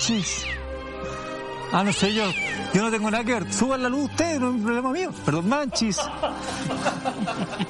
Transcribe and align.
Manchis. 0.00 0.46
Ah, 1.72 1.84
no 1.84 1.92
sé 1.92 2.14
yo. 2.14 2.24
Yo 2.72 2.82
no 2.82 2.90
tengo 2.90 3.10
nada 3.10 3.22
que 3.22 3.34
ver. 3.34 3.52
Suban 3.52 3.82
la 3.82 3.90
luz 3.90 4.04
ustedes, 4.04 4.40
no 4.40 4.48
es 4.48 4.54
un 4.54 4.62
problema 4.62 4.92
mío. 4.92 5.12
Perdón, 5.26 5.46
Manchis. 5.46 5.98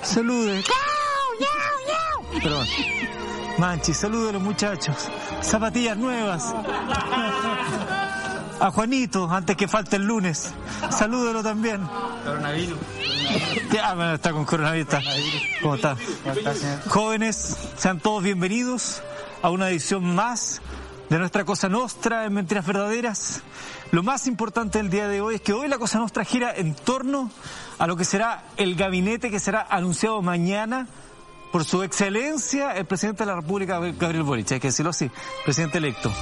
Salude. 0.02 0.62
Perdón. 2.40 2.68
Manchis, 3.58 3.96
salude 3.96 4.28
a 4.28 4.32
los 4.34 4.42
muchachos. 4.42 4.94
Zapatillas 5.42 5.96
nuevas. 5.96 6.54
A 8.60 8.70
Juanito, 8.70 9.28
antes 9.28 9.56
que 9.56 9.66
falte 9.66 9.96
el 9.96 10.04
lunes. 10.04 10.52
Salúdelo 10.88 11.42
también. 11.42 11.80
Coronavirus. 12.24 12.78
Ya, 13.72 13.94
bueno, 13.94 14.14
está 14.14 14.30
con 14.30 14.44
coronavirus. 14.44 14.94
está. 14.94 15.02
¿Cómo 15.60 15.74
está? 15.74 15.96
Jóvenes, 16.86 17.56
sean 17.76 17.98
todos 17.98 18.22
bienvenidos 18.22 19.02
a 19.42 19.50
una 19.50 19.68
edición 19.68 20.14
más 20.14 20.60
de 21.10 21.18
nuestra 21.18 21.44
Cosa 21.44 21.68
Nostra 21.68 22.24
en 22.24 22.32
Mentiras 22.32 22.64
Verdaderas. 22.64 23.42
Lo 23.90 24.04
más 24.04 24.28
importante 24.28 24.78
del 24.78 24.90
día 24.90 25.08
de 25.08 25.20
hoy 25.20 25.34
es 25.34 25.40
que 25.40 25.52
hoy 25.52 25.66
la 25.66 25.76
Cosa 25.76 25.98
Nostra 25.98 26.24
gira 26.24 26.54
en 26.54 26.72
torno 26.74 27.30
a 27.78 27.88
lo 27.88 27.96
que 27.96 28.04
será 28.04 28.44
el 28.56 28.76
gabinete 28.76 29.28
que 29.28 29.40
será 29.40 29.66
anunciado 29.68 30.22
mañana 30.22 30.86
por 31.50 31.64
su 31.64 31.82
excelencia 31.82 32.76
el 32.76 32.86
presidente 32.86 33.24
de 33.24 33.30
la 33.30 33.40
República, 33.40 33.80
Gabriel 33.80 34.22
Boric, 34.22 34.52
hay 34.52 34.60
que 34.60 34.68
decirlo 34.68 34.90
así, 34.90 35.10
presidente 35.44 35.78
electo. 35.78 36.12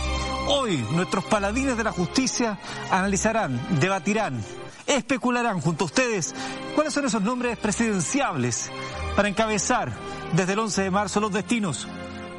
Hoy 0.47 0.79
nuestros 0.93 1.27
paladines 1.27 1.77
de 1.77 1.85
la 1.85 1.93
justicia 1.93 2.59
analizarán, 2.91 3.61
debatirán, 3.81 4.43
especularán 4.87 5.61
junto 5.61 5.85
a 5.85 5.87
ustedes 5.87 6.35
cuáles 6.75 6.95
son 6.95 7.05
esos 7.05 7.21
nombres 7.21 7.59
presidenciables 7.59 8.71
para 9.15 9.29
encabezar 9.29 9.93
desde 10.33 10.55
el 10.55 10.61
11 10.61 10.83
de 10.83 10.91
marzo 10.91 11.21
los 11.21 11.31
destinos 11.31 11.87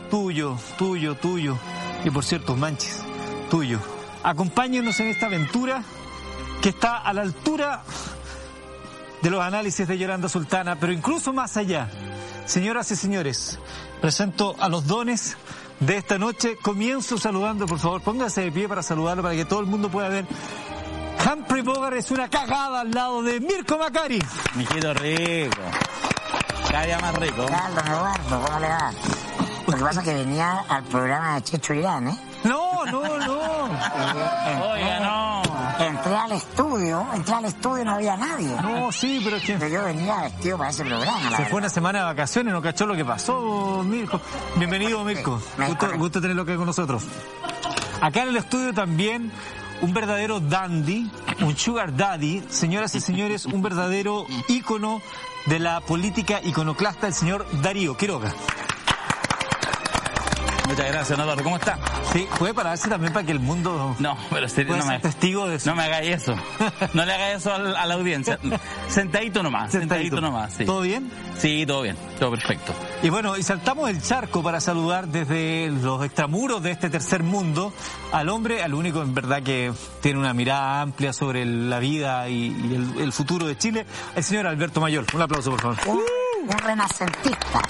tuyo, 0.09 0.57
tuyo, 0.79 1.13
tuyo 1.13 1.59
y 2.03 2.09
por 2.09 2.23
cierto, 2.23 2.55
Manches, 2.55 3.01
tuyo. 3.49 3.79
Acompáñenos 4.23 4.99
en 4.99 5.07
esta 5.07 5.27
aventura 5.27 5.83
que 6.61 6.69
está 6.69 6.97
a 6.97 7.13
la 7.13 7.21
altura 7.21 7.83
de 9.21 9.29
los 9.29 9.41
análisis 9.41 9.87
de 9.87 9.97
Yolanda 9.97 10.29
Sultana, 10.29 10.77
pero 10.79 10.93
incluso 10.93 11.33
más 11.33 11.57
allá. 11.57 11.89
Señoras 12.45 12.91
y 12.91 12.95
señores, 12.95 13.59
presento 14.01 14.55
a 14.59 14.69
los 14.69 14.87
dones 14.87 15.37
de 15.79 15.97
esta 15.97 16.17
noche. 16.17 16.57
Comienzo 16.61 17.17
saludando, 17.17 17.65
por 17.65 17.79
favor, 17.79 18.01
póngase 18.01 18.41
de 18.41 18.51
pie 18.51 18.67
para 18.67 18.83
saludarlo, 18.83 19.23
para 19.23 19.35
que 19.35 19.45
todo 19.45 19.59
el 19.59 19.65
mundo 19.65 19.89
pueda 19.89 20.09
ver. 20.09 20.25
Humphrey 21.25 21.61
Bogart 21.61 21.97
es 21.97 22.11
una 22.11 22.29
cagada 22.29 22.81
al 22.81 22.91
lado 22.91 23.21
de 23.21 23.39
Mirko 23.39 23.77
Macari. 23.77 24.19
Mijito 24.55 24.93
rico. 24.93 25.61
Cada 26.71 26.85
día 26.85 26.99
más 26.99 27.15
rico. 27.15 27.45
Carlos 27.45 27.83
Eduardo, 27.85 28.41
¿cómo 28.45 28.59
le 28.59 28.67
va? 28.67 28.91
Lo 29.71 29.77
que 29.77 29.83
pasa 29.83 29.99
es 30.01 30.05
que 30.07 30.13
venía 30.15 30.63
al 30.67 30.83
programa 30.83 31.35
de 31.35 31.43
Checho 31.43 31.73
Irán, 31.73 32.07
¿eh? 32.09 32.17
No, 32.43 32.85
no, 32.85 33.17
no. 33.17 33.39
Oiga, 34.71 34.99
no. 35.01 35.41
Entré 35.79 36.15
al 36.15 36.31
estudio, 36.33 37.05
entré 37.13 37.33
al 37.35 37.45
estudio 37.45 37.81
y 37.81 37.85
no 37.85 37.91
había 37.95 38.17
nadie. 38.17 38.49
No, 38.61 38.91
sí, 38.91 39.21
pero 39.23 39.37
es 39.37 39.43
que 39.43 39.53
Pero 39.57 39.71
yo 39.73 39.83
venía 39.83 40.21
vestido 40.21 40.57
para 40.57 40.69
ese 40.69 40.83
programa, 40.85 41.35
se 41.37 41.45
fue 41.45 41.59
una 41.59 41.69
semana 41.69 41.99
de 41.99 42.05
vacaciones, 42.05 42.53
no 42.53 42.61
cachó 42.61 42.85
lo 42.85 42.95
que 42.95 43.05
pasó, 43.05 43.83
Mirko. 43.85 44.19
Bienvenido, 44.55 45.03
Mirko. 45.03 45.41
Me- 45.57 45.67
Gusto, 45.67 45.87
gusto 45.97 46.21
tenerlo 46.21 46.43
aquí 46.43 46.55
con 46.55 46.65
nosotros. 46.65 47.03
Acá 48.01 48.23
en 48.23 48.29
el 48.29 48.37
estudio 48.37 48.73
también 48.73 49.31
un 49.81 49.93
verdadero 49.93 50.39
dandy, 50.39 51.09
un 51.41 51.55
sugar 51.57 51.95
daddy, 51.95 52.43
señoras 52.49 52.95
y 52.95 53.01
señores, 53.01 53.45
un 53.45 53.61
verdadero 53.61 54.25
ícono 54.49 55.01
de 55.45 55.59
la 55.59 55.79
política 55.81 56.41
iconoclasta, 56.43 57.07
el 57.07 57.13
señor 57.13 57.45
Darío 57.61 57.95
Quiroga. 57.97 58.33
Muchas 60.69 60.87
gracias, 60.91 61.17
Eduardo. 61.19 61.43
¿Cómo 61.43 61.55
está? 61.57 61.79
Sí, 62.13 62.27
puede 62.37 62.53
pararse 62.53 62.87
también 62.87 63.11
para 63.11 63.25
que 63.25 63.31
el 63.31 63.39
mundo 63.39 63.95
No, 63.97 64.15
pero 64.29 64.47
pueda 64.47 64.77
no 64.77 64.83
ser 64.83 64.85
me, 64.85 64.99
testigo 64.99 65.47
de 65.47 65.55
eso. 65.55 65.69
no 65.69 65.75
me 65.75 65.83
hagáis 65.83 66.11
eso. 66.11 66.35
No 66.93 67.05
le 67.05 67.13
hagáis 67.13 67.37
eso 67.37 67.53
al- 67.53 67.75
a 67.75 67.85
la 67.87 67.93
audiencia. 67.95 68.37
Sentadito 68.87 69.41
nomás, 69.41 69.71
sentadito, 69.71 70.21
nomás. 70.21 70.53
Sí. 70.53 70.65
¿Todo 70.65 70.81
bien? 70.81 71.11
Sí, 71.39 71.65
todo 71.65 71.81
bien, 71.81 71.97
todo 72.19 72.31
perfecto. 72.31 72.73
Y 73.01 73.09
bueno, 73.09 73.35
y 73.35 73.41
saltamos 73.43 73.89
el 73.89 73.99
charco 74.01 74.43
para 74.43 74.59
saludar 74.61 75.07
desde 75.07 75.69
los 75.71 76.03
extramuros 76.05 76.61
de 76.61 76.71
este 76.71 76.89
tercer 76.91 77.23
mundo 77.23 77.73
al 78.11 78.29
hombre, 78.29 78.61
al 78.63 78.73
único 78.75 79.01
en 79.01 79.15
verdad 79.15 79.41
que 79.41 79.71
tiene 80.01 80.19
una 80.19 80.33
mirada 80.35 80.81
amplia 80.81 81.13
sobre 81.13 81.41
el- 81.41 81.69
la 81.69 81.79
vida 81.79 82.29
y, 82.29 82.45
y 82.69 82.75
el, 82.75 83.01
el 83.01 83.11
futuro 83.11 83.47
de 83.47 83.57
Chile, 83.57 83.85
el 84.15 84.23
señor 84.23 84.45
Alberto 84.45 84.79
Mayor. 84.81 85.05
Un 85.13 85.21
aplauso, 85.23 85.49
por 85.49 85.61
favor. 85.61 85.77
Un 85.87 86.57
renacentista. 86.59 87.61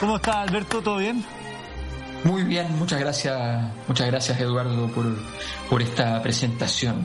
¿Cómo 0.00 0.16
está 0.16 0.42
Alberto? 0.42 0.80
¿Todo 0.80 0.98
bien? 0.98 1.24
Muy 2.24 2.42
bien, 2.42 2.76
muchas 2.78 2.98
gracias, 3.00 3.38
muchas 3.86 4.06
gracias 4.08 4.40
Eduardo 4.40 4.88
por, 4.88 5.06
por 5.70 5.82
esta 5.82 6.20
presentación. 6.22 6.96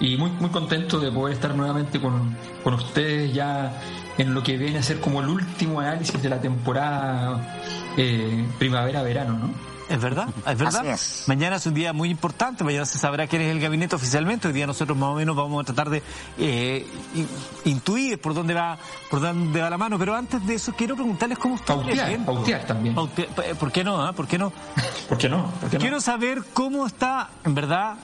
Y 0.00 0.16
muy, 0.16 0.30
muy 0.32 0.50
contento 0.50 0.98
de 0.98 1.10
poder 1.10 1.34
estar 1.34 1.54
nuevamente 1.54 2.00
con, 2.00 2.36
con 2.62 2.74
ustedes 2.74 3.32
ya 3.32 3.72
en 4.18 4.34
lo 4.34 4.42
que 4.42 4.56
viene 4.56 4.78
a 4.78 4.82
ser 4.82 5.00
como 5.00 5.20
el 5.20 5.28
último 5.28 5.80
análisis 5.80 6.20
de 6.20 6.28
la 6.28 6.40
temporada 6.40 7.56
eh, 7.96 8.46
primavera-verano, 8.58 9.38
¿no? 9.38 9.77
¿Es 9.88 10.00
verdad? 10.00 10.28
¿Es 10.46 10.58
verdad? 10.58 10.80
Así 10.80 10.88
es. 11.22 11.24
Mañana 11.28 11.56
es 11.56 11.64
un 11.66 11.72
día 11.72 11.92
muy 11.94 12.10
importante, 12.10 12.62
mañana 12.62 12.84
se 12.84 12.98
sabrá 12.98 13.26
quién 13.26 13.40
es 13.42 13.50
el 13.50 13.58
gabinete 13.60 13.96
oficialmente, 13.96 14.46
hoy 14.48 14.52
día 14.54 14.66
nosotros 14.66 14.96
más 14.98 15.08
o 15.10 15.14
menos 15.14 15.34
vamos 15.34 15.62
a 15.62 15.64
tratar 15.64 15.88
de 15.88 16.02
eh, 16.36 16.86
in- 17.14 17.28
intuir 17.64 18.20
por 18.20 18.34
dónde 18.34 18.52
va 18.52 18.76
por 19.10 19.20
dónde 19.20 19.62
va 19.62 19.70
la 19.70 19.78
mano, 19.78 19.98
pero 19.98 20.14
antes 20.14 20.46
de 20.46 20.54
eso 20.56 20.74
quiero 20.76 20.94
preguntarles 20.94 21.38
cómo 21.38 21.54
está 21.56 21.72
el 21.72 21.80
Pautear, 21.80 22.08
evento. 22.10 22.34
pautear 22.34 22.66
también. 22.66 22.94
Paute- 22.94 23.28
eh, 23.44 23.54
¿Por 23.58 23.72
qué 23.72 23.82
no? 23.82 24.02
ah? 24.04 24.12
¿Por 24.12 24.26
qué 24.26 24.36
no? 24.38 24.52
¿Por 25.08 25.16
qué 25.16 25.28
no? 25.30 25.50
¿Por 25.52 25.70
qué 25.70 25.76
no? 25.78 25.80
Quiero 25.80 26.00
saber 26.02 26.42
cómo 26.52 26.86
está, 26.86 27.30
en 27.44 27.54
verdad, 27.54 27.94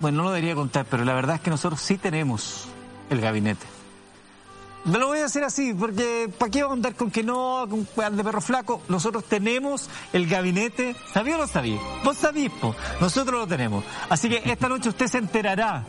bueno, 0.00 0.18
no 0.18 0.24
lo 0.24 0.30
debería 0.32 0.56
contar, 0.56 0.86
pero 0.90 1.04
la 1.04 1.14
verdad 1.14 1.36
es 1.36 1.40
que 1.42 1.50
nosotros 1.50 1.80
sí 1.80 1.98
tenemos 1.98 2.64
el 3.10 3.20
gabinete. 3.20 3.64
Me 4.86 5.00
lo 5.00 5.08
voy 5.08 5.18
a 5.18 5.24
hacer 5.24 5.42
así, 5.42 5.74
porque 5.74 6.30
¿para 6.38 6.48
qué 6.48 6.62
vamos 6.62 6.74
a 6.74 6.76
andar 6.76 6.94
con 6.94 7.10
que 7.10 7.24
no, 7.24 7.66
con 7.68 8.16
de 8.16 8.22
perro 8.22 8.40
flaco? 8.40 8.82
Nosotros 8.88 9.24
tenemos 9.24 9.90
el 10.12 10.28
gabinete, 10.28 10.94
¿sabía 11.12 11.34
o 11.34 11.40
no 11.40 11.48
sabía? 11.48 11.80
Vos 12.04 12.16
sabís, 12.16 12.52
po. 12.52 12.72
nosotros 13.00 13.40
lo 13.40 13.48
tenemos. 13.48 13.84
Así 14.08 14.28
que 14.28 14.40
esta 14.44 14.68
noche 14.68 14.88
usted 14.88 15.08
se 15.08 15.18
enterará 15.18 15.84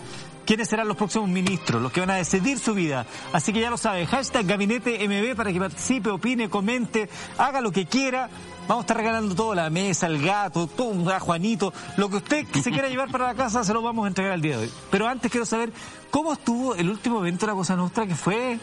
quiénes 0.47 0.67
serán 0.67 0.87
los 0.87 0.97
próximos 0.97 1.29
ministros, 1.29 1.79
los 1.79 1.91
que 1.91 1.99
van 1.99 2.09
a 2.09 2.15
decidir 2.15 2.57
su 2.57 2.73
vida. 2.73 3.05
Así 3.33 3.53
que 3.53 3.59
ya 3.59 3.69
lo 3.69 3.77
sabe, 3.77 4.07
hashtag 4.07 4.47
gabinete 4.47 5.07
MB 5.07 5.35
para 5.35 5.53
que 5.53 5.59
participe, 5.59 6.09
opine, 6.09 6.49
comente, 6.49 7.07
haga 7.37 7.61
lo 7.61 7.71
que 7.71 7.85
quiera. 7.85 8.31
Vamos 8.67 8.81
a 8.81 8.85
estar 8.85 8.97
regalando 8.97 9.35
todo, 9.35 9.53
la 9.53 9.69
mesa, 9.69 10.07
el 10.07 10.19
gato, 10.25 10.65
todo, 10.65 11.13
a 11.13 11.19
Juanito, 11.19 11.71
lo 11.97 12.09
que 12.09 12.17
usted 12.17 12.47
se 12.63 12.71
quiera 12.71 12.89
llevar 12.89 13.11
para 13.11 13.27
la 13.27 13.35
casa 13.35 13.63
se 13.63 13.73
lo 13.73 13.83
vamos 13.83 14.05
a 14.05 14.07
entregar 14.07 14.33
el 14.33 14.41
día 14.41 14.57
de 14.57 14.63
hoy. 14.63 14.71
Pero 14.89 15.07
antes 15.07 15.29
quiero 15.29 15.45
saber 15.45 15.71
cómo 16.09 16.33
estuvo 16.33 16.73
el 16.73 16.89
último 16.89 17.19
evento 17.19 17.45
de 17.45 17.51
la 17.51 17.55
Cosa 17.55 17.75
Nostra 17.75 18.07
que 18.07 18.15
fue 18.15 18.57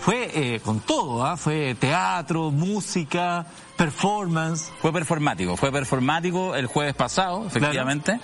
fue 0.00 0.30
eh, 0.54 0.60
con 0.60 0.80
todo, 0.80 1.24
¿ah? 1.24 1.36
fue 1.36 1.74
teatro, 1.74 2.50
música, 2.50 3.46
performance. 3.76 4.70
Fue 4.80 4.92
performático, 4.92 5.56
fue 5.56 5.70
performático 5.72 6.54
el 6.54 6.66
jueves 6.66 6.94
pasado, 6.94 7.46
efectivamente. 7.46 8.18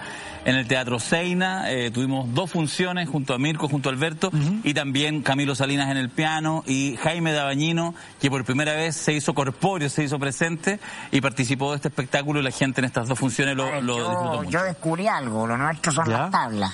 En 0.44 0.54
el 0.54 0.69
Teatro 0.69 1.00
Seina 1.00 1.72
eh, 1.72 1.91
tuvimos 1.91 2.32
dos 2.32 2.53
funciones 2.53 3.09
junto 3.09 3.34
a 3.34 3.38
Mirko, 3.38 3.69
junto 3.69 3.88
a 3.88 3.92
Alberto, 3.92 4.31
y 4.62 4.75
también 4.75 5.22
Camilo 5.22 5.56
Salinas 5.56 5.91
en 5.91 5.97
el 5.97 6.09
piano 6.09 6.62
y 6.69 6.97
Jaime 7.03 7.32
Dabañino, 7.32 7.97
que 8.20 8.31
por 8.31 8.44
primera 8.44 8.72
vez 8.75 8.94
se 8.94 9.12
hizo 9.12 9.34
corpóreo, 9.34 9.90
se 9.90 10.05
hizo 10.05 10.20
presente 10.20 10.79
y 11.11 11.20
participó 11.20 11.70
de 11.70 11.76
este 11.76 11.88
espectáculo 11.88 12.38
y 12.38 12.44
la 12.44 12.52
gente 12.52 12.81
en 12.81 12.84
estas 12.84 13.08
dos 13.08 13.19
funciones 13.19 13.56
lo, 13.56 13.81
lo 13.81 13.96
disfrutó 13.96 14.34
yo, 14.34 14.38
mucho. 14.43 14.50
yo 14.50 14.62
descubrí 14.62 15.08
algo, 15.08 15.49
lo 15.49 15.58
nuestro 15.58 15.90
son 15.90 16.06
¿Ya? 16.08 16.19
las 16.19 16.31
tablas. 16.31 16.72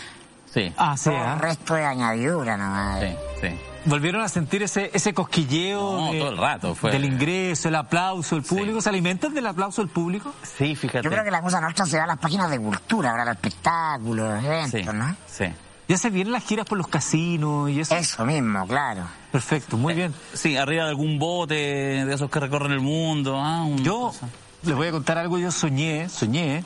Sí, 0.53 0.71
Ah, 0.77 0.95
sí, 0.99 1.09
Todo 1.09 1.19
¿ah? 1.19 1.33
el 1.33 1.39
resto 1.41 1.75
de 1.75 1.85
añadidura 1.87 2.59
nomás. 2.59 3.01
sí, 3.01 3.07
sí. 3.41 3.49
Volvieron 3.85 4.23
a 4.23 4.29
sentir 4.29 4.63
ese, 4.63 4.91
ese 4.95 5.13
cosquilleo 5.13 6.01
No, 6.01 6.13
de- 6.13 6.19
todo 6.21 6.31
el 6.31 6.37
rato, 6.39 6.75
fue- 6.75 6.93
del 6.93 7.05
ingreso, 7.05 7.69
el 7.69 7.75
aplauso, 7.75 8.37
el 8.37 8.43
público. 8.43 8.81
¿Se 8.81 8.89
alimentan 8.89 9.35
del 9.35 9.47
aplauso 9.47 9.83
del 9.83 9.91
público? 9.91 10.33
Sí, 10.57 10.77
fíjate. 10.77 11.03
Yo 11.03 11.11
creo 11.11 11.25
que 11.25 11.31
la 11.33 11.43
cosa 11.43 11.61
nuestra 11.61 11.85
se 11.87 11.99
va 11.99 12.05
a 12.05 12.07
las 12.07 12.19
páginas 12.19 12.49
de 12.51 12.59
cultura, 12.61 13.11
ahora 13.11 13.25
los 13.25 13.35
espectáculos, 13.35 14.35
los 14.35 14.45
eventos, 14.45 14.81
sí, 14.81 14.87
¿no? 14.99 15.17
sí. 15.27 15.45
Ya 15.89 15.99
se 15.99 16.11
vienen 16.11 16.33
las 16.33 16.45
giras 16.45 16.65
por 16.65 16.79
los 16.79 16.87
casinos 16.87 17.69
y 17.71 17.81
eso. 17.81 17.95
Eso 17.97 18.25
mismo, 18.25 18.67
claro. 18.69 19.03
Perfecto, 19.33 19.77
muy 19.77 19.95
bien. 19.95 20.15
Sí, 20.33 20.57
arriba 20.57 20.85
de 20.85 20.91
algún 20.91 21.19
bote 21.19 21.55
de 21.55 22.15
esos 22.15 22.31
que 22.31 22.39
recorren 22.39 22.71
el 22.73 22.81
mundo. 22.81 23.39
Ah, 23.41 23.65
un- 23.65 23.83
Yo 23.83 24.13
les 24.63 24.77
voy 24.77 24.87
a 24.87 24.91
contar 24.93 25.19
algo, 25.19 25.39
yo 25.39 25.51
soñé, 25.51 26.09
soñé 26.09 26.65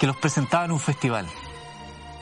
que 0.00 0.06
los 0.08 0.16
presentaba 0.16 0.64
en 0.64 0.72
un 0.72 0.80
festival. 0.80 1.26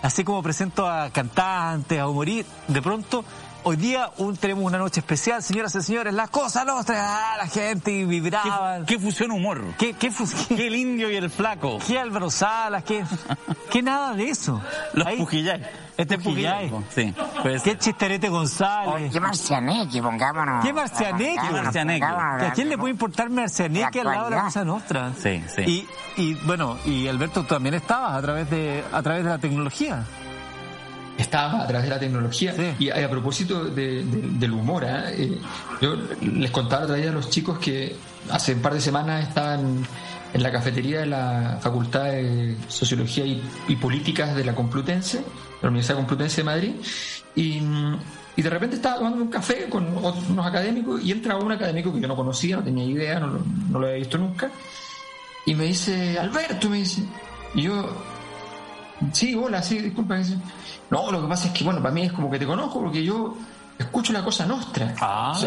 Así 0.03 0.23
como 0.25 0.43
presento 0.43 0.87
a 0.87 1.11
cantantes, 1.11 1.99
a 1.99 2.06
humoristas, 2.06 2.55
de 2.69 2.83
pronto 2.83 3.25
hoy 3.69 3.77
día 3.77 4.13
un, 4.19 4.37
tenemos 4.37 4.63
una 4.63 4.79
noche 4.79 5.01
especial, 5.01 5.43
señoras 5.43 5.75
y 5.75 5.83
señores, 5.83 6.15
las 6.15 6.31
cosas 6.31 6.65
nuestras, 6.65 6.99
ah, 7.01 7.35
la 7.37 7.49
gente 7.49 8.05
vibraba. 8.05 8.85
¿Qué, 8.87 8.97
fusión 8.97 9.33
humor? 9.33 9.61
¿Qué, 9.77 9.95
qué, 9.95 10.13
qué, 10.49 10.67
el 10.69 10.77
indio 10.77 11.11
y 11.11 11.17
el 11.17 11.31
flaco? 11.31 11.79
¿Qué 11.85 11.99
Álvaro 11.99 12.31
Salas? 12.31 12.85
¿Qué, 12.85 13.05
qué 13.69 13.83
nada 13.83 14.15
de 14.15 14.31
eso? 14.31 14.63
Los 14.93 15.09
Pujillay. 15.15 15.67
Este 15.97 16.17
Pujillay. 16.17 16.73
Sí. 16.95 17.13
Pues, 17.43 17.63
¿Qué 17.63 17.77
Chisterete 17.77 18.29
González? 18.29 19.13
¿Qué 19.13 19.19
Marcianeque, 19.19 20.01
pongámonos? 20.01 20.65
¿Qué 20.65 20.73
Marcianeque? 20.73 21.51
Marcianeque? 21.51 22.05
¿A 22.05 22.53
quién 22.55 22.69
le 22.69 22.79
puede 22.79 22.93
importar 22.93 23.31
Marcianeque 23.31 24.01
al 24.01 24.07
lado 24.07 24.31
de 24.31 24.37
la 24.37 24.43
cosa 24.43 24.65
nuestra? 24.65 25.12
Sí, 25.21 25.43
sí. 25.53 25.62
Y, 26.17 26.23
y 26.23 26.35
bueno, 26.45 26.79
y 26.85 27.09
Alberto 27.09 27.45
también 27.45 27.75
estabas 27.75 28.15
a 28.15 28.23
través 28.23 28.49
de, 28.49 28.85
a 28.93 29.03
través 29.03 29.25
de 29.25 29.31
la 29.31 29.39
tecnología 29.39 30.05
estaba 31.19 31.63
a 31.63 31.67
través 31.67 31.85
de 31.85 31.91
la 31.91 31.99
tecnología. 31.99 32.55
Y 32.79 32.91
a, 32.91 33.09
propósito 33.09 33.65
del 33.65 34.53
humor, 34.53 34.85
¿eh? 34.85 35.15
¿eh? 35.17 35.39
yo 35.81 35.97
les 36.21 36.51
contaba 36.51 36.85
otra 36.85 36.97
vez 36.97 37.09
a 37.09 37.13
los 37.13 37.31
chicos 37.31 37.59
que 37.59 37.97
hace 38.31 38.55
un 38.55 38.63
par 38.63 38.75
de 38.75 38.81
semanas 38.81 39.29
estaban 39.29 39.87
en 40.33 40.43
la 40.43 40.53
cafetería 40.53 41.01
de 41.01 41.07
la 41.07 41.59
Facultad 41.61 42.05
de 42.05 42.57
Sociología 42.69 43.25
y, 43.25 43.77
Políticas 43.77 44.35
de 44.35 44.45
la 44.45 44.55
Complutense, 44.55 45.25
la 45.63 45.69
Universidad 45.69 45.97
Complutense 45.97 46.39
de 46.39 46.45
Madrid, 46.45 46.73
y, 47.35 47.62
y, 48.37 48.43
de 48.43 48.51
repente 48.51 48.77
estaba 48.77 48.97
tomando 48.97 49.23
un 49.23 49.29
café 49.29 49.69
con 49.69 49.87
unos 49.97 50.47
académicos 50.47 51.03
y 51.03 51.12
entra 51.12 51.37
un 51.37 51.53
académico 51.53 51.93
que 51.93 52.01
yo 52.01 52.09
no 52.09 52.17
conocía, 52.17 52.57
no 52.57 52.65
tenía 52.65 52.85
idea, 52.85 53.21
no, 53.21 53.39
no 53.71 53.79
lo 53.79 53.87
había 53.87 53.99
visto 53.99 54.19
nunca, 54.19 54.51
y 55.47 55.55
me 55.55 55.65
dice, 55.65 56.19
Alberto, 56.19 56.69
me 56.69 56.79
dice, 56.79 57.03
y 57.55 57.62
yo, 57.62 57.89
sí, 59.12 59.35
hola, 59.35 59.62
sí, 59.62 59.79
disculpa, 59.79 60.19
no, 60.91 61.11
lo 61.11 61.23
que 61.23 61.29
pasa 61.29 61.49
es 61.49 61.55
que, 61.55 61.65
bueno, 61.65 61.81
para 61.83 61.94
mí 61.94 62.03
es 62.03 62.12
como 62.12 62.31
que 62.31 62.38
te 62.38 62.47
conozco 62.47 62.81
porque 62.81 63.03
yo 63.03 63.37
escucho 63.79 64.12
la 64.12 64.25
cosa 64.25 64.47
nuestra. 64.47 64.94
Ah. 65.00 65.38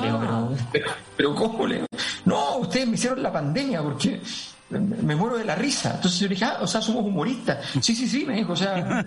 pero, 0.72 0.90
pero, 1.16 1.36
¿cómo 1.36 1.66
le.? 1.66 1.86
No, 2.26 2.58
ustedes 2.58 2.88
me 2.88 2.96
hicieron 2.96 3.24
la 3.24 3.32
pandemia 3.32 3.82
porque 3.82 4.22
me 4.70 5.16
muero 5.16 5.38
de 5.38 5.46
la 5.46 5.56
risa. 5.56 5.94
Entonces 5.96 6.20
yo 6.20 6.28
dije, 6.28 6.46
ah, 6.46 6.58
o 6.62 6.68
sea, 6.68 6.82
somos 6.82 7.04
humoristas. 7.04 7.66
Sí, 7.82 7.96
sí, 7.96 8.08
sí, 8.08 8.26
me 8.26 8.36
dijo, 8.36 8.54
o 8.54 8.56
sea, 8.56 9.04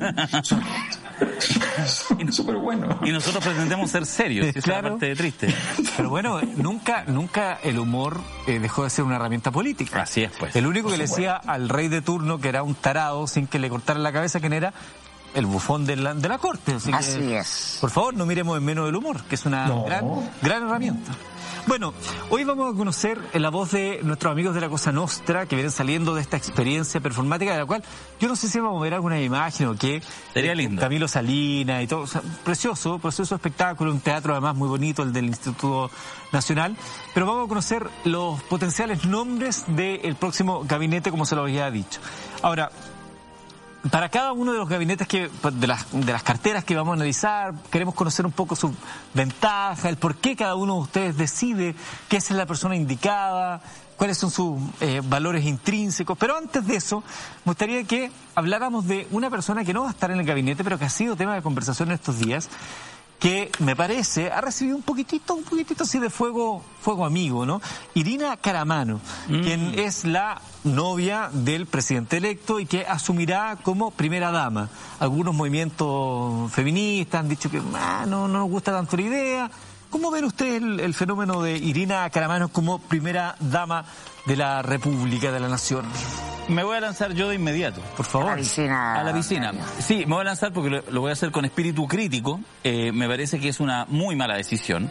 súper 2.30 2.56
bueno. 2.56 2.98
Y 3.04 3.12
nosotros 3.12 3.44
pretendemos 3.44 3.90
ser 3.90 4.04
serios, 4.06 4.54
es 4.54 4.64
claro. 4.64 4.90
parte 4.90 5.06
de 5.06 5.16
triste. 5.16 5.54
Pero 5.96 6.10
bueno, 6.10 6.40
nunca, 6.56 7.04
nunca 7.06 7.60
el 7.62 7.78
humor 7.78 8.20
eh, 8.48 8.58
dejó 8.58 8.84
de 8.84 8.90
ser 8.90 9.04
una 9.04 9.16
herramienta 9.16 9.52
política. 9.52 10.02
Así 10.02 10.22
es, 10.22 10.32
pues. 10.38 10.56
El 10.56 10.66
único 10.66 10.90
que 10.90 10.96
le 10.96 11.04
decía 11.04 11.36
al 11.36 11.68
rey 11.68 11.88
de 11.88 12.02
turno 12.02 12.40
que 12.40 12.48
era 12.48 12.64
un 12.64 12.74
tarado 12.74 13.26
sin 13.28 13.46
que 13.46 13.60
le 13.60 13.68
cortaran 13.68 14.02
la 14.02 14.12
cabeza, 14.12 14.40
¿quién 14.40 14.54
era? 14.54 14.74
El 15.34 15.46
bufón 15.46 15.86
de 15.86 15.96
la, 15.96 16.14
de 16.14 16.28
la 16.28 16.38
corte. 16.38 16.74
Así, 16.74 17.32
es. 17.32 17.78
Por 17.80 17.90
favor, 17.90 18.14
no 18.14 18.26
miremos 18.26 18.56
en 18.58 18.64
menos 18.64 18.86
del 18.86 18.96
humor, 18.96 19.22
que 19.24 19.34
es 19.34 19.46
una 19.46 19.68
gran, 19.68 20.30
gran 20.42 20.62
herramienta. 20.64 21.12
Bueno, 21.64 21.94
hoy 22.28 22.42
vamos 22.42 22.74
a 22.74 22.76
conocer 22.76 23.20
la 23.34 23.48
voz 23.48 23.70
de 23.70 24.00
nuestros 24.02 24.32
amigos 24.32 24.52
de 24.54 24.60
la 24.60 24.68
Cosa 24.68 24.90
Nostra 24.90 25.46
que 25.46 25.54
vienen 25.54 25.70
saliendo 25.70 26.12
de 26.12 26.20
esta 26.20 26.36
experiencia 26.36 27.00
performática 27.00 27.52
de 27.52 27.58
la 27.58 27.66
cual 27.66 27.84
yo 28.20 28.26
no 28.26 28.34
sé 28.34 28.48
si 28.48 28.58
vamos 28.58 28.80
a 28.80 28.82
ver 28.82 28.94
alguna 28.94 29.20
imagen 29.20 29.68
o 29.68 29.76
qué. 29.76 30.02
Sería 30.34 30.56
lindo. 30.56 30.80
Camilo 30.80 31.06
Salina 31.06 31.80
y 31.80 31.86
todo. 31.86 32.04
precioso, 32.44 32.98
precioso 32.98 33.36
espectáculo, 33.36 33.92
un 33.92 34.00
teatro 34.00 34.32
además 34.32 34.56
muy 34.56 34.68
bonito, 34.68 35.04
el 35.04 35.12
del 35.12 35.26
Instituto 35.26 35.88
Nacional. 36.32 36.76
Pero 37.14 37.26
vamos 37.26 37.46
a 37.46 37.48
conocer 37.48 37.88
los 38.04 38.42
potenciales 38.42 39.04
nombres 39.04 39.64
del 39.68 40.16
próximo 40.16 40.64
gabinete, 40.64 41.12
como 41.12 41.26
se 41.26 41.36
lo 41.36 41.42
había 41.42 41.70
dicho. 41.70 42.00
Ahora, 42.42 42.72
para 43.90 44.08
cada 44.08 44.32
uno 44.32 44.52
de 44.52 44.58
los 44.58 44.68
gabinetes 44.68 45.08
que, 45.08 45.28
pues, 45.40 45.58
de 45.58 45.66
las, 45.66 45.86
de 45.92 46.12
las 46.12 46.22
carteras 46.22 46.64
que 46.64 46.76
vamos 46.76 46.92
a 46.92 46.96
analizar, 46.96 47.54
queremos 47.70 47.94
conocer 47.94 48.24
un 48.24 48.32
poco 48.32 48.54
su 48.54 48.74
ventaja, 49.14 49.88
el 49.88 49.96
por 49.96 50.16
qué 50.16 50.36
cada 50.36 50.54
uno 50.54 50.76
de 50.76 50.80
ustedes 50.82 51.16
decide 51.16 51.74
qué 52.08 52.18
es 52.18 52.30
la 52.30 52.46
persona 52.46 52.76
indicada, 52.76 53.60
cuáles 53.96 54.18
son 54.18 54.30
sus 54.30 54.60
eh, 54.80 55.00
valores 55.04 55.44
intrínsecos. 55.44 56.16
Pero 56.18 56.36
antes 56.36 56.66
de 56.66 56.76
eso, 56.76 57.02
me 57.44 57.50
gustaría 57.50 57.84
que 57.84 58.10
habláramos 58.34 58.86
de 58.86 59.06
una 59.10 59.30
persona 59.30 59.64
que 59.64 59.72
no 59.72 59.82
va 59.82 59.88
a 59.88 59.92
estar 59.92 60.10
en 60.10 60.20
el 60.20 60.26
gabinete, 60.26 60.62
pero 60.64 60.78
que 60.78 60.84
ha 60.84 60.90
sido 60.90 61.16
tema 61.16 61.34
de 61.34 61.42
conversación 61.42 61.88
en 61.88 61.94
estos 61.94 62.18
días, 62.18 62.48
que 63.22 63.52
me 63.60 63.76
parece 63.76 64.32
ha 64.32 64.40
recibido 64.40 64.76
un 64.76 64.82
poquitito, 64.82 65.34
un 65.34 65.44
poquitito 65.44 65.84
así 65.84 66.00
de 66.00 66.10
fuego, 66.10 66.60
fuego 66.80 67.06
amigo, 67.06 67.46
¿no? 67.46 67.62
Irina 67.94 68.36
Caramano, 68.36 69.00
mm. 69.28 69.40
quien 69.42 69.78
es 69.78 70.04
la 70.04 70.42
novia 70.64 71.30
del 71.32 71.66
presidente 71.66 72.16
electo 72.16 72.58
y 72.58 72.66
que 72.66 72.84
asumirá 72.84 73.58
como 73.62 73.92
primera 73.92 74.32
dama. 74.32 74.68
Algunos 74.98 75.36
movimientos 75.36 76.50
feministas 76.50 77.20
han 77.20 77.28
dicho 77.28 77.48
que 77.48 77.62
ah, 77.76 78.06
no, 78.08 78.26
no 78.26 78.40
nos 78.40 78.50
gusta 78.50 78.72
tanto 78.72 78.96
la 78.96 79.02
idea. 79.02 79.50
¿Cómo 79.88 80.10
ven 80.10 80.24
ustedes 80.24 80.60
el, 80.60 80.92
fenómeno 80.92 81.42
de 81.42 81.56
Irina 81.56 82.10
Caramano 82.10 82.48
como 82.48 82.80
primera 82.80 83.36
dama 83.38 83.84
de 84.26 84.34
la 84.34 84.62
República, 84.62 85.30
de 85.30 85.38
la 85.38 85.48
Nación? 85.48 85.84
Me 86.48 86.64
voy 86.64 86.76
a 86.76 86.80
lanzar 86.80 87.14
yo 87.14 87.28
de 87.28 87.36
inmediato, 87.36 87.80
por 87.96 88.06
favor. 88.06 88.28
A 88.28 88.30
la 88.32 88.36
piscina. 88.36 88.94
A 88.94 89.04
la 89.04 89.14
piscina. 89.14 89.52
Sí, 89.78 90.04
me 90.06 90.14
voy 90.14 90.22
a 90.22 90.24
lanzar 90.24 90.52
porque 90.52 90.82
lo, 90.90 91.00
voy 91.00 91.10
a 91.10 91.12
hacer 91.12 91.30
con 91.30 91.44
espíritu 91.44 91.86
crítico. 91.86 92.40
Eh, 92.64 92.92
me 92.92 93.08
parece 93.08 93.38
que 93.38 93.48
es 93.48 93.60
una 93.60 93.86
muy 93.88 94.16
mala 94.16 94.36
decisión. 94.36 94.90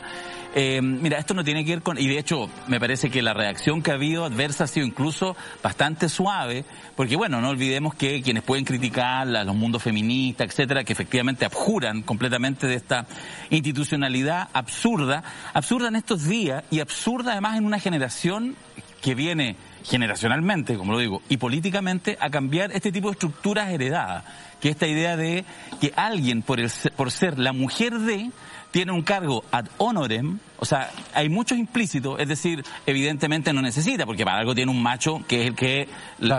Eh, 0.53 0.81
mira, 0.81 1.17
esto 1.17 1.33
no 1.33 1.45
tiene 1.45 1.63
que 1.63 1.71
ver 1.71 1.81
con, 1.81 1.97
y 1.97 2.07
de 2.07 2.17
hecho 2.17 2.49
me 2.67 2.77
parece 2.79 3.09
que 3.09 3.21
la 3.21 3.33
reacción 3.33 3.81
que 3.81 3.91
ha 3.91 3.93
habido 3.93 4.25
adversa 4.25 4.65
ha 4.65 4.67
sido 4.67 4.85
incluso 4.85 5.35
bastante 5.63 6.09
suave, 6.09 6.65
porque 6.95 7.15
bueno, 7.15 7.39
no 7.39 7.49
olvidemos 7.49 7.95
que 7.95 8.21
quienes 8.21 8.43
pueden 8.43 8.65
criticar 8.65 9.33
a 9.33 9.43
los 9.45 9.55
mundos 9.55 9.81
feministas, 9.81 10.47
etcétera, 10.49 10.83
que 10.83 10.91
efectivamente 10.91 11.45
abjuran 11.45 12.01
completamente 12.01 12.67
de 12.67 12.75
esta 12.75 13.05
institucionalidad 13.49 14.49
absurda, 14.51 15.23
absurda 15.53 15.87
en 15.87 15.95
estos 15.95 16.25
días 16.25 16.65
y 16.69 16.81
absurda 16.81 17.31
además 17.31 17.57
en 17.57 17.65
una 17.65 17.79
generación 17.79 18.57
que 19.01 19.15
viene 19.15 19.55
generacionalmente, 19.83 20.77
como 20.77 20.93
lo 20.93 20.99
digo, 20.99 21.21
y 21.29 21.37
políticamente 21.37 22.17
a 22.19 22.29
cambiar 22.29 22.71
este 22.71 22.91
tipo 22.91 23.09
de 23.09 23.13
estructuras 23.13 23.69
heredadas, 23.69 24.23
que 24.59 24.69
esta 24.69 24.87
idea 24.87 25.17
de 25.17 25.45
que 25.79 25.93
alguien 25.95 26.41
por, 26.41 26.59
el, 26.59 26.71
por 26.95 27.11
ser 27.11 27.39
la 27.39 27.53
mujer 27.53 27.97
de 27.99 28.31
tiene 28.71 28.93
un 28.93 29.01
cargo 29.01 29.43
ad 29.51 29.65
honorem, 29.77 30.39
o 30.57 30.65
sea, 30.65 30.89
hay 31.13 31.27
muchos 31.27 31.57
implícitos, 31.57 32.19
es 32.19 32.27
decir, 32.27 32.63
evidentemente 32.85 33.51
no 33.51 33.61
necesita, 33.61 34.05
porque 34.05 34.23
para 34.23 34.37
algo 34.37 34.55
tiene 34.55 34.71
un 34.71 34.81
macho 34.81 35.21
que 35.27 35.41
es 35.41 35.47
el 35.47 35.55
que 35.55 35.89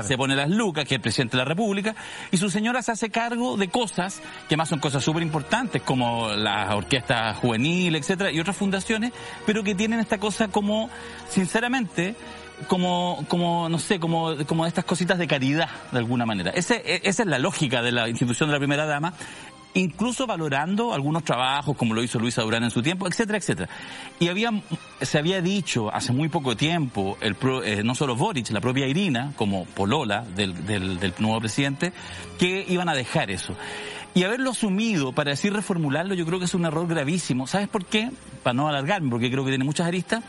se 0.03 0.17
pone 0.17 0.35
las 0.35 0.49
lucas, 0.49 0.85
que 0.85 0.95
es 0.95 0.99
el 0.99 1.03
presidente 1.03 1.37
de 1.37 1.43
la 1.43 1.49
República, 1.49 1.95
y 2.31 2.39
su 2.39 2.49
señora 2.49 2.83
se 2.83 2.93
hace 2.93 3.11
cargo 3.11 3.57
de 3.57 3.69
cosas 3.69 4.23
que 4.49 4.57
más 4.57 4.71
son 4.71 4.81
cosas 4.81 5.05
súper 5.05 5.23
importantes, 5.23 5.83
como 5.83 6.31
la 6.31 6.75
orquesta 6.75 7.35
juvenil, 7.35 7.95
etcétera, 7.97 8.33
y 8.33 8.41
otras 8.41 8.57
fundaciones, 8.57 9.13
pero 9.45 9.63
que 9.63 9.75
tienen 9.75 10.01
esta 10.01 10.19
cosa 10.19 10.49
como, 10.49 10.89
sinceramente, 11.29 12.17
como, 12.69 13.25
como, 13.29 13.69
no 13.69 13.79
sé, 13.79 13.99
como, 13.99 14.37
como 14.47 14.67
estas 14.67 14.85
cositas 14.85 15.19
de 15.19 15.27
caridad, 15.27 15.69
de 15.91 15.99
alguna 15.99 16.27
manera. 16.27 16.51
Ese, 16.51 16.83
e, 16.85 17.01
esa 17.05 17.23
es 17.23 17.29
la 17.29 17.39
lógica 17.39 17.83
de 17.83 17.93
la 17.93 18.09
institución 18.09 18.49
de 18.49 18.55
la 18.55 18.59
primera 18.59 18.87
dama, 18.87 19.15
incluso 19.75 20.27
valorando 20.27 20.93
algunos 20.93 21.25
trabajos, 21.25 21.77
como 21.77 21.95
lo 21.95 22.03
hizo 22.03 22.19
Luisa 22.19 22.43
Durán 22.43 22.65
en 22.65 22.71
su 22.71 22.83
tiempo, 22.83 23.07
etcétera, 23.07 23.39
etcétera. 23.39 23.69
Y 24.21 24.29
había, 24.29 24.51
se 25.01 25.19
había 25.19 25.41
dicho 25.41 25.93
hace 25.93 26.13
muy 26.13 26.29
poco 26.29 26.57
tiempo, 26.57 27.17
el 27.21 27.37
eh, 27.65 27.83
no 27.85 27.95
solo 27.95 28.17
Boric, 28.17 28.51
la 28.51 28.61
propia 28.61 28.87
Irina, 28.87 29.33
como 29.37 29.65
polola 29.65 30.23
del, 30.23 30.67
del, 30.67 30.99
del 30.99 31.15
nuevo 31.19 31.41
presidente, 31.41 31.93
que 32.39 32.65
iban 32.69 32.89
a 32.89 32.95
dejar 32.95 33.31
eso. 33.31 33.55
Y 34.15 34.25
haberlo 34.25 34.51
asumido 34.51 35.13
para 35.13 35.31
decir 35.31 35.55
reformularlo, 35.55 36.15
yo 36.15 36.27
creo 36.27 36.39
que 36.39 36.45
es 36.45 36.55
un 36.55 36.67
error 36.67 36.87
gravísimo. 36.87 37.47
¿Sabes 37.47 37.69
por 37.69 37.87
qué? 37.87 38.11
Para 38.43 38.53
no 38.53 38.69
alargarme, 38.69 39.09
porque 39.09 39.31
creo 39.31 39.43
que 39.43 39.51
tiene 39.51 39.65
muchas 39.65 39.87
aristas 39.87 40.23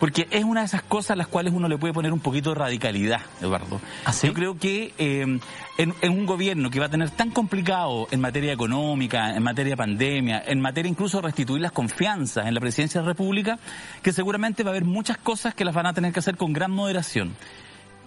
porque 0.00 0.26
es 0.30 0.44
una 0.44 0.60
de 0.60 0.66
esas 0.66 0.82
cosas 0.82 1.10
a 1.10 1.16
las 1.16 1.28
cuales 1.28 1.52
uno 1.52 1.68
le 1.68 1.76
puede 1.76 1.92
poner 1.92 2.12
un 2.12 2.20
poquito 2.20 2.48
de 2.50 2.54
radicalidad, 2.56 3.20
Eduardo. 3.40 3.80
¿Ah, 4.06 4.14
Yo 4.22 4.32
creo 4.32 4.58
que 4.58 4.94
eh, 4.96 5.38
en, 5.76 5.94
un 6.10 6.24
gobierno 6.24 6.70
que 6.70 6.80
va 6.80 6.86
a 6.86 6.88
tener 6.88 7.10
tan 7.10 7.30
complicado 7.30 8.08
en 8.10 8.18
materia 8.18 8.50
económica, 8.50 9.36
en 9.36 9.42
materia 9.42 9.76
pandemia, 9.76 10.42
en 10.46 10.58
materia 10.58 10.88
incluso 10.88 11.18
de 11.18 11.24
restituir 11.24 11.60
las 11.60 11.72
confianzas 11.72 12.46
en 12.46 12.54
la 12.54 12.60
presidencia 12.60 13.00
de 13.00 13.06
la 13.06 13.12
República, 13.12 13.58
que 14.02 14.14
seguramente 14.14 14.62
va 14.62 14.70
a 14.70 14.72
haber 14.72 14.86
muchas 14.86 15.18
cosas 15.18 15.54
que 15.54 15.66
las 15.66 15.74
van 15.74 15.86
a 15.86 15.92
tener 15.92 16.14
que 16.14 16.20
hacer 16.20 16.38
con 16.38 16.54
gran 16.54 16.70
moderación. 16.70 17.36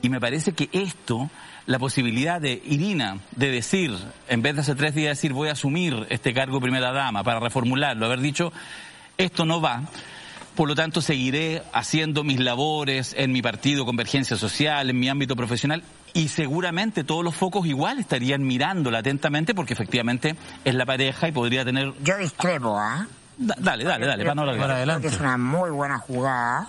Y 0.01 0.09
me 0.09 0.19
parece 0.19 0.53
que 0.53 0.69
esto, 0.71 1.29
la 1.67 1.77
posibilidad 1.77 2.41
de 2.41 2.59
Irina 2.65 3.19
de 3.35 3.51
decir, 3.51 3.95
en 4.27 4.41
vez 4.41 4.55
de 4.55 4.61
hace 4.61 4.73
tres 4.73 4.95
días 4.95 5.15
decir 5.15 5.31
voy 5.31 5.49
a 5.49 5.53
asumir 5.53 6.07
este 6.09 6.33
cargo 6.33 6.59
primera 6.59 6.91
dama 6.91 7.23
para 7.23 7.39
reformularlo, 7.39 8.07
haber 8.07 8.19
dicho 8.19 8.51
esto 9.17 9.45
no 9.45 9.61
va, 9.61 9.83
por 10.55 10.67
lo 10.67 10.75
tanto, 10.75 11.01
seguiré 11.01 11.63
haciendo 11.73 12.23
mis 12.23 12.39
labores 12.39 13.15
en 13.17 13.31
mi 13.31 13.41
partido 13.41 13.85
Convergencia 13.85 14.37
Social, 14.37 14.89
en 14.89 14.99
mi 14.99 15.09
ámbito 15.09 15.35
profesional, 15.35 15.83
y 16.13 16.27
seguramente 16.27 17.03
todos 17.03 17.23
los 17.23 17.35
focos 17.35 17.65
igual 17.65 17.99
estarían 17.99 18.43
mirándola 18.43 18.99
atentamente 18.99 19.55
porque 19.55 19.73
efectivamente 19.73 20.35
es 20.63 20.75
la 20.75 20.85
pareja 20.85 21.27
y 21.27 21.31
podría 21.31 21.65
tener... 21.65 21.93
Yo 22.03 22.17
discrepo, 22.17 22.77
¿ah? 22.77 23.07
dale, 23.37 23.83
dale, 23.83 24.05
dale, 24.05 24.23
para 24.23 24.35
no 24.35 24.43
adelante. 24.43 25.07
es 25.07 25.19
una 25.19 25.37
muy 25.37 25.71
buena 25.71 25.97
jugada 25.97 26.67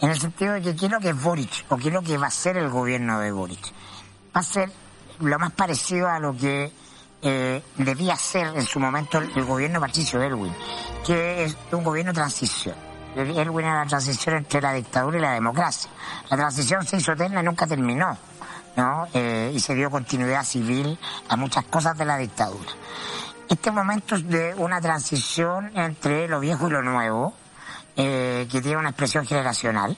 en 0.00 0.10
el 0.10 0.18
sentido 0.18 0.54
de 0.54 0.62
que 0.62 0.74
quiero 0.74 0.98
que 0.98 1.12
Boric, 1.12 1.64
o 1.68 1.76
quiero 1.76 2.02
que 2.02 2.18
va 2.18 2.26
a 2.26 2.30
ser 2.30 2.56
el 2.56 2.68
gobierno 2.68 3.20
de 3.20 3.30
Boric, 3.30 3.72
va 4.34 4.40
a 4.40 4.42
ser 4.42 4.70
lo 5.20 5.38
más 5.38 5.52
parecido 5.52 6.08
a 6.08 6.18
lo 6.18 6.36
que 6.36 6.72
eh, 7.22 7.62
debía 7.76 8.16
ser 8.16 8.48
en 8.48 8.66
su 8.66 8.80
momento 8.80 9.18
el, 9.18 9.44
gobierno 9.44 9.78
de 9.78 9.86
Patricio 9.86 10.20
Elwin, 10.20 10.52
que 11.06 11.44
es 11.44 11.56
un 11.70 11.84
gobierno 11.84 12.10
de 12.10 12.16
transición. 12.16 12.91
Elwin 13.16 13.66
era 13.66 13.84
la 13.84 13.86
transición 13.86 14.36
entre 14.36 14.60
la 14.60 14.72
dictadura 14.72 15.18
y 15.18 15.20
la 15.20 15.32
democracia. 15.32 15.90
La 16.30 16.36
transición 16.36 16.86
se 16.86 16.96
hizo 16.96 17.12
eterna 17.12 17.40
y 17.40 17.44
nunca 17.44 17.66
terminó, 17.66 18.16
¿no? 18.76 19.06
Eh, 19.12 19.52
y 19.54 19.60
se 19.60 19.74
dio 19.74 19.90
continuidad 19.90 20.44
civil 20.44 20.98
a 21.28 21.36
muchas 21.36 21.64
cosas 21.64 21.96
de 21.96 22.04
la 22.04 22.16
dictadura. 22.16 22.70
Este 23.48 23.70
momento 23.70 24.14
es 24.14 24.26
de 24.28 24.54
una 24.56 24.80
transición 24.80 25.70
entre 25.74 26.26
lo 26.26 26.40
viejo 26.40 26.68
y 26.68 26.70
lo 26.70 26.82
nuevo, 26.82 27.34
eh, 27.96 28.48
que 28.50 28.62
tiene 28.62 28.78
una 28.78 28.90
expresión 28.90 29.26
generacional 29.26 29.96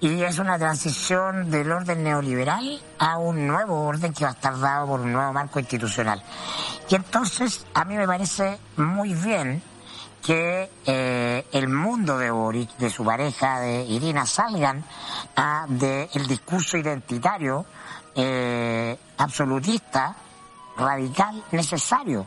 y 0.00 0.22
es 0.22 0.38
una 0.38 0.58
transición 0.58 1.50
del 1.50 1.70
orden 1.70 2.02
neoliberal 2.02 2.80
a 2.98 3.18
un 3.18 3.46
nuevo 3.46 3.82
orden 3.82 4.12
que 4.12 4.24
va 4.24 4.30
a 4.30 4.34
estar 4.34 4.58
dado 4.58 4.86
por 4.86 5.00
un 5.00 5.12
nuevo 5.12 5.32
marco 5.32 5.60
institucional. 5.60 6.22
Y 6.88 6.94
entonces 6.94 7.66
a 7.74 7.84
mí 7.84 7.96
me 7.96 8.06
parece 8.06 8.58
muy 8.76 9.14
bien 9.14 9.62
que 10.26 10.68
eh, 10.84 11.46
el 11.52 11.68
mundo 11.68 12.18
de 12.18 12.32
Boric, 12.32 12.76
de 12.78 12.90
su 12.90 13.04
pareja, 13.04 13.60
de 13.60 13.84
Irina, 13.84 14.26
salgan 14.26 14.84
del 15.68 16.26
discurso 16.26 16.76
identitario 16.76 17.64
eh, 18.14 18.98
absolutista, 19.18 20.16
radical, 20.76 21.44
necesario. 21.52 22.26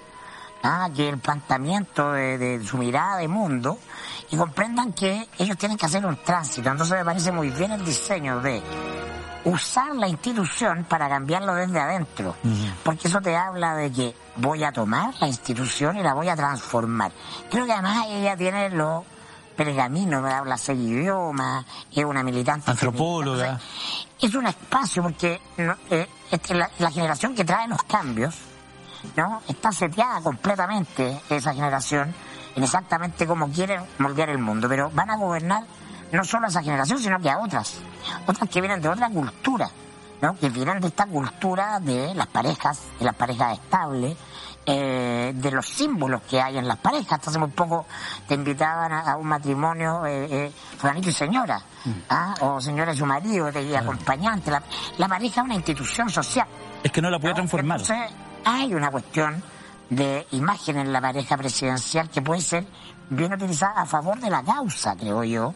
¿ah? 0.64 0.90
que 0.96 1.10
el 1.10 1.20
planteamiento 1.20 2.14
de 2.14 2.62
su 2.66 2.78
mirada 2.78 3.18
de 3.18 3.28
mundo 3.28 3.78
y 4.32 4.38
comprendan 4.38 4.94
que 4.94 5.28
ellos 5.38 5.58
tienen 5.58 5.78
que 5.78 5.86
hacer 5.86 6.06
un 6.06 6.18
tránsito. 6.18 6.70
Entonces 6.70 6.98
me 6.98 7.06
parece 7.06 7.32
muy 7.32 7.50
bien 7.50 7.72
el 7.72 7.84
diseño 7.84 8.40
de 8.40 8.62
usar 9.46 9.96
la 9.96 10.08
institución 10.08 10.86
para 10.86 11.08
cambiarlo 11.10 11.56
desde 11.56 11.80
adentro, 11.80 12.36
porque 12.84 13.08
eso 13.08 13.22
te 13.22 13.36
habla 13.36 13.76
de 13.76 13.92
que 13.92 14.16
voy 14.38 14.64
a 14.64 14.72
tomar 14.72 15.14
la 15.20 15.28
institución 15.28 15.98
y 15.98 16.04
la 16.04 16.14
voy 16.14 16.30
a 16.30 16.36
transformar. 16.36 17.12
Creo 17.50 17.66
que 17.66 17.72
además 17.72 18.06
ella 18.10 18.36
tiene 18.36 18.70
los 18.70 19.04
pergaminos, 19.56 20.22
me 20.24 20.32
habla 20.32 20.58
seis 20.58 20.80
idiomas, 20.80 21.66
es 21.92 22.06
una 22.06 22.24
militante. 22.24 22.72
Antropóloga. 22.72 23.60
es 24.22 24.34
un 24.34 24.48
espacio 24.48 25.04
porque 25.04 25.40
eh, 25.90 26.08
la, 26.50 26.70
la 26.80 26.92
generación 26.92 27.36
que 27.36 27.44
trae 27.44 27.68
los 27.68 27.84
cambios, 27.84 28.36
¿no? 29.16 29.42
Está 29.48 29.72
seteada 29.72 30.22
completamente 30.22 31.22
esa 31.30 31.54
generación 31.54 32.14
exactamente 32.56 33.26
como 33.26 33.50
quieren 33.50 33.82
moldear 33.98 34.30
el 34.30 34.40
mundo, 34.40 34.68
pero 34.68 34.90
van 34.92 35.10
a 35.10 35.18
gobernar 35.18 35.64
no 36.12 36.24
solo 36.24 36.46
a 36.46 36.50
esa 36.50 36.64
generación, 36.64 37.00
sino 37.00 37.20
que 37.20 37.30
a 37.30 37.40
otras, 37.40 37.80
otras 38.28 38.50
que 38.50 38.62
vienen 38.62 38.82
de 38.82 38.90
otra 38.90 39.10
cultura, 39.10 39.70
¿no? 40.22 40.38
que 40.38 40.50
vienen 40.50 40.80
de 40.80 40.88
esta 40.88 41.06
cultura 41.06 41.80
de 41.80 42.14
las 42.16 42.28
parejas, 42.28 42.82
de 43.00 43.06
las 43.06 43.16
parejas 43.16 43.54
estables, 43.54 44.18
eh, 44.66 45.32
de 45.34 45.52
los 45.52 45.66
símbolos 45.68 46.22
que 46.30 46.40
hay 46.40 46.58
en 46.58 46.68
las 46.68 46.78
parejas. 46.78 47.14
Hasta 47.14 47.32
hace 47.32 47.40
muy 47.40 47.50
poco 47.50 47.88
te 48.28 48.36
invitaban 48.36 48.92
a, 48.92 49.18
un 49.18 49.26
matrimonio, 49.26 50.06
eh, 50.06 50.46
eh 50.46 50.52
y 51.02 51.12
señora, 51.12 51.60
mm. 51.86 51.92
¿ah? 52.10 52.36
o 52.42 52.62
señora 52.62 52.94
y 52.94 52.98
su 52.98 53.06
marido, 53.06 53.50
y 53.60 53.74
acompañante. 53.74 54.52
La, 54.98 55.08
pareja 55.08 55.42
es 55.42 55.46
una 55.46 55.56
institución 55.56 56.10
social. 56.10 56.48
Es 56.84 56.92
que 56.92 57.02
no 57.02 57.10
la 57.10 57.20
puede 57.20 57.34
transformar. 57.34 57.80
Entonces, 57.80 58.12
hay 58.46 58.74
una 58.74 58.92
cuestión 58.92 59.42
de 59.90 60.28
imagen 60.32 60.78
en 60.78 60.94
la 60.94 61.02
pareja 61.02 61.36
presidencial 61.36 62.10
que 62.10 62.22
puede 62.22 62.42
ser 62.42 62.68
bien 63.10 63.34
utilizada 63.34 63.82
a 63.82 63.86
favor 63.86 64.20
de 64.20 64.30
la 64.30 64.44
causa, 64.44 64.96
creo 64.96 65.24
yo. 65.24 65.54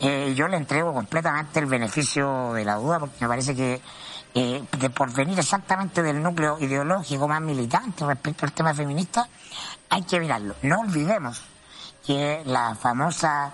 Eh, 0.00 0.34
yo 0.36 0.48
le 0.48 0.56
entrego 0.56 0.92
completamente 0.92 1.60
el 1.60 1.66
beneficio 1.66 2.52
de 2.52 2.64
la 2.64 2.74
duda 2.76 2.98
porque 2.98 3.16
me 3.20 3.28
parece 3.28 3.54
que 3.54 3.80
eh, 4.34 4.62
de 4.78 4.90
por 4.90 5.12
venir 5.12 5.38
exactamente 5.38 6.02
del 6.02 6.22
núcleo 6.22 6.58
ideológico 6.60 7.26
más 7.26 7.40
militante 7.40 8.04
respecto 8.04 8.44
al 8.44 8.52
tema 8.52 8.74
feminista, 8.74 9.26
hay 9.88 10.02
que 10.02 10.20
mirarlo. 10.20 10.54
No 10.62 10.80
olvidemos 10.80 11.42
que 12.06 12.42
la 12.44 12.74
famosa 12.74 13.50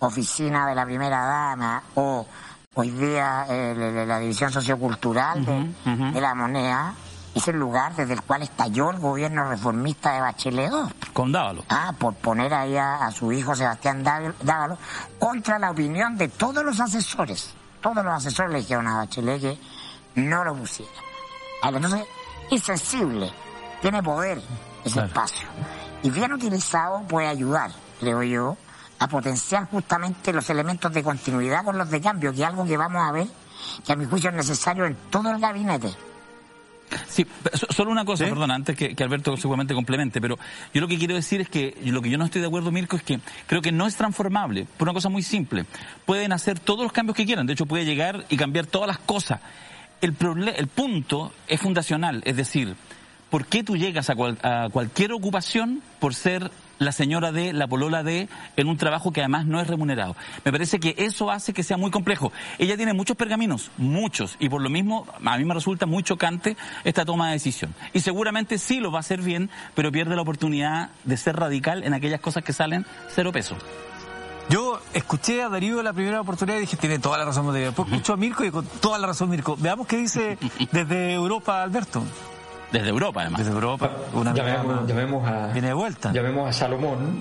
oficina 0.00 0.66
de 0.66 0.74
la 0.74 0.84
primera 0.84 1.24
dama 1.24 1.82
o 1.94 2.26
hoy 2.74 2.90
día 2.90 3.46
eh, 3.48 4.04
la, 4.06 4.18
división 4.18 4.52
sociocultural 4.52 5.72
de 5.84 6.20
la 6.20 6.34
moneda 6.34 6.94
es 7.36 7.48
el 7.48 7.56
lugar 7.56 7.94
desde 7.94 8.14
el 8.14 8.22
cual 8.22 8.42
estalló 8.42 8.90
el 8.90 8.98
gobierno 8.98 9.46
reformista 9.46 10.14
de 10.14 10.20
Bachelet 10.22 10.72
II. 10.72 11.10
Con 11.12 11.32
Dávalo. 11.32 11.64
Ah, 11.68 11.92
por 11.98 12.14
poner 12.14 12.54
ahí 12.54 12.78
a, 12.78 13.10
su 13.10 13.30
hijo 13.30 13.54
Sebastián 13.54 14.02
Dávalo 14.02 14.78
contra 15.18 15.58
la 15.58 15.70
opinión 15.70 16.16
de 16.16 16.28
todos 16.28 16.64
los 16.64 16.80
asesores. 16.80 17.52
Todos 17.82 18.02
los 18.02 18.14
asesores 18.14 18.52
le 18.52 18.58
dijeron 18.60 18.86
a 18.86 18.96
Bachelet 18.96 19.40
que 19.42 19.58
no 20.14 20.44
lo 20.44 20.54
pusiera. 20.54 20.90
Entonces, 21.62 22.06
es 22.50 22.62
sensible, 22.62 23.30
tiene 23.82 24.02
poder 24.02 24.40
ese 24.82 25.00
espacio. 25.00 25.46
Y 26.02 26.08
bien 26.08 26.32
utilizado 26.32 27.02
puede 27.02 27.26
ayudar, 27.26 27.70
creo 28.00 28.22
yo, 28.22 28.56
a 28.98 29.08
potenciar 29.08 29.68
justamente 29.68 30.32
los 30.32 30.48
elementos 30.48 30.90
de 30.90 31.02
continuidad 31.02 31.66
con 31.66 31.76
los 31.76 31.90
de 31.90 32.00
cambio, 32.00 32.32
que 32.32 32.38
es 32.38 32.46
algo 32.46 32.64
que 32.64 32.78
vamos 32.78 33.06
a 33.06 33.12
ver, 33.12 33.26
que 33.84 33.92
a 33.92 33.96
mi 33.96 34.06
juicio 34.06 34.30
es 34.30 34.36
necesario 34.36 34.86
en 34.86 34.96
todo 35.10 35.30
el 35.30 35.38
gabinete. 35.38 35.94
Sí, 37.08 37.26
solo 37.70 37.90
una 37.90 38.04
cosa, 38.04 38.24
perdón, 38.24 38.50
antes 38.50 38.76
que, 38.76 38.94
Alberto 39.02 39.36
seguramente 39.36 39.74
complemente, 39.74 40.20
pero 40.20 40.38
yo 40.72 40.80
lo 40.80 40.88
que 40.88 40.98
quiero 40.98 41.14
decir 41.14 41.40
es 41.40 41.48
que 41.48 41.76
lo 41.84 42.02
que 42.02 42.10
yo 42.10 42.18
no 42.18 42.24
estoy 42.24 42.40
de 42.40 42.46
acuerdo, 42.46 42.70
Mirko, 42.70 42.96
es 42.96 43.02
que 43.02 43.20
creo 43.46 43.62
que 43.62 43.72
no 43.72 43.86
es 43.86 43.96
transformable, 43.96 44.66
por 44.76 44.88
una 44.88 44.94
cosa 44.94 45.08
muy 45.08 45.22
simple. 45.22 45.64
Pueden 46.04 46.32
hacer 46.32 46.58
todos 46.58 46.82
los 46.82 46.92
cambios 46.92 47.16
que 47.16 47.26
quieran, 47.26 47.46
de 47.46 47.54
hecho 47.54 47.66
puede 47.66 47.84
llegar 47.84 48.24
y 48.28 48.36
cambiar 48.36 48.66
todas 48.66 48.88
las 48.88 48.98
cosas. 48.98 49.40
El, 50.00 50.14
el 50.56 50.66
punto 50.68 51.32
es 51.48 51.60
fundacional, 51.60 52.22
es 52.24 52.36
decir, 52.36 52.76
¿por 53.30 53.46
qué 53.46 53.64
tú 53.64 53.76
llegas 53.76 54.10
a, 54.10 54.14
a 54.42 54.68
cualquier 54.68 55.12
ocupación 55.12 55.82
por 55.98 56.14
ser 56.14 56.50
la 56.78 56.92
señora 56.92 57.32
de, 57.32 57.52
la 57.52 57.66
polola 57.66 58.02
de, 58.02 58.28
en 58.56 58.68
un 58.68 58.76
trabajo 58.76 59.12
que 59.12 59.20
además 59.20 59.46
no 59.46 59.60
es 59.60 59.66
remunerado. 59.66 60.16
Me 60.44 60.52
parece 60.52 60.80
que 60.80 60.94
eso 60.98 61.30
hace 61.30 61.52
que 61.52 61.62
sea 61.62 61.76
muy 61.76 61.90
complejo. 61.90 62.32
Ella 62.58 62.76
tiene 62.76 62.92
muchos 62.92 63.16
pergaminos, 63.16 63.70
muchos, 63.76 64.36
y 64.38 64.48
por 64.48 64.62
lo 64.62 64.70
mismo 64.70 65.06
a 65.24 65.38
mí 65.38 65.44
me 65.44 65.54
resulta 65.54 65.86
muy 65.86 66.02
chocante 66.02 66.56
esta 66.84 67.04
toma 67.04 67.28
de 67.28 67.34
decisión. 67.34 67.74
Y 67.92 68.00
seguramente 68.00 68.58
sí 68.58 68.80
lo 68.80 68.90
va 68.90 68.98
a 68.98 69.00
hacer 69.00 69.20
bien, 69.20 69.50
pero 69.74 69.92
pierde 69.92 70.16
la 70.16 70.22
oportunidad 70.22 70.90
de 71.04 71.16
ser 71.16 71.36
radical 71.36 71.84
en 71.84 71.94
aquellas 71.94 72.20
cosas 72.20 72.44
que 72.44 72.52
salen 72.52 72.86
cero 73.08 73.32
peso. 73.32 73.56
Yo 74.48 74.80
escuché 74.94 75.42
a 75.42 75.48
Darío 75.48 75.82
la 75.82 75.92
primera 75.92 76.20
oportunidad 76.20 76.58
y 76.58 76.60
dije, 76.60 76.76
tiene 76.76 77.00
toda 77.00 77.18
la 77.18 77.24
razón 77.24 77.46
Darío. 77.46 77.66
Después 77.66 77.88
escucho 77.88 78.12
a 78.12 78.16
Mirko 78.16 78.44
y 78.44 78.50
con 78.50 78.64
toda 78.64 78.98
la 78.98 79.08
razón 79.08 79.28
Mirko. 79.28 79.56
Veamos 79.56 79.86
qué 79.86 79.96
dice 79.96 80.38
desde 80.72 81.14
Europa 81.14 81.62
Alberto. 81.62 82.02
Desde 82.72 82.88
Europa, 82.88 83.22
además. 83.22 83.38
Desde 83.38 83.52
Europa. 83.52 83.90
Una 84.12 84.34
llamemos, 84.34 85.28
a, 85.28 85.48
viene 85.52 85.68
de 85.68 85.74
vuelta. 85.74 86.12
Llamemos 86.12 86.48
a 86.48 86.52
Salomón. 86.52 87.20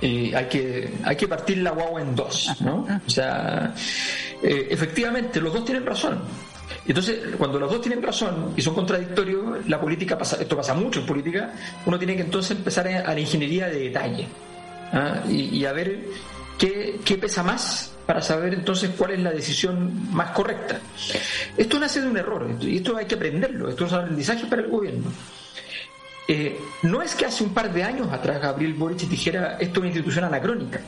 Y 0.00 0.34
hay 0.34 0.46
que, 0.48 0.94
hay 1.04 1.14
que 1.14 1.28
partir 1.28 1.58
la 1.58 1.70
guagua 1.70 2.00
en 2.00 2.16
dos, 2.16 2.50
¿no? 2.60 2.86
O 3.06 3.10
sea, 3.10 3.72
eh, 4.42 4.66
efectivamente, 4.70 5.40
los 5.40 5.52
dos 5.52 5.64
tienen 5.64 5.86
razón. 5.86 6.18
Entonces, 6.86 7.20
cuando 7.38 7.58
los 7.60 7.70
dos 7.70 7.80
tienen 7.80 8.02
razón 8.02 8.52
y 8.56 8.62
son 8.62 8.74
contradictorios, 8.74 9.66
la 9.68 9.80
política 9.80 10.18
pasa, 10.18 10.36
esto 10.40 10.56
pasa 10.56 10.74
mucho 10.74 11.00
en 11.00 11.06
política, 11.06 11.52
uno 11.86 11.96
tiene 11.96 12.16
que 12.16 12.22
entonces 12.22 12.56
empezar 12.56 12.88
a, 12.88 13.14
la 13.14 13.20
ingeniería 13.20 13.68
de 13.68 13.78
detalle 13.78 14.26
¿ah? 14.92 15.22
y, 15.28 15.64
a 15.64 15.72
ver 15.72 16.00
qué, 16.58 17.00
qué 17.04 17.16
pesa 17.16 17.42
más 17.42 17.93
para 18.06 18.20
saber 18.20 18.54
entonces 18.54 18.90
cuál 18.96 19.12
es 19.12 19.20
la 19.20 19.30
decisión 19.30 20.12
más 20.12 20.30
correcta. 20.30 20.80
Esto 21.56 21.78
nace 21.78 22.00
de 22.00 22.08
un 22.08 22.16
error, 22.16 22.56
y 22.60 22.76
esto 22.76 22.96
hay 22.96 23.06
que 23.06 23.14
aprenderlo, 23.14 23.68
esto 23.68 23.86
es 23.86 23.92
un 23.92 23.98
aprendizaje 23.98 24.46
para 24.46 24.62
el 24.62 24.68
gobierno. 24.68 25.10
Eh, 26.26 26.58
no 26.82 27.02
es 27.02 27.14
que 27.14 27.26
hace 27.26 27.44
un 27.44 27.52
par 27.52 27.72
de 27.72 27.82
años 27.82 28.10
atrás 28.10 28.40
Gabriel 28.40 28.72
Boric 28.72 29.00
dijera 29.00 29.58
esto 29.60 29.74
es 29.74 29.78
una 29.78 29.86
institución 29.88 30.24
anacrónica. 30.24 30.80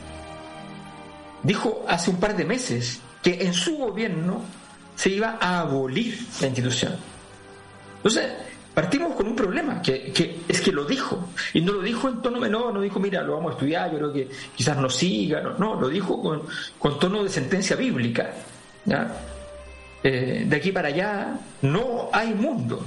Dijo 1.43 1.85
hace 1.87 2.09
un 2.09 2.19
par 2.19 2.35
de 2.35 2.43
meses 2.43 2.99
que 3.21 3.43
en 3.43 3.53
su 3.53 3.77
gobierno 3.77 4.41
se 4.95 5.09
iba 5.09 5.37
a 5.39 5.59
abolir 5.59 6.17
la 6.41 6.47
institución. 6.47 6.95
Entonces, 7.97 8.31
partimos 8.77 9.15
con 9.15 9.25
un 9.25 9.35
problema, 9.35 9.81
que, 9.81 10.13
es 10.47 10.61
que 10.61 10.71
lo 10.71 10.85
dijo, 10.85 11.29
y 11.51 11.61
no 11.61 11.73
lo 11.73 11.81
dijo 11.81 12.09
en 12.09 12.21
tono 12.21 12.39
menor, 12.39 12.71
no 12.71 12.79
dijo, 12.79 12.99
mira, 12.99 13.23
lo 13.23 13.33
vamos 13.33 13.49
a 13.49 13.53
estudiar, 13.53 13.91
yo 13.91 13.97
creo 13.97 14.13
que 14.13 14.29
quizás 14.55 14.77
nos 14.77 14.95
siga, 14.95 15.41
no, 15.57 15.81
lo 15.81 15.89
dijo 15.89 16.21
con, 16.21 16.99
tono 16.99 17.23
de 17.23 17.29
sentencia 17.29 17.75
bíblica. 17.75 18.29
Eh, 20.03 20.45
de 20.47 20.55
aquí 20.55 20.71
para 20.71 20.89
allá 20.89 21.39
no 21.63 22.09
hay 22.13 22.35
mundo. 22.35 22.85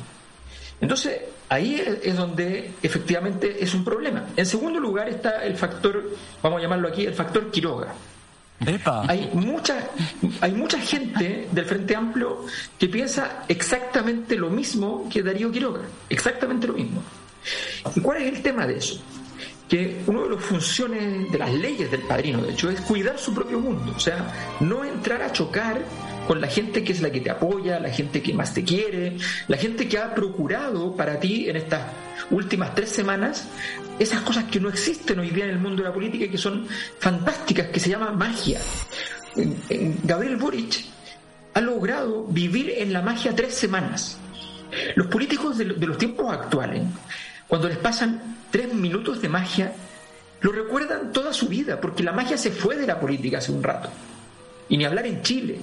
Entonces, 0.80 1.22
ahí 1.48 1.82
es, 2.04 2.16
donde 2.16 2.70
efectivamente 2.80 3.56
es 3.58 3.74
un 3.74 3.84
problema. 3.84 4.26
En 4.36 4.46
segundo 4.46 4.78
lugar 4.78 5.08
está 5.08 5.44
el 5.44 5.56
factor, 5.56 6.08
vamos 6.40 6.60
a 6.60 6.62
llamarlo 6.62 6.86
aquí, 6.86 7.04
el 7.04 7.14
factor 7.14 7.50
Quiroga. 7.50 7.92
Hay 9.08 9.30
mucha, 9.32 9.88
hay 10.40 10.52
mucha 10.52 10.78
gente 10.78 11.48
del 11.50 11.64
Frente 11.64 11.96
Amplio 11.96 12.44
que 12.78 12.88
piensa 12.88 13.44
exactamente 13.48 14.36
lo 14.36 14.50
mismo 14.50 15.08
que 15.10 15.22
Darío 15.22 15.50
Quiroga, 15.50 15.80
exactamente 16.08 16.66
lo 16.66 16.74
mismo. 16.74 17.02
¿Y 17.94 18.00
cuál 18.00 18.22
es 18.22 18.34
el 18.34 18.42
tema 18.42 18.66
de 18.66 18.76
eso? 18.76 19.02
Que 19.66 20.02
una 20.06 20.22
de 20.22 20.30
las 20.30 20.44
funciones 20.44 21.32
de 21.32 21.38
las 21.38 21.52
leyes 21.54 21.90
del 21.90 22.02
padrino, 22.02 22.42
de 22.42 22.52
hecho, 22.52 22.68
es 22.70 22.80
cuidar 22.82 23.18
su 23.18 23.32
propio 23.32 23.60
mundo, 23.60 23.94
o 23.96 24.00
sea, 24.00 24.56
no 24.60 24.84
entrar 24.84 25.22
a 25.22 25.32
chocar 25.32 25.80
con 26.26 26.40
la 26.40 26.46
gente 26.46 26.84
que 26.84 26.92
es 26.92 27.00
la 27.00 27.10
que 27.10 27.20
te 27.20 27.30
apoya, 27.30 27.80
la 27.80 27.90
gente 27.90 28.22
que 28.22 28.32
más 28.32 28.54
te 28.54 28.64
quiere, 28.64 29.16
la 29.48 29.56
gente 29.56 29.88
que 29.88 29.98
ha 29.98 30.14
procurado 30.14 30.94
para 30.94 31.18
ti 31.18 31.48
en 31.48 31.56
estas 31.56 31.82
últimas 32.30 32.74
tres 32.74 32.90
semanas 32.90 33.48
esas 34.00 34.22
cosas 34.22 34.44
que 34.44 34.58
no 34.58 34.70
existen 34.70 35.18
hoy 35.18 35.28
día 35.28 35.44
en 35.44 35.50
el 35.50 35.58
mundo 35.58 35.82
de 35.82 35.88
la 35.88 35.94
política 35.94 36.24
y 36.24 36.28
que 36.30 36.38
son 36.38 36.66
fantásticas, 36.98 37.66
que 37.66 37.78
se 37.78 37.90
llama 37.90 38.10
magia. 38.12 38.58
Gabriel 40.04 40.36
Boric 40.36 40.86
ha 41.52 41.60
logrado 41.60 42.24
vivir 42.24 42.70
en 42.78 42.94
la 42.94 43.02
magia 43.02 43.36
tres 43.36 43.54
semanas. 43.54 44.16
Los 44.94 45.08
políticos 45.08 45.58
de 45.58 45.66
los 45.66 45.98
tiempos 45.98 46.32
actuales, 46.32 46.82
cuando 47.46 47.68
les 47.68 47.76
pasan 47.76 48.38
tres 48.50 48.72
minutos 48.72 49.20
de 49.20 49.28
magia, 49.28 49.72
lo 50.40 50.52
recuerdan 50.52 51.12
toda 51.12 51.34
su 51.34 51.48
vida, 51.48 51.78
porque 51.78 52.02
la 52.02 52.12
magia 52.12 52.38
se 52.38 52.50
fue 52.50 52.76
de 52.76 52.86
la 52.86 52.98
política 52.98 53.38
hace 53.38 53.52
un 53.52 53.62
rato. 53.62 53.90
Y 54.70 54.78
ni 54.78 54.86
hablar 54.86 55.06
en 55.06 55.20
Chile. 55.20 55.60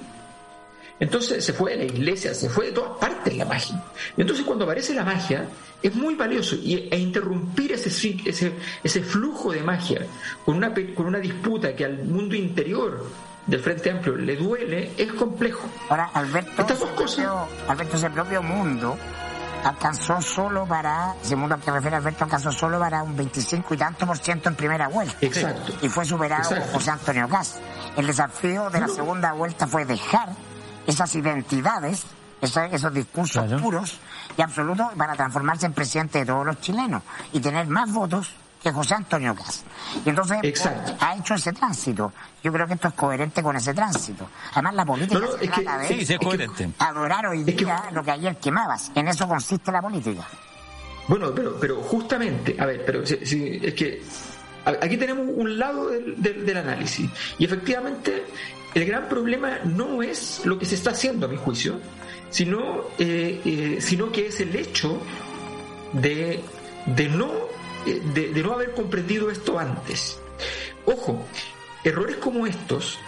Entonces 0.99 1.45
se 1.45 1.53
fue 1.53 1.71
de 1.71 1.77
la 1.77 1.83
iglesia, 1.85 2.33
se 2.33 2.49
fue 2.49 2.67
de 2.67 2.71
todas 2.71 2.97
partes 2.97 3.35
la 3.37 3.45
magia. 3.45 3.83
Y 4.15 4.21
entonces 4.21 4.45
cuando 4.45 4.65
aparece 4.65 4.93
la 4.93 5.03
magia, 5.03 5.47
es 5.81 5.93
muy 5.95 6.15
valioso. 6.15 6.55
Y, 6.55 6.87
e 6.91 6.97
interrumpir 6.97 7.73
ese, 7.73 7.89
ese, 8.25 8.53
ese 8.83 9.01
flujo 9.01 9.51
de 9.51 9.61
magia 9.61 10.05
con 10.45 10.57
una, 10.57 10.73
con 10.95 11.05
una 11.05 11.19
disputa 11.19 11.75
que 11.75 11.85
al 11.85 12.03
mundo 12.03 12.35
interior 12.35 13.05
del 13.45 13.59
Frente 13.61 13.91
Amplio 13.91 14.15
le 14.15 14.35
duele, 14.35 14.91
es 14.97 15.13
complejo. 15.13 15.69
Ahora, 15.89 16.09
Alberto, 16.13 16.61
Estas 16.61 16.79
dos 16.79 16.89
cosas... 16.89 17.27
Alberto, 17.67 17.95
ese 17.95 18.09
propio 18.09 18.43
mundo 18.43 18.97
alcanzó 19.63 20.21
solo 20.21 20.65
para, 20.65 21.15
que 21.23 21.71
refiere 21.71 21.95
Alberto, 21.95 22.25
alcanzó 22.25 22.51
solo 22.51 22.79
para 22.79 23.03
un 23.03 23.15
25 23.15 23.73
y 23.73 23.77
tanto 23.77 24.05
por 24.05 24.17
ciento 24.17 24.49
en 24.49 24.55
primera 24.55 24.87
vuelta. 24.87 25.15
Exacto. 25.21 25.73
Y 25.81 25.89
fue 25.89 26.05
superado 26.05 26.49
por 26.49 26.61
José 26.73 26.91
Antonio 26.91 27.27
Cast. 27.29 27.57
El 27.95 28.07
desafío 28.07 28.69
de 28.69 28.81
la 28.81 28.87
segunda 28.87 29.31
vuelta 29.33 29.65
fue 29.65 29.85
dejar 29.85 30.29
esas 30.87 31.13
identidades, 31.15 32.03
esos, 32.41 32.93
discursos 32.93 33.61
puros 33.61 33.99
y 34.35 34.41
absolutos 34.41 34.87
para 34.95 35.13
transformarse 35.15 35.65
en 35.67 35.73
presidente 35.73 36.19
de 36.19 36.25
todos 36.25 36.45
los 36.45 36.59
chilenos 36.61 37.03
y 37.33 37.39
tener 37.39 37.67
más 37.67 37.91
votos 37.91 38.33
que 38.63 38.71
José 38.71 38.95
Antonio 38.95 39.35
Cas. 39.35 39.63
Y 40.03 40.09
entonces 40.09 40.39
ha 40.99 41.15
hecho 41.15 41.35
ese 41.35 41.53
tránsito. 41.53 42.11
Yo 42.43 42.51
creo 42.51 42.65
que 42.65 42.73
esto 42.73 42.87
es 42.87 42.93
coherente 42.95 43.43
con 43.43 43.55
ese 43.55 43.73
tránsito. 43.73 44.27
Además, 44.53 44.73
la 44.73 44.85
política 44.85 45.27
se 45.39 45.47
trata 45.47 45.77
de 45.77 45.87
sí, 45.87 46.13
es 46.13 46.19
coherente. 46.19 46.69
adorar 46.79 47.27
hoy 47.27 47.43
día 47.43 47.83
lo 47.91 48.03
que 48.03 48.11
ayer 48.11 48.37
quemabas. 48.37 48.91
En 48.95 49.07
eso 49.07 49.27
consiste 49.27 49.71
la 49.71 49.81
política. 49.81 50.23
Bueno, 51.07 51.33
pero, 51.33 51.57
pero 51.59 51.81
justamente, 51.81 52.55
a 52.59 52.65
ver, 52.65 52.83
pero 52.85 53.03
es 53.03 53.73
que 53.73 54.01
aquí 54.65 54.97
tenemos 54.97 55.25
un 55.29 55.57
lado 55.57 55.89
del, 55.89 56.21
del, 56.21 56.57
análisis. 56.57 57.09
Y 57.37 57.45
efectivamente, 57.45 58.25
el 58.73 58.85
gran 58.85 59.09
problema 59.09 59.59
no 59.63 60.03
es 60.03 60.41
lo 60.45 60.57
que 60.59 60.65
se 60.65 60.75
está 60.75 60.91
haciendo, 60.91 61.25
a 61.25 61.29
mi 61.29 61.37
juicio, 61.37 61.79
sino, 62.29 62.85
eh, 62.99 63.41
eh, 63.45 63.77
sino 63.79 64.11
que 64.11 64.27
es 64.27 64.39
el 64.39 64.55
hecho 64.55 65.01
de, 65.93 66.41
de 66.85 67.09
no 67.09 67.31
de, 67.85 68.43
no 68.43 68.53
haber 68.53 68.73
comprendido 68.73 69.31
esto 69.31 69.57
antes. 69.57 70.19
Ojo, 70.85 71.25
errores 71.83 72.17
como 72.17 72.45
estos 72.45 72.99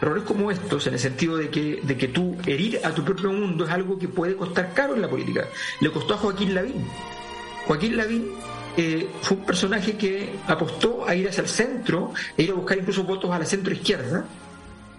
errores 0.00 0.24
como 0.24 0.50
estos, 0.50 0.86
en 0.86 0.94
el 0.94 0.98
sentido 0.98 1.36
de 1.36 1.48
que, 1.48 1.80
de 1.82 1.96
que 1.96 2.08
tú 2.08 2.36
herir 2.46 2.80
a 2.84 2.90
tu 2.92 3.02
propio 3.02 3.32
mundo 3.32 3.64
es 3.64 3.70
algo 3.70 3.98
que 3.98 4.08
puede 4.08 4.36
costar 4.36 4.72
caro 4.74 4.94
en 4.94 5.02
la 5.02 5.08
política. 5.08 5.48
Le 5.80 5.90
costó 5.90 6.14
a 6.14 6.18
Joaquín 6.18 6.54
Lavín. 6.54 6.86
Joaquín 7.66 7.96
Lavín 7.96 8.32
eh, 8.76 9.08
fue 9.22 9.38
un 9.38 9.44
personaje 9.44 9.96
que 9.96 10.34
apostó 10.46 11.06
a 11.08 11.14
ir 11.14 11.28
hacia 11.28 11.42
el 11.42 11.48
centro, 11.48 12.12
e 12.36 12.42
ir 12.42 12.50
a 12.50 12.54
buscar 12.54 12.78
incluso 12.78 13.04
votos 13.04 13.30
a 13.30 13.38
la 13.38 13.46
centro 13.46 13.72
izquierda. 13.72 14.26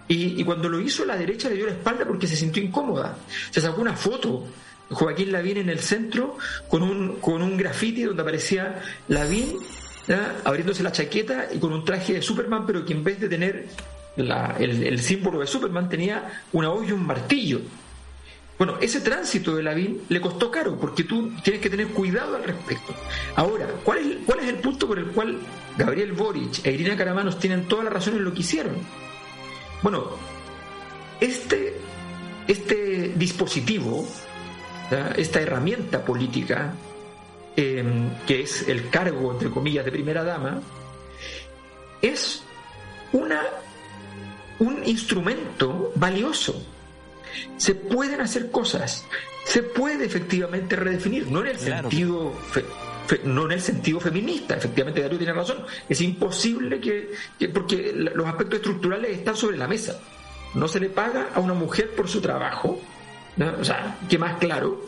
Y, 0.08 0.42
cuando 0.42 0.70
lo 0.70 0.80
hizo, 0.80 1.04
la 1.04 1.16
derecha 1.16 1.50
le 1.50 1.56
dio 1.56 1.66
la 1.66 1.72
espalda 1.72 2.06
porque 2.06 2.26
se 2.26 2.34
sintió 2.34 2.62
incómoda. 2.62 3.18
Se 3.50 3.60
sacó 3.60 3.82
una 3.82 3.94
foto 3.94 4.46
Joaquín 4.90 5.32
Lavín 5.32 5.58
en 5.58 5.68
el 5.68 5.80
centro 5.80 6.38
con 6.66 6.82
un, 6.82 7.16
con 7.16 7.42
un 7.42 7.58
graffiti 7.58 8.04
donde 8.04 8.22
aparecía 8.22 8.80
Lavín 9.08 9.58
abriéndose 10.44 10.82
la 10.82 10.92
chaqueta 10.92 11.48
y 11.52 11.58
con 11.58 11.72
un 11.72 11.84
traje 11.84 12.14
de 12.14 12.22
Superman, 12.22 12.64
pero 12.66 12.84
que 12.84 12.94
en 12.94 13.04
vez 13.04 13.20
de 13.20 13.28
tener 13.28 13.68
el, 14.16 14.98
símbolo 15.00 15.40
de 15.40 15.46
Superman 15.46 15.88
tenía 15.88 16.42
una 16.52 16.70
olla 16.70 16.88
y 16.88 16.92
un 16.92 17.06
martillo. 17.06 17.60
Bueno, 18.56 18.76
ese 18.80 19.00
tránsito 19.00 19.54
de 19.54 19.62
Lavín 19.62 20.02
le 20.08 20.20
costó 20.20 20.50
caro 20.50 20.76
porque 20.80 21.04
tú 21.04 21.30
tienes 21.44 21.62
que 21.62 21.70
tener 21.70 21.88
cuidado 21.88 22.36
al 22.36 22.42
respecto. 22.42 22.92
Ahora, 23.36 23.66
¿cuál 23.84 23.98
es, 23.98 24.16
cuál 24.26 24.40
es 24.40 24.48
el 24.48 24.56
punto 24.56 24.88
por 24.88 24.98
el 24.98 25.06
cual 25.06 25.38
Gabriel 25.76 26.12
Boric 26.12 26.66
e 26.66 26.72
Irina 26.72 26.96
Caramanos 26.96 27.38
tienen 27.38 27.68
toda 27.68 27.84
la 27.84 27.90
razón 27.90 28.16
en 28.16 28.24
lo 28.24 28.34
que 28.34 28.40
hicieron? 28.40 28.74
Bueno, 29.82 30.04
este, 31.20 31.76
este 32.46 33.12
dispositivo 33.16 34.06
esta 35.16 35.40
herramienta 35.40 36.04
política, 36.04 36.74
em, 37.56 38.10
que 38.26 38.42
es 38.42 38.68
el 38.68 38.88
cargo, 38.88 39.32
entre 39.32 39.50
comillas, 39.50 39.84
de 39.84 39.92
primera 39.92 40.24
dama, 40.24 40.60
es 42.00 42.42
una, 43.12 43.42
un 44.58 44.82
instrumento 44.84 45.92
valioso. 45.94 46.62
Se 47.56 47.74
pueden 47.74 48.20
hacer 48.20 48.50
cosas, 48.50 49.04
se 49.44 49.62
puede 49.62 50.06
efectivamente 50.06 50.76
redefinir, 50.76 51.30
no 51.30 51.40
en 51.40 51.48
el 51.48 51.58
sentido 51.58 52.32
no 53.24 53.46
en 53.46 53.52
el 53.52 53.60
sentido 53.60 54.00
feminista, 54.00 54.56
efectivamente 54.56 55.00
Darío 55.00 55.18
tiene 55.18 55.32
razón, 55.32 55.58
es 55.88 56.00
imposible 56.00 56.80
que, 56.80 57.10
porque 57.48 57.92
los 57.94 58.26
aspectos 58.26 58.58
estructurales 58.58 59.18
están 59.18 59.36
sobre 59.36 59.56
la 59.56 59.68
mesa. 59.68 59.98
No 60.54 60.66
se 60.68 60.80
le 60.80 60.88
paga 60.88 61.28
a 61.34 61.40
una 61.40 61.54
mujer 61.54 61.90
por 61.94 62.08
su 62.08 62.20
trabajo, 62.20 62.80
o 63.38 63.64
sea, 63.64 63.98
que 64.08 64.18
más 64.18 64.38
claro, 64.38 64.82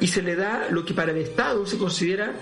y 0.00 0.06
se 0.06 0.22
le 0.22 0.36
da 0.36 0.68
lo 0.70 0.84
que 0.84 0.94
para 0.94 1.12
el 1.12 1.18
Estado 1.18 1.66
se 1.66 1.78
considera 1.78 2.32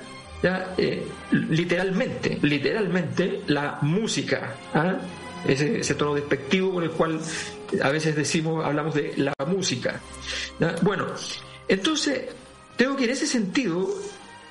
eh, 0.76 1.06
literalmente, 1.30 2.38
literalmente 2.42 3.42
la 3.46 3.78
música, 3.82 4.54
¿ah? 4.74 4.96
ese, 5.46 5.94
tono 5.94 6.14
despectivo 6.14 6.74
con 6.74 6.82
el 6.84 6.90
cual 6.90 7.20
a 7.80 7.90
veces 7.90 8.16
decimos, 8.16 8.64
hablamos 8.64 8.94
de 8.94 9.14
la 9.16 9.34
música. 9.46 10.00
Bueno, 10.82 11.06
entonces, 11.68 12.22
tengo 12.76 12.96
que 12.96 13.04
en 13.04 13.10
ese 13.10 13.26
sentido 13.26 13.88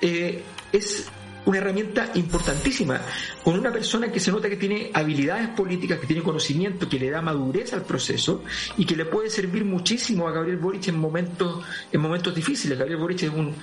eh, 0.02 0.44
es 0.72 1.10
una 1.46 1.58
herramienta 1.58 2.12
importantísima, 2.16 3.02
con 3.44 3.58
una 3.58 3.72
persona 3.72 4.12
que 4.12 4.20
se 4.20 4.32
nota 4.32 4.50
que 4.50 4.58
tiene 4.58 4.92
habilidades 4.94 5.50
políticas, 5.50 6.00
que 6.00 6.08
tiene 6.08 6.22
conocimiento, 6.22 6.88
que 6.88 7.00
le 7.00 7.10
da 7.10 7.22
madurez 7.22 7.74
al 7.74 7.84
proceso 7.84 8.44
y 8.78 8.86
que 8.86 8.96
le 8.96 9.06
puede 9.06 9.30
servir 9.30 9.66
muchísimo 9.66 10.28
a 10.28 10.32
Gabriel 10.32 10.58
Boric 10.58 10.90
en 10.90 11.00
momentos, 11.00 11.64
en 11.92 12.02
momentos 12.02 12.36
difíciles. 12.36 12.78
Gabriel 12.78 13.00
Boric 13.00 13.24
es 13.24 13.30
un, 13.30 13.56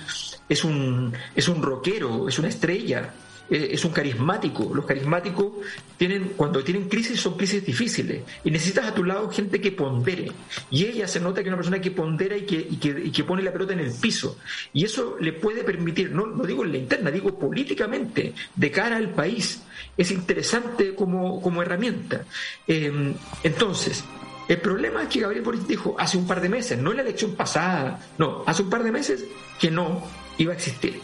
es 0.49 0.63
un, 0.63 1.13
es 1.35 1.47
un 1.47 1.61
rockero, 1.61 2.27
es 2.27 2.37
una 2.37 2.49
estrella, 2.49 3.13
eh, 3.49 3.69
es 3.71 3.83
un 3.85 3.91
carismático. 3.91 4.71
Los 4.73 4.85
carismáticos 4.85 5.53
tienen, 5.97 6.33
cuando 6.35 6.63
tienen 6.63 6.87
crisis, 6.87 7.19
son 7.19 7.37
crisis 7.37 7.65
difíciles. 7.65 8.23
Y 8.43 8.51
necesitas 8.51 8.87
a 8.87 8.93
tu 8.93 9.03
lado 9.03 9.29
gente 9.29 9.59
que 9.59 9.71
pondere. 9.71 10.31
Y 10.69 10.85
ella 10.85 11.07
se 11.07 11.19
nota 11.19 11.41
que 11.41 11.49
es 11.49 11.53
una 11.53 11.57
persona 11.57 11.81
que 11.81 11.91
pondera 11.91 12.37
y 12.37 12.43
que, 12.43 12.57
y 12.57 13.11
que, 13.11 13.23
pone 13.23 13.41
la 13.41 13.51
pelota 13.51 13.73
en 13.73 13.79
el 13.79 13.91
piso. 13.91 14.37
Y 14.73 14.85
eso 14.85 15.17
le 15.19 15.33
puede 15.33 15.63
permitir, 15.63 16.11
no, 16.11 16.25
no 16.27 16.43
digo 16.43 16.63
en 16.63 16.71
la 16.71 16.77
interna, 16.77 17.11
digo 17.11 17.37
políticamente, 17.37 18.33
de 18.55 18.71
cara 18.71 18.97
al 18.97 19.09
país. 19.09 19.63
Es 19.97 20.11
interesante 20.11 20.95
como, 20.95 21.41
como 21.41 21.61
herramienta. 21.61 22.25
Eh, 22.67 23.13
entonces, 23.43 24.03
el 24.49 24.57
problema 24.57 25.03
es 25.03 25.09
que 25.09 25.19
Gabriel 25.19 25.43
Boric 25.43 25.61
dijo 25.67 25.95
hace 25.99 26.17
un 26.17 26.25
par 26.25 26.41
de 26.41 26.49
meses, 26.49 26.77
no 26.79 26.89
en 26.89 26.97
la 26.97 27.03
elección 27.03 27.35
pasada, 27.35 27.99
no, 28.17 28.43
hace 28.47 28.63
un 28.63 28.69
par 28.69 28.83
de 28.83 28.91
meses 28.91 29.23
que 29.59 29.69
no 29.69 30.03
iba 30.39 30.53
a 30.53 30.55
existir. 30.55 30.99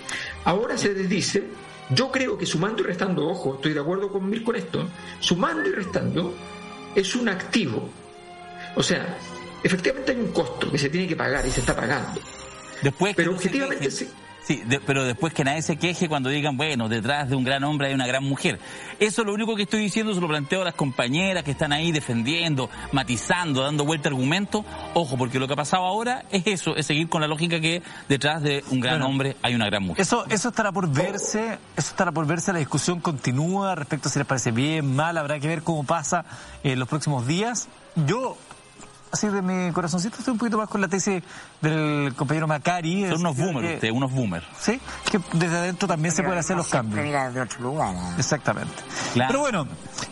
Ahora 0.46 0.80
se 0.80 0.96
dice 0.96 1.44
yo 1.90 2.12
creo 2.12 2.38
que 2.38 2.46
sumando 2.46 2.82
y 2.82 2.86
restando, 2.86 3.28
ojo, 3.28 3.56
estoy 3.56 3.74
de 3.74 3.80
acuerdo 3.80 4.12
con 4.12 4.30
Mir 4.30 4.44
con 4.44 4.56
esto, 4.56 4.88
sumando 5.20 5.70
y 5.70 5.72
restando 5.72 6.34
es 6.96 7.16
un 7.16 7.30
activo. 7.30 7.90
O 8.76 8.84
sea, 8.84 9.18
efectivamente 9.64 10.12
hay 10.12 10.20
un 10.20 10.32
costo 10.32 10.72
que 10.72 10.78
se 10.78 10.90
tiene 10.90 11.08
que 11.08 11.16
pagar 11.16 11.46
y 11.46 11.52
se 11.52 11.60
está 11.60 11.76
pagando. 11.76 12.20
Después, 12.82 13.16
pero 13.16 13.32
objetivamente 13.32 13.90
sí. 14.46 14.56
Sí, 14.56 14.64
pero 14.86 15.04
después 15.04 15.34
que 15.34 15.44
nadie 15.44 15.62
se 15.62 15.78
queje 15.78 16.08
cuando 16.08 16.30
digan, 16.30 16.56
bueno, 16.56 16.88
detrás 16.88 17.30
de 17.30 17.36
un 17.36 17.44
gran 17.44 17.64
hombre 17.64 17.88
hay 17.88 17.94
una 17.94 18.08
gran 18.08 18.24
mujer. 18.24 18.60
Eso 19.00 19.22
es 19.22 19.28
lo 19.28 19.34
único 19.34 19.56
que 19.56 19.64
estoy 19.64 19.82
diciendo, 19.82 20.14
se 20.14 20.22
lo 20.22 20.28
planteo 20.28 20.62
a 20.62 20.66
las 20.66 20.76
compañeras 20.76 21.44
que 21.44 21.52
están 21.52 21.74
ahí 21.74 21.92
defendiendo, 21.92 22.70
matizando, 22.92 23.64
dando 23.64 23.86
vuelta 23.86 24.10
argumento. 24.10 24.64
Ojo, 24.94 25.18
porque 25.18 25.40
lo 25.40 25.48
que 25.48 25.54
ha 25.54 25.58
pasado 25.58 25.84
ahora 25.84 26.24
es 26.32 26.46
eso, 26.46 26.76
es 26.76 26.86
seguir 26.86 27.10
con 27.10 27.22
la 27.22 27.28
lógica 27.28 27.60
que 27.60 27.82
detrás 28.08 28.44
de 28.44 28.64
un 28.70 28.80
gran 28.80 29.02
hombre 29.02 29.36
hay 29.42 29.56
una 29.56 29.66
gran 29.66 29.84
mujer. 29.84 30.02
Eso, 30.02 30.26
eso 30.30 30.50
estará 30.50 30.72
por 30.72 30.90
verse, 30.90 31.58
eso 31.76 31.90
estará 31.90 32.12
por 32.12 32.26
verse, 32.26 32.54
la 32.54 32.60
discusión 32.60 33.02
continúa 33.02 33.76
respecto 33.76 34.10
a 34.10 34.12
si 34.12 34.20
les 34.20 34.28
parece 34.28 34.52
bien, 34.52 34.96
mal, 34.96 35.18
habrá 35.18 35.40
que 35.40 35.48
ver 35.48 35.64
cómo 35.64 35.84
pasa 35.84 36.24
en 36.64 36.80
los 36.80 36.88
próximos 36.88 37.28
días. 37.28 37.68
Yo 38.06 38.38
así 39.16 39.28
de 39.28 39.42
mi 39.42 39.72
corazoncito, 39.72 40.18
estoy 40.20 40.34
un 40.34 40.38
poquito 40.38 40.58
más 40.58 40.70
con 40.70 40.82
la 40.82 40.88
tesis 40.88 41.24
del 41.62 42.14
compañero 42.16 42.48
Macari. 42.48 43.10
Son 43.10 43.22
unos 43.22 43.38
boomers, 43.38 43.74
usted, 43.76 43.92
unos 43.92 44.12
boomers. 44.12 44.46
Sí, 44.60 44.80
que 45.10 45.20
desde 45.34 45.58
adentro 45.58 45.88
también 45.88 46.14
se 46.14 46.22
pueden 46.24 46.40
hacer 46.40 46.56
los 46.56 46.68
cambios. 46.68 47.34
de 47.34 47.42
otro 47.42 47.62
lugar. 47.62 47.96
Exactamente. 48.18 48.74
Pero 49.14 49.40
bueno, 49.40 49.68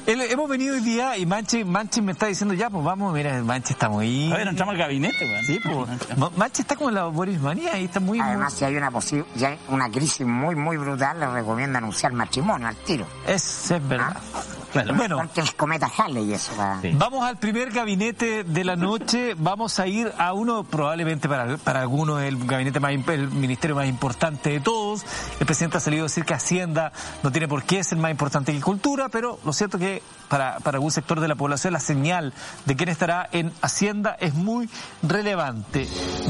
hemos 0.07 0.49
venido 0.49 0.75
hoy 0.75 0.81
día 0.81 1.17
y 1.17 1.25
Manchi, 1.25 1.63
Manchi 1.63 2.01
me 2.01 2.13
está 2.13 2.27
diciendo 2.27 2.53
ya, 2.53 2.69
pues 2.69 2.83
vamos, 2.83 3.13
mira, 3.13 3.41
Manchi 3.43 3.73
está 3.73 3.89
muy... 3.89 4.31
A 4.31 4.37
ver, 4.37 4.47
entramos 4.47 4.73
al 4.73 4.79
gabinete, 4.79 5.25
weón. 5.25 5.45
Sí, 5.45 5.59
pues. 5.63 6.37
Manchi 6.37 6.61
está 6.61 6.75
como 6.75 6.91
la 6.91 7.05
Boris 7.05 7.39
Manía 7.39 7.77
y 7.79 7.85
está 7.85 7.99
muy... 7.99 8.19
Además, 8.19 8.53
si 8.53 8.65
hay 8.65 8.75
una 8.75 8.89
posible, 8.89 9.25
hay 9.45 9.57
una 9.69 9.89
crisis 9.89 10.25
muy, 10.25 10.55
muy 10.55 10.77
brutal, 10.77 11.19
le 11.19 11.27
recomiendo 11.27 11.77
anunciar 11.77 12.13
matrimonio 12.13 12.67
al 12.67 12.75
tiro. 12.77 13.05
Es, 13.27 13.71
es 13.71 13.87
verdad. 13.87 14.15
¿Ah? 14.33 14.41
Bueno, 14.95 15.21
cometa 15.55 15.89
Halley 15.97 16.33
eso. 16.33 16.51
Vamos 16.93 17.23
al 17.23 17.37
primer 17.37 17.71
gabinete 17.71 18.43
de 18.43 18.63
la 18.63 18.75
noche. 18.99 19.34
Vamos 19.36 19.79
a 19.79 19.88
ir 19.88 20.12
a 20.19 20.34
uno, 20.34 20.63
probablemente 20.63 21.27
para, 21.27 21.58
para 21.58 21.82
algunos, 21.82 22.21
el 22.21 22.38
gabinete 22.45 22.79
más, 22.79 22.91
el 22.91 23.27
ministerio 23.29 23.75
más 23.75 23.88
importante 23.88 24.51
de 24.51 24.60
todos. 24.60 25.03
El 25.39 25.47
presidente 25.47 25.77
ha 25.77 25.79
salido 25.79 26.03
a 26.03 26.08
decir 26.08 26.25
que 26.25 26.36
Hacienda 26.36 26.91
no 27.23 27.32
tiene 27.32 27.47
por 27.47 27.63
qué 27.63 27.84
ser 27.84 27.97
más 27.97 28.12
importante 28.12 28.53
que 28.53 28.62
Cultura, 28.62 29.10
pero 29.10 29.39
lo 29.43 29.51
cierto 29.51 29.77
es 29.77 29.84
que 29.84 30.03
para, 30.29 30.60
para 30.60 30.77
algún 30.77 30.91
sector 30.91 31.19
de 31.19 31.27
la 31.27 31.36
población 31.36 31.73
la 31.73 31.79
señal 31.79 32.34
de 32.65 32.75
quién 32.75 32.89
estará 32.89 33.27
en 33.32 33.51
Hacienda 33.62 34.15
es 34.19 34.36
muy 34.36 34.69
relevante. 35.01 35.88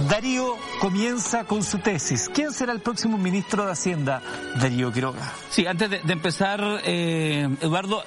Darío 0.10 0.56
comienza 0.80 1.44
con 1.44 1.64
su 1.64 1.80
tesis. 1.80 2.30
¿Quién 2.34 2.54
será 2.54 2.72
el 2.72 2.80
próximo 2.80 3.18
ministro 3.18 3.66
de 3.66 3.72
Hacienda? 3.72 4.22
Darío 4.56 4.92
Quiroga. 4.92 5.32
Sí, 5.50 5.68
antes 5.68 5.90
de, 5.90 6.14
empezar, 6.14 6.62
eh, 6.86 7.48
Eduardo, 7.62 8.04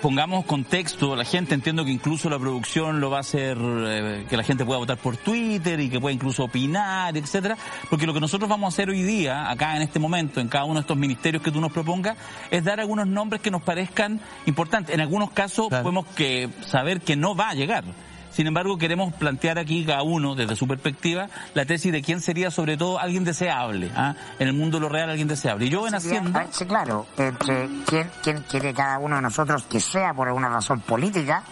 pongamos 0.00 0.44
contexto. 0.44 1.16
La 1.16 1.24
gente, 1.24 1.54
entiendo 1.54 1.84
que 1.84 1.90
incluso 1.90 2.28
la 2.28 2.38
producción 2.38 3.00
lo 3.00 3.10
va 3.10 3.18
a 3.18 3.20
hacer, 3.20 3.58
eh, 3.92 4.26
que 4.28 4.36
la 4.36 4.42
gente 4.42 4.64
pueda 4.64 4.78
votar 4.78 4.98
por 4.98 5.16
Twitter 5.16 5.78
y 5.80 5.88
que 5.88 6.00
pueda 6.00 6.12
incluso 6.12 6.44
opinar, 6.44 7.16
etcétera. 7.16 7.56
Porque 7.90 8.06
lo 8.06 8.14
que 8.14 8.20
nosotros 8.20 8.48
vamos 8.48 8.72
a 8.72 8.74
hacer 8.74 8.90
hoy 8.90 9.02
día, 9.02 9.50
acá 9.50 9.76
en 9.76 9.82
este 9.82 9.98
momento, 9.98 10.40
en 10.40 10.48
cada 10.48 10.64
uno 10.64 10.74
de 10.74 10.80
estos 10.80 10.96
ministerios 10.96 11.42
que 11.42 11.50
tú 11.50 11.60
nos 11.60 11.72
propongas, 11.72 12.16
es 12.50 12.64
dar 12.64 12.80
algunos 12.80 13.06
nombres 13.06 13.42
que 13.42 13.50
nos 13.50 13.62
parezcan 13.62 14.20
importantes. 14.46 14.94
En 14.94 15.00
algunos 15.00 15.30
casos 15.30 15.68
podemos 15.68 16.06
que 16.06 16.48
saber 16.66 17.00
que 17.00 17.16
no 17.16 17.34
va 17.34 17.50
a 17.50 17.54
llegar. 17.54 17.84
Sin 18.32 18.46
embargo, 18.46 18.78
queremos 18.78 19.12
plantear 19.12 19.58
aquí 19.58 19.84
cada 19.84 20.02
uno, 20.02 20.34
desde 20.34 20.56
su 20.56 20.66
perspectiva, 20.66 21.28
la 21.54 21.66
tesis 21.66 21.92
de 21.92 22.00
quién 22.00 22.20
sería 22.20 22.50
sobre 22.50 22.78
todo 22.78 22.98
alguien 22.98 23.24
deseable, 23.24 23.90
¿ah? 23.94 24.14
en 24.38 24.48
el 24.48 24.54
mundo 24.54 24.78
de 24.78 24.82
lo 24.82 24.88
real 24.88 25.10
alguien 25.10 25.28
deseable. 25.28 25.66
Y 25.66 25.68
yo 25.68 25.86
en 25.86 25.94
Hacienda... 25.94 26.46
Sí, 26.50 26.64
claro, 26.64 27.06
entre 27.18 27.68
quién, 27.86 28.10
quién 28.22 28.42
quiere 28.48 28.72
cada 28.72 28.98
uno 28.98 29.16
de 29.16 29.22
nosotros 29.22 29.64
que 29.64 29.80
sea 29.80 30.14
por 30.14 30.28
alguna 30.28 30.48
razón 30.48 30.80
política, 30.80 31.44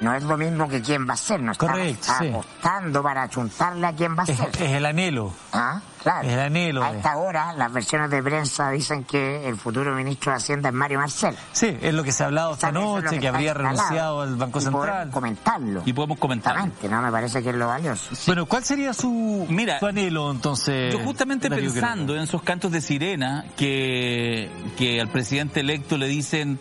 no 0.00 0.14
es 0.14 0.22
lo 0.22 0.36
mismo 0.36 0.66
que 0.68 0.80
quién 0.80 1.06
va 1.08 1.14
a 1.14 1.16
ser, 1.16 1.42
no 1.42 1.52
Correcto, 1.54 2.12
apostando 2.12 3.02
para 3.02 3.24
achuntarle 3.24 3.86
a 3.86 3.92
quién 3.92 4.16
va 4.16 4.22
a 4.22 4.26
ser. 4.26 4.48
Es 4.58 4.72
el 4.72 4.86
anhelo. 4.86 5.32
Ah, 5.52 5.80
claro. 6.02 6.26
Es 6.26 6.32
el 6.32 6.40
anhelo. 6.40 6.82
A 6.82 6.92
esta 6.92 7.16
hora, 7.18 7.52
las 7.52 7.70
versiones 7.70 8.10
de 8.10 8.22
prensa 8.22 8.70
dicen 8.70 9.04
que 9.04 9.46
el 9.46 9.56
futuro 9.56 9.94
ministro 9.94 10.32
de 10.32 10.38
Hacienda 10.38 10.70
es 10.70 10.74
Mario 10.74 11.00
Marcel. 11.00 11.36
Sí, 11.52 11.76
es 11.82 11.92
lo 11.92 12.02
que 12.02 12.12
se 12.12 12.22
ha 12.22 12.26
hablado 12.26 12.54
esta 12.54 12.72
noche, 12.72 13.18
que, 13.18 13.28
habría 13.28 13.52
renunciado 13.52 14.22
al 14.22 14.36
Banco 14.36 14.60
Central. 14.60 14.88
Podemos 14.88 15.14
comentarlo. 15.14 15.82
Y 15.84 15.92
podemos 15.92 16.18
comentarlo. 16.18 16.72
¿no? 16.88 17.02
Me 17.02 17.12
parece 17.12 17.42
que 17.42 17.50
es 17.50 17.56
lo 17.56 17.66
valioso. 17.66 18.10
Bueno, 18.26 18.46
¿cuál 18.46 18.64
sería 18.64 18.94
su, 18.94 19.46
Mira, 19.50 19.78
anhelo 19.82 20.30
entonces? 20.30 20.92
Yo 20.94 21.00
justamente 21.00 21.50
pensando 21.50 22.16
en 22.16 22.22
esos 22.22 22.42
cantos 22.42 22.72
de 22.72 22.80
sirena 22.80 23.44
que, 23.56 24.50
que 24.78 24.98
al 25.00 25.08
presidente 25.08 25.60
electo 25.60 25.98
le 25.98 26.06
dicen 26.06 26.58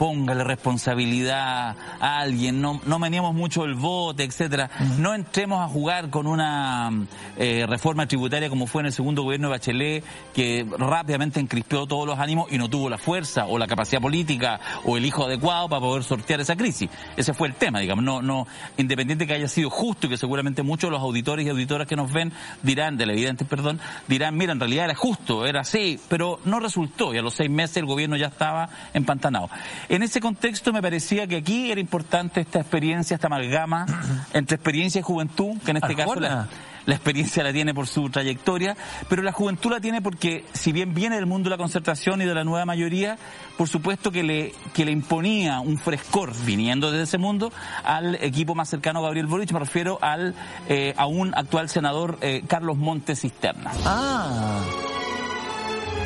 póngale 0.00 0.44
responsabilidad 0.44 1.76
a 2.00 2.20
alguien, 2.20 2.62
no, 2.62 2.80
no 2.86 2.98
meníamos 2.98 3.34
mucho 3.34 3.66
el 3.66 3.74
voto, 3.74 4.22
etcétera. 4.22 4.70
No 4.96 5.14
entremos 5.14 5.60
a 5.60 5.68
jugar 5.68 6.08
con 6.08 6.26
una 6.26 6.90
eh, 7.36 7.66
reforma 7.68 8.06
tributaria 8.06 8.48
como 8.48 8.66
fue 8.66 8.80
en 8.80 8.86
el 8.86 8.92
segundo 8.94 9.24
gobierno 9.24 9.48
de 9.48 9.50
Bachelet, 9.50 10.04
que 10.32 10.66
rápidamente 10.78 11.38
encrispó 11.38 11.86
todos 11.86 12.06
los 12.06 12.18
ánimos 12.18 12.50
y 12.50 12.56
no 12.56 12.70
tuvo 12.70 12.88
la 12.88 12.96
fuerza 12.96 13.44
o 13.44 13.58
la 13.58 13.66
capacidad 13.66 14.00
política 14.00 14.58
o 14.86 14.96
el 14.96 15.04
hijo 15.04 15.26
adecuado 15.26 15.68
para 15.68 15.80
poder 15.80 16.02
sortear 16.02 16.40
esa 16.40 16.56
crisis. 16.56 16.88
Ese 17.18 17.34
fue 17.34 17.48
el 17.48 17.54
tema, 17.56 17.80
digamos. 17.80 18.02
No, 18.02 18.22
no, 18.22 18.46
independiente 18.78 19.26
que 19.26 19.34
haya 19.34 19.48
sido 19.48 19.68
justo 19.68 20.06
y 20.06 20.08
que 20.08 20.16
seguramente 20.16 20.62
muchos 20.62 20.88
de 20.88 20.92
los 20.92 21.02
auditores 21.02 21.44
y 21.44 21.50
auditoras 21.50 21.86
que 21.86 21.96
nos 21.96 22.10
ven 22.10 22.32
dirán, 22.62 22.96
del 22.96 23.10
evidente 23.10 23.44
perdón, 23.44 23.78
dirán, 24.08 24.34
mira, 24.34 24.54
en 24.54 24.60
realidad 24.60 24.86
era 24.86 24.94
justo, 24.94 25.44
era 25.44 25.60
así, 25.60 26.00
pero 26.08 26.40
no 26.46 26.58
resultó 26.58 27.12
y 27.12 27.18
a 27.18 27.22
los 27.22 27.34
seis 27.34 27.50
meses 27.50 27.76
el 27.76 27.84
gobierno 27.84 28.16
ya 28.16 28.28
estaba 28.28 28.70
empantanado. 28.94 29.50
En 29.90 30.04
ese 30.04 30.20
contexto 30.20 30.72
me 30.72 30.80
parecía 30.80 31.26
que 31.26 31.38
aquí 31.38 31.72
era 31.72 31.80
importante 31.80 32.40
esta 32.40 32.60
experiencia, 32.60 33.16
esta 33.16 33.26
amalgama 33.26 33.86
entre 34.32 34.54
experiencia 34.54 35.00
y 35.00 35.02
juventud, 35.02 35.58
que 35.64 35.72
en 35.72 35.78
este 35.78 35.96
caso 35.96 36.20
la, 36.20 36.46
experiencia 36.86 37.42
la 37.42 37.52
tiene 37.52 37.74
por 37.74 37.88
su 37.88 38.08
trayectoria, 38.08 38.76
pero 39.08 39.22
la 39.22 39.32
juventud 39.32 39.68
la 39.68 39.80
tiene 39.80 40.00
porque, 40.00 40.44
si 40.52 40.70
bien 40.70 40.94
viene 40.94 41.16
del 41.16 41.26
mundo 41.26 41.50
de 41.50 41.56
la 41.56 41.58
concertación 41.58 42.22
y 42.22 42.24
de 42.24 42.34
la 42.36 42.44
nueva 42.44 42.64
mayoría, 42.64 43.18
por 43.58 43.68
supuesto 43.68 44.12
que 44.12 44.22
le, 44.22 44.54
que 44.72 44.84
le 44.84 44.92
imponía 44.92 45.58
un 45.58 45.76
frescor 45.76 46.32
viniendo 46.44 46.92
desde 46.92 47.02
ese 47.02 47.18
mundo 47.18 47.52
al 47.82 48.14
equipo 48.22 48.54
más 48.54 48.68
cercano 48.68 49.00
a 49.00 49.02
Gabriel 49.02 49.26
Boric, 49.26 49.50
me 49.50 49.58
refiero 49.58 49.98
al, 50.02 50.36
eh, 50.68 50.94
a 50.96 51.06
un 51.06 51.34
actual 51.34 51.68
senador 51.68 52.16
eh, 52.20 52.44
Carlos 52.46 52.76
Montes 52.76 53.22
Cisterna. 53.22 53.72
Ah. 53.84 54.62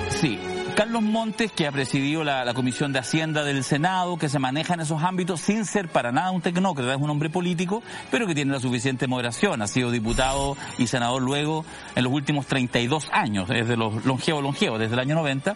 Sí, 0.09 0.39
Carlos 0.75 1.03
Montes, 1.03 1.53
que 1.53 1.69
ha 1.69 1.73
presidido 1.73 2.25
la, 2.25 2.53
Comisión 2.53 2.93
de 2.93 2.99
Hacienda 2.99 3.45
del 3.45 3.63
Senado, 3.63 4.17
que 4.17 4.29
se 4.29 4.41
maneja 4.41 4.75
en 4.75 4.81
esos 4.81 5.05
ámbitos 5.05 5.41
sin 5.41 5.65
ser 5.65 5.89
para 5.89 6.11
nada 6.11 6.33
un 6.33 6.43
tecnócrata, 6.43 6.93
es 6.95 7.01
un 7.01 7.11
hombre 7.11 7.31
político, 7.31 7.81
pero 8.11 8.27
que 8.27 8.35
tiene 8.35 8.53
la 8.53 8.59
suficiente 8.59 9.07
moderación. 9.07 9.63
Ha 9.63 9.69
sido 9.69 9.93
diputado 9.93 10.57
y 10.77 10.89
senador 10.89 11.23
luego 11.23 11.65
en 11.95 12.03
los 12.03 12.13
últimos 12.13 12.47
32 12.47 13.09
años, 13.13 13.49
desde 13.49 13.77
los 13.77 14.05
longevos, 14.05 14.81
desde 14.81 14.95
el 14.95 14.99
año 14.99 15.15
90. 15.15 15.55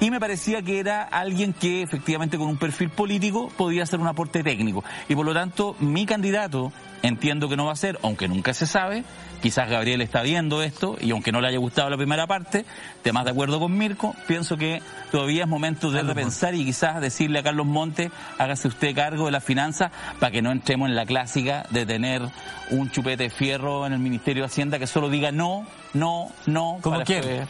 Y 0.00 0.10
me 0.10 0.18
parecía 0.18 0.62
que 0.62 0.80
era 0.80 1.02
alguien 1.02 1.52
que 1.52 1.82
efectivamente 1.82 2.38
con 2.38 2.48
un 2.48 2.56
perfil 2.56 2.88
político 2.88 3.48
podía 3.56 3.82
hacer 3.82 4.00
un 4.00 4.06
aporte 4.06 4.42
técnico. 4.42 4.82
Y 5.10 5.14
por 5.14 5.26
lo 5.26 5.34
tanto, 5.34 5.76
mi 5.78 6.06
candidato 6.06 6.72
entiendo 7.02 7.50
que 7.50 7.56
no 7.56 7.66
va 7.66 7.72
a 7.72 7.76
ser, 7.76 7.98
aunque 8.02 8.28
nunca 8.28 8.54
se 8.54 8.66
sabe. 8.66 9.04
Quizás 9.44 9.68
Gabriel 9.68 10.00
está 10.00 10.22
viendo 10.22 10.62
esto 10.62 10.96
y 10.98 11.10
aunque 11.10 11.30
no 11.30 11.42
le 11.42 11.48
haya 11.48 11.58
gustado 11.58 11.90
la 11.90 11.98
primera 11.98 12.26
parte, 12.26 12.64
te 13.02 13.12
más 13.12 13.26
de 13.26 13.32
acuerdo 13.32 13.60
con 13.60 13.76
Mirko, 13.76 14.14
pienso 14.26 14.56
que 14.56 14.80
todavía 15.12 15.42
es 15.42 15.48
momento 15.50 15.90
de 15.90 16.02
repensar 16.02 16.54
y 16.54 16.64
quizás 16.64 16.98
decirle 16.98 17.40
a 17.40 17.42
Carlos 17.42 17.66
Monte, 17.66 18.10
hágase 18.38 18.68
usted 18.68 18.94
cargo 18.94 19.26
de 19.26 19.32
las 19.32 19.44
finanzas 19.44 19.92
para 20.18 20.32
que 20.32 20.40
no 20.40 20.50
entremos 20.50 20.88
en 20.88 20.96
la 20.96 21.04
clásica 21.04 21.66
de 21.68 21.84
tener 21.84 22.22
un 22.70 22.90
chupete 22.90 23.24
de 23.24 23.28
fierro 23.28 23.86
en 23.86 23.92
el 23.92 23.98
Ministerio 23.98 24.44
de 24.44 24.46
Hacienda 24.46 24.78
que 24.78 24.86
solo 24.86 25.10
diga 25.10 25.30
no, 25.30 25.66
no, 25.92 26.32
no. 26.46 26.78
¿Como 26.80 27.04
quién? 27.04 27.46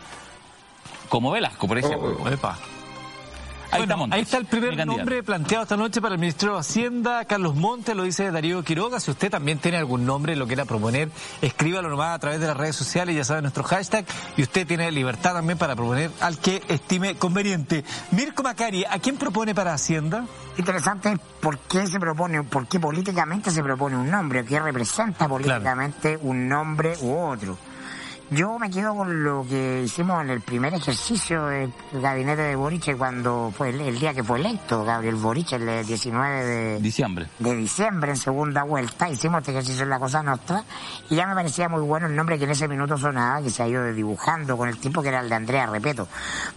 Como 1.09 1.31
Velasco, 1.31 1.69
por 1.69 1.79
ejemplo. 1.79 2.19
Oh, 2.21 2.29
Ahí, 3.75 4.21
está, 4.21 4.39
el 4.39 4.47
primer 4.47 4.87
nombre 4.87 5.23
planteado 5.25 5.65
esta 5.65 5.77
noche 5.77 6.01
para 6.01 6.15
el 6.15 6.21
Ministerio 6.21 6.55
de 6.55 6.61
Hacienda, 6.61 7.25
Carlos 7.25 7.57
Montes, 7.57 7.97
lo 7.97 8.05
dice 8.05 8.31
Darío 8.31 8.63
Quiroga. 8.63 9.01
Si 9.01 9.11
usted 9.11 9.31
también 9.31 9.59
tiene 9.59 9.79
algún 9.79 10.07
nombre, 10.07 10.37
lo 10.37 10.47
quiera 10.47 10.65
proponer, 10.65 11.11
escríbalo 11.43 11.89
nomás 11.89 12.15
a 12.15 12.19
través 12.21 12.39
de 12.41 12.47
las 12.47 12.57
redes 12.57 12.77
sociales, 12.77 13.17
ya 13.17 13.25
sabe 13.25 13.43
nuestro 13.43 13.65
hashtag, 13.65 14.05
y 14.37 14.43
usted 14.43 14.65
tiene 14.65 14.93
libertad 14.93 15.35
también 15.35 15.59
para 15.59 15.75
proponer 15.75 16.13
al 16.21 16.39
que 16.39 16.63
estime 16.69 17.17
conveniente. 17.17 17.85
Mirko 18.13 18.45
Macari, 18.45 18.85
¿a 18.85 19.01
quién 19.01 19.17
propone 19.17 19.55
para 19.55 19.75
Hacienda? 19.75 20.25
Interesante 20.57 21.17
por 21.41 21.59
qué 21.59 21.87
se 21.89 21.99
propone, 21.99 22.45
por 22.45 22.69
qué 22.69 22.79
políticamente 22.79 23.51
se 23.51 23.63
propone 23.63 23.97
un 23.97 24.09
nombre, 24.09 24.45
qué 24.45 24.61
representa 24.61 25.29
políticamente 25.29 26.17
un 26.23 26.49
nombre 26.49 26.95
u 27.01 27.13
otro. 27.13 27.59
Yo 28.31 28.59
me 28.59 28.71
quedo 28.71 28.97
con 28.97 29.23
lo 29.23 29.47
que 29.47 29.83
hicimos 29.85 30.23
en 30.23 30.31
el 30.31 30.41
primer 30.41 30.73
ejercicio 30.73 31.45
del 31.47 31.71
gabinete 31.93 32.41
de 32.41 32.57
Boric 32.57 32.97
cuando 32.97 33.53
fue 33.55 33.69
el, 33.69 33.99
día 33.99 34.15
que 34.15 34.25
fue 34.25 34.41
electo 34.41 34.83
Gabriel 34.83 35.17
Boric, 35.17 35.53
el 35.53 35.85
19 35.85 36.45
de 36.45 36.81
diciembre. 36.81 37.29
De 37.39 37.55
diciembre, 37.55 38.13
en 38.13 38.17
segunda 38.17 38.63
vuelta, 38.63 39.11
hicimos 39.11 39.41
este 39.41 39.51
ejercicio 39.51 39.83
en 39.83 39.91
la 39.91 39.99
Cosa 39.99 40.23
Nostra 40.23 40.65
y 41.11 41.17
ya 41.17 41.27
me 41.27 41.35
parecía 41.35 41.69
muy 41.69 41.83
bueno 41.83 42.07
el 42.07 42.17
nombre 42.17 42.39
que 42.39 42.45
en 42.45 42.53
ese 42.53 42.67
minuto 42.67 42.97
sonaba, 42.97 43.43
que 43.43 43.51
se 43.51 43.63
ha 43.63 43.69
ido 43.69 43.85
dibujando 43.93 44.57
con 44.57 44.71
el 44.71 44.79
tiempo 44.79 45.03
que 45.03 45.09
era 45.09 45.21
el 45.21 45.29
de 45.29 45.35
Andrea 45.35 45.67
Repeto. 45.67 46.09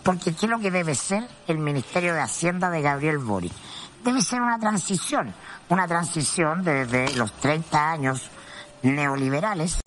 Porque 0.03 0.34
¿qué 0.34 0.45
es 0.45 0.49
lo 0.49 0.60
que 0.60 0.71
debe 0.71 0.95
ser 0.95 1.27
el 1.47 1.58
Ministerio 1.58 2.13
de 2.13 2.21
Hacienda 2.21 2.69
de 2.69 2.82
Gabriel 2.82 3.17
Boric? 3.17 3.51
Debe 4.06 4.21
ser 4.21 4.41
una 4.41 4.58
transición, 4.58 5.34
una 5.67 5.86
transición 5.86 6.63
desde 6.63 7.13
los 7.15 7.34
30 7.34 7.91
años 7.91 8.30
neoliberales 8.84 9.80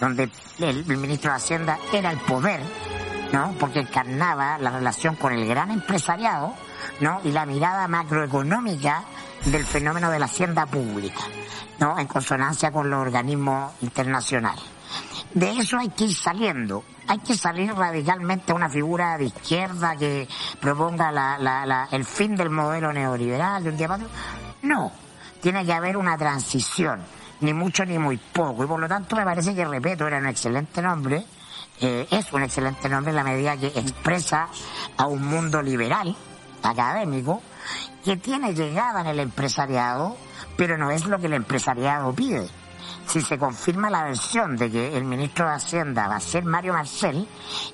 donde 0.00 0.30
el, 0.58 0.84
ministro 0.84 1.30
de 1.30 1.36
Hacienda 1.36 1.78
era 1.92 2.10
el 2.10 2.18
poder, 2.18 2.60
¿no? 3.32 3.54
Porque 3.58 3.80
encarnaba 3.80 4.58
la 4.58 4.70
relación 4.70 5.16
con 5.16 5.32
el 5.32 5.46
gran 5.46 5.70
empresariado, 5.70 6.54
¿no? 7.00 7.20
Y 7.24 7.32
la 7.32 7.46
mirada 7.46 7.88
macroeconómica 7.88 9.04
del 9.44 9.64
fenómeno 9.64 10.10
de 10.10 10.18
la 10.18 10.26
hacienda 10.26 10.66
pública, 10.66 11.22
¿no? 11.80 11.98
En 11.98 12.06
consonancia 12.06 12.70
con 12.70 12.90
los 12.90 13.00
organismos 13.00 13.72
internacionales. 13.82 14.64
De 15.34 15.50
eso 15.50 15.78
hay 15.78 15.88
que 15.88 16.04
ir 16.04 16.14
saliendo. 16.14 16.84
Hay 17.06 17.18
que 17.18 17.36
salir 17.36 17.74
radicalmente 17.74 18.52
a 18.52 18.54
una 18.54 18.70
figura 18.70 19.18
de 19.18 19.24
izquierda 19.24 19.96
que 19.96 20.28
proponga 20.60 21.10
la, 21.12 21.88
el 21.90 22.04
fin 22.04 22.36
del 22.36 22.50
modelo 22.50 22.92
neoliberal 22.92 23.62
de 23.64 23.70
un 23.70 23.76
día 23.76 23.88
para 23.88 24.04
otro. 24.04 24.16
No. 24.62 24.92
Tiene 25.42 25.66
que 25.66 25.72
haber 25.72 25.96
una 25.96 26.16
transición 26.16 27.00
ni 27.40 27.52
mucho 27.52 27.84
ni 27.84 27.98
muy 27.98 28.16
poco. 28.16 28.64
Y 28.64 28.66
por 28.66 28.80
lo 28.80 28.88
tanto 28.88 29.16
me 29.16 29.24
parece 29.24 29.54
que 29.54 29.64
Repeto 29.64 30.06
era 30.06 30.18
un 30.18 30.26
excelente 30.26 30.82
nombre, 30.82 31.24
eh, 31.80 32.06
es 32.10 32.32
un 32.32 32.42
excelente 32.42 32.88
nombre 32.88 33.10
en 33.10 33.16
la 33.16 33.24
medida 33.24 33.56
que 33.56 33.66
expresa 33.66 34.48
a 34.96 35.06
un 35.06 35.24
mundo 35.26 35.60
liberal, 35.62 36.14
académico, 36.62 37.42
que 38.04 38.16
tiene 38.16 38.54
llegada 38.54 39.00
en 39.00 39.08
el 39.08 39.20
empresariado, 39.20 40.16
pero 40.56 40.78
no 40.78 40.90
es 40.90 41.06
lo 41.06 41.18
que 41.18 41.26
el 41.26 41.34
empresariado 41.34 42.12
pide. 42.12 42.48
Si 43.06 43.20
se 43.20 43.38
confirma 43.38 43.90
la 43.90 44.04
versión 44.04 44.56
de 44.56 44.70
que 44.70 44.96
el 44.96 45.04
ministro 45.04 45.46
de 45.46 45.54
Hacienda 45.54 46.08
va 46.08 46.16
a 46.16 46.20
ser 46.20 46.44
Mario 46.44 46.72
Marcel, 46.72 47.28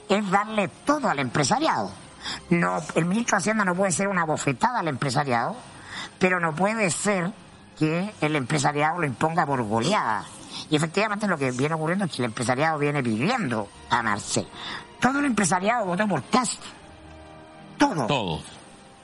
es 0.08 0.30
darle 0.30 0.68
todo 0.84 1.08
al 1.08 1.18
empresariado. 1.18 1.90
No, 2.50 2.80
el 2.94 3.04
ministro 3.06 3.36
de 3.36 3.40
Hacienda 3.40 3.64
no 3.64 3.74
puede 3.74 3.92
ser 3.92 4.08
una 4.08 4.24
bofetada 4.24 4.80
al 4.80 4.88
empresariado, 4.88 5.56
pero 6.18 6.40
no 6.40 6.54
puede 6.54 6.90
ser 6.90 7.32
que 7.80 8.12
el 8.20 8.36
empresariado 8.36 8.98
lo 9.00 9.06
imponga 9.06 9.46
por 9.46 9.62
goleada. 9.62 10.22
Y 10.68 10.76
efectivamente 10.76 11.26
lo 11.26 11.38
que 11.38 11.50
viene 11.50 11.74
ocurriendo 11.74 12.04
es 12.04 12.10
que 12.10 12.18
el 12.18 12.26
empresariado 12.26 12.78
viene 12.78 13.02
pidiendo 13.02 13.68
a 13.88 14.02
Marcel. 14.02 14.46
Todo 15.00 15.20
el 15.20 15.24
empresariado 15.24 15.86
votó 15.86 16.06
por 16.06 16.22
Castro. 16.24 16.70
Todo. 17.78 18.06
Todo. 18.06 18.42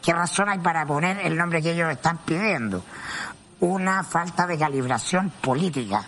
¿Qué 0.03 0.13
razón 0.13 0.51
hay 0.51 0.59
para 0.59 0.85
poner 0.85 1.21
el 1.21 1.39
nombre 1.39 1.63
que 1.63 1.73
ellos 1.73 1.91
están 1.91 2.19
pidiendo? 2.19 2.85
Una 3.61 4.05
falta 4.05 4.47
de 4.47 4.59
calibración 4.59 5.31
política. 5.41 6.05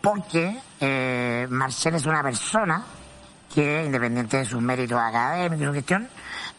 Porque 0.00 0.60
eh, 0.80 1.46
Marcel 1.48 1.94
es 1.94 2.04
una 2.04 2.20
persona 2.24 2.84
que, 3.54 3.84
independiente 3.84 4.38
de 4.38 4.44
sus 4.44 4.60
méritos 4.60 4.98
académicos 5.00 5.62
y 5.62 5.66
su 5.66 5.72
gestión, 5.72 6.08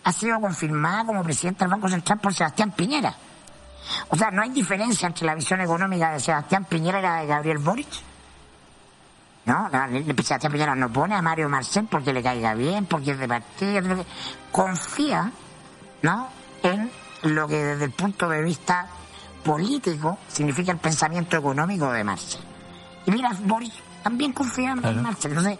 ha 0.06 0.14
sido 0.14 0.40
confirmada 0.40 1.04
como 1.04 1.22
presidente 1.22 1.66
del 1.66 1.72
Banco 1.72 1.90
Central 1.90 2.20
por 2.20 2.34
Sebastián 2.34 2.72
Piñera. 2.72 3.14
O 4.10 4.16
sea, 4.16 4.32
no 4.32 4.42
hay 4.42 4.50
diferencia 4.50 5.08
entre 5.08 5.26
la 5.26 5.36
visión 5.36 5.62
económica 5.62 6.12
de 6.12 6.20
Sebastián 6.20 6.66
Piñera 6.66 7.00
y 7.00 7.04
la 7.04 7.16
de 7.22 7.28
Gabriel 7.28 7.58
Boric. 7.60 7.88
¿No? 9.46 9.70
Sebastián 9.70 10.52
Piñera 10.52 10.76
no 10.76 10.92
pone 10.92 11.16
a 11.16 11.22
Mario 11.22 11.50
Marcel 11.50 11.88
porque 11.90 12.14
le 12.14 12.22
caiga 12.22 12.54
bien, 12.54 12.86
porque 12.86 13.12
es 13.12 13.20
de 13.20 13.28
partido. 13.28 14.06
Confía, 14.52 15.32
¿no? 16.02 16.30
En 16.64 16.92
lo 17.24 17.48
que 17.48 17.56
desde 17.56 17.86
el 17.86 17.92
punto 17.92 18.28
de 18.30 18.42
vista 18.42 18.88
político 19.44 20.18
significa 20.28 20.72
el 20.72 20.80
pensamiento 20.80 21.38
económico 21.38 21.92
de 21.92 22.04
Marcel. 22.04 22.42
Y 23.06 23.12
mira, 23.12 23.32
Boric 23.44 23.74
también 24.04 24.34
confía 24.34 24.72
en 24.72 25.02
Marcel. 25.02 25.32
Entonces, 25.32 25.58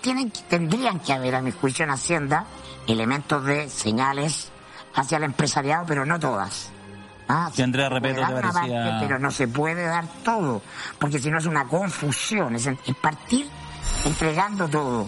tienen, 0.00 0.30
tendrían 0.48 1.00
que 1.00 1.12
haber, 1.12 1.34
a 1.34 1.42
mi 1.42 1.50
juicio, 1.50 1.84
en 1.84 1.90
Hacienda 1.90 2.46
elementos 2.86 3.44
de 3.44 3.68
señales 3.68 4.50
hacia 4.94 5.18
el 5.18 5.24
empresariado, 5.24 5.84
pero 5.86 6.04
no 6.04 6.18
todas. 6.18 6.71
Ah, 7.32 7.50
Andrea 7.62 7.88
Repeto 7.88 8.20
pero 9.00 9.18
no 9.18 9.30
se 9.30 9.48
puede 9.48 9.86
dar 9.86 10.04
todo, 10.22 10.60
porque 10.98 11.18
si 11.18 11.30
no 11.30 11.38
es 11.38 11.46
una 11.46 11.66
confusión, 11.66 12.54
es, 12.54 12.68
partir 13.00 13.48
entregando 14.04 14.68
todo 14.68 15.06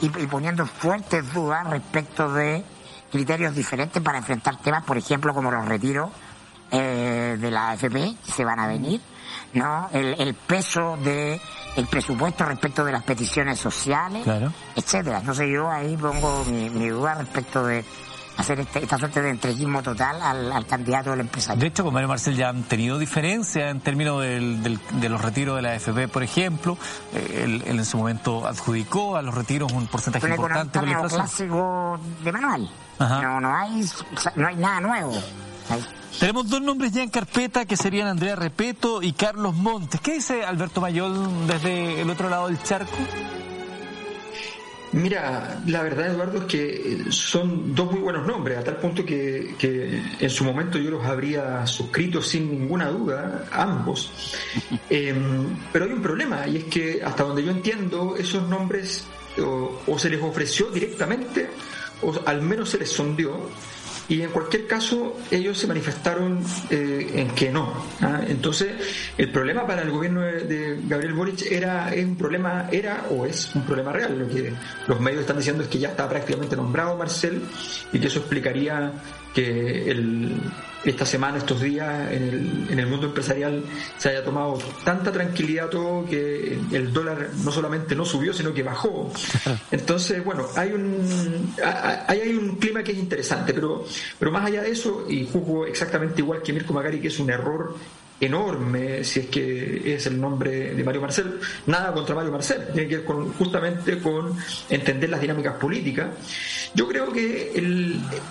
y, 0.00 0.08
poniendo 0.08 0.64
fuertes 0.64 1.30
dudas 1.34 1.68
respecto 1.68 2.32
de 2.32 2.64
criterios 3.12 3.54
diferentes 3.54 4.02
para 4.02 4.16
enfrentar 4.16 4.56
temas, 4.62 4.82
por 4.84 4.96
ejemplo, 4.96 5.34
como 5.34 5.50
los 5.50 5.66
retiros 5.66 6.08
eh, 6.70 7.36
de 7.38 7.50
la 7.50 7.70
AFP 7.70 8.16
que 8.24 8.32
se 8.32 8.44
van 8.46 8.60
a 8.60 8.66
venir, 8.66 9.02
¿no? 9.52 9.90
El, 9.92 10.34
peso 10.34 10.96
de 10.96 11.38
el 11.76 11.86
presupuesto 11.86 12.46
respecto 12.46 12.82
de 12.82 12.92
las 12.92 13.02
peticiones 13.02 13.58
sociales, 13.58 14.26
etcétera. 14.74 15.18
Entonces 15.18 15.48
yo 15.52 15.70
ahí 15.70 15.98
pongo 15.98 16.46
mi 16.46 16.88
duda 16.88 17.16
respecto 17.16 17.66
de 17.66 17.84
hacer 18.38 18.60
este, 18.60 18.84
esta 18.84 18.96
suerte 18.96 19.20
de 19.20 19.30
entreguismo 19.30 19.82
total 19.82 20.22
al, 20.22 20.66
candidato 20.66 21.10
del 21.10 21.20
empresario. 21.20 21.60
De 21.60 21.66
hecho, 21.66 21.84
con 21.84 21.92
Mario 21.92 22.08
Marcel 22.08 22.36
ya 22.36 22.48
han 22.48 22.62
tenido 22.62 22.98
diferencias 22.98 23.70
en 23.70 23.80
términos 23.80 24.22
de 24.22 25.08
los 25.08 25.20
retiros 25.20 25.56
de 25.56 25.62
la 25.62 25.72
AFP, 25.72 26.08
por 26.08 26.22
ejemplo. 26.22 26.78
Eh, 27.12 27.42
él, 27.44 27.62
en 27.66 27.84
su 27.84 27.98
momento 27.98 28.46
adjudicó 28.46 29.16
a 29.16 29.22
los 29.22 29.34
retiros 29.34 29.72
un 29.72 29.88
porcentaje 29.88 30.28
importante. 30.28 30.78
Un 30.78 31.08
clásico 31.08 31.98
de 32.22 32.32
manual. 32.32 32.70
No, 32.98 33.40
no, 33.40 33.54
hay, 33.54 33.84
no 34.36 34.48
hay 34.48 34.56
nada 34.56 34.80
nuevo. 34.80 35.12
Tenemos 36.18 36.48
dos 36.48 36.60
nombres 36.62 36.92
ya 36.92 37.02
en 37.02 37.10
carpeta 37.10 37.64
que 37.64 37.76
serían 37.76 38.08
Andrea 38.08 38.36
Repeto 38.36 39.02
y 39.02 39.12
Carlos 39.12 39.54
Montes. 39.54 40.00
¿Qué 40.00 40.14
dice 40.14 40.44
Alberto 40.44 40.80
Mayol 40.80 41.46
desde 41.46 42.00
el 42.00 42.10
otro 42.10 42.28
lado 42.28 42.48
del 42.48 42.62
charco? 42.62 42.96
Mira, 44.92 45.60
la 45.66 45.82
verdad, 45.82 46.06
Eduardo, 46.06 46.38
es 46.38 46.44
que 46.44 46.98
son 47.10 47.74
dos 47.74 47.92
muy 47.92 48.00
buenos 48.00 48.26
nombres, 48.26 48.58
a 48.58 48.64
tal 48.64 48.76
punto 48.76 49.04
que, 49.04 49.54
en 50.18 50.30
su 50.30 50.44
momento 50.44 50.78
yo 50.78 50.90
los 50.90 51.04
habría 51.04 51.66
suscrito 51.66 52.22
sin 52.22 52.50
ninguna 52.50 52.88
duda, 52.88 53.44
ambos. 53.52 54.12
Em, 54.90 55.56
pero 55.72 55.84
hay 55.84 55.92
un 55.92 56.02
problema, 56.02 56.46
y 56.46 56.56
es 56.56 56.64
que 56.64 57.02
hasta 57.04 57.24
donde 57.24 57.44
yo 57.44 57.50
entiendo, 57.50 58.16
esos 58.16 58.48
nombres 58.48 59.04
o 59.86 59.98
se 59.98 60.10
les 60.10 60.22
ofreció 60.22 60.70
directamente, 60.70 61.48
o 62.02 62.14
al 62.26 62.42
menos 62.42 62.70
se 62.70 62.78
les 62.78 62.90
sondeó, 62.90 63.50
y 64.08 64.22
en 64.22 64.30
cualquier 64.30 64.66
caso 64.66 65.18
ellos 65.30 65.58
se 65.58 65.66
manifestaron 65.66 66.42
eh, 66.70 67.10
en 67.14 67.30
que 67.34 67.50
no. 67.50 67.84
¿ah? 68.00 68.22
Entonces 68.26 68.72
el 69.18 69.30
problema 69.30 69.66
para 69.66 69.82
el 69.82 69.90
gobierno 69.90 70.22
de, 70.22 70.78
Gabriel 70.86 71.12
Boric 71.12 71.42
era 71.50 71.94
es 71.94 72.04
un 72.04 72.16
problema 72.16 72.68
era 72.72 73.04
o 73.10 73.26
es 73.26 73.54
un 73.54 73.62
problema 73.62 73.92
real. 73.92 74.18
Lo 74.18 74.28
que 74.28 74.52
los 74.86 75.00
medios 75.00 75.20
están 75.20 75.36
diciendo 75.36 75.62
es 75.62 75.68
que 75.68 75.78
ya 75.78 75.88
está 75.88 76.08
prácticamente 76.08 76.56
nombrado 76.56 76.96
Marcel 76.96 77.42
y 77.92 77.98
que 77.98 78.06
eso 78.06 78.20
explicaría 78.20 78.92
que 79.34 79.90
el, 79.90 80.40
esta 80.84 81.04
semana, 81.04 81.38
estos 81.38 81.60
días, 81.60 82.10
en 82.12 82.22
el, 82.22 82.66
en 82.70 82.78
el 82.78 82.86
mundo 82.86 83.06
empresarial 83.06 83.64
se 83.96 84.10
haya 84.10 84.24
tomado 84.24 84.58
tanta 84.84 85.10
tranquilidad 85.12 85.68
todo 85.68 86.04
que 86.06 86.58
el 86.72 86.92
dólar 86.92 87.30
no 87.44 87.50
solamente 87.50 87.94
no 87.94 88.04
subió, 88.04 88.32
sino 88.32 88.54
que 88.54 88.62
bajó. 88.62 89.12
Entonces, 89.70 90.24
bueno, 90.24 90.46
hay 90.56 90.72
un, 90.72 91.54
hay, 92.06 92.20
hay 92.20 92.34
un 92.34 92.56
clima 92.56 92.82
que 92.82 92.92
es 92.92 92.98
interesante, 92.98 93.52
pero, 93.52 93.84
pero 94.18 94.30
más 94.30 94.46
allá 94.46 94.62
de 94.62 94.70
eso, 94.70 95.04
y 95.08 95.26
juzgo 95.26 95.66
exactamente 95.66 96.20
igual 96.20 96.42
que 96.42 96.52
Mirko 96.52 96.72
Magari, 96.72 97.00
que 97.00 97.08
es 97.08 97.18
un 97.18 97.30
error 97.30 97.74
enorme, 98.20 99.04
si 99.04 99.20
es 99.20 99.26
que 99.26 99.94
es 99.94 100.06
el 100.06 100.20
nombre 100.20 100.74
de 100.74 100.84
Mario 100.84 101.00
Marcel, 101.00 101.38
nada 101.66 101.92
contra 101.92 102.14
Mario 102.14 102.32
Marcel, 102.32 102.66
tiene 102.72 102.88
que 102.88 102.96
ver 102.96 103.04
con, 103.04 103.32
justamente 103.34 103.98
con 104.00 104.36
entender 104.68 105.10
las 105.10 105.20
dinámicas 105.20 105.54
políticas. 105.54 106.08
Yo 106.74 106.88
creo 106.88 107.12
que 107.12 107.52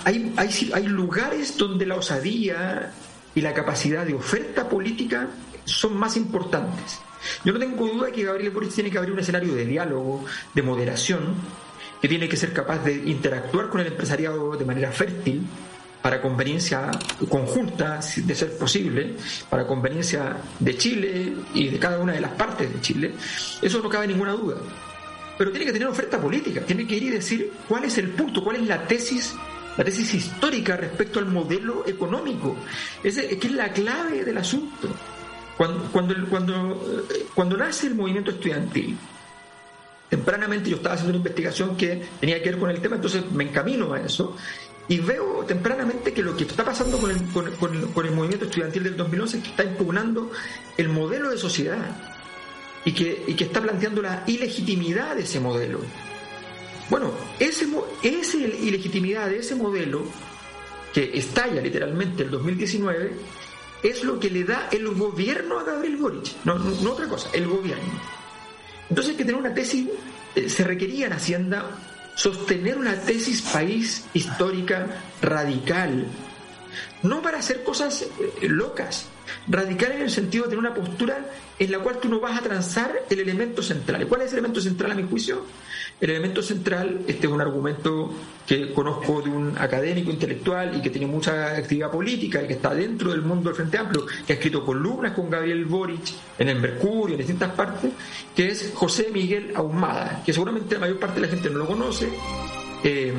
hay, 0.04 0.34
hay, 0.36 0.88
lugares 0.88 1.58
donde 1.58 1.86
la 1.86 1.96
osadía 1.96 2.92
y 3.34 3.42
la 3.42 3.54
capacidad 3.54 4.06
de 4.06 4.14
oferta 4.14 4.68
política 4.68 5.30
son 5.66 5.98
más 5.98 6.18
importantes. 6.18 7.00
Yo 7.44 7.54
no 7.54 7.60
tengo 7.60 7.88
duda 7.88 8.12
que 8.12 8.24
Gabriel 8.24 8.52
Boric 8.52 8.74
tiene 8.74 8.92
que 8.92 8.98
abrir 8.98 9.14
un 9.14 9.20
escenario 9.20 9.54
de 9.54 9.66
diálogo, 9.66 10.26
de 10.54 10.62
moderación, 10.62 11.36
que 12.02 12.08
tiene 12.08 12.30
que 12.30 12.38
ser 12.38 12.54
capaz 12.54 12.84
de 12.84 12.94
interactuar 12.94 13.70
con 13.70 13.82
el 13.82 13.88
empresariado 13.88 14.56
de 14.56 14.66
manera 14.66 14.92
fértil, 14.92 15.48
para 16.08 16.22
conveniencia 16.22 16.90
conjunta, 17.28 18.00
de 18.16 18.34
ser 18.34 18.58
posible, 18.58 19.18
para 19.50 19.68
conveniencia 19.68 20.38
de 20.58 20.78
Chile 20.78 21.34
y 21.54 21.68
de 21.68 21.78
cada 21.80 22.00
una 22.00 22.14
de 22.14 22.22
las 22.22 22.32
partes 22.32 22.74
de 22.74 22.80
Chile, 22.80 23.12
eso 23.62 23.82
no 23.82 23.90
cabe 23.90 24.08
ninguna 24.08 24.32
duda. 24.32 24.56
Pero 25.38 25.52
tiene 25.52 25.66
que 25.66 25.74
tener 25.74 25.90
oferta 25.90 26.18
política, 26.18 26.62
tiene 26.62 26.88
que 26.88 26.96
ir 26.96 27.04
y 27.04 27.10
decir 27.10 27.52
cuál 27.68 27.84
es 27.84 27.98
el 27.98 28.12
punto, 28.12 28.42
cuál 28.42 28.56
es 28.56 28.68
la 28.68 28.88
tesis, 28.88 29.36
la 29.76 29.84
tesis 29.84 30.14
histórica 30.14 30.78
respecto 30.78 31.20
al 31.20 31.26
modelo 31.26 31.86
económico. 31.86 32.56
Es, 33.04 33.16
que 33.16 33.48
es 33.48 33.52
la 33.52 33.74
clave 33.74 34.24
del 34.24 34.38
asunto. 34.38 34.88
Cuando, 35.58 35.92
cuando, 35.92 36.16
cuando, 36.30 37.06
cuando 37.36 37.58
nace 37.58 37.88
el 37.88 37.96
movimiento 37.96 38.32
estudiantil, 38.32 38.98
tempranamente 40.08 40.70
yo 40.70 40.78
estaba 40.78 40.96
haciendo 40.96 41.18
una 41.18 41.18
investigación 41.18 41.76
que 41.76 42.02
tenía 42.22 42.42
que 42.42 42.52
ver 42.52 42.60
con 42.60 42.70
el 42.70 42.80
tema, 42.80 42.96
entonces 42.96 43.30
me 43.30 43.44
encamino 43.44 43.92
a 43.92 44.00
eso 44.00 44.38
y 44.90 45.00
veo 45.00 45.44
tempranamente 45.46 46.14
que 46.14 46.22
lo 46.22 46.36
que 46.36 46.46
está 46.46 46.64
pasando 46.64 46.98
con 46.98 47.12
el, 47.12 47.22
con, 47.28 48.06
el 48.06 48.12
movimiento 48.12 48.46
estudiantil 48.46 48.84
del 48.84 48.98
2011 48.98 49.38
es 49.38 49.44
que 49.44 49.50
está 49.50 49.64
impugnando 49.64 50.32
el 50.78 50.90
modelo 50.90 51.30
de 51.30 51.38
sociedad 51.38 51.96
y 52.86 52.94
que, 52.94 53.26
y 53.28 53.34
que 53.34 53.46
está 53.46 53.62
planteando 53.62 54.02
la 54.02 54.24
ilegitimidad 54.28 55.16
de 55.16 55.24
ese 55.24 55.40
modelo. 55.42 55.82
Bueno, 56.90 57.12
ese, 57.38 57.68
esa 58.02 58.38
ilegitimidad 58.38 59.30
de 59.30 59.40
ese 59.40 59.56
modelo, 59.56 60.04
que 60.94 61.18
estalla 61.18 61.62
literalmente 61.62 62.24
el 62.24 62.32
2019, 62.32 63.12
es 63.84 64.04
lo 64.06 64.20
que 64.20 64.30
le 64.30 64.46
da 64.46 64.70
el 64.72 64.88
gobierno 64.88 65.60
a 65.60 65.64
Gabriel 65.64 65.98
Boric, 65.98 66.46
no, 66.46 66.58
no, 66.58 66.92
otra 66.92 67.08
cosa, 67.08 67.30
el 67.34 67.46
gobierno. 67.46 67.84
Entonces 68.90 69.12
hay 69.12 69.18
que 69.18 69.26
tener 69.26 69.40
una 69.40 69.54
tesis, 69.54 69.90
eh, 70.34 70.50
se 70.50 70.64
requería 70.64 71.08
en 71.08 71.14
Hacienda 71.14 71.66
sostener 72.18 72.80
una 72.80 73.00
tesis 73.00 73.44
país 73.44 74.06
histórica 74.14 74.88
radical, 75.22 76.08
no 77.04 77.22
para 77.22 77.38
hacer 77.38 77.64
cosas 77.64 78.02
eh, 78.42 78.50
locas, 78.50 79.06
Radical 79.48 79.94
en 79.94 80.02
el 80.02 80.10
sentido 80.10 80.44
de 80.44 80.50
tener 80.50 80.60
una 80.60 80.74
postura 80.74 81.26
en 81.60 81.72
la 81.72 81.80
cual 81.80 82.00
tú 82.00 82.10
no 82.10 82.20
vas 82.20 82.38
a 82.38 82.42
transar 82.42 82.92
el 83.10 83.20
elemento 83.20 83.62
central. 83.62 84.08
¿Cuál 84.08 84.22
es 84.22 84.32
el 84.32 84.40
elemento 84.40 84.62
central 84.62 84.92
a 84.92 84.96
mi 84.96 85.04
juicio? 85.04 85.44
El 86.00 86.12
elemento 86.12 86.44
central, 86.44 87.02
este 87.08 87.26
es 87.26 87.34
un 87.34 87.42
argumento 87.42 88.14
que 88.46 88.72
conozco 88.72 89.22
de 89.22 89.32
un 89.32 89.58
académico 89.58 90.12
intelectual 90.12 90.78
y 90.78 90.82
que 90.82 90.92
tiene 90.92 91.08
mucha 91.08 91.56
actividad 91.56 91.90
política 91.90 92.44
y 92.44 92.48
que 92.48 92.54
está 92.54 92.76
dentro 92.76 93.12
del 93.12 93.24
mundo 93.24 93.50
del 93.50 93.56
Frente 93.56 93.80
Amplio, 93.80 94.06
que 94.06 94.34
ha 94.34 94.36
escrito 94.36 94.64
columnas 94.64 95.14
con 95.14 95.28
Gabriel 95.28 95.66
Boric 95.66 96.14
en 96.38 96.50
el 96.50 96.60
Mercurio, 96.60 97.16
en 97.16 97.18
distintas 97.18 97.52
partes, 97.54 97.92
que 98.36 98.50
es 98.50 98.72
José 98.76 99.10
Miguel 99.12 99.54
Ahumada, 99.56 100.22
que 100.24 100.34
seguramente 100.34 100.76
la 100.76 100.82
mayor 100.82 101.00
parte 101.00 101.20
de 101.20 101.26
la 101.26 101.34
gente 101.34 101.50
no 101.50 101.60
lo 101.60 101.68
conoce, 101.68 102.10
eh, 102.84 103.14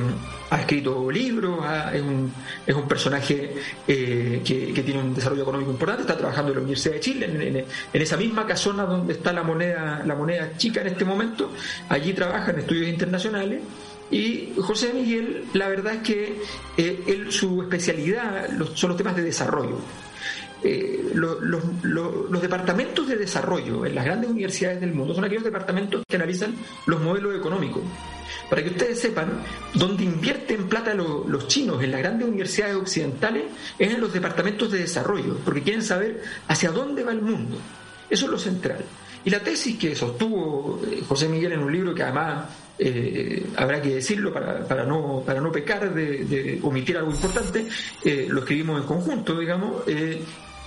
ha 0.51 0.61
escrito 0.61 1.11
libros, 1.11 1.61
es, 1.93 2.01
un, 2.01 2.33
es, 2.67 2.75
un, 2.75 2.89
personaje 2.89 3.55
eh, 3.87 4.41
que, 4.45 4.83
tiene 4.83 5.01
un 5.01 5.15
desarrollo 5.15 5.43
económico 5.43 5.71
importante, 5.71 6.03
está 6.03 6.17
trabajando 6.17 6.53
en 6.53 6.57
la 6.57 6.63
Universidad 6.63 6.95
de 6.95 7.01
Chile, 7.01 7.67
en, 7.93 8.01
esa 8.01 8.17
misma 8.17 8.47
casona 8.47 8.85
donde 8.85 9.15
está 9.15 9.33
la 9.33 9.43
moneda, 9.43 10.03
la 10.07 10.15
moneda 10.15 10.57
chica 10.57 10.81
en 10.81 10.89
este 10.89 11.05
momento, 11.05 11.51
allí 11.89 12.13
trabaja 12.13 12.53
en 12.53 12.61
estudios 12.61 12.89
internacionales. 12.89 13.61
Y 14.11 14.55
José 14.59 14.93
Miguel, 14.95 15.45
la 15.53 15.69
verdad 15.69 15.97
es 15.97 16.03
que 16.03 16.41
eh, 16.79 17.05
él, 17.07 17.31
su 17.31 17.61
especialidad 17.61 18.49
son 18.75 18.89
los 18.89 18.97
temas 18.97 19.15
de 19.15 19.23
desarrollo. 19.23 19.79
los, 21.13 21.43
los, 21.83 22.41
departamentos 22.41 23.07
de 23.07 23.17
desarrollo 23.17 23.85
en 23.85 23.95
las 23.95 24.07
grandes 24.07 24.31
universidades 24.31 24.81
del 24.81 24.95
mundo 24.95 25.15
son 25.15 25.25
aquellos 25.25 25.45
departamentos 25.45 26.03
que 26.09 26.17
analizan 26.17 26.55
los 26.87 27.03
modelos 27.03 27.37
económicos. 27.37 27.83
Para 28.49 28.63
que 28.63 28.71
ustedes 28.71 29.01
sepan, 29.01 29.43
donde 29.75 30.05
invierten 30.05 30.69
plata 30.69 30.95
los 30.95 31.49
chinos 31.49 31.83
en 31.83 31.91
las 31.91 32.01
grandes 32.01 32.27
universidades 32.27 32.77
occidentales 32.77 33.45
es 33.79 33.93
en 33.93 34.01
los 34.01 34.13
departamentos 34.13 34.73
de 34.73 34.79
desarrollo, 34.79 35.37
porque 35.45 35.63
quieren 35.63 35.83
saber 35.83 36.23
hacia 36.47 36.71
dónde 36.71 37.05
va 37.05 37.13
el 37.13 37.21
mundo. 37.21 37.59
Eso 38.09 38.25
es 38.25 38.31
lo 38.31 38.39
central. 38.39 38.85
Y 39.25 39.31
la 39.31 39.41
tesis 39.41 39.79
que 39.79 39.95
sostuvo 39.95 40.81
eh, 40.91 41.03
José 41.07 41.29
Miguel 41.29 41.53
en 41.53 41.61
un 41.61 41.73
libro 41.73 41.95
que 41.95 42.03
además 42.03 42.47
eh, 42.79 43.45
habrá 43.57 43.83
que 43.83 43.97
decirlo 43.97 44.33
para, 44.33 44.67
para, 44.67 44.85
no, 44.85 45.23
para 45.27 45.41
no 45.41 45.53
pecar 45.53 45.93
de, 45.93 46.59
omitir 46.63 46.97
algo 46.97 47.11
importante, 47.11 47.67
eh, 48.05 48.27
lo 48.31 48.41
escribimos 48.41 48.81
en 48.81 48.87
conjunto, 48.87 49.39
digamos, 49.39 49.83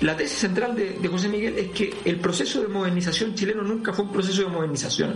la 0.02 0.18
tesis 0.18 0.40
central 0.40 0.76
de, 0.76 1.08
José 1.08 1.30
Miguel 1.30 1.58
es 1.58 1.70
que 1.70 1.94
el 2.06 2.20
proceso 2.20 2.62
de 2.62 2.68
modernización 2.68 3.36
chileno 3.36 3.62
nunca 3.62 3.94
fue 3.94 4.06
un 4.06 4.12
proceso 4.12 4.42
de 4.42 4.48
modernización, 4.48 5.16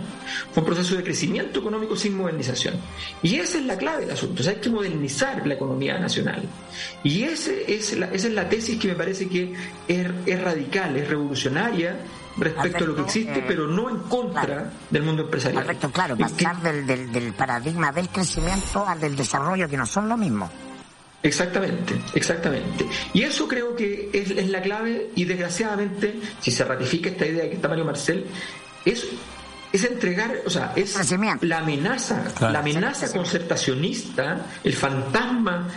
fue 0.52 0.62
un 0.62 0.66
proceso 0.66 0.96
de 0.96 1.02
crecimiento 1.02 1.60
económico 1.60 1.96
sin 1.96 2.16
modernización. 2.16 2.74
Y 3.22 3.36
esa 3.36 3.58
es 3.58 3.64
la 3.64 3.76
clave 3.76 4.02
del 4.02 4.12
asunto, 4.12 4.40
o 4.40 4.44
sea, 4.44 4.52
hay 4.52 4.60
que 4.60 4.70
modernizar 4.70 5.46
la 5.46 5.54
economía 5.54 5.98
nacional. 5.98 6.42
Y 7.02 7.24
ese 7.24 7.64
es 7.74 7.98
la, 7.98 8.06
esa 8.06 8.28
es 8.28 8.34
la 8.34 8.48
tesis 8.48 8.78
que 8.78 8.88
me 8.88 8.94
parece 8.94 9.28
que 9.28 9.54
es, 9.88 10.42
radical, 10.42 10.96
es 10.96 11.08
revolucionaria 11.08 11.96
respecto 12.36 12.84
a 12.84 12.86
lo 12.86 12.94
que 12.94 13.02
existe, 13.02 13.40
eh, 13.40 13.44
pero 13.46 13.66
no 13.66 13.90
en 13.90 13.98
contra 14.00 14.70
del 14.88 15.02
mundo 15.02 15.22
empresarial. 15.22 15.64
Correcto, 15.64 15.90
claro, 15.90 16.16
pasar 16.16 16.60
del, 16.60 16.86
del, 16.86 17.10
del 17.10 17.32
paradigma 17.32 17.90
del 17.90 18.08
crecimiento 18.08 18.86
al 18.86 19.00
del 19.00 19.16
desarrollo, 19.16 19.68
que 19.68 19.76
no 19.76 19.86
son 19.86 20.08
lo 20.08 20.16
mismo. 20.16 20.48
Exactamente, 21.26 21.94
exactamente. 22.14 22.86
Y 23.12 23.22
eso 23.22 23.48
creo 23.48 23.74
que 23.74 24.10
es, 24.12 24.46
la 24.48 24.62
clave 24.62 25.10
y 25.16 25.24
desgraciadamente, 25.24 26.14
si 26.40 26.52
se 26.52 26.64
ratifica 26.64 27.10
esta 27.10 27.26
idea 27.26 27.48
que 27.48 27.56
está 27.56 27.68
Mario 27.68 27.84
Marcel, 27.84 28.26
es, 28.84 29.08
es 29.72 29.84
entregar, 29.84 30.36
o 30.46 30.50
sea, 30.50 30.72
es 30.76 30.94
la 31.40 31.58
amenaza, 31.58 32.22
la 32.40 32.60
amenaza 32.60 33.10
concertacionista, 33.12 34.46
el 34.62 34.74
fantasma 34.74 35.68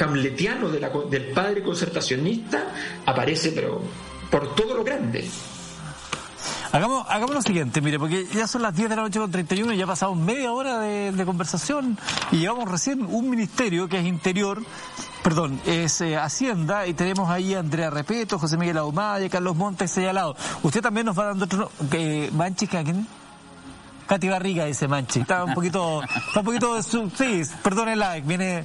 hamletiano 0.00 0.68
de 0.68 0.80
la, 0.80 0.90
del 1.08 1.26
padre 1.26 1.62
concertacionista 1.62 2.64
aparece 3.06 3.52
pero 3.52 3.80
por 4.28 4.56
todo 4.56 4.76
lo 4.76 4.82
grande. 4.82 5.24
Hagamos, 6.72 7.06
hagamos 7.08 7.34
lo 7.34 7.42
siguiente, 7.42 7.80
mire, 7.80 7.98
porque 7.98 8.26
ya 8.26 8.46
son 8.46 8.62
las 8.62 8.74
10 8.74 8.90
de 8.90 8.96
la 8.96 9.02
noche 9.02 9.18
con 9.18 9.30
31 9.30 9.72
y 9.72 9.76
ya 9.76 9.84
ha 9.84 9.86
pasado 9.86 10.14
media 10.14 10.52
hora 10.52 10.78
de, 10.78 11.24
conversación 11.24 11.98
y 12.30 12.38
llevamos 12.38 12.70
recién 12.70 13.04
un 13.04 13.30
ministerio 13.30 13.88
que 13.88 13.98
es 13.98 14.04
Interior, 14.04 14.62
perdón, 15.22 15.60
es 15.66 16.00
eh, 16.00 16.16
Hacienda 16.16 16.86
y 16.86 16.94
tenemos 16.94 17.30
ahí 17.30 17.54
a 17.54 17.60
Andrea 17.60 17.90
Repeto, 17.90 18.38
José 18.38 18.56
Miguel 18.56 18.78
Ahumada 18.78 19.24
y 19.24 19.30
Carlos 19.30 19.56
Montes 19.56 19.90
señalado. 19.90 20.36
Usted 20.62 20.82
también 20.82 21.06
nos 21.06 21.18
va 21.18 21.26
dando 21.26 21.44
otro... 21.44 21.70
Eh, 21.92 22.30
¿Manchi, 22.32 22.66
quién? 22.66 23.06
Katy 24.06 24.28
Barriga 24.28 24.64
dice 24.64 24.88
Manchi. 24.88 25.20
Está 25.20 25.44
un 25.44 25.54
poquito, 25.54 26.02
está 26.02 26.40
un 26.40 26.46
poquito, 26.46 26.82
sí, 26.82 27.42
perdón 27.62 27.88
el 27.88 27.98
like, 27.98 28.26
viene, 28.26 28.64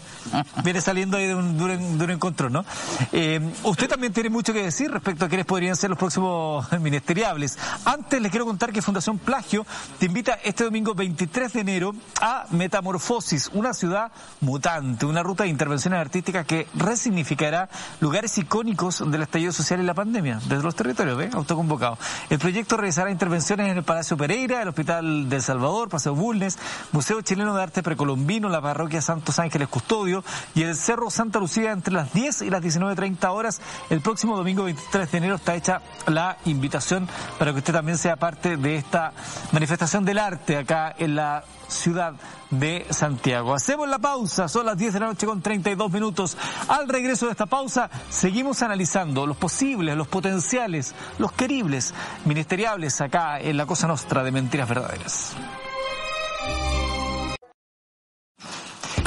viene 0.63 0.81
saliendo 0.81 1.17
ahí 1.17 1.27
de 1.27 1.35
un, 1.35 1.57
de 1.57 2.03
un, 2.03 2.11
encuentro, 2.11 2.49
¿no? 2.49 2.63
Eh, 3.11 3.39
usted 3.63 3.87
también 3.87 4.13
tiene 4.13 4.29
mucho 4.29 4.53
que 4.53 4.63
decir 4.63 4.91
respecto 4.91 5.25
a 5.25 5.27
quiénes 5.27 5.45
podrían 5.45 5.75
ser 5.75 5.89
los 5.89 5.99
próximos 5.99 6.71
ministeriables. 6.79 7.57
Antes 7.85 8.21
les 8.21 8.31
quiero 8.31 8.45
contar 8.45 8.71
que 8.71 8.81
Fundación 8.81 9.17
Plagio 9.17 9.65
te 9.99 10.05
invita 10.05 10.39
este 10.43 10.63
domingo 10.63 10.93
23 10.93 11.53
de 11.53 11.59
enero 11.59 11.95
a 12.21 12.45
Metamorfosis, 12.51 13.49
una 13.53 13.73
ciudad 13.73 14.11
mutante, 14.41 15.05
una 15.05 15.23
ruta 15.23 15.43
de 15.43 15.49
intervenciones 15.49 15.99
artísticas 15.99 16.45
que 16.45 16.67
resignificará 16.75 17.69
lugares 17.99 18.37
icónicos 18.37 19.03
del 19.09 19.21
estallido 19.23 19.51
social 19.51 19.79
y 19.81 19.83
la 19.83 19.93
pandemia, 19.93 20.39
desde 20.47 20.63
los 20.63 20.75
territorios, 20.75 21.17
¿ves? 21.17 21.33
Autoconvocado. 21.33 21.97
El 22.29 22.39
proyecto 22.39 22.77
realizará 22.77 23.11
intervenciones 23.11 23.69
en 23.69 23.77
el 23.77 23.83
Palacio 23.83 24.17
Pereira, 24.17 24.61
el 24.61 24.67
Hospital 24.67 25.29
del 25.31 25.41
Salvador, 25.41 25.89
Paseo 25.89 26.13
Bulnes, 26.13 26.59
Museo 26.91 27.21
Chileno 27.21 27.55
de 27.55 27.63
Arte 27.63 27.81
Precolombino, 27.81 28.49
la 28.49 28.61
Parroquia 28.61 29.01
Santos 29.01 29.39
Ángeles 29.39 29.67
Custodio 29.67 30.23
y 30.53 30.63
el 30.63 30.75
Cerro 30.75 31.09
Santa 31.09 31.39
Lucía 31.39 31.71
entre 31.71 31.93
las 31.93 32.13
10 32.13 32.43
y 32.43 32.49
las 32.49 32.61
19.30 32.61 33.29
horas. 33.29 33.61
El 33.89 34.01
próximo 34.01 34.37
domingo 34.37 34.63
23 34.63 35.11
de 35.11 35.17
enero 35.17 35.35
está 35.35 35.55
hecha 35.55 35.81
la 36.07 36.37
invitación 36.45 37.07
para 37.39 37.51
que 37.51 37.59
usted 37.59 37.73
también 37.73 37.97
sea 37.97 38.17
parte 38.17 38.57
de 38.57 38.75
esta 38.75 39.13
manifestación 39.51 40.05
del 40.05 40.19
arte 40.19 40.57
acá 40.57 40.93
en 40.97 41.15
la 41.15 41.43
ciudad 41.71 42.13
de 42.49 42.85
Santiago. 42.89 43.53
Hacemos 43.53 43.87
la 43.87 43.99
pausa, 43.99 44.47
son 44.47 44.65
las 44.65 44.77
10 44.77 44.93
de 44.93 44.99
la 44.99 45.05
noche 45.07 45.25
con 45.25 45.41
32 45.41 45.91
minutos. 45.91 46.37
Al 46.67 46.87
regreso 46.87 47.25
de 47.25 47.31
esta 47.31 47.45
pausa, 47.45 47.89
seguimos 48.09 48.61
analizando 48.61 49.25
los 49.25 49.37
posibles, 49.37 49.95
los 49.95 50.07
potenciales, 50.07 50.93
los 51.17 51.31
queribles 51.31 51.93
ministeriables 52.25 53.01
acá 53.01 53.39
en 53.39 53.57
la 53.57 53.65
Cosa 53.65 53.87
Nostra 53.87 54.23
de 54.23 54.31
Mentiras 54.31 54.69
Verdaderas. 54.69 55.35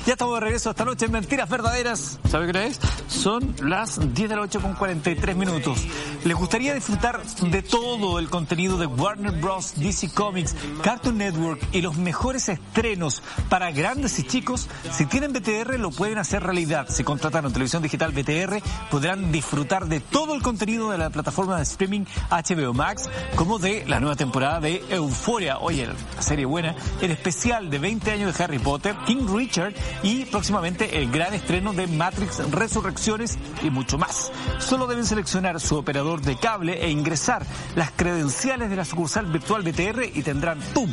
Ya 0.07 0.13
estamos 0.13 0.35
de 0.35 0.41
regreso 0.41 0.69
esta 0.69 0.85
noche 0.85 1.07
en 1.07 1.13
Mentiras 1.13 1.49
Verdaderas. 1.49 2.19
¿Sabe 2.29 2.53
qué 2.53 2.67
es? 2.67 2.79
Son 3.09 3.55
las 3.63 3.99
10 4.15 4.29
de 4.29 4.37
la 4.37 4.43
noche 4.43 4.59
con 4.59 4.75
43 4.75 5.35
minutos. 5.35 5.83
¿Les 6.25 6.37
gustaría 6.37 6.75
disfrutar 6.75 7.23
de 7.25 7.63
todo 7.63 8.19
el 8.19 8.29
contenido 8.29 8.77
de 8.77 8.85
Warner 8.85 9.33
Bros., 9.33 9.73
DC 9.77 10.13
Comics, 10.13 10.55
Cartoon 10.83 11.17
Network 11.17 11.67
y 11.73 11.81
los 11.81 11.97
mejores 11.97 12.51
estrenos 12.51 13.23
para 13.49 13.71
grandes 13.71 14.19
y 14.19 14.25
chicos? 14.25 14.69
Si 14.93 15.07
tienen 15.07 15.33
BTR 15.33 15.79
lo 15.79 15.91
pueden 15.91 16.19
hacer 16.19 16.43
realidad. 16.43 16.87
Si 16.91 17.03
contrataron 17.03 17.51
televisión 17.55 17.83
digital 17.83 18.13
BTR 18.13 18.61
podrán 18.91 19.33
disfrutar 19.33 19.87
de 19.87 20.01
todo 20.01 20.35
el 20.35 20.43
contenido 20.43 20.91
de 20.91 20.99
la 20.99 21.09
plataforma 21.09 21.57
de 21.57 21.63
streaming 21.63 22.05
HBO 22.31 22.75
Max 22.75 23.09
como 23.37 23.59
de 23.59 23.87
la 23.87 24.01
nueva 24.01 24.17
temporada 24.17 24.61
de 24.61 24.85
Euphoria. 24.91 25.61
Oye, 25.61 25.87
la 25.87 26.23
serie 26.23 26.45
buena. 26.45 26.77
El 27.01 27.11
especial 27.11 27.71
de 27.71 27.79
20 27.79 28.11
años 28.11 28.37
de 28.37 28.45
Harry 28.45 28.59
Potter, 28.59 28.95
King 29.07 29.27
Richard 29.35 29.73
y 30.03 30.25
próximamente 30.27 30.99
el 30.99 31.11
gran 31.11 31.35
estreno 31.35 31.73
de 31.73 31.87
Matrix 31.87 32.39
Resurrecciones 32.51 33.39
y 33.63 33.71
mucho 33.71 33.99
más. 33.99 34.33
Solo 34.59 34.87
deben 34.87 35.05
seleccionar 35.05 35.61
su 35.61 35.77
operador 35.77 36.21
de 36.21 36.37
cable 36.37 36.85
e 36.85 36.91
ingresar 36.91 37.45
las 37.77 37.91
credenciales 37.91 38.71
de 38.71 38.77
la 38.77 38.85
sucursal 38.85 39.27
virtual 39.27 39.63
BTR 39.63 40.05
y 40.15 40.23
tendrán 40.23 40.61
¡pum! 40.73 40.93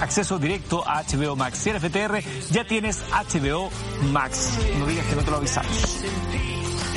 Acceso 0.00 0.38
directo 0.38 0.84
a 0.86 1.02
HBO 1.02 1.36
Max. 1.36 1.58
Si 1.58 1.70
eres 1.70 1.82
BTR, 1.82 2.20
ya 2.50 2.66
tienes 2.66 3.02
HBO 3.10 3.70
Max. 4.12 4.58
No 4.78 4.86
digas 4.86 5.06
que 5.06 5.16
no 5.16 5.22
te 5.22 5.30
lo 5.30 5.36
avisamos. 5.38 6.04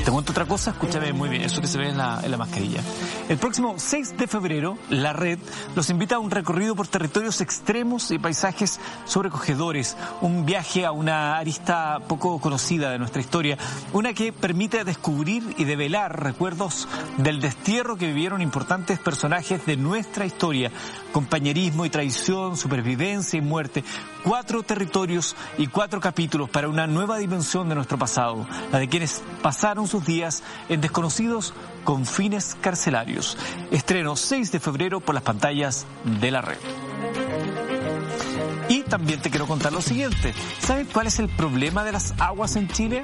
Te 0.10 0.14
cuento 0.14 0.32
otra 0.32 0.48
cosa, 0.48 0.72
escúchame 0.72 1.14
muy 1.14 1.30
bien, 1.30 1.44
eso 1.44 1.62
que 1.62 1.68
se 1.68 1.78
ve 1.78 1.90
en 1.90 1.98
la, 2.00 2.20
en 2.24 2.32
la 2.32 2.38
mascarilla. 2.38 2.82
El 3.30 3.38
próximo 3.38 3.76
6 3.78 4.18
de 4.18 4.26
febrero, 4.26 4.76
la 4.90 5.14
red 5.14 5.38
los 5.76 5.92
invita 5.92 6.16
a 6.16 6.20
un 6.20 6.32
recorrido 6.32 6.76
por 6.76 6.88
territorios 6.88 7.42
extremos 7.42 8.10
y 8.10 8.18
paisajes 8.18 8.80
sobrecogedores, 9.06 9.98
un 10.22 10.48
viaje 10.48 10.84
a 10.84 10.92
una 10.92 11.38
arista 11.38 12.00
poco 12.08 12.42
conocida 12.42 12.90
de 12.90 12.98
nuestra 12.98 13.22
historia, 13.22 13.60
una 13.94 14.14
que 14.14 14.34
permite 14.34 14.84
descubrir 14.84 15.44
y 15.60 15.66
develar 15.66 16.24
recuerdos 16.24 16.88
del 17.18 17.40
destierro 17.40 17.96
que 17.96 18.08
vivieron 18.08 18.42
importantes 18.42 18.98
personajes 18.98 19.64
de 19.68 19.78
nuestra 19.78 20.26
historia, 20.26 20.72
compañerismo 21.12 21.86
y 21.86 21.92
traición, 21.92 22.58
supervivencia 22.58 23.38
y 23.38 23.42
muerte, 23.42 23.84
cuatro 24.24 24.64
territorios 24.64 25.36
y 25.58 25.68
cuatro 25.68 26.00
capítulos 26.00 26.50
para 26.50 26.70
una 26.70 26.88
nueva 26.88 27.18
dimensión 27.18 27.70
de 27.70 27.76
nuestro 27.76 27.98
pasado, 27.98 28.48
la 28.72 28.80
de 28.80 28.88
quienes 28.88 29.22
pasaron 29.42 29.88
sus 29.88 30.06
días 30.06 30.44
en 30.70 30.82
desconocidos 30.82 31.54
confines 31.84 32.56
carcelarios. 32.60 33.38
Estreno 33.72 34.16
6 34.16 34.52
de 34.52 34.60
febrero 34.60 35.00
por 35.00 35.16
las 35.16 35.24
pantallas 35.24 35.86
de 36.04 36.32
la 36.32 36.42
red. 36.42 36.58
Y 38.70 38.84
también 38.84 39.22
te 39.22 39.30
quiero 39.32 39.48
contar 39.48 39.74
lo 39.74 39.82
siguiente. 39.82 40.34
¿Sabes 40.60 40.88
cuál 40.94 41.08
es 41.08 41.20
el 41.20 41.28
problema 41.28 41.84
de 41.84 41.92
las 41.92 42.14
aguas 42.20 42.56
en 42.56 42.68
Chile? 42.68 43.04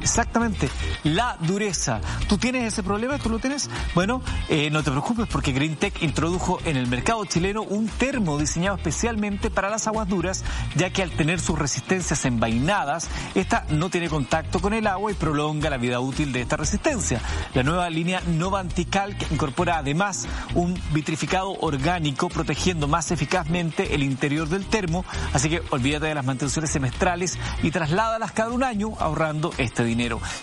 Exactamente, 0.00 0.68
la 1.04 1.36
dureza. 1.40 2.00
¿Tú 2.28 2.38
tienes 2.38 2.72
ese 2.72 2.82
problema? 2.82 3.18
¿Tú 3.18 3.28
lo 3.28 3.38
tienes? 3.38 3.68
Bueno, 3.94 4.22
eh, 4.48 4.70
no 4.70 4.82
te 4.82 4.90
preocupes 4.90 5.26
porque 5.30 5.52
GreenTech 5.52 6.02
introdujo 6.02 6.58
en 6.64 6.76
el 6.76 6.86
mercado 6.86 7.24
chileno 7.26 7.62
un 7.62 7.86
termo 7.86 8.38
diseñado 8.38 8.76
especialmente 8.76 9.50
para 9.50 9.68
las 9.68 9.86
aguas 9.86 10.08
duras, 10.08 10.44
ya 10.74 10.90
que 10.90 11.02
al 11.02 11.10
tener 11.10 11.38
sus 11.38 11.58
resistencias 11.58 12.24
envainadas, 12.24 13.08
esta 13.34 13.66
no 13.68 13.90
tiene 13.90 14.08
contacto 14.08 14.60
con 14.60 14.72
el 14.72 14.86
agua 14.86 15.10
y 15.10 15.14
prolonga 15.14 15.68
la 15.68 15.76
vida 15.76 16.00
útil 16.00 16.32
de 16.32 16.40
esta 16.40 16.56
resistencia. 16.56 17.20
La 17.54 17.62
nueva 17.62 17.90
línea 17.90 18.22
Nova 18.26 18.60
Anticalc 18.60 19.30
incorpora 19.30 19.78
además 19.78 20.26
un 20.54 20.80
vitrificado 20.92 21.52
orgánico 21.60 22.28
protegiendo 22.28 22.88
más 22.88 23.10
eficazmente 23.10 23.94
el 23.94 24.02
interior 24.02 24.48
del 24.48 24.64
termo, 24.64 25.04
así 25.34 25.50
que 25.50 25.62
olvídate 25.70 26.06
de 26.06 26.14
las 26.14 26.24
mantenciones 26.24 26.70
semestrales 26.70 27.38
y 27.62 27.70
trasládalas 27.70 28.32
cada 28.32 28.50
un 28.50 28.64
año 28.64 28.94
ahorrando 28.98 29.52
este 29.58 29.84
dinero. 29.84 29.89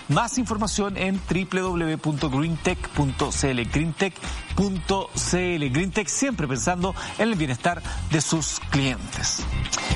Más 0.10 0.38
información 0.38 0.98
en 0.98 1.20
www.greentech.cl. 1.20 3.62
Greentech.cl. 3.72 5.72
Greentech 5.72 6.08
siempre 6.08 6.48
pensando 6.48 6.94
en 7.18 7.30
el 7.30 7.36
bienestar 7.36 7.82
de 8.12 8.22
sus 8.22 8.60
clientes. 8.70 9.44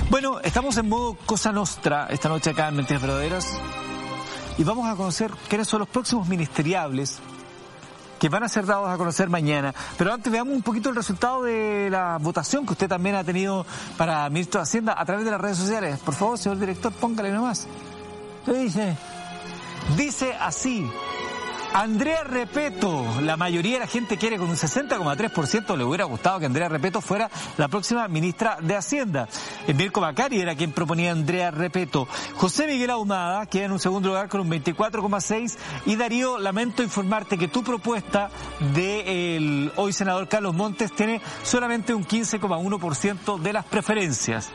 Bueno, 0.10 0.40
estamos 0.42 0.78
en 0.78 0.88
modo 0.88 1.16
Cosa 1.26 1.52
Nostra 1.52 2.08
esta 2.10 2.30
noche 2.30 2.52
acá 2.52 2.70
en 2.70 2.78
Mentiras 2.78 3.02
Verdaderas 3.02 3.58
y 4.58 4.64
vamos 4.64 4.90
a 4.90 4.96
conocer 4.96 5.32
quiénes 5.50 5.68
son 5.68 5.80
los 5.80 5.90
próximos 5.90 6.28
ministeriables 6.28 7.20
que 8.20 8.30
van 8.30 8.44
a 8.44 8.50
ser 8.50 8.68
dados 8.68 8.88
a 8.88 8.98
conocer 8.98 9.30
mañana. 9.30 9.74
Pero 9.98 10.14
antes 10.14 10.32
veamos 10.32 10.54
un 10.54 10.62
poquito 10.62 10.90
el 10.90 10.96
resultado 10.96 11.42
de 11.42 11.90
la 11.90 12.20
votación 12.20 12.68
que 12.68 12.74
usted 12.74 12.88
también 12.88 13.16
ha 13.16 13.24
tenido 13.24 13.66
para 13.98 14.30
ministro 14.30 14.60
de 14.60 14.64
Hacienda 14.64 14.94
a 14.96 15.04
través 15.06 15.26
de 15.26 15.32
las 15.32 15.42
redes 15.42 15.58
sociales. 15.58 15.98
Por 16.00 16.14
favor, 16.14 16.38
señor 16.38 16.60
director, 16.60 16.94
póngale 16.94 17.32
nomás. 17.32 17.68
¿Qué 18.46 18.54
dice? 18.54 18.96
Dice 19.98 20.34
así. 20.40 20.90
Andrea 21.74 22.26
Repeto, 22.26 23.06
la 23.22 23.38
mayoría 23.38 23.76
de 23.76 23.80
la 23.80 23.88
gente 23.88 24.18
quiere 24.18 24.38
con 24.38 24.50
un 24.50 24.58
60,3% 24.58 25.78
le 25.78 25.86
hubiera 25.86 26.04
gustado 26.04 26.38
que 26.38 26.46
Andrea 26.46 26.68
Repeto 26.68 27.00
fuera 27.00 27.30
la 27.58 27.70
próxima 27.70 28.10
ministra 28.10 28.58
de 28.62 28.76
Hacienda. 28.76 29.30
Mirko 29.74 30.02
Macari 30.02 30.42
era 30.42 30.56
quien 30.56 30.74
proponía 30.74 31.14
Andrea 31.14 31.50
Repeto. 31.50 32.10
José 32.36 32.68
Miguel 32.68 32.90
Ahumada 32.90 33.46
queda 33.46 33.66
en 33.66 33.72
un 33.72 33.80
segundo 33.80 34.10
lugar 34.10 34.28
con 34.28 34.42
un 34.42 34.50
24,6% 34.50 35.58
y 35.86 35.96
Darío, 35.96 36.38
lamento 36.40 36.84
informarte 36.84 37.38
que 37.38 37.48
tu 37.48 37.64
propuesta 37.64 38.30
del 38.74 39.72
hoy 39.78 39.94
senador 39.94 40.28
Carlos 40.28 40.54
Montes 40.54 40.92
tiene 40.92 41.22
solamente 41.44 41.94
un 41.94 42.06
15,1% 42.06 43.40
de 43.40 43.54
las 43.54 43.64
preferencias 43.64 44.52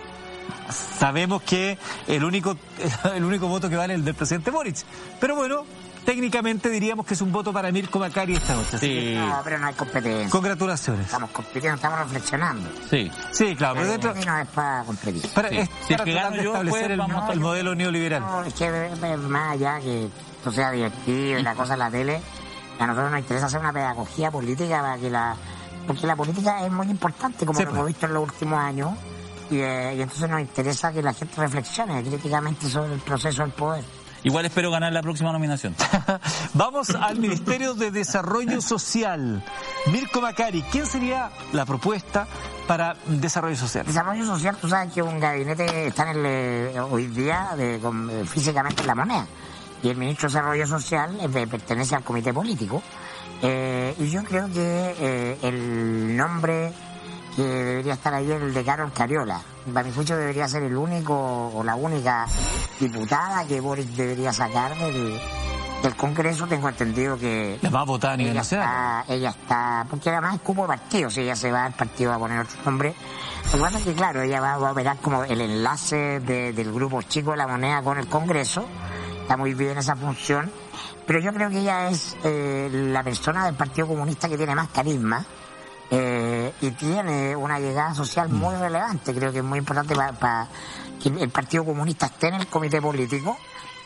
sabemos 0.70 1.42
que 1.42 1.78
el 2.06 2.24
único, 2.24 2.56
el 3.14 3.24
único 3.24 3.48
voto 3.48 3.68
que 3.68 3.76
vale 3.76 3.94
es 3.94 4.00
el 4.00 4.04
del 4.04 4.14
presidente 4.14 4.50
Boric. 4.50 4.76
Pero 5.20 5.36
bueno, 5.36 5.64
técnicamente 6.06 6.70
diríamos 6.70 7.04
que 7.04 7.14
es 7.14 7.20
un 7.20 7.32
voto 7.32 7.52
para 7.52 7.70
Mirko 7.70 7.98
Macari 7.98 8.36
esta 8.36 8.54
noche. 8.54 8.78
Sí. 8.78 9.14
No, 9.16 9.40
pero 9.44 9.58
no 9.58 9.66
hay 9.66 9.74
competencia. 9.74 10.30
Congratulaciones. 10.30 11.06
Estamos 11.06 11.30
compitiendo, 11.30 11.74
estamos 11.74 11.98
reflexionando. 11.98 12.70
Sí. 12.88 13.10
Sí, 13.32 13.56
claro, 13.56 13.74
pero, 13.74 13.90
dentro... 13.90 14.14
no 14.14 14.38
es 14.38 14.48
para 14.48 14.84
competir. 14.84 15.28
Para, 15.34 15.48
sí. 15.48 15.58
es 15.58 15.68
para 15.68 15.86
si 15.86 15.94
tratar 16.12 16.32
de 16.32 16.44
establecer 16.46 16.90
el, 16.92 16.98
vamos 16.98 17.30
el 17.30 17.40
modelo 17.40 17.74
neoliberal. 17.74 18.22
No, 18.22 18.44
es 18.44 18.54
que 18.54 18.70
más 19.28 19.52
allá 19.52 19.80
que 19.80 20.06
esto 20.06 20.52
sea 20.52 20.70
divertido 20.70 21.40
y 21.40 21.42
la 21.42 21.54
cosa 21.54 21.74
en 21.74 21.80
la 21.80 21.90
tele, 21.90 22.22
a 22.78 22.86
nosotros 22.86 23.10
nos 23.10 23.20
interesa 23.20 23.46
hacer 23.46 23.60
una 23.60 23.72
pedagogía 23.72 24.30
política 24.30 24.80
para 24.80 24.98
que 24.98 25.10
la... 25.10 25.36
Porque 25.86 26.06
la 26.06 26.16
política 26.16 26.64
es 26.64 26.72
muy 26.72 26.88
importante, 26.88 27.46
como 27.46 27.60
lo 27.60 27.62
hemos 27.62 27.78
pues. 27.78 27.86
visto 27.88 28.06
en 28.06 28.14
los 28.14 28.24
últimos 28.24 28.58
años, 28.58 28.90
y, 29.50 29.58
eh, 29.58 29.94
y 29.96 30.00
entonces 30.02 30.28
nos 30.28 30.40
interesa 30.40 30.92
que 30.92 31.02
la 31.02 31.14
gente 31.14 31.40
reflexione 31.40 32.02
críticamente 32.02 32.68
sobre 32.68 32.94
el 32.94 33.00
proceso 33.00 33.42
del 33.42 33.52
poder. 33.52 33.84
Igual 34.26 34.44
espero 34.44 34.72
ganar 34.72 34.92
la 34.92 35.02
próxima 35.02 35.30
nominación. 35.30 35.72
Vamos 36.54 36.90
al 36.90 37.20
Ministerio 37.20 37.74
de 37.74 37.92
Desarrollo 37.92 38.60
Social. 38.60 39.40
Mirko 39.92 40.20
Macari, 40.20 40.62
¿quién 40.62 40.84
sería 40.84 41.30
la 41.52 41.64
propuesta 41.64 42.26
para 42.66 42.96
Desarrollo 43.06 43.54
Social? 43.54 43.86
Desarrollo 43.86 44.26
Social, 44.26 44.56
tú 44.60 44.68
sabes 44.68 44.92
que 44.92 45.00
un 45.00 45.20
gabinete 45.20 45.86
está 45.86 46.10
en 46.10 46.18
el, 46.18 46.26
eh, 46.26 46.80
hoy 46.80 47.06
día 47.06 47.50
de, 47.56 47.76
eh, 47.76 48.24
físicamente 48.26 48.80
en 48.80 48.88
la 48.88 48.94
moneda. 48.96 49.26
Y 49.84 49.90
el 49.90 49.96
ministro 49.96 50.28
de 50.28 50.34
Desarrollo 50.34 50.66
Social 50.66 51.16
eh, 51.20 51.46
pertenece 51.46 51.94
al 51.94 52.02
comité 52.02 52.34
político. 52.34 52.82
y 53.42 54.10
yo 54.10 54.24
creo 54.24 54.50
que 54.50 55.38
el 55.42 56.16
nombre 56.16 56.72
que 57.36 57.42
debería 57.42 57.92
estar 57.92 58.14
ahí 58.14 58.32
el 58.32 58.54
de 58.54 58.64
Carol 58.64 58.90
Cariola. 58.92 59.40
Para 59.72 59.86
mi 59.86 59.94
juicio 59.94 60.16
debería 60.16 60.48
ser 60.48 60.62
el 60.62 60.74
único 60.74 61.52
o 61.54 61.62
la 61.62 61.76
única 61.76 62.26
diputada 62.80 63.44
que 63.46 63.60
Boris 63.60 63.94
debería 63.94 64.32
sacar 64.32 64.74
del, 64.74 65.20
Congreso. 65.96 66.46
Tengo 66.46 66.68
entendido 66.68 67.16
que... 67.16 67.58
¿La 67.62 67.70
va 67.70 67.82
a 67.82 67.84
votar 67.84 68.12
a 68.12 68.16
nivel 68.16 68.32
ella 68.32 68.40
nacional? 68.40 69.02
Está, 69.02 69.14
ella 69.14 69.30
está... 69.30 69.86
Porque 69.88 70.10
además 70.10 70.34
es 70.36 70.40
cupo 70.40 70.62
de 70.62 70.68
partido. 70.68 71.10
Si 71.10 71.20
ella 71.20 71.36
se 71.36 71.52
va 71.52 71.66
al 71.66 71.74
partido 71.74 72.12
a 72.12 72.18
poner 72.18 72.40
otro 72.40 72.56
nombre. 72.64 72.94
Lo 73.44 73.52
que 73.52 73.58
pasa 73.58 73.78
es 73.78 73.84
que, 73.84 73.94
claro, 73.94 74.22
ella 74.22 74.40
va, 74.40 74.54
a 74.54 74.72
operar 74.72 74.96
como 74.96 75.22
el 75.22 75.40
enlace 75.40 76.18
del 76.20 76.72
grupo 76.72 77.02
chico 77.02 77.32
de 77.32 77.36
la 77.36 77.46
moneda 77.46 77.82
con 77.82 77.98
el 77.98 78.08
Congreso. 78.08 78.66
Está 79.20 79.36
muy 79.36 79.54
bien 79.54 79.78
esa 79.78 79.94
función. 79.94 80.50
Pero 81.06 81.20
yo 81.20 81.32
creo 81.32 81.50
que 81.50 81.60
ella 81.60 81.88
es 81.88 82.16
eh, 82.24 82.68
la 82.72 83.04
persona 83.04 83.44
del 83.44 83.54
Partido 83.54 83.86
Comunista 83.86 84.28
que 84.28 84.36
tiene 84.36 84.56
más 84.56 84.68
carisma 84.70 85.24
eh, 85.90 86.52
y 86.60 86.70
tiene 86.72 87.36
una 87.36 87.58
llegada 87.58 87.94
social 87.94 88.28
muy 88.28 88.54
mm. 88.54 88.60
relevante. 88.60 89.14
Creo 89.14 89.32
que 89.32 89.38
es 89.38 89.44
muy 89.44 89.58
importante 89.58 89.94
para 89.94 90.48
que 91.02 91.08
el 91.08 91.30
Partido 91.30 91.64
Comunista 91.64 92.06
esté 92.06 92.28
en 92.28 92.34
el 92.34 92.46
comité 92.48 92.80
político 92.80 93.36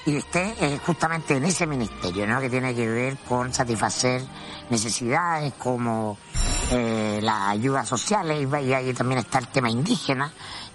y 0.06 0.16
esté 0.16 0.54
eh, 0.60 0.78
justamente 0.84 1.36
en 1.36 1.44
ese 1.44 1.66
ministerio, 1.66 2.26
¿no? 2.26 2.40
que 2.40 2.48
tiene 2.48 2.74
que 2.74 2.88
ver 2.88 3.18
con 3.18 3.52
satisfacer 3.52 4.22
necesidades 4.70 5.52
como 5.54 6.16
eh, 6.70 7.20
las 7.22 7.48
ayudas 7.48 7.88
sociales 7.88 8.48
y 8.62 8.72
ahí 8.72 8.94
también 8.94 9.20
está 9.20 9.38
el 9.38 9.48
tema 9.48 9.70
indígena. 9.70 10.32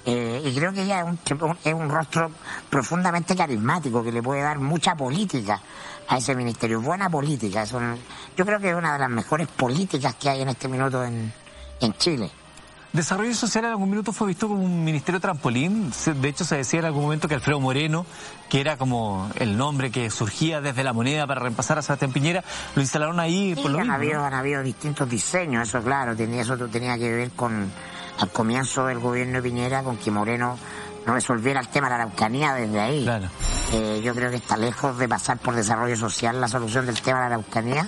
Eh, 0.07 0.43
y 0.45 0.55
creo 0.55 0.71
que 0.71 0.83
ella 0.83 0.99
es 0.99 1.05
un, 1.07 1.57
es 1.63 1.73
un 1.73 1.89
rostro 1.89 2.29
profundamente 2.69 3.35
carismático 3.35 4.03
que 4.03 4.11
le 4.11 4.21
puede 4.21 4.43
dar 4.43 4.59
mucha 4.59 4.95
política 4.95 5.59
a 6.07 6.17
ese 6.17 6.35
ministerio. 6.35 6.81
Buena 6.81 7.09
política. 7.09 7.63
Es 7.63 7.71
yo 7.71 8.45
creo 8.45 8.59
que 8.59 8.69
es 8.69 8.75
una 8.75 8.93
de 8.93 8.99
las 8.99 9.09
mejores 9.09 9.47
políticas 9.47 10.15
que 10.15 10.29
hay 10.29 10.41
en 10.41 10.49
este 10.49 10.67
minuto 10.67 11.03
en, 11.03 11.31
en 11.81 11.93
Chile. 11.93 12.31
Desarrollo 12.95 13.33
Social 13.33 13.65
en 13.65 13.71
algún 13.71 13.89
minuto 13.89 14.13
fue 14.13 14.27
visto 14.27 14.47
como 14.47 14.63
un 14.63 14.85
ministerio 14.85 15.19
trampolín. 15.19 15.91
De 16.21 16.29
hecho, 16.29 16.45
se 16.45 16.55
decía 16.55 16.79
en 16.79 16.85
algún 16.85 17.03
momento 17.03 17.27
que 17.27 17.35
Alfredo 17.35 17.59
Moreno, 17.59 18.05
que 18.47 18.61
era 18.61 18.77
como 18.77 19.29
el 19.35 19.57
nombre 19.57 19.91
que 19.91 20.09
surgía 20.09 20.61
desde 20.61 20.81
la 20.81 20.93
moneda 20.93 21.27
para 21.27 21.41
reemplazar 21.41 21.77
a 21.77 21.81
Sebastián 21.81 22.13
Piñera, 22.13 22.41
lo 22.73 22.81
instalaron 22.81 23.19
ahí 23.19 23.53
por 23.55 23.69
lo 23.69 23.79
han 23.79 23.87
mismo. 23.87 23.95
Habido, 23.95 24.23
Han 24.23 24.33
habido 24.33 24.63
distintos 24.63 25.09
diseños, 25.09 25.67
eso 25.67 25.81
claro, 25.81 26.15
tenía, 26.15 26.43
eso 26.43 26.55
tenía 26.69 26.97
que 26.97 27.11
ver 27.11 27.31
con 27.31 27.69
al 28.17 28.29
comienzo 28.29 28.85
del 28.85 28.99
gobierno 28.99 29.41
de 29.41 29.41
Piñera, 29.41 29.83
con 29.83 29.97
que 29.97 30.09
Moreno 30.09 30.47
no 30.47 30.57
resolviera 31.13 31.59
el 31.59 31.67
tema 31.67 31.87
de 31.87 31.97
la 31.97 32.03
Araucanía 32.03 32.53
desde 32.53 32.79
ahí. 32.79 33.09
Eh, 33.73 34.01
yo 34.03 34.13
creo 34.13 34.29
que 34.29 34.37
está 34.37 34.57
lejos 34.57 34.97
de 34.97 35.07
pasar 35.07 35.37
por 35.37 35.55
desarrollo 35.55 35.95
social 35.95 36.39
la 36.39 36.47
solución 36.47 36.85
del 36.85 37.01
tema 37.01 37.23
de 37.23 37.29
la 37.29 37.35
Araucanía, 37.35 37.87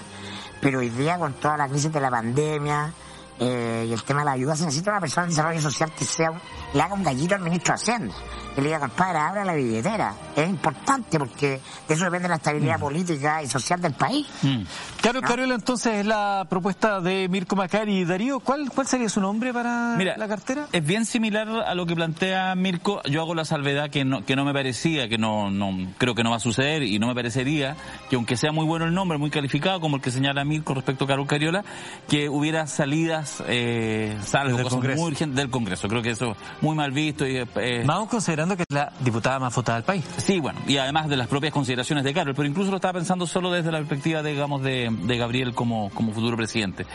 pero 0.62 0.80
hoy 0.80 0.90
día 0.90 1.18
con 1.18 1.34
toda 1.34 1.58
la 1.58 1.68
crisis 1.68 1.92
de 1.92 2.02
la 2.02 2.10
pandemia 2.10 2.94
eh, 3.40 3.86
y 3.88 3.94
el 3.94 4.04
tema 4.04 4.22
de 4.22 4.26
la 4.26 4.32
ayuda 4.32 4.56
se 4.56 4.66
necesita 4.66 4.92
una 4.92 5.00
persona 5.00 5.26
de 5.28 5.32
desarrollo 5.32 5.62
social 5.62 5.92
que 5.98 6.06
sea 6.06 6.32
le 6.74 6.82
haga 6.82 6.94
un 6.94 7.04
gallito 7.04 7.36
al 7.36 7.42
ministro 7.42 7.74
de 7.74 7.82
Hacienda 7.82 8.16
que 8.58 8.64
le 8.64 8.70
diga, 8.70 8.80
compadre, 8.80 9.20
abra 9.20 9.46
la 9.46 9.54
billetera. 9.54 10.16
Es 10.36 10.50
importante 10.50 11.20
porque 11.20 11.60
de 11.88 11.94
eso 11.94 12.06
depende 12.06 12.28
la 12.28 12.38
estabilidad 12.38 12.80
mm. 12.80 12.82
política 12.82 13.44
y 13.44 13.48
social 13.48 13.80
del 13.80 13.94
país. 13.94 14.26
Mm. 14.42 14.64
Carol 15.00 15.52
entonces, 15.52 15.94
es 15.98 16.06
la 16.08 16.44
propuesta 16.50 17.00
de 17.00 17.30
Mirko 17.30 17.56
Macari. 17.56 18.04
Darío, 18.04 18.40
¿cuál, 18.40 18.72
cuál 18.74 18.88
sería 18.88 19.10
su 19.10 19.22
nombre 19.22 19.54
para 19.54 19.96
la 19.96 20.28
cartera? 20.28 20.66
Es 20.72 20.84
bien 20.84 21.06
similar 21.06 21.48
a 21.48 21.76
lo 21.76 21.86
que 21.86 21.94
plantea 21.94 22.56
Mirko. 22.56 23.04
Yo 23.04 23.22
hago 23.22 23.36
la 23.36 23.46
salvedad 23.46 23.92
que 23.92 24.04
no, 24.04 24.26
que 24.26 24.36
no 24.36 24.44
me 24.44 24.54
parecía, 24.54 25.08
que 25.08 25.20
no, 25.20 25.52
no 25.52 25.70
creo 26.00 26.16
que 26.16 26.24
no 26.24 26.32
va 26.32 26.38
a 26.38 26.40
suceder 26.40 26.82
y 26.82 26.98
no 26.98 27.06
me 27.06 27.14
parecería 27.14 27.76
que 28.10 28.16
aunque 28.16 28.38
sea 28.38 28.52
muy 28.52 28.66
bueno 28.66 28.86
el 28.86 28.94
nombre, 28.96 29.20
muy 29.20 29.30
calificado, 29.30 29.80
como 29.80 29.98
el 29.98 30.02
que 30.02 30.10
señala 30.10 30.44
Mirko 30.44 30.74
respecto 30.74 31.06
a 31.06 31.08
Carol 31.08 31.28
Cariola, 31.28 31.64
que 32.10 32.28
hubiera 32.28 32.66
salidas, 32.66 33.44
eh, 33.48 34.18
salvo 34.24 34.58
del 34.58 34.68
Congreso. 34.68 35.00
muy 35.00 35.12
urgentes 35.12 35.38
del 35.38 35.52
Congreso. 35.52 35.88
Creo 35.88 36.02
que 36.02 36.10
eso 36.10 36.32
es 36.32 36.38
muy 36.62 36.76
mal 36.76 36.92
visto. 36.92 37.28
y 37.28 37.38
eh, 37.38 37.84
Vamos 37.86 38.10
considerando 38.10 38.47
que 38.56 38.64
es 38.64 38.74
la 38.74 38.92
diputada 39.00 39.40
más 39.40 39.54
votada 39.56 39.78
del 39.78 39.86
país. 39.86 40.06
Sí, 40.18 40.40
bueno, 40.40 40.60
y 40.68 40.78
además 40.78 41.10
de 41.10 41.18
las 41.18 41.28
propias 41.28 41.54
consideraciones 41.54 42.04
de 42.04 42.14
Carol, 42.14 42.36
pero 42.36 42.48
incluso 42.48 42.70
lo 42.72 42.78
estaba 42.78 42.94
pensando 42.94 43.28
solo 43.28 43.52
desde 43.52 43.72
la 43.72 43.80
perspectiva, 43.80 44.24
digamos, 44.24 44.62
de, 44.64 44.90
de 45.04 45.18
Gabriel 45.18 45.54
como, 45.54 45.90
como 45.92 46.14
futuro 46.14 46.38
presidente. 46.38 46.86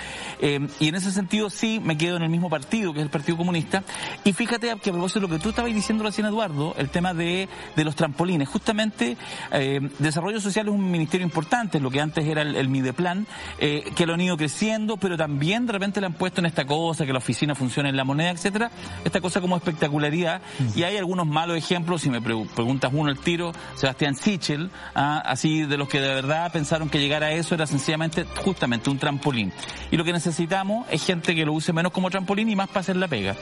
Eh, 0.41 0.67
y 0.81 0.89
en 0.89 0.95
ese 0.95 1.13
sentido 1.13 1.51
sí 1.51 1.81
me 1.83 1.97
quedo 1.99 2.17
en 2.17 2.23
el 2.23 2.31
mismo 2.31 2.49
partido, 2.49 2.93
que 2.93 3.01
es 3.01 3.05
el 3.05 3.11
Partido 3.11 3.37
Comunista. 3.37 3.83
Y 4.25 4.33
fíjate 4.33 4.75
que 4.83 4.91
a 4.91 4.93
propósito 4.93 5.21
de 5.21 5.29
lo 5.29 5.35
que 5.35 5.43
tú 5.43 5.51
estabas 5.51 5.73
diciendo 5.75 6.05
recién, 6.05 6.27
Eduardo, 6.27 6.75
el 6.79 6.89
tema 6.89 7.15
de, 7.15 7.49
de 7.77 7.85
los 7.85 7.97
trampolines. 7.97 8.49
Justamente, 8.49 9.17
eh, 9.53 9.81
Desarrollo 9.99 10.41
Social 10.41 10.69
es 10.69 10.75
un 10.75 10.91
ministerio 10.91 11.27
importante, 11.27 11.81
lo 11.81 11.91
que 11.91 12.01
antes 12.01 12.27
era 12.27 12.43
el, 12.43 12.69
Mideplan, 12.69 13.27
eh, 13.59 13.91
que 13.95 14.07
lo 14.07 14.15
han 14.15 14.21
ido 14.21 14.37
creciendo, 14.37 14.97
pero 14.97 15.17
también 15.17 15.67
de 15.67 15.73
repente 15.73 16.01
le 16.01 16.07
han 16.07 16.15
puesto 16.15 16.41
en 16.41 16.47
esta 16.47 16.65
cosa, 16.65 17.05
que 17.07 17.13
la 17.13 17.19
oficina 17.19 17.55
funcione 17.55 17.89
en 17.89 17.97
la 17.97 18.05
moneda, 18.05 18.31
etcétera, 18.31 18.71
esta 19.05 19.21
cosa 19.21 19.41
como 19.41 19.57
espectacularidad. 19.57 20.43
Y 20.75 20.83
hay 20.85 20.97
algunos 20.97 21.27
más 21.27 21.42
malos 21.43 21.57
ejemplos, 21.57 22.03
si 22.03 22.09
me 22.09 22.21
preguntas 22.21 22.93
uno 22.95 23.11
al 23.11 23.19
tiro, 23.19 23.51
Sebastián 23.75 24.15
Sichel, 24.15 24.71
¿ah? 24.95 25.21
así 25.27 25.63
de 25.65 25.77
los 25.77 25.89
que 25.89 26.01
de 26.01 26.15
verdad 26.15 26.53
pensaron 26.53 26.89
que 26.89 27.01
llegar 27.01 27.25
a 27.25 27.33
eso 27.33 27.57
era 27.57 27.67
sencillamente 27.67 28.25
justamente 28.45 28.91
un 28.91 28.99
trampolín. 28.99 29.53
Y 29.91 29.97
lo 29.97 30.05
que 30.05 30.13
necesitamos 30.13 30.87
es 30.89 31.05
gente 31.05 31.35
que 31.35 31.45
lo 31.45 31.53
use 31.53 31.73
menos 31.73 31.91
como 31.91 32.11
trampolín 32.11 32.49
y 32.49 32.55
más 32.55 32.69
para 32.69 32.81
hacer 32.81 32.95
la 32.95 33.09
pega. 33.09 33.35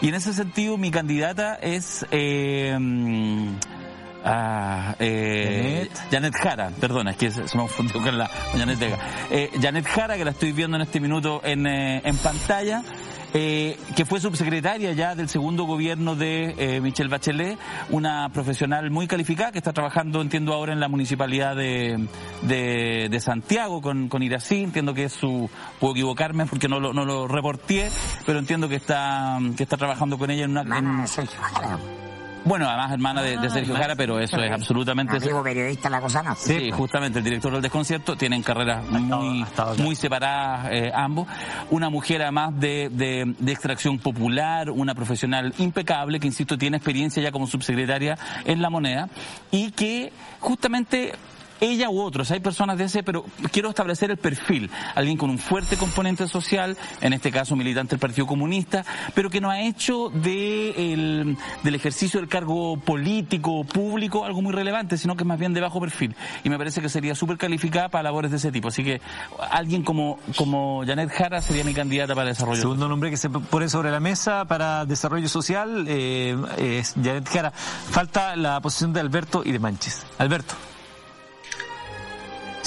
Y 0.00 0.08
en 0.08 0.14
ese 0.14 0.32
sentido 0.32 0.78
mi 0.78 0.92
candidata 0.92 1.56
es... 1.56 2.06
Eh, 2.12 2.78
Ah, 4.24 4.96
eh, 4.98 5.88
Janet. 6.10 6.34
Jara, 6.34 6.70
perdona, 6.80 7.12
es 7.12 7.16
que 7.16 7.30
se, 7.30 7.42
me 7.42 7.48
confundió 7.48 8.02
con 8.02 8.18
la 8.18 8.26
Janet 8.26 8.78
Vega. 8.78 8.98
Eh, 9.30 9.50
Janet 9.60 9.86
Jara, 9.86 10.16
que 10.16 10.24
la 10.24 10.32
estoy 10.32 10.52
viendo 10.52 10.76
en 10.76 10.82
este 10.82 11.00
minuto 11.00 11.40
en, 11.44 11.66
eh, 11.66 12.02
en 12.04 12.16
pantalla, 12.18 12.82
eh, 13.34 13.78
que 13.96 14.04
fue 14.04 14.20
subsecretaria 14.20 14.92
ya 14.92 15.14
del 15.14 15.28
segundo 15.28 15.64
gobierno 15.64 16.16
de 16.16 16.54
eh, 16.58 16.80
Michelle 16.80 17.10
Bachelet, 17.10 17.58
una 17.90 18.28
profesional 18.30 18.90
muy 18.90 19.06
calificada 19.06 19.52
que 19.52 19.58
está 19.58 19.72
trabajando, 19.72 20.20
entiendo 20.20 20.52
ahora, 20.52 20.72
en 20.72 20.80
la 20.80 20.88
municipalidad 20.88 21.56
de, 21.56 22.08
de, 22.42 23.08
de 23.10 23.20
Santiago 23.20 23.80
con, 23.80 24.08
con 24.08 24.22
Irací. 24.22 24.62
Entiendo 24.62 24.94
que 24.94 25.04
es 25.04 25.12
su, 25.12 25.50
puedo 25.78 25.94
equivocarme 25.94 26.46
porque 26.46 26.68
no 26.68 26.80
lo, 26.80 26.92
no 26.92 27.04
lo 27.04 27.28
reporté, 27.28 27.90
pero 28.24 28.38
entiendo 28.38 28.68
que 28.68 28.76
está, 28.76 29.38
que 29.56 29.62
está 29.62 29.76
trabajando 29.76 30.18
con 30.18 30.30
ella 30.30 30.44
en 30.44 30.50
una... 30.52 30.64
Bueno, 32.48 32.66
además 32.66 32.92
hermana 32.92 33.22
de, 33.22 33.36
ah, 33.36 33.50
Sergio 33.50 33.76
Jara, 33.76 33.94
pero 33.94 34.18
eso 34.18 34.38
es 34.38 34.50
absolutamente... 34.50 35.16
Amigo 35.16 35.42
periodista, 35.42 35.90
la 35.90 36.00
cosa 36.00 36.22
no. 36.22 36.34
Sí, 36.34 36.70
justamente, 36.70 37.18
el 37.18 37.24
director 37.24 37.52
del 37.52 37.60
desconcierto, 37.60 38.16
tienen 38.16 38.42
carreras 38.42 38.82
muy, 38.86 39.44
muy 39.76 39.94
separadas 39.94 40.68
eh, 40.72 40.90
ambos. 40.94 41.28
Una 41.70 41.90
mujer 41.90 42.22
además 42.22 42.58
de, 42.58 42.88
de, 42.90 43.34
de, 43.38 43.52
extracción 43.52 43.98
popular, 43.98 44.70
una 44.70 44.94
profesional 44.94 45.52
impecable, 45.58 46.18
que 46.18 46.26
insisto, 46.26 46.56
tiene 46.56 46.78
experiencia 46.78 47.22
ya 47.22 47.32
como 47.32 47.46
subsecretaria 47.46 48.16
en 48.46 48.62
la 48.62 48.70
moneda, 48.70 49.10
y 49.50 49.70
que 49.72 50.10
justamente 50.40 51.12
ella 51.60 51.90
u 51.90 52.00
otros, 52.00 52.30
hay 52.30 52.40
personas 52.40 52.78
de 52.78 52.84
ese, 52.84 53.02
pero 53.02 53.24
quiero 53.52 53.70
establecer 53.70 54.10
el 54.10 54.16
perfil, 54.16 54.70
alguien 54.94 55.16
con 55.16 55.30
un 55.30 55.38
fuerte 55.38 55.76
componente 55.76 56.26
social, 56.28 56.76
en 57.00 57.12
este 57.12 57.30
caso 57.30 57.56
militante 57.56 57.90
del 57.90 58.00
Partido 58.00 58.26
Comunista, 58.26 58.84
pero 59.14 59.30
que 59.30 59.40
no 59.40 59.50
ha 59.50 59.62
hecho 59.62 60.10
de 60.10 60.92
el, 60.92 61.36
del 61.62 61.74
ejercicio 61.74 62.20
del 62.20 62.28
cargo 62.28 62.76
político, 62.78 63.64
público, 63.64 64.24
algo 64.24 64.42
muy 64.42 64.52
relevante, 64.52 64.96
sino 64.96 65.16
que 65.16 65.24
es 65.24 65.26
más 65.26 65.38
bien 65.38 65.54
de 65.54 65.60
bajo 65.60 65.80
perfil. 65.80 66.14
Y 66.44 66.50
me 66.50 66.58
parece 66.58 66.80
que 66.80 66.88
sería 66.88 67.14
súper 67.14 67.38
calificada 67.38 67.88
para 67.88 68.04
labores 68.04 68.30
de 68.30 68.36
ese 68.38 68.52
tipo. 68.52 68.68
Así 68.68 68.84
que 68.84 69.00
alguien 69.50 69.82
como, 69.82 70.18
como 70.36 70.84
Janet 70.86 71.10
Jara 71.10 71.40
sería 71.40 71.64
mi 71.64 71.74
candidata 71.74 72.14
para 72.14 72.28
desarrollo. 72.28 72.60
Segundo 72.60 72.88
nombre 72.88 73.10
que 73.10 73.16
se 73.16 73.30
pone 73.30 73.68
sobre 73.68 73.90
la 73.90 74.00
mesa 74.00 74.44
para 74.46 74.84
desarrollo 74.84 75.28
social 75.28 75.86
eh, 75.88 76.36
es 76.58 76.94
Janet 76.94 77.28
Jara. 77.28 77.50
Falta 77.52 78.36
la 78.36 78.60
posición 78.60 78.92
de 78.92 79.00
Alberto 79.00 79.42
y 79.44 79.52
de 79.52 79.58
Manches. 79.58 80.06
Alberto. 80.18 80.54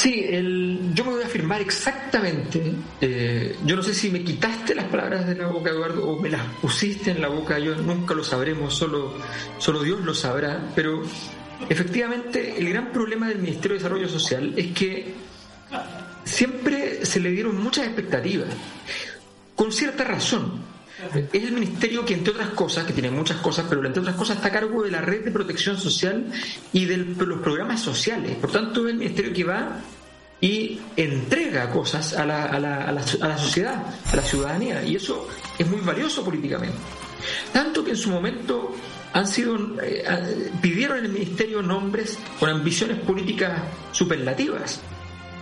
Sí, 0.02 0.26
el, 0.28 0.80
yo 0.96 1.06
me 1.06 1.12
voy 1.12 1.22
a 1.22 1.28
afirmar 1.28 1.62
exactamente. 1.62 2.74
Eh, 3.02 3.56
yo 3.64 3.76
no 3.76 3.84
sé 3.84 3.94
si 3.94 4.10
me 4.10 4.24
quitaste 4.24 4.74
las 4.74 4.86
palabras 4.86 5.28
de 5.28 5.36
la 5.36 5.46
boca, 5.46 5.70
Eduardo, 5.70 6.08
o 6.08 6.20
me 6.20 6.28
las 6.28 6.44
pusiste 6.60 7.12
en 7.12 7.22
la 7.22 7.28
boca. 7.28 7.60
Yo 7.60 7.76
nunca 7.76 8.16
lo 8.16 8.24
sabremos, 8.24 8.74
solo, 8.74 9.14
solo 9.60 9.84
Dios 9.84 10.00
lo 10.02 10.16
sabrá. 10.16 10.72
Pero 10.74 11.04
efectivamente, 11.70 12.56
el 12.58 12.70
gran 12.70 12.92
problema 12.92 13.28
del 13.28 13.38
Ministerio 13.38 13.74
de 13.74 13.84
Desarrollo 13.84 14.10
Social 14.10 14.56
es 14.58 14.74
que 14.74 15.14
siempre 16.24 17.06
se 17.06 17.20
le 17.20 17.30
dieron 17.30 17.62
muchas 17.62 17.86
expectativas, 17.86 18.50
con 19.56 19.72
cierta 19.72 20.04
razón. 20.04 20.64
Es 21.34 21.44
el 21.44 21.52
ministerio 21.52 22.06
que, 22.06 22.14
entre 22.14 22.34
otras 22.34 22.50
cosas, 22.50 22.86
que 22.86 22.94
tiene 22.94 23.10
muchas 23.12 23.38
cosas, 23.38 23.66
pero 23.68 23.86
entre 23.86 24.02
otras 24.02 24.16
cosas 24.16 24.38
está 24.38 24.50
a 24.50 24.52
cargo 24.52 24.84
de 24.84 24.92
la 24.92 25.02
red 25.02 25.26
de 25.26 25.32
protección 25.32 25.78
social 25.78 26.26
y 26.74 26.86
de 26.86 26.98
los 26.98 27.40
programas 27.42 27.82
sociales. 27.82 28.36
Por 28.38 28.52
tanto, 28.52 28.86
es 28.88 28.94
el 28.94 29.00
ministerio 29.00 29.34
que 29.34 29.44
va 29.44 29.80
y 30.40 30.80
entrega 30.98 31.70
cosas 31.70 32.14
a 32.14 32.26
la, 32.26 33.38
sociedad, 33.38 33.84
a 34.12 34.16
la 34.16 34.22
ciudadanía, 34.22 34.84
y 34.84 34.96
eso 34.96 35.28
es 35.58 35.68
muy 35.68 35.82
valioso 35.82 36.24
políticamente. 36.24 36.78
Tanto 37.54 37.84
que 37.84 37.92
en 37.92 37.98
su 37.98 38.10
momento 38.10 38.76
han 39.14 39.28
sido, 39.28 39.58
eh, 39.84 40.52
pidieron 40.62 41.00
en 41.00 41.06
el 41.06 41.12
ministerio 41.12 41.62
nombres 41.62 42.18
con 42.40 42.50
ambiciones 42.50 42.98
políticas 43.00 43.62
superlativas. 43.92 44.82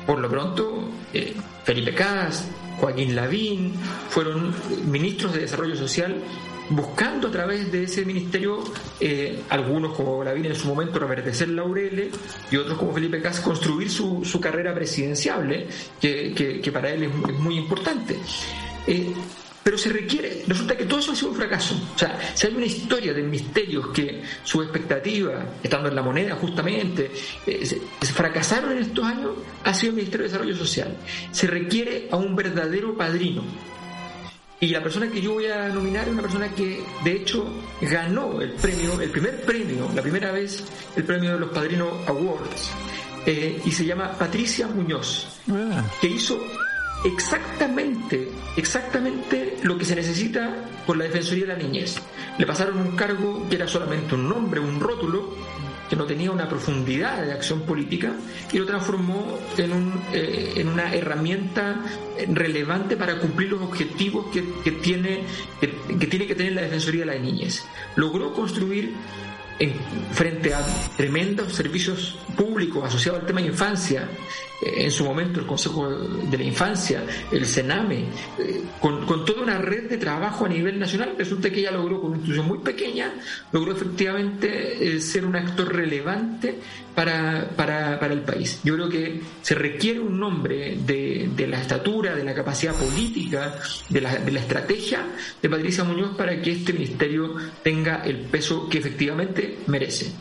Por 0.06 0.20
lo 0.20 0.30
pronto, 0.30 0.90
eh, 1.14 1.36
Felipe 1.64 1.94
Cas, 1.94 2.46
Joaquín 2.80 3.16
Lavín 3.16 3.74
fueron 4.10 4.54
ministros 4.86 5.34
de 5.34 5.42
Desarrollo 5.42 5.76
Social 5.76 6.16
buscando 6.70 7.30
a 7.30 7.32
través 7.32 7.72
de 7.72 7.84
ese 7.84 8.06
ministerio, 8.06 8.64
eh, 9.00 9.42
algunos 9.50 9.96
como 9.96 10.24
Lavín 10.24 10.46
en 10.46 10.56
su 10.56 10.68
momento 10.68 11.00
reverdecer 11.00 11.50
laureles 11.50 12.14
y 12.52 12.58
otros 12.58 12.78
como 12.78 12.94
Felipe 12.94 13.22
Cas 13.22 13.40
construir 13.40 13.90
su, 13.90 14.24
su 14.24 14.40
carrera 14.40 14.74
presidenciable, 14.74 15.68
que, 16.00 16.62
que, 16.62 16.72
para 16.72 16.92
él 16.92 17.04
es, 17.04 17.12
es 17.30 17.40
muy 17.40 17.58
importante. 17.58 18.18
Eh, 18.86 19.14
pero 19.64 19.78
se 19.78 19.90
requiere, 19.90 20.44
resulta 20.48 20.76
que 20.76 20.86
todo 20.86 21.00
eso 21.00 21.12
ha 21.12 21.16
sido 21.16 21.32
un 21.32 21.36
fracaso. 21.36 21.76
O 21.96 22.00
sea, 22.00 22.18
si 22.34 22.48
hay 22.48 22.56
una 22.56 22.66
historia 22.66 23.14
de 23.14 23.24
misterios 23.24 23.88
que 23.94 24.24
su 24.44 24.62
expectativa, 24.62 25.46
estando 25.62 25.90
en 25.90 25.96
la 25.96 26.02
moneda 26.02 26.36
justamente, 26.36 27.12
eh, 27.46 27.66
se, 27.66 27.82
se 28.02 28.14
fracasaron 28.14 28.72
en 28.72 28.80
estos 28.80 29.06
años, 29.06 29.32
ha 29.64 29.74
sido 29.74 29.92
el 29.92 29.98
Ministerio 29.98 30.26
de 30.26 30.32
Desarrollo 30.32 30.56
Social. 30.56 30.98
Se 31.32 31.48
requiere 31.48 32.08
a 32.12 32.16
un 32.16 32.36
verdadero 32.36 32.98
padrino, 32.98 33.44
y 34.62 34.68
la 34.68 34.84
persona 34.84 35.10
que 35.10 35.22
yo 35.22 35.34
voy 35.34 35.46
a 35.46 35.70
nominar 35.70 36.06
es 36.08 36.14
una 36.14 36.22
persona 36.22 36.50
que, 36.50 36.84
de 37.04 37.14
hecho, 37.14 37.48
ganó 37.82 38.42
el 38.42 38.52
premio, 38.52 39.00
el 39.00 39.10
primer 39.10 39.42
premio, 39.44 39.90
la 39.96 40.02
primera 40.02 40.34
vez, 40.34 40.64
el 40.98 41.06
premio 41.06 41.32
de 41.32 41.40
los 41.40 41.50
Padrinos 41.52 41.94
Awards, 42.08 42.70
eh, 43.26 43.62
y 43.64 43.72
se 43.72 43.86
llama 43.86 44.12
Patricia 44.18 44.68
Muñoz, 44.68 45.28
que 46.02 46.08
hizo 46.08 46.44
exactamente, 47.04 48.30
exactamente 48.56 49.58
lo 49.64 49.78
que 49.78 49.86
se 49.86 49.96
necesita 49.96 50.66
por 50.86 50.98
la 50.98 51.06
Defensoría 51.06 51.46
de 51.46 51.54
la 51.54 51.60
Niñez. 51.60 51.98
Le 52.38 52.46
pasaron 52.46 52.78
un 52.78 52.96
cargo 52.96 53.48
que 53.50 53.56
era 53.56 53.68
solamente 53.68 54.16
un 54.16 54.30
nombre, 54.30 54.60
un 54.60 54.80
rótulo, 54.80 55.34
que 55.90 55.96
no 55.96 56.06
tenía 56.06 56.30
una 56.32 56.48
profundidad 56.48 57.26
de 57.26 57.34
acción 57.34 57.62
política 57.62 58.14
y 58.54 58.60
lo 58.60 58.66
transformó 58.66 59.40
en, 59.58 59.74
un, 59.74 60.02
eh, 60.14 60.54
en 60.56 60.68
una 60.68 60.94
herramienta 60.94 61.82
relevante 62.28 62.96
para 62.96 63.18
cumplir 63.18 63.50
los 63.50 63.62
objetivos 63.64 64.28
que, 64.32 64.44
que 64.64 64.72
tiene, 64.74 65.24
que, 65.60 65.98
que, 65.98 66.06
tiene 66.06 66.28
que 66.28 66.36
tener 66.36 66.54
la 66.54 66.62
Defensoría 66.62 67.02
de 67.02 67.06
la 67.08 67.18
Niñez. 67.18 67.66
Logró 67.96 68.34
construir 68.34 68.94
en, 69.60 69.74
frente 70.12 70.54
a 70.54 70.66
tremendos 70.96 71.54
servicios 71.54 72.18
públicos 72.36 72.84
asociados 72.84 73.22
al 73.22 73.28
tema 73.28 73.42
de 73.42 73.48
infancia, 73.48 74.08
eh, 74.62 74.86
en 74.86 74.92
su 74.92 75.04
momento 75.04 75.40
el 75.40 75.46
Consejo 75.46 75.90
de 75.90 76.38
la 76.38 76.44
Infancia, 76.44 77.04
el 77.32 77.46
Sename, 77.46 78.06
eh, 78.38 78.64
con, 78.80 79.06
con, 79.06 79.26
toda 79.26 79.44
una 79.44 79.58
red 79.58 79.90
de 79.90 79.98
trabajo 79.98 80.46
a 80.46 80.50
nivel 80.50 80.80
nacional. 80.80 81.16
Resulta 81.18 81.50
que 81.50 81.60
ella 81.60 81.72
logró, 81.72 82.00
con 82.00 82.12
una 82.12 82.18
institución 82.18 82.48
muy 82.48 82.60
pequeña, 82.60 83.14
logró 83.52 83.74
efectivamente 83.74 84.96
eh, 84.96 85.00
ser 85.02 85.26
un 85.26 85.36
actor 85.36 85.74
relevante 85.74 86.60
para, 86.96 87.50
para, 87.56 88.00
para, 88.00 88.14
el 88.14 88.22
país. 88.22 88.60
Yo 88.64 88.76
creo 88.76 88.90
que 88.90 89.22
se 89.42 89.56
requiere 89.56 90.00
un 90.00 90.20
nombre 90.20 90.78
de, 90.78 91.30
de 91.36 91.48
la 91.48 91.62
estatura, 91.62 92.16
de 92.16 92.24
la 92.24 92.34
capacidad 92.34 92.74
política, 92.74 93.56
de 93.90 94.02
la, 94.02 94.16
de 94.16 94.32
la 94.32 94.40
estrategia 94.40 95.06
de 95.42 95.50
Patricia 95.50 95.84
Muñoz 95.84 96.16
para 96.18 96.42
que 96.42 96.52
este 96.52 96.74
ministerio 96.74 97.36
tenga 97.64 98.04
el 98.04 98.22
peso 98.22 98.68
que 98.70 98.80
efectivamente 98.80 99.60
merece. 99.68 100.14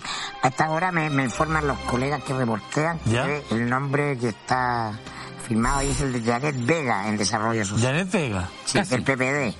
Hasta 0.42 0.66
ahora 0.66 0.92
me, 0.92 1.10
me 1.10 1.24
informan 1.24 1.66
los 1.66 1.78
colegas 1.80 2.22
que 2.22 2.34
reportean 2.34 2.98
que 3.00 3.42
el 3.50 3.68
nombre 3.68 4.16
que 4.18 4.28
está 4.28 4.98
firmado 5.46 5.78
ahí 5.78 5.90
es 5.90 6.00
el 6.00 6.12
de 6.12 6.22
Janet 6.22 6.56
Vega 6.64 7.08
en 7.08 7.16
Desarrollo 7.16 7.64
Social. 7.64 7.92
Janet 7.92 8.12
Vega. 8.12 8.48
Sí, 8.64 8.78
del 8.80 9.02
PPD. 9.02 9.54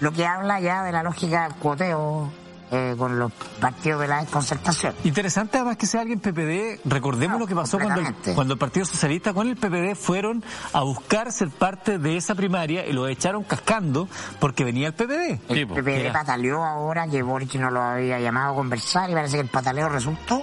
Lo 0.00 0.12
que 0.12 0.26
habla 0.26 0.60
ya 0.60 0.82
de 0.82 0.92
la 0.92 1.02
lógica 1.02 1.48
cuoteo 1.58 2.30
eh, 2.70 2.94
con 2.98 3.18
los 3.18 3.32
partidos 3.60 4.00
de 4.00 4.08
la 4.08 4.20
desconcertación. 4.20 4.94
Interesante 5.04 5.58
además 5.58 5.76
que 5.76 5.86
sea 5.86 6.00
alguien 6.00 6.20
PPD, 6.20 6.80
recordemos 6.84 7.34
no, 7.34 7.40
lo 7.40 7.46
que 7.46 7.54
pasó 7.54 7.78
cuando 7.78 8.00
el, 8.00 8.34
cuando 8.34 8.54
el 8.54 8.58
Partido 8.58 8.86
Socialista 8.86 9.32
con 9.32 9.48
el 9.48 9.56
PPD 9.56 9.94
fueron 9.94 10.42
a 10.72 10.82
buscar 10.82 11.30
ser 11.32 11.50
parte 11.50 11.98
de 11.98 12.16
esa 12.16 12.34
primaria 12.34 12.86
y 12.86 12.92
lo 12.92 13.06
echaron 13.08 13.44
cascando 13.44 14.08
porque 14.40 14.64
venía 14.64 14.88
el 14.88 14.94
PPD. 14.94 15.40
El 15.48 15.58
sí, 15.58 15.66
PPD 15.66 15.88
era. 15.88 16.12
pataleó 16.12 16.64
ahora 16.64 17.06
que 17.06 17.22
Boric 17.22 17.54
no 17.54 17.70
lo 17.70 17.82
había 17.82 18.18
llamado 18.18 18.52
a 18.52 18.56
conversar 18.56 19.10
y 19.10 19.14
parece 19.14 19.36
que 19.36 19.42
el 19.42 19.48
pataleo 19.48 19.88
resultó. 19.88 20.42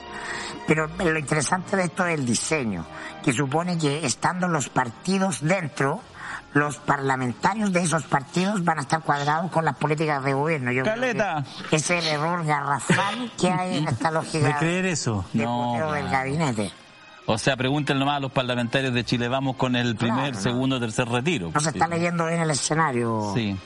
Pero 0.66 0.88
lo 0.88 1.20
interesante 1.20 1.76
de 1.76 1.84
esto 1.84 2.06
es 2.06 2.18
el 2.18 2.26
diseño, 2.26 2.86
que 3.24 3.34
supone 3.34 3.78
que 3.78 4.06
estando 4.06 4.48
los 4.48 4.70
partidos 4.70 5.42
dentro, 5.42 6.02
los 6.54 6.78
parlamentarios 6.78 7.74
de 7.74 7.82
esos 7.82 8.04
partidos 8.04 8.64
van 8.64 8.80
a 8.80 8.82
estar 8.82 9.02
cuadrados 9.02 9.52
con 9.52 9.66
las 9.66 9.76
políticas 9.76 10.24
de 10.24 10.34
gobierno. 10.34 10.72
Yo 10.72 10.84
Caleta. 10.84 11.44
Que 11.70 11.78
es 11.78 11.90
el 11.90 12.06
error 12.08 12.46
garrafal 12.46 13.32
que 13.40 13.50
hay 13.50 13.78
en 13.78 13.88
esta 13.88 14.12
lógica 14.12 14.48
de 14.48 14.56
creer 14.56 14.86
eso. 14.86 15.26
De 15.34 15.44
no, 15.44 15.92
del 15.92 16.10
gabinete. 16.10 16.72
O 17.26 17.38
sea, 17.38 17.56
pregúntenle 17.56 18.00
nomás 18.02 18.18
a 18.18 18.20
los 18.20 18.32
parlamentarios 18.32 18.94
de 18.94 19.06
Chile, 19.06 19.30
vamos 19.30 19.56
con 19.56 19.76
el 19.76 19.96
primer, 19.96 20.32
claro, 20.32 20.42
segundo, 20.42 20.80
tercer 20.80 21.08
retiro. 21.08 21.52
No 21.54 21.60
se 21.60 21.70
está 21.70 21.88
leyendo 21.88 22.28
bien 22.28 22.42
el 22.42 22.52
escenario. 22.52 23.32
Sí. 23.34 23.58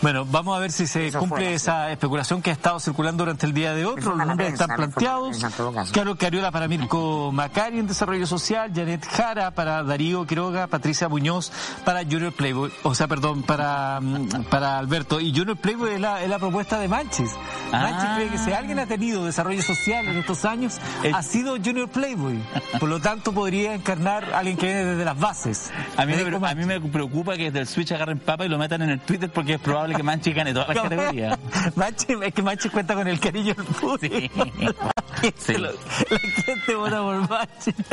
Bueno, 0.00 0.24
vamos 0.24 0.56
a 0.56 0.60
ver 0.60 0.72
si 0.72 0.86
se 0.86 1.12
cumple 1.12 1.54
esa 1.54 1.90
especulación 1.90 2.42
que 2.42 2.50
ha 2.50 2.52
estado 2.52 2.80
circulando 2.80 3.24
durante 3.24 3.46
el 3.46 3.54
día 3.54 3.74
de 3.74 3.86
hoy. 3.86 4.00
Los 4.00 4.16
nombres 4.16 4.52
están 4.52 4.76
planteados. 4.76 5.44
Claro, 5.92 6.16
Cariola 6.16 6.50
para 6.50 6.68
Mirko 6.68 7.30
Macari 7.32 7.78
en 7.78 7.86
Desarrollo 7.86 8.26
Social, 8.26 8.70
Janet 8.74 9.06
Jara 9.06 9.52
para 9.52 9.82
Darío 9.82 10.26
Quiroga, 10.26 10.66
Patricia 10.66 11.08
Muñoz 11.08 11.52
para 11.84 12.02
Junior 12.04 12.32
Playboy, 12.32 12.72
o 12.82 12.94
sea, 12.94 13.08
perdón, 13.08 13.42
para, 13.42 14.00
mm, 14.00 14.44
para 14.50 14.78
Alberto. 14.78 15.20
Y 15.20 15.34
Junior 15.34 15.56
Playboy 15.56 15.94
es 15.94 16.00
la, 16.00 16.22
es 16.22 16.28
la 16.28 16.38
propuesta 16.38 16.78
de 16.78 16.88
Manches. 16.88 17.30
Manches 17.70 18.10
cree 18.16 18.28
que 18.28 18.38
si 18.38 18.52
alguien 18.52 18.78
ha 18.78 18.86
tenido 18.86 19.24
desarrollo 19.24 19.62
social 19.62 20.06
en 20.06 20.18
estos 20.18 20.44
años, 20.44 20.78
ha 21.12 21.22
sido 21.22 21.56
Junior 21.56 21.88
Playboy. 21.88 22.42
Por 22.78 22.88
lo 22.88 23.00
tanto, 23.00 23.32
podría 23.32 23.74
encarnar 23.74 24.32
a 24.34 24.38
alguien 24.38 24.56
que 24.56 24.66
viene 24.66 24.84
desde 24.84 25.04
las 25.04 25.18
bases. 25.18 25.70
A 25.96 26.04
mí, 26.04 26.14
me, 26.14 26.48
a 26.48 26.54
mí 26.54 26.64
me 26.64 26.80
preocupa 26.80 27.36
que 27.36 27.44
desde 27.44 27.60
el 27.60 27.66
Switch 27.66 27.92
agarren 27.92 28.18
papa 28.18 28.44
y 28.44 28.48
lo 28.48 28.58
metan 28.58 28.82
en 28.82 28.90
el 28.90 29.00
Twitter 29.00 29.30
porque 29.32 29.54
es 29.54 29.60
probable 29.62 29.94
que 29.94 30.02
Manches 30.02 30.34
gane 30.34 30.52
todas 30.52 30.68
las 30.68 30.82
categorías. 30.82 31.38
Manches, 31.76 32.18
es 32.22 32.34
que 32.34 32.42
Manches 32.42 32.70
cuenta 32.70 32.94
con 32.94 33.08
el 33.08 33.18
cariño 33.20 33.54
del 33.54 33.64
público. 33.64 34.44
Sí. 35.38 35.54
La, 35.58 35.70
gente 36.44 36.74
vota 36.74 37.00
por 37.00 37.28
Manches. 37.28 37.74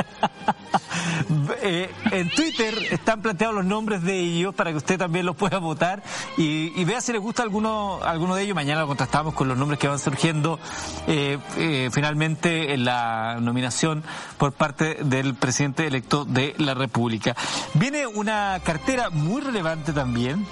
Eh, 1.62 1.90
en 2.12 2.30
Twitter 2.30 2.76
están 2.92 3.22
planteados 3.22 3.56
los 3.56 3.66
nombres 3.66 4.02
de 4.02 4.20
ellos 4.20 4.56
para 4.56 4.72
que 4.72 4.78
usted 4.78 4.98
también 4.98 5.26
los 5.26 5.36
pueda 5.36 5.60
votar 5.60 6.02
y, 6.38 6.72
y 6.80 6.86
vea 6.86 7.02
si 7.02 7.12
le 7.12 7.18
gusta 7.18 7.44
alguno, 7.44 8.00
alguno 8.04 8.36
de 8.36 8.44
ellos. 8.44 8.56
Mañana 8.56 8.82
lo 8.82 8.88
contrastamos 8.88 9.34
con 9.34 9.48
los 9.48 9.58
nombres 9.58 9.80
que 9.80 9.88
van 9.88 10.00
surgiendo 10.00 10.60
eh, 11.08 11.38
eh, 11.58 11.90
finalmente 11.92 12.74
en 12.74 12.86
la 12.86 13.38
nominación 13.42 14.04
por 14.38 14.54
parte 14.54 14.96
del 15.04 15.36
presidente 15.36 15.88
electo 15.88 16.26
de 16.26 16.56
la 16.58 16.74
República. 16.74 17.36
Viene 17.74 18.08
una 18.08 18.60
cartera 18.64 19.10
muy 19.10 19.42
relevante 19.42 19.94
también 19.94 20.46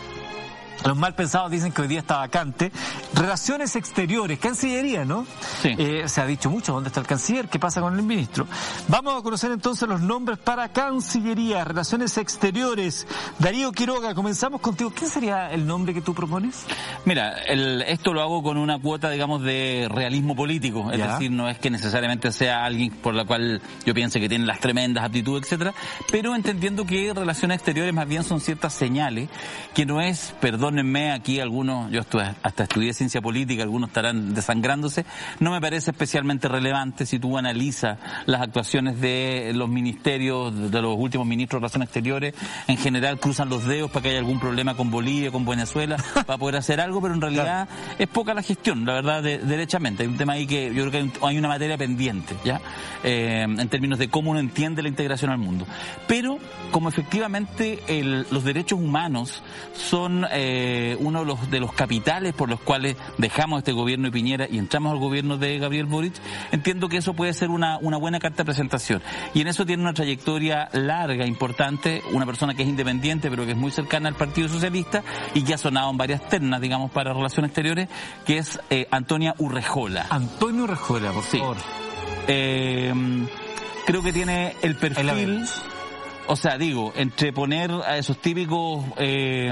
los 0.86 0.98
mal 0.98 1.16
pensados 1.16 1.52
dicen 1.52 1.72
que 1.72 1.82
hoy 1.82 1.88
día 1.88 2.00
está 2.00 2.18
vacante. 2.18 2.72
Relaciones 3.14 3.76
exteriores, 3.76 4.40
Cancillería, 4.40 5.06
¿no? 5.06 5.26
Sí. 5.62 5.76
Eh, 5.78 6.04
se 6.08 6.22
ha 6.22 6.26
dicho 6.26 6.50
mucho 6.50 6.74
dónde 6.74 6.90
está 6.90 7.00
el 7.00 7.08
canciller, 7.08 7.48
qué 7.48 7.60
pasa 7.60 7.82
con 7.82 7.96
el 7.96 8.04
ministro. 8.04 8.48
Vamos 8.88 9.20
a 9.20 9.24
conocer 9.24 9.52
entonces 9.52 9.88
los 9.88 10.02
nombres 10.02 10.38
para 10.38 10.70
Cancillería, 10.70 11.64
Relaciones 11.64 12.18
Exteriores. 12.18 13.08
Darío 13.40 13.72
Quiroga, 13.72 14.14
comenzamos 14.14 14.62
contigo. 14.62 14.92
¿Qué 14.94 15.06
sería 15.06 15.52
el 15.52 15.66
nombre 15.66 15.94
que 15.94 16.02
tú 16.02 16.14
propones? 16.14 16.66
Mira, 17.06 17.40
el, 17.44 17.82
esto 17.84 18.14
lo 18.14 18.22
hago 18.22 18.44
con 18.44 18.58
una 18.58 18.80
cuota, 18.80 19.10
digamos, 19.10 19.44
de 19.44 19.88
realismo 19.90 20.36
político. 20.36 20.92
Es 20.92 21.00
decir, 21.00 21.32
no 21.32 21.50
es 21.50 21.60
que 21.60 21.70
necesariamente 21.70 22.32
sea 22.32 22.66
alguien 22.66 22.92
por 22.92 23.14
la 23.14 23.26
cual 23.26 23.62
yo 23.86 23.94
piense 23.94 24.20
que 24.20 24.30
tiene 24.30 24.46
las 24.46 24.60
tremendas 24.60 25.04
aptitudes, 25.04 25.44
etcétera, 25.44 25.74
pero 26.12 26.36
entendiendo 26.36 26.86
que 26.86 27.14
relaciones 27.14 27.58
exteriores 27.58 27.94
más 27.94 28.08
bien 28.08 28.24
son 28.24 28.42
ciertas 28.42 28.74
señales, 28.74 29.30
que 29.74 29.86
no 29.86 30.02
es, 30.02 30.36
perdón, 30.40 30.67
perdónenme 30.68 31.14
aquí 31.14 31.40
algunos, 31.40 31.90
yo 31.92 32.02
hasta 32.44 32.64
estudié 32.64 32.94
ciencia 32.94 33.22
política, 33.22 33.64
algunos 33.64 33.88
estarán 33.90 34.34
desangrándose, 34.34 35.06
no 35.40 35.52
me 35.52 35.62
parece 35.62 35.92
especialmente 35.92 36.50
relevante 36.50 37.06
si 37.06 37.20
tú 37.20 37.38
analizas 37.38 37.98
las 38.26 38.42
actuaciones 38.42 39.00
de 39.00 39.54
los 39.56 39.70
ministerios, 39.70 40.70
de 40.70 40.82
los 40.82 40.98
últimos 40.98 41.26
ministros 41.26 41.62
de 41.62 41.62
Relaciones 41.62 41.88
Exteriores, 41.88 42.34
en 42.68 42.76
general 42.76 43.18
cruzan 43.18 43.48
los 43.48 43.66
dedos 43.66 43.90
para 43.92 44.04
que 44.04 44.10
haya 44.10 44.20
algún 44.20 44.42
problema 44.42 44.76
con 44.76 44.92
Bolivia, 44.92 45.32
con 45.32 45.46
Venezuela, 45.46 45.96
para 46.26 46.38
poder 46.38 46.58
hacer 46.58 46.82
algo, 46.82 47.02
pero 47.02 47.14
en 47.14 47.22
realidad 47.22 47.70
es 47.98 48.08
poca 48.10 48.34
la 48.34 48.42
gestión, 48.42 48.86
la 48.86 48.96
verdad, 48.96 49.24
derechamente. 49.24 50.04
Hay 50.04 50.10
un 50.10 50.18
tema 50.18 50.34
ahí 50.34 50.46
que 50.46 50.74
yo 50.74 50.90
creo 50.90 50.92
que 50.92 51.26
hay 51.26 51.38
una 51.38 51.48
materia 51.48 51.78
pendiente, 51.78 52.36
¿ya? 52.44 52.60
Eh, 53.06 53.44
en 53.44 53.70
términos 53.70 54.00
de 54.00 54.10
cómo 54.10 54.32
uno 54.32 54.42
entiende 54.42 54.82
la 54.82 54.90
integración 54.90 55.32
al 55.32 55.38
mundo. 55.38 55.66
Pero, 56.08 56.40
como 56.72 56.90
efectivamente 56.90 57.80
los 58.30 58.44
derechos 58.44 58.80
humanos 58.80 59.42
son... 59.74 60.26
Eh, 60.30 60.57
eh, 60.60 60.98
uno 61.00 61.20
de 61.20 61.26
los, 61.26 61.52
de 61.52 61.60
los 61.60 61.72
capitales 61.72 62.34
por 62.34 62.50
los 62.50 62.60
cuales 62.60 62.96
dejamos 63.20 63.60
este 63.60 63.74
gobierno 63.74 64.06
de 64.08 64.12
Piñera 64.12 64.48
y 64.50 64.58
entramos 64.58 64.92
al 64.92 64.98
gobierno 64.98 65.38
de 65.38 65.60
Gabriel 65.60 65.86
Boric, 65.86 66.16
entiendo 66.52 66.90
que 66.90 66.98
eso 66.98 67.14
puede 67.14 67.34
ser 67.34 67.50
una, 67.50 67.78
una 67.78 67.98
buena 67.98 68.20
carta 68.20 68.38
de 68.38 68.46
presentación. 68.46 69.04
Y 69.36 69.42
en 69.42 69.48
eso 69.48 69.68
tiene 69.68 69.84
una 69.84 69.94
trayectoria 69.94 70.70
larga, 70.74 71.28
importante, 71.28 72.02
una 72.12 72.26
persona 72.26 72.56
que 72.56 72.64
es 72.64 72.70
independiente 72.70 73.30
pero 73.30 73.46
que 73.46 73.52
es 73.52 73.58
muy 73.58 73.70
cercana 73.70 74.10
al 74.10 74.16
Partido 74.16 74.50
Socialista 74.50 75.04
y 75.36 75.44
que 75.44 75.54
ha 75.54 75.58
sonado 75.58 75.92
en 75.92 75.98
varias 75.98 76.28
ternas, 76.28 76.60
digamos, 76.60 76.90
para 76.92 77.14
relaciones 77.14 77.50
exteriores, 77.50 77.88
que 78.26 78.40
es 78.40 78.60
eh, 78.70 78.88
Antonia 78.90 79.36
Urrejola. 79.38 80.08
Antonio 80.10 80.64
Urrejola, 80.64 81.12
por 81.12 81.24
favor. 81.24 81.58
Eh, 82.28 82.94
creo 83.86 84.02
que 84.02 84.12
tiene 84.12 84.56
el 84.62 84.76
perfil 84.76 85.46
o 86.28 86.36
sea, 86.36 86.58
digo, 86.58 86.92
entre 86.96 87.32
poner 87.32 87.72
a 87.72 87.98
esos 87.98 88.18
típicos 88.18 88.86
eh, 88.98 89.52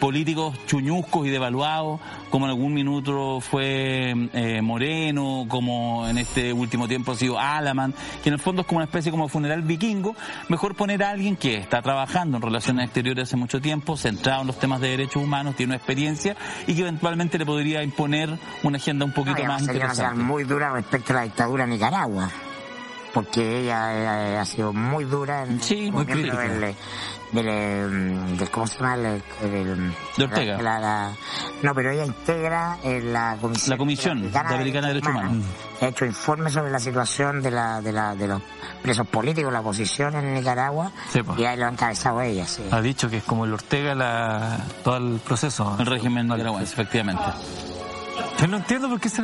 políticos 0.00 0.56
chuñuscos 0.66 1.26
y 1.26 1.30
devaluados, 1.30 2.00
como 2.30 2.46
en 2.46 2.50
algún 2.50 2.72
minuto 2.72 3.40
fue 3.40 4.14
eh, 4.32 4.62
Moreno, 4.62 5.44
como 5.48 6.08
en 6.08 6.18
este 6.18 6.52
último 6.52 6.88
tiempo 6.88 7.12
ha 7.12 7.16
sido 7.16 7.38
Alaman, 7.38 7.94
que 8.22 8.30
en 8.30 8.34
el 8.34 8.40
fondo 8.40 8.62
es 8.62 8.66
como 8.66 8.78
una 8.78 8.86
especie 8.86 9.10
como 9.10 9.28
funeral 9.28 9.62
vikingo, 9.62 10.16
mejor 10.48 10.74
poner 10.74 11.02
a 11.02 11.10
alguien 11.10 11.36
que 11.36 11.56
está 11.56 11.82
trabajando 11.82 12.38
en 12.38 12.42
relaciones 12.42 12.86
exteriores 12.86 13.24
hace 13.24 13.36
mucho 13.36 13.60
tiempo, 13.60 13.96
centrado 13.96 14.40
en 14.40 14.46
los 14.46 14.58
temas 14.58 14.80
de 14.80 14.88
derechos 14.88 15.22
humanos, 15.22 15.54
tiene 15.54 15.70
una 15.70 15.76
experiencia 15.76 16.36
y 16.66 16.74
que 16.74 16.80
eventualmente 16.80 17.38
le 17.38 17.44
podría 17.44 17.82
imponer 17.82 18.38
una 18.62 18.78
agenda 18.78 19.04
un 19.04 19.12
poquito 19.12 19.44
más 19.44 19.62
interesante. 19.62 20.22
muy 20.22 20.44
dura 20.44 20.72
respecto 20.72 21.12
a 21.12 21.16
la 21.16 21.22
dictadura 21.22 21.64
en 21.64 21.70
Nicaragua 21.70 22.30
porque 23.16 23.60
ella, 23.60 24.42
ha 24.42 24.44
sido 24.44 24.74
muy 24.74 25.06
dura 25.06 25.42
en 25.44 25.58
sí, 25.62 25.90
muy 25.90 26.04
crítica. 26.04 26.38
Del, 26.38 26.74
del, 27.32 28.36
del, 28.36 28.50
¿cómo 28.50 28.66
se 28.66 28.78
llama? 28.78 28.94
El, 28.96 29.22
de 30.18 30.24
Ortega. 30.24 30.60
La, 30.60 30.78
la, 30.78 31.12
no, 31.62 31.74
pero 31.74 31.92
ella 31.92 32.04
integra 32.04 32.76
en 32.82 33.14
la 33.14 33.38
Comisión, 33.40 33.70
la 33.70 33.78
comisión 33.78 34.18
Interamericana 34.18 34.88
de 34.88 34.92
Derechos 34.92 35.10
Humanos. 35.12 35.46
Ha 35.80 35.86
hecho 35.86 36.04
informes 36.04 36.52
sobre 36.52 36.70
la 36.70 36.78
situación 36.78 37.40
de, 37.40 37.50
la, 37.52 37.80
de, 37.80 37.92
la, 37.92 38.14
de 38.14 38.28
los 38.28 38.42
presos 38.82 39.06
políticos, 39.06 39.50
la 39.50 39.60
oposición 39.60 40.14
en 40.14 40.34
Nicaragua, 40.34 40.92
y 41.38 41.44
ahí 41.44 41.56
lo 41.56 41.64
ha 41.64 41.70
encabezado 41.70 42.20
ella. 42.20 42.46
Sí. 42.46 42.64
Ha 42.70 42.82
dicho 42.82 43.08
que 43.08 43.16
es 43.16 43.24
como 43.24 43.46
el 43.46 43.54
Ortega 43.54 43.94
la, 43.94 44.58
todo 44.84 44.98
el 44.98 45.20
proceso. 45.20 45.74
El 45.78 45.86
régimen 45.86 46.28
nicaragüense, 46.28 46.74
efectivamente. 46.74 47.24
Pero 48.36 48.48
no 48.48 48.58
entiendo 48.58 48.90
por 48.90 49.00
qué 49.00 49.08
se 49.08 49.22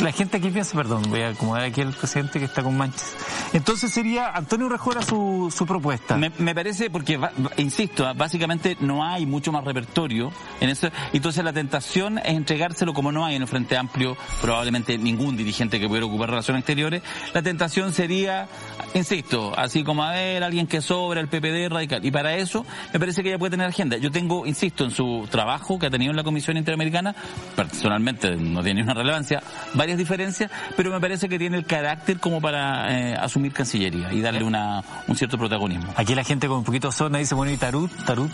la 0.00 0.12
gente 0.12 0.36
aquí 0.36 0.50
piensa, 0.50 0.76
perdón, 0.76 1.02
voy 1.08 1.22
a 1.22 1.28
acomodar 1.28 1.64
aquí 1.64 1.80
al 1.80 1.92
presidente 1.92 2.38
que 2.38 2.44
está 2.44 2.62
con 2.62 2.76
manchas. 2.76 3.16
Entonces 3.52 3.90
sería 3.90 4.30
Antonio 4.30 4.68
Rejora 4.68 5.02
su, 5.02 5.52
su 5.54 5.66
propuesta. 5.66 6.16
Me, 6.16 6.54
parece, 6.54 6.90
porque, 6.90 7.18
insisto, 7.56 8.12
básicamente 8.14 8.76
no 8.80 9.04
hay 9.04 9.26
mucho 9.26 9.52
más 9.52 9.64
repertorio 9.64 10.32
en 10.60 10.70
eso. 10.70 10.88
Entonces 11.12 11.44
la 11.44 11.52
tentación 11.52 12.18
es 12.18 12.28
entregárselo 12.28 12.92
como 12.94 13.12
no 13.12 13.24
hay 13.24 13.36
en 13.36 13.42
el 13.42 13.48
Frente 13.48 13.76
Amplio, 13.76 14.16
probablemente 14.40 14.98
ningún 14.98 15.36
dirigente 15.36 15.80
que 15.80 15.88
pudiera 15.88 16.06
ocupar 16.06 16.30
relaciones 16.30 16.60
exteriores. 16.60 17.02
La 17.34 17.42
tentación 17.42 17.92
sería, 17.92 18.48
insisto, 18.94 19.52
así 19.56 19.84
como 19.84 20.04
a 20.04 20.12
ver, 20.12 20.42
alguien 20.42 20.66
que 20.66 20.80
sobra, 20.80 21.20
el 21.20 21.28
PPD 21.28 21.68
radical. 21.70 22.04
Y 22.04 22.10
para 22.10 22.34
eso 22.36 22.64
me 22.92 23.00
parece 23.00 23.22
que 23.22 23.30
ella 23.30 23.38
puede 23.38 23.52
tener 23.52 23.66
agenda. 23.66 23.96
Yo 23.96 24.10
tengo, 24.10 24.46
insisto, 24.46 24.84
en 24.84 24.90
su 24.90 25.26
trabajo 25.30 25.78
que 25.78 25.86
ha 25.86 25.90
tenido 25.90 26.10
en 26.10 26.16
la 26.16 26.24
Comisión 26.24 26.56
Interamericana, 26.56 27.14
personalmente 27.54 28.36
no 28.36 28.62
tiene 28.62 28.82
una 28.82 28.94
relevancia, 28.94 29.42
varias 29.74 29.98
diferencias, 29.98 30.50
pero 30.76 30.90
me 30.90 31.00
parece 31.00 31.28
que 31.28 31.38
tiene 31.38 31.56
el 31.56 31.64
carácter 31.64 32.18
como 32.18 32.40
para 32.40 32.92
eh, 32.92 33.14
asumir 33.14 33.52
Cancillería 33.52 34.12
y 34.12 34.20
darle 34.20 34.44
una, 34.44 34.82
un 35.06 35.16
cierto 35.16 35.38
protagonismo. 35.38 35.92
Aquí 35.96 36.14
la 36.14 36.24
gente 36.24 36.48
con 36.48 36.58
un 36.58 36.64
poquito 36.64 36.88
de 36.88 36.92
zona 36.92 37.18
dice, 37.18 37.34
bueno, 37.34 37.52
y 37.52 37.56
Tarut, 37.56 37.90
Tarut. 38.04 38.30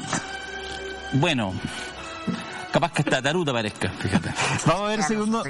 Bueno, 1.14 1.52
capaz 2.72 2.92
que 2.92 3.02
hasta 3.02 3.22
Tarut 3.22 3.48
aparezca, 3.48 3.90
fíjate. 3.90 4.30
Vamos 4.66 4.82
a 4.82 4.88
ver 4.88 5.02
segundo, 5.02 5.42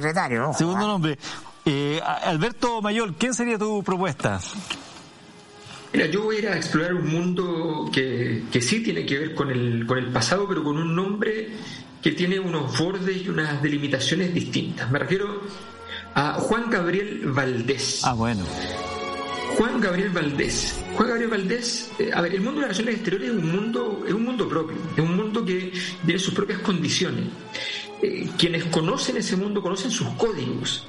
segundo 0.57 0.87
nombre. 0.87 1.18
Eh, 1.64 2.01
Alberto 2.25 2.83
Mayol, 2.83 3.14
¿quién 3.14 3.35
sería 3.35 3.57
tu 3.57 3.83
propuesta? 3.85 4.41
Mira, 5.93 6.07
yo 6.07 6.23
voy 6.23 6.37
a 6.37 6.39
ir 6.39 6.49
a 6.49 6.57
explorar 6.57 6.95
un 6.95 7.09
mundo 7.09 7.91
que, 7.93 8.45
que 8.51 8.61
sí 8.62 8.83
tiene 8.83 9.05
que 9.05 9.18
ver 9.18 9.35
con 9.35 9.51
el, 9.51 9.87
con 9.87 9.99
el 9.99 10.11
pasado, 10.11 10.49
pero 10.49 10.64
con 10.64 10.79
un 10.79 10.95
nombre 10.95 11.51
que 12.03 12.11
tiene 12.11 12.40
unos 12.40 12.76
bordes 12.78 13.24
y 13.24 13.28
unas 13.28 13.62
delimitaciones 13.62 14.34
distintas. 14.34 14.90
Me 14.90 14.98
refiero 14.98 15.42
a 16.14 16.34
Juan 16.34 16.68
Gabriel 16.68 17.22
Valdés. 17.26 18.00
Ah, 18.05 18.12
bueno. 18.14 18.44
Juan 19.57 19.80
Gabriel 19.80 20.11
Valdés. 20.11 20.82
Juan 20.96 21.09
Gabriel 21.09 21.30
Valdés, 21.30 21.90
eh, 21.98 22.11
a 22.12 22.20
ver, 22.22 22.34
el 22.34 22.40
mundo 22.40 22.61
de 22.61 22.68
las 22.68 22.78
relaciones 22.78 22.94
exteriores 22.96 23.30
es 23.30 23.36
un 23.36 23.53
mundo, 23.53 24.05
es 24.07 24.12
un 24.12 24.24
mundo 24.24 24.48
propio, 24.48 24.76
es 24.96 25.03
un 25.03 25.16
mundo 25.16 25.44
que 25.44 25.72
tiene 26.05 26.18
sus 26.18 26.34
propias 26.34 26.61
condiciones. 26.61 27.26
Eh, 28.03 28.28
quienes 28.36 28.64
conocen 28.64 29.18
ese 29.18 29.36
mundo 29.36 29.62
conocen 29.62 29.90
sus 29.90 30.09
códigos. 30.11 30.86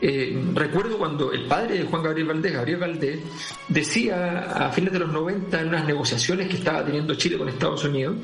Eh, 0.00 0.38
recuerdo 0.54 0.98
cuando 0.98 1.32
el 1.32 1.46
padre 1.46 1.78
de 1.78 1.84
Juan 1.84 2.02
Gabriel 2.02 2.28
Valdés, 2.28 2.52
Gabriel 2.52 2.78
Valdés, 2.78 3.20
decía 3.68 4.40
a 4.40 4.70
fines 4.70 4.92
de 4.92 4.98
los 4.98 5.10
90 5.10 5.60
en 5.60 5.68
unas 5.68 5.86
negociaciones 5.86 6.48
que 6.48 6.56
estaba 6.56 6.84
teniendo 6.84 7.14
Chile 7.14 7.38
con 7.38 7.48
Estados 7.48 7.84
Unidos, 7.84 8.16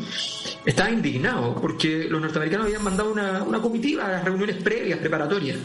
estaba 0.65 0.91
indignado 0.91 1.55
porque 1.55 2.07
los 2.09 2.21
norteamericanos 2.21 2.67
habían 2.67 2.85
mandado 2.85 3.13
una, 3.13 3.43
una 3.45 3.61
comitiva 3.61 4.07
a 4.07 4.13
las 4.13 4.25
reuniones 4.25 4.57
previas, 4.57 4.99
preparatorias. 4.99 5.59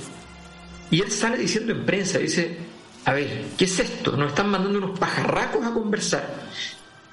Y 0.92 1.02
él 1.02 1.12
sale 1.12 1.38
diciendo 1.38 1.74
en 1.74 1.86
prensa, 1.86 2.20
dice, 2.20 2.58
a 3.06 3.14
ver, 3.14 3.46
¿qué 3.58 3.66
es 3.66 3.80
esto? 3.80 4.16
Nos 4.16 4.30
están 4.30 4.50
mandando 4.50 4.80
unos 4.80 5.00
pajarracos 5.00 5.66
a 5.66 5.72
conversar. 5.72 6.46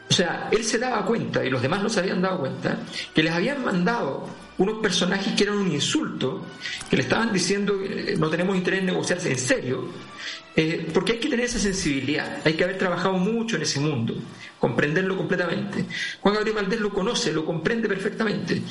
O 0.08 0.14
sea, 0.14 0.48
él 0.50 0.62
se 0.62 0.78
daba 0.78 1.04
cuenta, 1.06 1.44
y 1.44 1.50
los 1.50 1.62
demás 1.62 1.82
no 1.82 1.88
se 1.88 2.00
habían 2.00 2.20
dado 2.20 2.40
cuenta, 2.40 2.78
que 3.14 3.22
les 3.22 3.32
habían 3.32 3.64
mandado 3.64 4.26
unos 4.58 4.80
personajes 4.80 5.34
que 5.34 5.44
eran 5.44 5.58
un 5.58 5.70
insulto, 5.70 6.46
que 6.88 6.96
le 6.96 7.02
estaban 7.02 7.32
diciendo 7.32 7.78
que 7.80 8.16
no 8.18 8.28
tenemos 8.28 8.56
interés 8.56 8.80
en 8.80 8.86
negociarse 8.86 9.30
en 9.30 9.38
serio, 9.38 9.88
eh, 10.54 10.88
porque 10.92 11.12
hay 11.12 11.18
que 11.18 11.28
tener 11.28 11.46
esa 11.46 11.58
sensibilidad, 11.58 12.40
hay 12.44 12.54
que 12.54 12.64
haber 12.64 12.78
trabajado 12.78 13.14
mucho 13.14 13.56
en 13.56 13.62
ese 13.62 13.80
mundo, 13.80 14.14
comprenderlo 14.62 15.16
completamente. 15.16 15.86
Juan 16.20 16.34
Gabriel 16.36 16.54
Valdés 16.54 16.80
lo 16.80 16.90
conoce, 16.90 17.32
lo 17.32 17.44
comprende 17.44 17.88
perfectamente. 17.88 18.62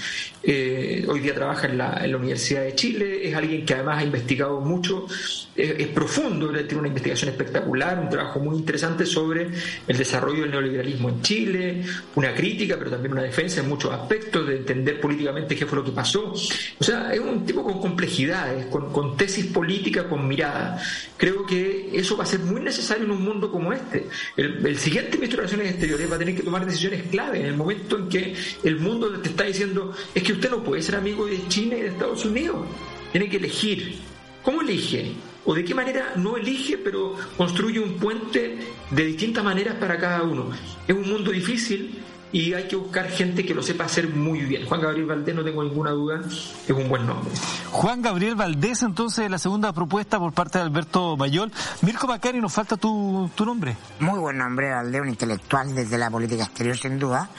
Eh, 0.41 1.05
hoy 1.05 1.19
día 1.19 1.35
trabaja 1.35 1.67
en 1.67 1.77
la, 1.77 2.01
Universidad 2.21 2.61
de 2.61 2.75
Chile, 2.75 3.27
es 3.27 3.35
alguien 3.35 3.65
que 3.65 3.73
además 3.73 3.97
ha 3.97 4.03
investigado 4.05 4.61
mucho, 4.61 5.05
es 5.53 5.87
profundo, 5.87 6.49
tiene 6.49 6.77
una 6.77 6.87
investigación 6.87 7.31
espectacular, 7.31 7.99
un 7.99 8.09
trabajo 8.09 8.39
muy 8.39 8.55
interesante 8.57 9.05
sobre 9.05 9.49
el 9.87 9.97
desarrollo 9.97 10.43
del 10.43 10.51
neoliberalismo 10.51 11.09
en 11.09 11.21
Chile, 11.21 11.83
una 12.15 12.33
crítica, 12.33 12.77
pero 12.77 12.91
también 12.91 13.11
una 13.11 13.23
defensa 13.23 13.59
en 13.59 13.67
muchos 13.67 13.91
aspectos, 13.91 14.47
de 14.47 14.57
entender 14.57 15.01
políticamente 15.01 15.57
qué 15.57 15.65
fue 15.65 15.79
lo 15.79 15.83
que 15.83 15.91
pasó. 15.91 16.31
O 16.79 16.83
sea, 16.83 17.11
es 17.13 17.19
un 17.19 17.45
tipo 17.45 17.63
con 17.63 17.81
complejidades, 17.81 18.67
con, 18.67 18.93
con 18.93 19.17
tesis 19.17 19.47
política, 19.47 20.07
con 20.07 20.25
mirada. 20.25 20.81
Creo 21.17 21.45
que 21.45 21.89
eso 21.93 22.15
va 22.15 22.23
a 22.23 22.27
ser 22.27 22.39
muy 22.39 22.61
necesario 22.61 23.03
en 23.03 23.11
un 23.11 23.23
mundo 23.23 23.51
como 23.51 23.73
este. 23.73 24.07
El, 24.37 24.77
siguiente 24.77 25.17
ministro 25.17 25.41
de 25.41 25.47
Relaciones 25.47 25.80
Exteriores 25.81 26.11
va 26.11 26.15
a 26.15 26.19
tener 26.19 26.35
que 26.35 26.43
tomar 26.43 26.63
decisiones 26.63 27.01
clave 27.09 27.39
en 27.39 27.47
el 27.47 27.57
momento 27.57 27.97
en 27.97 28.07
que 28.07 28.35
el 28.63 28.79
mundo 28.79 29.09
te 29.19 29.29
está 29.29 29.45
diciendo 29.45 29.91
es 30.13 30.21
que 30.21 30.33
usted 30.33 30.51
no 30.51 30.63
puede 30.63 30.83
ser 30.83 30.95
amigo 30.95 31.25
de 31.25 31.47
China 31.47 31.75
y 31.75 31.81
de 31.81 31.87
Estados 31.87 32.23
Unidos. 32.23 32.67
Tiene 33.11 33.27
que 33.27 33.37
elegir. 33.37 33.95
¿Cómo 34.43 34.61
elige? 34.61 35.13
¿O 35.43 35.55
de 35.55 35.65
qué 35.65 35.73
manera 35.73 36.13
no 36.17 36.37
elige, 36.37 36.77
pero 36.77 37.15
construye 37.35 37.79
un 37.79 37.97
puente 37.97 38.59
de 38.91 39.05
distintas 39.05 39.43
maneras 39.43 39.73
para 39.79 39.97
cada 39.97 40.21
uno? 40.21 40.51
Es 40.87 40.95
un 40.95 41.09
mundo 41.09 41.31
difícil, 41.31 41.95
y 42.31 42.53
hay 42.53 42.67
que 42.67 42.75
buscar 42.75 43.09
gente 43.09 43.45
que 43.45 43.53
lo 43.53 43.61
sepa 43.61 43.85
hacer 43.85 44.09
muy 44.09 44.39
bien. 44.41 44.65
Juan 44.65 44.81
Gabriel 44.81 45.05
Valdés, 45.05 45.35
no 45.35 45.43
tengo 45.43 45.63
ninguna 45.63 45.91
duda, 45.91 46.21
es 46.27 46.69
un 46.69 46.87
buen 46.87 47.05
nombre. 47.05 47.31
Juan 47.71 48.01
Gabriel 48.01 48.35
Valdés, 48.35 48.83
entonces, 48.83 49.29
la 49.29 49.37
segunda 49.37 49.73
propuesta 49.73 50.19
por 50.19 50.33
parte 50.33 50.57
de 50.59 50.65
Alberto 50.65 51.17
Mayol. 51.17 51.51
Mirko 51.81 52.07
Macari, 52.07 52.39
nos 52.39 52.53
falta 52.53 52.77
tu, 52.77 53.29
tu 53.35 53.45
nombre. 53.45 53.75
Muy 53.99 54.19
buen 54.19 54.37
nombre, 54.37 54.69
Valdés, 54.69 55.01
un 55.01 55.09
intelectual 55.09 55.75
desde 55.75 55.97
la 55.97 56.09
política 56.09 56.43
exterior, 56.43 56.77
sin 56.77 56.97
duda. 56.99 57.29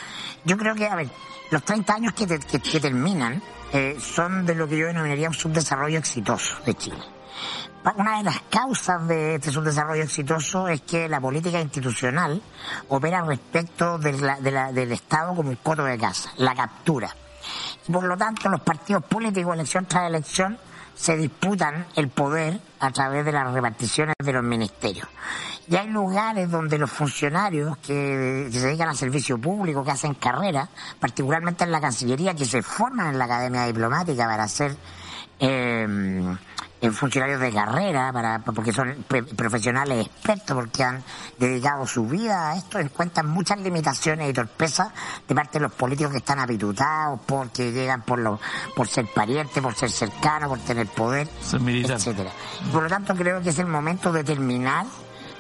Yo 0.45 0.57
creo 0.59 0.75
que, 0.75 0.87
a 0.87 0.97
ver, 0.97 1.09
los 1.51 1.63
30 1.63 1.95
años 1.95 2.13
que, 2.15 2.27
que, 2.27 2.81
terminan 2.81 3.43
eh, 3.73 3.97
son 4.01 4.45
de 4.45 4.55
lo 4.55 4.69
que 4.69 4.77
yo 4.77 4.87
denominaría 4.87 5.29
un 5.29 5.35
subdesarrollo 5.35 5.99
exitoso 5.99 6.57
de 6.67 6.75
Chile 6.75 6.99
una 7.97 8.19
de 8.19 8.25
las 8.25 8.41
causas 8.43 9.07
de 9.09 9.35
este 9.37 9.51
subdesarrollo 9.51 10.05
exitoso 10.05 10.69
es 10.69 10.83
que 10.83 11.09
la 11.09 11.21
política 11.21 11.61
institucional 11.61 12.41
opera 12.89 13.23
respecto 13.23 13.99
del 13.99 14.93
Estado 14.93 15.35
como 15.35 15.51
un 15.51 15.57
coto 15.57 15.85
de 15.85 15.99
casa, 15.99 16.31
la 16.37 16.55
captura. 16.55 17.15
Por 17.91 18.05
lo 18.05 18.17
tanto, 18.17 18.49
los 18.49 18.61
partidos 18.61 19.05
políticos, 19.05 19.55
elección 19.55 19.87
tras 19.87 20.09
elección, 20.09 20.59
se 20.95 21.17
disputan 21.17 21.87
el 21.97 22.09
poder 22.09 22.61
a 22.79 22.91
través 22.91 23.25
de 23.25 23.33
las 23.33 23.53
reparticiones 23.53 24.15
de 24.23 24.33
los 24.33 24.45
ministerios. 24.45 25.09
Y 25.69 25.77
hay 25.77 25.89
lugares 25.89 26.51
donde 26.51 26.79
los 26.79 26.91
funcionarios 26.91 27.79
que, 27.79 28.49
se 28.53 28.61
dedican 28.61 28.91
al 28.91 28.97
servicio 28.97 29.39
público, 29.39 29.83
que 29.85 29.91
hacen 29.91 30.15
carrera, 30.15 30.69
particularmente 31.01 31.65
en 31.65 31.73
la 31.73 31.81
Cancillería, 31.81 32.35
que 32.35 32.45
se 32.45 32.63
forman 32.63 33.09
en 33.09 33.19
la 33.19 33.25
Academia 33.25 33.67
Diplomática 33.67 34.27
para 34.27 34.47
ser 34.47 34.77
eh, 35.41 36.37
funcionarios 36.91 37.41
de 37.41 37.53
carrera, 37.53 38.13
para, 38.13 38.41
porque 38.41 38.73
son 38.73 39.05
profesionales 39.37 40.07
expertos, 40.07 40.57
porque 40.57 40.83
han 40.83 41.03
dedicado 41.39 41.87
su 41.87 42.07
vida 42.07 42.51
a 42.51 42.57
esto, 42.57 42.79
encuentran 42.79 43.29
muchas 43.29 43.61
limitaciones 43.61 44.29
y 44.29 44.33
torpezas 44.33 44.89
de 45.29 45.35
parte 45.35 45.59
de 45.59 45.65
los 45.65 45.73
políticos 45.73 46.13
que 46.13 46.19
están 46.19 46.41
apitutados, 46.41 47.21
porque 47.25 47.71
llegan 47.71 48.03
por 48.03 48.19
lo, 48.19 48.41
por 48.75 48.89
ser 48.89 49.07
parientes, 49.07 49.63
por 49.63 49.75
ser 49.75 49.91
cercanos, 49.91 50.49
por 50.49 50.59
tener 50.59 50.87
poder, 50.89 51.29
etcétera. 51.53 52.31
Por 52.73 52.83
lo 52.83 52.89
tanto, 52.89 53.15
creo 53.15 53.41
que 53.41 53.51
es 53.51 53.59
el 53.59 53.67
momento 53.67 54.13
de 54.13 54.25
terminar 54.25 54.87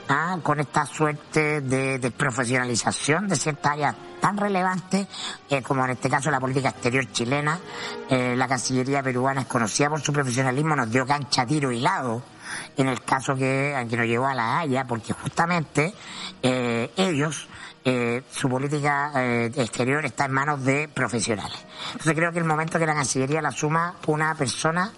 ¿ah? 0.09 0.39
con 0.43 0.61
esta 0.61 0.87
suerte 0.87 1.61
de, 1.61 2.11
profesionalización 2.17 3.29
de 3.29 3.37
ciertas 3.37 3.73
áreas 3.73 3.97
tan 4.23 4.37
relevantes 4.37 5.09
eh, 5.51 5.63
como 5.63 5.85
en 5.85 5.91
este 5.91 6.09
caso 6.09 6.31
la 6.31 6.39
política 6.39 6.69
exterior 6.69 7.11
chilena. 7.11 7.59
Eh, 8.09 8.37
la 8.37 8.47
Cancillería 8.47 9.03
peruana 9.03 9.41
es 9.41 9.47
conocida 9.49 9.91
por 9.91 10.01
su 10.01 10.13
profesionalismo, 10.13 10.77
nos 10.77 10.93
dio 10.93 11.05
cancha, 11.05 11.45
tiro 11.45 11.73
y 11.73 11.81
lado 11.81 12.23
en 12.77 12.87
el 12.87 13.03
caso 13.03 13.35
que, 13.35 13.75
que 13.91 13.97
nos 13.97 14.07
llevó 14.07 14.29
a 14.29 14.35
la 14.35 14.61
Haya, 14.61 14.85
porque 14.85 15.13
justamente 15.13 15.93
eh, 16.41 16.93
ellos 16.97 17.49
su 18.31 18.49
política 18.49 19.11
exterior 19.57 20.05
está 20.05 20.27
en 20.27 20.31
manos 20.31 20.65
de 20.65 20.87
profesionales. 20.87 21.59
Entonces 21.87 22.15
creo 22.15 22.31
que 22.31 22.39
el 22.39 22.45
momento 22.45 22.79
que 22.79 22.87
la 22.87 22.95
Cancillería 22.95 23.43
la 23.43 23.51
suma 23.51 23.97
una 24.07 24.37
persona 24.37 24.93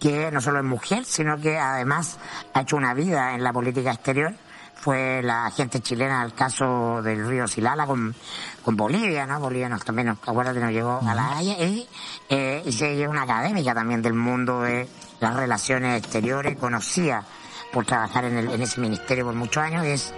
que 0.00 0.30
no 0.32 0.40
solo 0.40 0.60
es 0.60 0.64
mujer, 0.64 1.04
sino 1.04 1.38
que 1.38 1.58
además 1.58 2.18
ha 2.54 2.62
hecho 2.62 2.76
una 2.76 2.94
vida 2.94 3.34
en 3.34 3.44
la 3.44 3.52
política 3.52 3.92
exterior 3.92 4.34
fue 4.82 5.22
la 5.22 5.48
gente 5.52 5.78
chilena 5.78 6.20
al 6.22 6.34
caso 6.34 7.00
del 7.02 7.24
río 7.24 7.46
Silala 7.46 7.86
con, 7.86 8.12
con 8.64 8.76
Bolivia, 8.76 9.24
¿no? 9.26 9.38
Bolivia 9.38 9.68
nos, 9.68 9.84
también 9.84 10.08
nos, 10.08 10.18
acuerda 10.26 10.52
que 10.52 10.58
nos 10.58 10.72
llegó 10.72 11.00
a 11.06 11.14
la 11.14 11.36
Haya 11.36 11.56
y, 11.64 11.88
eh, 12.28 12.64
y 12.66 13.06
una 13.06 13.22
académica 13.22 13.74
también 13.74 14.02
del 14.02 14.14
mundo 14.14 14.62
de 14.62 14.88
las 15.20 15.36
relaciones 15.36 16.02
exteriores, 16.02 16.58
conocía 16.58 17.22
por 17.72 17.86
trabajar 17.86 18.24
en, 18.24 18.38
el, 18.38 18.50
en 18.50 18.60
ese 18.60 18.80
ministerio 18.80 19.24
por 19.24 19.34
muchos 19.34 19.62
años, 19.62 19.84
es 19.86 20.12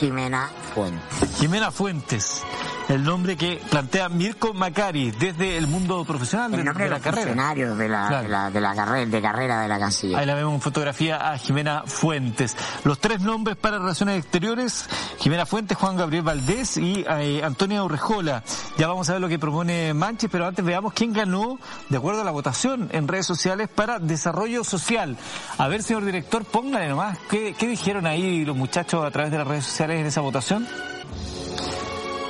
Jimena 0.00 0.48
Fuentes. 0.72 1.36
Jimena 1.38 1.70
Fuentes 1.70 2.42
el 2.90 3.04
nombre 3.04 3.36
que 3.36 3.60
plantea 3.70 4.08
Mirko 4.08 4.52
Macari 4.52 5.12
desde 5.12 5.56
el 5.56 5.68
mundo 5.68 6.04
profesional 6.04 6.52
el 6.54 6.64
de, 6.64 6.88
la 6.88 6.98
carrera. 6.98 7.54
de 7.54 7.88
la, 7.88 8.22
de 8.22 8.28
la, 8.28 8.50
de 8.50 8.60
la 8.60 8.74
carrera, 8.74 9.06
de 9.06 9.22
carrera 9.22 9.60
de 9.60 9.68
la 9.68 9.78
Canciller. 9.78 10.18
Ahí 10.18 10.26
la 10.26 10.34
vemos 10.34 10.54
en 10.54 10.60
fotografía 10.60 11.30
a 11.30 11.38
Jimena 11.38 11.84
Fuentes. 11.86 12.56
Los 12.82 12.98
tres 12.98 13.20
nombres 13.20 13.56
para 13.56 13.78
relaciones 13.78 14.18
exteriores, 14.18 14.88
Jimena 15.20 15.46
Fuentes, 15.46 15.78
Juan 15.78 15.96
Gabriel 15.96 16.24
Valdés 16.24 16.78
y 16.78 17.04
eh, 17.08 17.42
Antonio 17.44 17.84
Urrejola. 17.84 18.42
Ya 18.76 18.88
vamos 18.88 19.08
a 19.08 19.12
ver 19.12 19.20
lo 19.20 19.28
que 19.28 19.38
propone 19.38 19.94
Manches, 19.94 20.28
pero 20.28 20.46
antes 20.46 20.64
veamos 20.64 20.92
quién 20.92 21.12
ganó 21.12 21.60
de 21.90 21.96
acuerdo 21.96 22.22
a 22.22 22.24
la 22.24 22.32
votación 22.32 22.88
en 22.90 23.06
redes 23.06 23.26
sociales 23.26 23.68
para 23.72 24.00
desarrollo 24.00 24.64
social. 24.64 25.16
A 25.58 25.68
ver, 25.68 25.84
señor 25.84 26.04
director, 26.04 26.44
póngale 26.44 26.88
nomás, 26.88 27.18
¿qué, 27.30 27.54
qué 27.56 27.68
dijeron 27.68 28.04
ahí 28.06 28.44
los 28.44 28.56
muchachos 28.56 29.04
a 29.04 29.10
través 29.12 29.30
de 29.30 29.38
las 29.38 29.46
redes 29.46 29.64
sociales 29.64 29.89
en 29.98 30.06
esa 30.06 30.20
votación? 30.20 30.66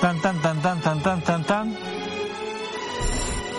Tan, 0.00 0.20
tan, 0.22 0.40
tan, 0.40 0.62
tan, 0.62 0.80
tan, 0.80 1.02
tan, 1.02 1.20
tan, 1.22 1.44
tan. 1.44 1.76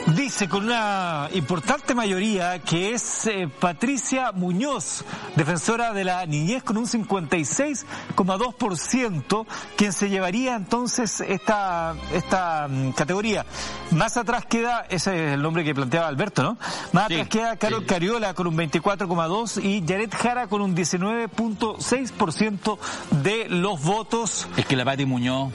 Dice 0.08 0.50
con 0.50 0.66
una 0.66 1.30
importante 1.34 1.94
mayoría 1.94 2.58
que 2.60 2.94
es 2.94 3.28
eh, 3.28 3.48
Patricia 3.48 4.32
Muñoz, 4.32 5.06
defensora 5.36 5.94
de 5.94 6.04
la 6.04 6.26
niñez 6.26 6.64
con 6.64 6.78
un 6.78 6.88
56,2%, 6.88 9.46
quien 9.78 9.94
se 9.94 10.10
llevaría 10.10 10.56
entonces 10.56 11.22
esta, 11.22 11.94
esta 12.14 12.68
mm, 12.68 12.94
categoría. 12.94 13.46
Más 13.92 14.18
atrás 14.18 14.48
queda, 14.48 14.88
ese 14.90 15.28
es 15.28 15.36
el 15.36 15.42
nombre 15.42 15.64
que 15.64 15.76
planteaba 15.76 16.08
Alberto, 16.08 16.42
¿no? 16.44 16.58
Más 16.94 17.06
atrás 17.06 17.30
queda 17.30 17.56
Carol 17.58 17.86
Cariola 17.86 18.34
con 18.34 18.48
un 18.48 18.58
24,2% 18.58 19.64
y 19.64 19.84
Jared 19.88 20.10
Jara 20.12 20.48
con 20.48 20.62
un 20.62 20.76
19,6% 20.76 22.80
de 23.24 23.48
los 23.50 23.84
votos. 23.84 24.48
Es 24.58 24.66
que 24.66 24.76
la 24.76 24.84
Pati 24.84 25.06
Muñoz 25.06 25.54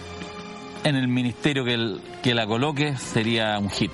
en 0.87 0.95
el 0.95 1.09
ministerio 1.09 1.65
que, 1.65 1.99
que 2.23 2.35
la 2.35 2.47
coloque 2.47 2.97
sería 2.97 3.59
un 3.59 3.71
hit. 3.71 3.91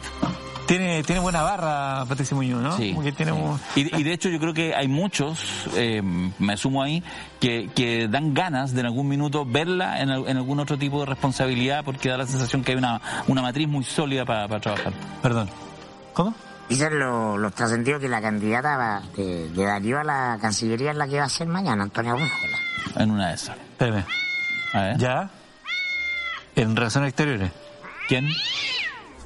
Tiene, 0.66 1.02
tiene 1.02 1.20
buena 1.20 1.42
barra 1.42 2.04
Patricia 2.06 2.36
Muñoz, 2.36 2.62
¿no? 2.62 2.76
Sí. 2.76 2.94
Tiene 3.16 3.32
y, 3.74 4.02
de 4.02 4.12
hecho 4.12 4.28
yo 4.28 4.38
creo 4.38 4.54
que 4.54 4.74
hay 4.74 4.88
muchos, 4.88 5.66
eh, 5.74 6.02
me 6.38 6.56
sumo 6.56 6.82
ahí, 6.82 7.02
que, 7.40 7.70
que 7.74 8.08
dan 8.08 8.32
ganas 8.34 8.72
de 8.72 8.80
en 8.80 8.86
algún 8.86 9.08
minuto 9.08 9.44
verla 9.44 10.00
en, 10.00 10.10
en, 10.10 10.36
algún 10.36 10.60
otro 10.60 10.78
tipo 10.78 11.00
de 11.00 11.06
responsabilidad 11.06 11.84
porque 11.84 12.10
da 12.10 12.16
la 12.16 12.26
sensación 12.26 12.62
que 12.62 12.72
hay 12.72 12.78
una, 12.78 13.00
una 13.26 13.42
matriz 13.42 13.68
muy 13.68 13.84
sólida 13.84 14.24
para, 14.24 14.60
trabajar. 14.60 14.92
Perdón. 15.20 15.48
¿Cómo? 16.12 16.34
Dicen 16.68 16.98
los, 16.98 17.38
los 17.38 17.54
trascendidos 17.54 18.00
que 18.00 18.08
la 18.08 18.20
candidata 18.20 19.02
de, 19.16 19.48
de, 19.48 19.64
Darío 19.64 19.98
a 20.00 20.04
la 20.04 20.38
Cancillería 20.40 20.92
es 20.92 20.96
la 20.96 21.08
que 21.08 21.18
va 21.18 21.24
a 21.24 21.28
ser 21.28 21.48
mañana, 21.48 21.82
Antonio 21.82 22.12
Bújola. 22.12 22.58
En 22.96 23.10
una 23.10 23.28
de 23.28 23.34
esas. 23.34 23.56
Espérame. 23.56 24.04
A 24.72 24.80
ver. 24.80 24.98
¿Ya? 24.98 25.30
En 26.56 26.76
Relaciones 26.76 27.08
Exteriores. 27.10 27.50
¿Quién? 28.08 28.28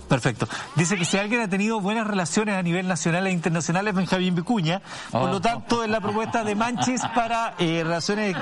Perfecto. 0.08 0.48
Dice 0.76 0.96
que 0.96 1.04
si 1.04 1.18
alguien 1.18 1.40
ha 1.40 1.48
tenido 1.48 1.80
buenas 1.80 2.06
relaciones 2.06 2.54
a 2.54 2.62
nivel 2.62 2.86
nacional 2.86 3.26
e 3.26 3.32
internacional 3.32 3.88
es 3.88 3.94
Benjamín 3.94 4.34
Vicuña. 4.34 4.80
Por 5.10 5.30
lo 5.30 5.36
oh. 5.36 5.40
tanto, 5.40 5.82
es 5.82 5.90
la 5.90 6.00
propuesta 6.00 6.44
de 6.44 6.54
Manches 6.54 7.02
para 7.14 7.54
eh, 7.58 7.82
relaciones 7.82 8.36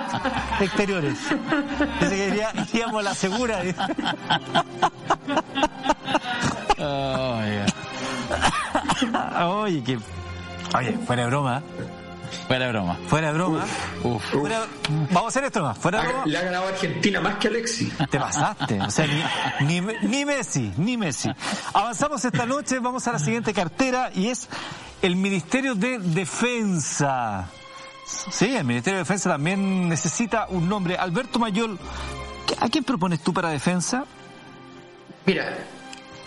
exteriores. 0.61 1.18
Dice 2.01 2.16
que 2.16 2.72
iríamos 2.72 3.01
a 3.01 3.03
la 3.03 3.14
segura. 3.14 3.62
oh, 6.78 7.41
Oye, 9.62 9.82
que... 9.82 9.99
Oye, 10.76 10.99
fuera 11.07 11.22
de 11.22 11.28
broma. 11.28 11.62
Fuera 12.47 12.66
de 12.66 12.72
broma. 12.72 12.99
Fuera 13.07 13.28
de 13.28 13.35
broma. 13.35 13.64
vamos 15.11 15.24
a 15.24 15.28
hacer 15.28 15.45
esto 15.45 15.62
más. 15.62 15.78
Fuera 15.78 16.03
de 16.03 16.09
broma. 16.09 16.26
Le 16.26 16.39
ha 16.39 16.43
ganado 16.43 16.68
Argentina 16.68 17.20
más 17.20 17.37
que 17.37 17.49
Alexis. 17.49 17.93
Te 18.11 18.18
pasaste. 18.18 18.80
O 18.80 18.91
sea, 18.91 19.07
ni, 19.61 19.80
ni, 19.80 20.24
Messi, 20.24 20.72
ni 20.76 20.97
Messi. 20.97 21.30
Avanzamos 21.72 22.24
esta 22.24 22.47
noche, 22.47 22.78
vamos 22.78 23.07
a 23.09 23.12
la 23.12 23.18
siguiente 23.18 23.53
cartera 23.53 24.11
y 24.14 24.28
es 24.28 24.49
el 25.03 25.16
Ministerio 25.16 25.74
de 25.74 25.99
Defensa. 25.99 27.49
Sí, 28.07 28.55
el 28.55 28.64
Ministerio 28.64 28.99
de 28.99 29.05
Defensa 29.05 29.30
también 29.30 29.89
necesita 29.89 30.47
un 30.49 30.68
nombre. 30.68 30.97
Alberto 30.97 31.39
Mayol, 31.39 31.78
¿a 32.61 32.68
quién 32.68 32.85
propones 32.85 33.20
tú 33.20 33.32
para 33.32 33.49
defensa? 33.49 34.05
Mira, 35.26 35.57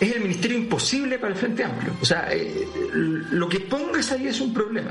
es 0.00 0.14
el 0.14 0.22
ministerio 0.22 0.58
imposible 0.58 1.18
para 1.18 1.32
el 1.32 1.38
Frente 1.38 1.64
Amplio. 1.64 1.92
O 2.00 2.04
sea, 2.04 2.28
eh, 2.30 2.68
lo 2.92 3.48
que 3.48 3.60
pongas 3.60 4.10
ahí 4.12 4.26
es 4.26 4.40
un 4.40 4.52
problema. 4.52 4.90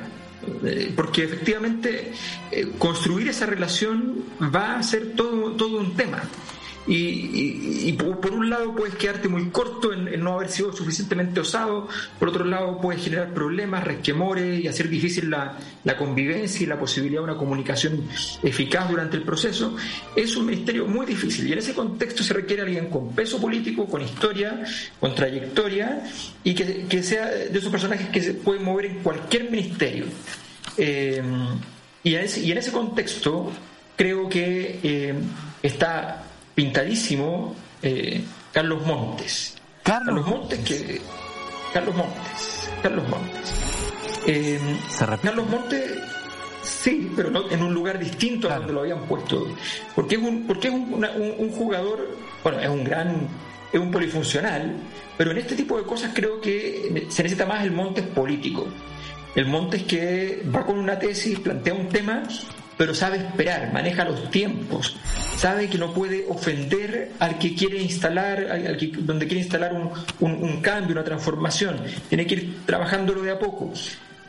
Eh, 0.64 0.94
porque 0.96 1.24
efectivamente 1.24 2.14
eh, 2.52 2.68
construir 2.78 3.28
esa 3.30 3.46
relación 3.46 4.24
va 4.42 4.78
a 4.78 4.84
ser 4.84 5.14
todo, 5.16 5.54
todo 5.54 5.80
un 5.80 5.96
tema. 5.96 6.22
Y, 6.88 7.92
por, 7.94 8.32
un 8.32 8.50
lado 8.50 8.74
puedes 8.74 8.96
quedarte 8.96 9.28
muy 9.28 9.50
corto 9.50 9.92
en, 9.92 10.24
no 10.24 10.36
haber 10.36 10.50
sido 10.50 10.72
suficientemente 10.72 11.42
osado, 11.42 11.90
por 12.18 12.30
otro 12.30 12.46
lado 12.46 12.80
puedes 12.80 13.04
generar 13.04 13.34
problemas, 13.34 13.84
resquemores 13.84 14.64
y 14.64 14.68
hacer 14.68 14.88
difícil 14.88 15.30
la, 15.30 15.58
convivencia 15.98 16.64
y 16.64 16.66
la 16.66 16.80
posibilidad 16.80 17.22
de 17.22 17.26
una 17.26 17.38
comunicación 17.38 18.04
eficaz 18.42 18.90
durante 18.90 19.18
el 19.18 19.24
proceso. 19.24 19.76
Es 20.16 20.38
un 20.38 20.46
ministerio 20.46 20.88
muy 20.88 21.06
difícil 21.06 21.48
y 21.48 21.54
en 21.54 21.60
ese 21.60 21.74
contexto 21.74 22.24
se 22.24 22.34
requiere 22.34 22.62
alguien 22.62 22.90
con 22.90 23.14
peso 23.14 23.40
político, 23.42 23.86
con 23.86 24.02
historia, 24.02 24.64
con 25.00 25.14
trayectoria 25.14 26.04
y 26.44 26.54
que, 26.54 27.04
sea 27.04 27.26
de 27.28 27.58
esos 27.58 27.72
personajes 27.72 28.10
que 28.10 28.22
se 28.22 28.34
pueden 28.34 28.64
mover 28.64 28.86
en 28.86 29.00
cualquier 29.00 29.50
ministerio. 29.50 30.06
Eh, 30.78 31.22
y, 32.04 32.16
en 32.16 32.58
ese, 32.58 32.72
contexto 32.72 33.52
creo 33.96 34.30
que 34.30 34.80
eh, 34.84 35.14
está 35.62 36.27
pintadísimo 36.58 37.55
eh, 37.84 38.24
Carlos 38.51 38.84
Montes. 38.84 39.55
Carlos, 39.84 40.26
Montes 40.26 40.60
que 40.66 40.99
Carlos 41.72 41.95
Montes, 41.95 42.70
Carlos 42.82 43.08
Montes. 43.08 43.53
Eh, 44.26 44.60
Carlos 45.22 45.47
Montes 45.47 46.01
sí, 46.64 47.12
pero 47.16 47.30
no, 47.30 47.49
en 47.51 47.62
un 47.62 47.74
lugar 47.76 47.99
distinto 47.99 48.49
a 48.49 48.58
donde 48.58 48.74
lo 48.74 48.82
habían 48.82 49.05
puesto. 49.05 49.47
Porque 49.93 50.16
es 50.16 50.22
un, 50.22 50.47
porque 50.47 50.70
es 50.70 50.74
un, 50.74 51.51
jugador, 51.51 52.18
bueno, 52.43 52.60
es 52.60 52.70
un 52.70 52.84
gran, 52.84 53.28
es 53.72 53.80
un 53.80 53.91
polifuncional, 53.91 54.76
pero 55.16 55.30
en 55.30 55.38
este 55.38 55.55
tipo 55.55 55.78
de 55.78 55.84
cosas 55.84 56.12
creo 56.16 56.41
que 56.41 57.05
se 57.10 57.22
necesita 57.22 57.45
más 57.45 57.64
el 57.64 57.72
Montes 57.72 58.08
político. 58.08 58.68
El 59.36 59.45
Montes 59.45 59.84
que 59.84 60.43
va 60.53 60.66
con 60.66 60.80
una 60.80 60.97
tesis, 60.97 61.39
plantea 61.39 61.76
un 61.76 61.88
tema 61.88 62.24
pero 62.78 62.94
sabe 62.94 63.18
esperar, 63.18 63.74
maneja 63.74 64.06
los 64.06 64.30
tiempos, 64.30 64.96
sabe 65.36 65.70
que 65.70 65.78
no 65.78 65.94
puede 65.94 66.26
ofender 66.30 67.12
al 67.20 67.40
que 67.40 67.56
quiere 67.56 67.82
instalar, 67.82 68.40
al 68.40 68.78
que, 68.78 68.92
donde 68.98 69.26
quiere 69.26 69.42
instalar 69.42 69.74
un, 69.74 69.92
un, 70.20 70.62
cambio, 70.62 70.94
una 70.94 71.04
transformación, 71.04 71.82
tiene 72.08 72.28
que 72.28 72.36
ir 72.36 72.58
trabajándolo 72.66 73.24
de 73.24 73.32
a 73.32 73.40
poco. 73.40 73.74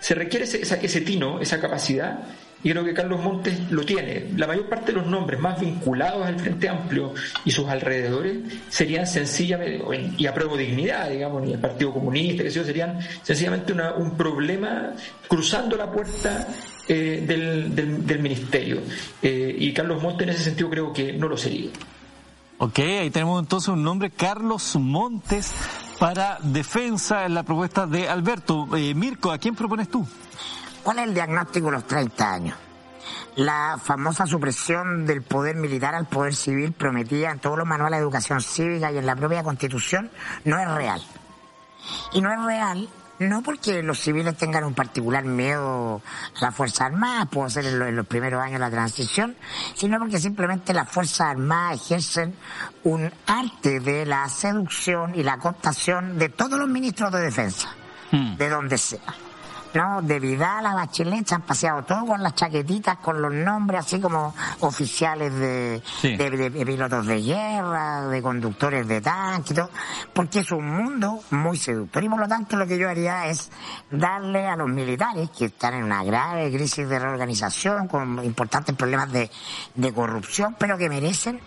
Se 0.00 0.14
requiere 0.14 0.44
ese, 0.44 0.62
ese 0.62 1.00
tino, 1.02 1.40
esa 1.40 1.60
capacidad, 1.60 2.20
y 2.62 2.70
creo 2.70 2.84
que 2.84 2.94
Carlos 2.94 3.20
Montes 3.22 3.70
lo 3.70 3.84
tiene. 3.84 4.26
La 4.36 4.46
mayor 4.46 4.68
parte 4.68 4.92
de 4.92 4.98
los 4.98 5.06
nombres 5.06 5.38
más 5.40 5.60
vinculados 5.60 6.26
al 6.26 6.38
Frente 6.38 6.68
Amplio 6.68 7.14
y 7.44 7.50
sus 7.50 7.68
alrededores 7.68 8.38
serían 8.68 9.06
sencillamente, 9.06 9.84
y 10.16 10.26
a 10.26 10.32
dignidad, 10.32 11.10
digamos, 11.10 11.42
ni 11.42 11.52
el 11.52 11.60
Partido 11.60 11.92
Comunista, 11.92 12.42
que 12.42 12.50
serían 12.50 12.98
sencillamente 13.22 13.72
un 13.72 14.16
problema 14.16 14.92
cruzando 15.28 15.76
la 15.76 15.90
puerta 15.90 16.48
eh, 16.88 17.24
del, 17.26 17.74
del, 18.06 18.18
ministerio. 18.18 18.80
Eh, 19.22 19.54
y 19.58 19.72
Carlos 19.72 20.02
Montes 20.02 20.26
en 20.26 20.34
ese 20.34 20.44
sentido 20.44 20.70
creo 20.70 20.92
que 20.92 21.12
no 21.12 21.28
lo 21.28 21.36
sería. 21.36 21.70
Ok, 22.58 22.78
ahí 22.80 23.10
tenemos 23.10 23.40
entonces 23.40 23.68
un 23.68 23.84
nombre, 23.84 24.10
Carlos 24.10 24.74
Montes, 24.76 25.52
para 26.00 26.38
defensa 26.42 27.24
en 27.24 27.34
la 27.34 27.44
propuesta 27.44 27.86
de 27.86 28.08
Alberto. 28.08 28.68
Eh, 28.76 28.94
Mirko, 28.94 29.30
¿a 29.30 29.38
quién 29.38 29.54
propones 29.54 29.88
tú? 29.88 30.04
¿Cuál 30.82 30.98
es 30.98 31.04
el 31.04 31.14
diagnóstico 31.14 31.66
de 31.66 31.72
los 31.72 31.86
30 31.86 32.32
años? 32.32 32.56
La 33.36 33.78
famosa 33.82 34.26
supresión 34.26 35.06
del 35.06 35.22
poder 35.22 35.56
militar 35.56 35.94
al 35.94 36.06
poder 36.06 36.34
civil 36.34 36.72
prometida 36.72 37.30
en 37.30 37.38
todos 37.38 37.56
los 37.56 37.66
manuales 37.66 37.98
de 37.98 38.02
educación 38.02 38.40
cívica 38.40 38.90
y 38.90 38.98
en 38.98 39.06
la 39.06 39.16
propia 39.16 39.42
constitución 39.42 40.10
no 40.44 40.58
es 40.58 40.68
real. 40.68 41.02
Y 42.12 42.20
no 42.20 42.32
es 42.32 42.44
real 42.44 42.88
no 43.18 43.42
porque 43.42 43.82
los 43.82 43.98
civiles 43.98 44.36
tengan 44.36 44.64
un 44.64 44.74
particular 44.74 45.24
miedo 45.24 46.00
a 46.36 46.40
las 46.40 46.54
Fuerzas 46.54 46.82
Armadas, 46.82 47.28
puede 47.28 47.50
ser 47.50 47.66
en, 47.66 47.96
los 47.96 48.06
primeros 48.06 48.40
años 48.40 48.54
de 48.54 48.58
la 48.60 48.70
transición, 48.70 49.36
sino 49.74 49.98
porque 49.98 50.20
simplemente 50.20 50.72
las 50.72 50.88
Fuerzas 50.88 51.32
Armadas 51.32 51.82
ejercen 51.82 52.34
un 52.84 53.12
arte 53.26 53.80
de 53.80 54.06
la 54.06 54.28
seducción 54.28 55.14
y 55.14 55.22
la 55.22 55.38
cooptación 55.38 56.18
de 56.18 56.28
todos 56.28 56.58
los 56.58 56.68
ministros 56.68 57.10
de 57.12 57.20
defensa, 57.20 57.68
hmm. 58.12 58.36
de 58.36 58.48
donde 58.48 58.78
sea. 58.78 59.27
¿No? 59.74 60.02
De 60.02 60.18
Vidal 60.18 60.66
a 60.66 60.74
Bachelet 60.74 61.26
se 61.26 61.34
han 61.34 61.42
paseado 61.42 61.82
todos 61.82 62.04
con 62.04 62.22
las 62.22 62.34
chaquetitas, 62.34 62.98
con 62.98 63.20
los 63.20 63.32
nombres 63.32 63.80
así 63.80 64.00
como 64.00 64.34
oficiales 64.60 65.34
de, 65.34 65.82
de, 66.02 66.64
pilotos 66.66 67.06
de 67.06 67.22
guerra, 67.22 68.06
de 68.06 68.22
conductores 68.22 68.86
de 68.86 69.00
tanques 69.00 69.52
y 69.52 69.54
todo, 69.54 69.70
porque 70.12 70.40
es 70.40 70.50
un 70.52 70.68
mundo 70.68 71.20
muy 71.30 71.56
seductor. 71.56 72.02
Y 72.02 72.08
por 72.08 72.20
lo 72.20 72.28
tanto 72.28 72.56
lo 72.56 72.66
que 72.66 72.78
yo 72.78 72.88
haría 72.88 73.26
es 73.26 73.50
darle 73.90 74.46
a 74.46 74.56
los 74.56 74.68
militares, 74.68 75.30
que 75.30 75.46
están 75.46 75.74
en 75.74 75.84
una 75.84 76.02
grave 76.04 76.50
crisis 76.50 76.88
de 76.88 76.98
reorganización, 76.98 77.88
con 77.88 78.24
importantes 78.24 78.74
problemas 78.74 79.12
de, 79.12 79.30
de 79.74 79.92
corrupción, 79.92 80.56
pero 80.58 80.78
que 80.78 80.88
merecen 80.88 81.40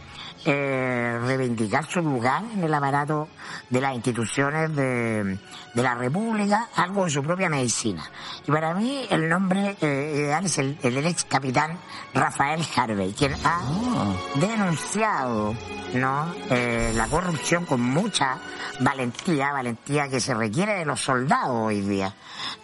eh, 0.46 1.20
reivindicar 1.22 1.86
su 1.86 2.02
lugar 2.02 2.44
en 2.54 2.64
el 2.64 2.74
aparato 2.74 3.28
de 3.70 3.82
las 3.82 3.96
instituciones 3.96 4.76
de, 4.76 5.38
de, 5.74 5.84
la 5.84 5.96
República, 5.96 6.70
algo 6.76 7.06
de 7.06 7.12
su 7.12 7.24
propia 7.24 7.50
medicina. 7.50 8.04
Y 8.48 8.52
para 8.52 8.74
mí 8.74 9.06
el 9.10 9.30
nombre 9.30 9.78
eh, 9.82 10.14
ideal 10.16 10.46
es 10.46 10.58
el, 10.58 10.78
el, 10.82 11.06
ex 11.06 11.26
capitán 11.26 11.78
Rafael 12.14 12.66
Harvey, 12.76 13.14
quien 13.14 13.34
ha 13.44 13.60
ah. 13.62 14.16
denunciado 14.36 15.56
no 15.94 16.34
eh, 16.50 16.94
la 16.96 17.08
corrupción 17.08 17.66
con 17.66 17.82
mucha 17.82 18.38
valentía, 18.80 19.52
valentía 19.52 20.08
que 20.10 20.20
se 20.20 20.34
requiere 20.34 20.80
de 20.80 20.86
los 20.86 21.02
soldados 21.02 21.68
hoy 21.68 21.82
día, 21.82 22.14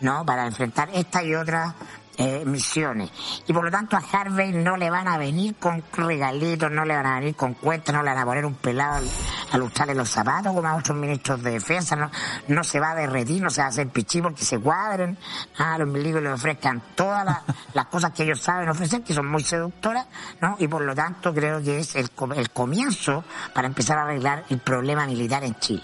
no 0.01 0.25
para 0.25 0.45
enfrentar 0.45 0.89
esta 0.93 1.23
y 1.23 1.35
otras 1.35 1.73
eh, 2.17 2.43
misiones. 2.45 3.11
Y 3.47 3.53
por 3.53 3.63
lo 3.63 3.69
tanto 3.69 3.95
a 3.95 3.99
Harvey 3.99 4.51
no 4.51 4.75
le 4.75 4.89
van 4.89 5.07
a 5.07 5.17
venir 5.17 5.55
con 5.55 5.83
regalitos, 5.93 6.71
no 6.71 6.83
le 6.83 6.95
van 6.95 7.05
a 7.05 7.19
venir 7.19 7.35
con 7.35 7.53
cuentas, 7.53 7.93
no 7.93 8.01
le 8.01 8.09
van 8.09 8.17
a 8.17 8.25
poner 8.25 8.45
un 8.45 8.55
pelado 8.55 9.05
a 9.51 9.57
lustrarle 9.57 9.93
los 9.93 10.09
zapatos 10.09 10.53
como 10.53 10.67
a 10.67 10.75
otros 10.75 10.97
ministros 10.97 11.43
de 11.43 11.51
defensa, 11.51 11.95
no, 11.95 12.09
no 12.47 12.63
se 12.63 12.79
va 12.79 12.91
a 12.91 12.95
derretir, 12.95 13.41
no 13.41 13.49
se 13.49 13.61
va 13.61 13.67
a 13.67 13.69
hacer 13.69 13.87
pichí 13.89 14.21
porque 14.21 14.43
se 14.43 14.59
cuadren, 14.59 15.17
a 15.57 15.77
los 15.77 15.87
milicos 15.87 16.21
le 16.21 16.31
ofrezcan 16.31 16.81
todas 16.95 17.25
las, 17.73 17.85
cosas 17.85 18.11
que 18.11 18.23
ellos 18.23 18.41
saben 18.41 18.67
ofrecer, 18.67 19.03
que 19.03 19.13
son 19.13 19.27
muy 19.27 19.43
seductoras, 19.43 20.07
¿no? 20.41 20.55
Y 20.59 20.67
por 20.67 20.81
lo 20.81 20.95
tanto 20.95 21.33
creo 21.33 21.61
que 21.61 21.79
es 21.79 21.95
el, 21.95 22.09
el 22.35 22.49
comienzo 22.49 23.23
para 23.53 23.67
empezar 23.67 23.99
a 23.99 24.03
arreglar 24.03 24.43
el 24.49 24.57
problema 24.59 25.05
militar 25.05 25.43
en 25.43 25.55
Chile. 25.59 25.83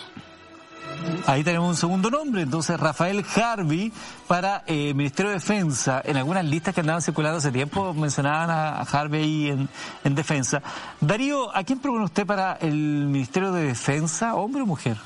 Ahí 1.26 1.44
tenemos 1.44 1.70
un 1.70 1.76
segundo 1.76 2.10
nombre, 2.10 2.42
entonces 2.42 2.80
Rafael 2.80 3.24
Harvey 3.36 3.92
para 4.28 4.64
eh, 4.68 4.94
Ministerio 4.94 5.32
de 5.32 5.38
Defensa. 5.38 6.02
En 6.04 6.18
algunas 6.18 6.46
listas 6.46 6.74
que 6.74 6.82
andaban 6.82 7.02
circulando 7.02 7.38
hace 7.38 7.52
tiempo 7.52 7.94
mencionaban 7.94 8.50
a, 8.50 8.82
Harvey 8.82 9.50
en, 9.50 9.70
en 10.04 10.16
defensa. 10.16 10.62
Darío, 11.00 11.56
¿a 11.56 11.64
quién 11.64 11.80
propone 11.80 12.06
usted 12.06 12.26
para 12.26 12.54
el 12.62 12.74
Ministerio 12.74 13.52
de 13.52 13.64
Defensa, 13.64 14.36
hombre 14.36 14.64
o 14.64 14.66
mujer? 14.66 14.98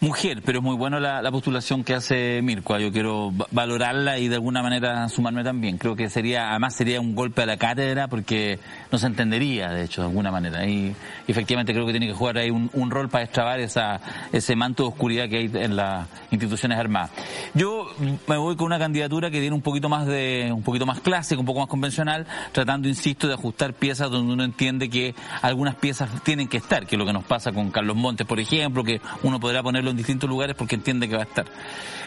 Mujer, 0.00 0.42
pero 0.44 0.58
es 0.58 0.64
muy 0.64 0.76
bueno 0.76 1.00
la, 1.00 1.30
postulación 1.30 1.84
que 1.84 1.94
hace 1.94 2.40
Mirko. 2.42 2.78
Yo 2.78 2.92
quiero 2.92 3.32
valorarla 3.50 4.18
y 4.18 4.28
de 4.28 4.36
alguna 4.36 4.62
manera 4.62 5.08
sumarme 5.08 5.44
también. 5.44 5.78
Creo 5.78 5.96
que 5.96 6.08
sería, 6.08 6.50
además 6.50 6.74
sería 6.74 7.00
un 7.00 7.14
golpe 7.14 7.42
a 7.42 7.46
la 7.46 7.56
cátedra 7.56 8.08
porque 8.08 8.58
no 8.90 8.98
se 8.98 9.06
entendería, 9.06 9.68
de 9.70 9.84
hecho, 9.84 10.02
de 10.02 10.08
alguna 10.08 10.30
manera. 10.30 10.66
Y, 10.66 10.94
efectivamente 11.28 11.72
creo 11.72 11.84
que 11.84 11.92
tiene 11.92 12.06
que 12.06 12.14
jugar 12.14 12.38
ahí 12.38 12.50
un, 12.50 12.90
rol 12.90 13.08
para 13.08 13.24
extrabar 13.24 13.58
esa, 13.60 14.00
ese 14.32 14.54
manto 14.54 14.84
de 14.84 14.88
oscuridad 14.90 15.28
que 15.28 15.38
hay 15.38 15.50
en 15.52 15.76
las 15.76 16.06
instituciones 16.30 16.78
armadas. 16.78 17.10
Yo 17.54 17.88
me 18.26 18.36
voy 18.36 18.56
con 18.56 18.66
una 18.66 18.78
candidatura 18.78 19.30
que 19.30 19.40
tiene 19.40 19.54
un 19.54 19.62
poquito 19.62 19.88
más 19.88 20.06
de, 20.06 20.50
un 20.54 20.62
poquito 20.62 20.86
más 20.86 21.00
clásico, 21.00 21.40
un 21.40 21.46
poco 21.46 21.60
más 21.60 21.68
convencional, 21.68 22.26
tratando, 22.52 22.88
insisto, 22.88 23.26
de 23.26 23.34
ajustar 23.34 23.74
piezas 23.74 24.10
donde 24.10 24.32
uno 24.32 24.44
entiende 24.44 24.88
que 24.88 25.14
algunas 25.42 25.74
piezas 25.74 26.22
tienen 26.22 26.48
que 26.48 26.58
estar, 26.58 26.86
que 26.86 26.94
es 26.94 26.98
lo 26.98 27.06
que 27.06 27.12
nos 27.12 27.24
pasa 27.24 27.52
con 27.52 27.70
Carlos 27.70 27.96
Montes, 27.96 28.26
por 28.26 28.38
ejemplo, 28.38 28.84
que 28.84 29.00
uno 29.22 29.40
podrá 29.40 29.62
poner 29.62 29.85
en 29.90 29.96
distintos 29.96 30.28
lugares 30.28 30.56
porque 30.56 30.74
entiende 30.74 31.08
que 31.08 31.16
va 31.16 31.22
a 31.22 31.26
estar. 31.26 31.46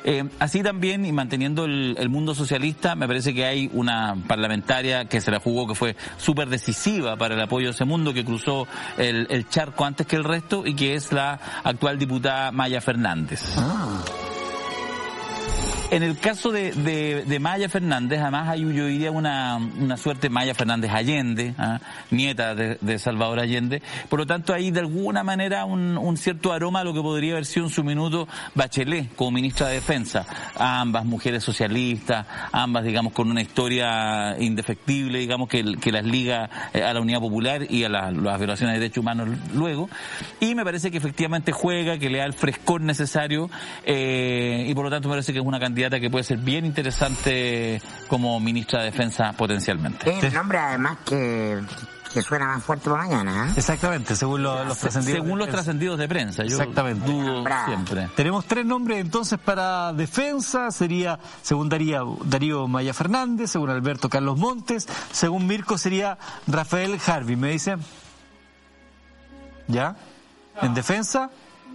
Eh, 0.03 0.23
así 0.39 0.63
también, 0.63 1.05
y 1.05 1.11
manteniendo 1.11 1.65
el, 1.65 2.09
mundo 2.09 2.33
socialista, 2.33 2.95
me 2.95 3.07
parece 3.07 3.33
que 3.33 3.45
hay 3.45 3.69
una 3.73 4.15
parlamentaria 4.27 5.05
que 5.05 5.21
se 5.21 5.31
la 5.31 5.39
jugó, 5.39 5.67
que 5.67 5.75
fue 5.75 5.95
súper 6.17 6.49
decisiva 6.49 7.17
para 7.17 7.35
el 7.35 7.41
apoyo 7.41 7.67
a 7.67 7.71
ese 7.71 7.85
mundo, 7.85 8.13
que 8.13 8.23
cruzó 8.23 8.67
el, 8.97 9.47
charco 9.49 9.85
antes 9.85 10.07
que 10.07 10.15
el 10.15 10.23
resto, 10.23 10.65
y 10.65 10.73
que 10.75 10.95
es 10.95 11.11
la 11.11 11.39
actual 11.63 11.99
diputada 11.99 12.51
Maya 12.51 12.81
Fernández. 12.81 13.41
Ah. 13.57 14.03
En 15.91 16.03
el 16.03 16.19
caso 16.19 16.51
de, 16.51 17.39
Maya 17.41 17.67
Fernández, 17.67 18.19
además 18.21 18.47
hay, 18.47 18.61
yo 18.61 18.85
diría, 18.85 19.09
una, 19.09 19.57
una 19.57 19.97
suerte 19.97 20.29
Maya 20.29 20.53
Fernández 20.53 20.91
Allende, 20.91 21.55
¿ah? 21.57 21.79
nieta 22.11 22.53
de, 22.53 22.99
Salvador 22.99 23.39
Allende. 23.39 23.81
Por 24.07 24.19
lo 24.19 24.27
tanto, 24.27 24.53
hay 24.53 24.69
de 24.69 24.81
alguna 24.81 25.23
manera 25.23 25.65
un, 25.65 26.15
cierto 26.15 26.53
aroma 26.53 26.81
a 26.81 26.83
lo 26.83 26.93
que 26.93 27.01
podría 27.01 27.31
haber 27.33 27.45
sido 27.45 27.65
en 27.65 27.71
su 27.71 27.83
minuto 27.83 28.27
Bachelet 28.53 29.15
como 29.15 29.31
ministra 29.31 29.67
de 29.67 29.75
Defensa. 29.75 30.27
Ambas 30.55 31.05
mujeres 31.05 31.43
socialistas, 31.43 32.27
ambas, 32.51 32.83
digamos, 32.83 33.11
con 33.13 33.31
una 33.31 33.41
historia 33.41 34.35
indefectible, 34.39 35.17
digamos, 35.17 35.49
que, 35.49 35.63
que 35.81 35.91
las 35.91 36.05
liga 36.05 36.69
eh, 36.71 36.83
a 36.83 36.93
la 36.93 37.01
Unidad 37.01 37.19
Popular 37.19 37.65
y 37.67 37.83
a 37.83 37.89
las 37.89 38.13
violaciones 38.13 38.75
de 38.75 38.79
derechos 38.79 39.01
humanos 39.01 39.29
luego. 39.55 39.89
Y 40.39 40.53
me 40.53 40.63
parece 40.63 40.91
que 40.91 40.97
efectivamente 40.97 41.51
juega, 41.51 41.97
que 41.97 42.11
le 42.11 42.19
da 42.19 42.25
el 42.25 42.33
frescor 42.33 42.81
necesario 42.81 43.49
eh, 43.85 44.65
y 44.67 44.73
por 44.75 44.83
lo 44.85 44.91
tanto 44.91 45.09
me 45.09 45.13
parece 45.13 45.33
que 45.33 45.39
es 45.39 45.45
una 45.45 45.59
candidata 45.59 45.78
que 45.87 46.09
puede 46.09 46.23
ser 46.23 46.37
bien 46.37 46.65
interesante 46.65 47.81
como 48.07 48.39
ministra 48.39 48.79
de 48.79 48.91
Defensa 48.91 49.33
potencialmente. 49.33 50.17
Es 50.17 50.23
el 50.25 50.33
nombre 50.33 50.57
además 50.57 50.97
que 51.05 51.61
que 52.13 52.21
suena 52.21 52.47
más 52.47 52.63
fuerte 52.63 52.89
por 52.89 52.97
mañana. 52.97 53.49
¿eh? 53.49 53.53
Exactamente, 53.57 54.15
según 54.15 54.41
los 54.41 54.77
trascendidos. 54.77 55.21
Según 55.21 55.39
los 55.39 55.49
trascendidos 55.49 55.99
de 55.99 56.07
prensa, 56.07 56.43
yo 56.43 56.57
Exactamente. 56.57 57.05
dudo 57.05 57.43
siempre. 57.65 58.09
Tenemos 58.15 58.45
tres 58.45 58.65
nombres 58.65 58.99
entonces 58.99 59.37
para 59.39 59.93
defensa, 59.93 60.71
sería, 60.71 61.19
según 61.41 61.69
Darío, 61.69 62.17
Darío 62.25 62.67
Maya 62.67 62.93
Fernández, 62.93 63.51
según 63.51 63.69
Alberto 63.69 64.09
Carlos 64.09 64.37
Montes, 64.37 64.87
según 65.11 65.45
Mirko 65.45 65.77
sería 65.77 66.17
Rafael 66.47 66.99
Harvey, 67.05 67.35
¿me 67.35 67.51
dice? 67.51 67.77
¿Ya? 69.67 69.95
¿En 70.61 70.73
defensa? 70.73 71.29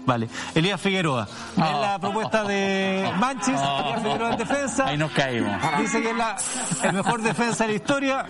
Vale. 0.06 0.28
Elías 0.54 0.80
Figueroa. 0.80 1.26
Es 1.52 1.58
la 1.58 1.98
propuesta 1.98 2.44
de 2.44 3.10
Manchis. 3.18 3.48
Elías 3.48 4.02
Figueroa 4.02 4.30
en 4.32 4.38
defensa. 4.38 4.86
Ahí 4.86 4.98
nos 4.98 5.12
caímos. 5.12 5.56
Dice 5.78 6.02
que 6.02 6.10
es 6.10 6.16
la, 6.16 6.36
el 6.82 6.92
mejor 6.92 7.22
defensa 7.22 7.64
de 7.64 7.70
la 7.70 7.76
historia. 7.76 8.26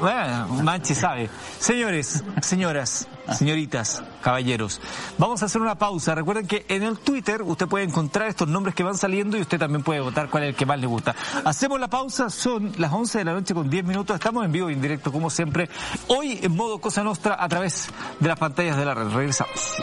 Bueno, 0.00 0.48
Manchis 0.62 0.98
sabe. 0.98 1.30
Señores, 1.58 2.22
señoras, 2.42 3.08
señoritas, 3.32 4.02
caballeros, 4.20 4.80
vamos 5.18 5.42
a 5.42 5.46
hacer 5.46 5.62
una 5.62 5.76
pausa. 5.76 6.14
Recuerden 6.14 6.46
que 6.46 6.66
en 6.68 6.82
el 6.82 6.98
Twitter 6.98 7.42
usted 7.42 7.66
puede 7.66 7.84
encontrar 7.84 8.28
estos 8.28 8.48
nombres 8.48 8.74
que 8.74 8.82
van 8.82 8.96
saliendo 8.96 9.38
y 9.38 9.40
usted 9.40 9.58
también 9.58 9.82
puede 9.82 10.00
votar 10.00 10.28
cuál 10.28 10.42
es 10.42 10.50
el 10.50 10.56
que 10.56 10.66
más 10.66 10.78
le 10.78 10.86
gusta. 10.86 11.14
Hacemos 11.44 11.80
la 11.80 11.88
pausa, 11.88 12.28
son 12.28 12.72
las 12.76 12.92
11 12.92 13.18
de 13.18 13.24
la 13.24 13.32
noche 13.32 13.54
con 13.54 13.70
10 13.70 13.84
minutos. 13.84 14.14
Estamos 14.14 14.44
en 14.44 14.52
vivo 14.52 14.68
y 14.68 14.74
en 14.74 14.82
directo 14.82 15.10
como 15.10 15.30
siempre. 15.30 15.70
Hoy 16.08 16.38
en 16.42 16.54
modo 16.54 16.78
Cosa 16.80 17.02
Nostra 17.02 17.36
a 17.42 17.48
través 17.48 17.88
de 18.20 18.28
las 18.28 18.38
pantallas 18.38 18.76
de 18.76 18.84
la 18.84 18.94
red. 18.94 19.08
Regresamos. 19.08 19.76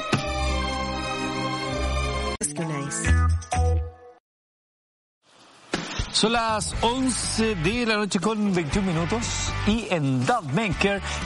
Nice. 2.41 3.20
Son 6.14 6.34
las 6.34 6.76
11 6.82 7.55
de 7.55 7.86
la 7.86 7.95
noche 7.95 8.20
con 8.20 8.53
21 8.53 8.86
minutos 8.86 9.49
y 9.66 9.88
en 9.89 10.26
Dove 10.26 10.76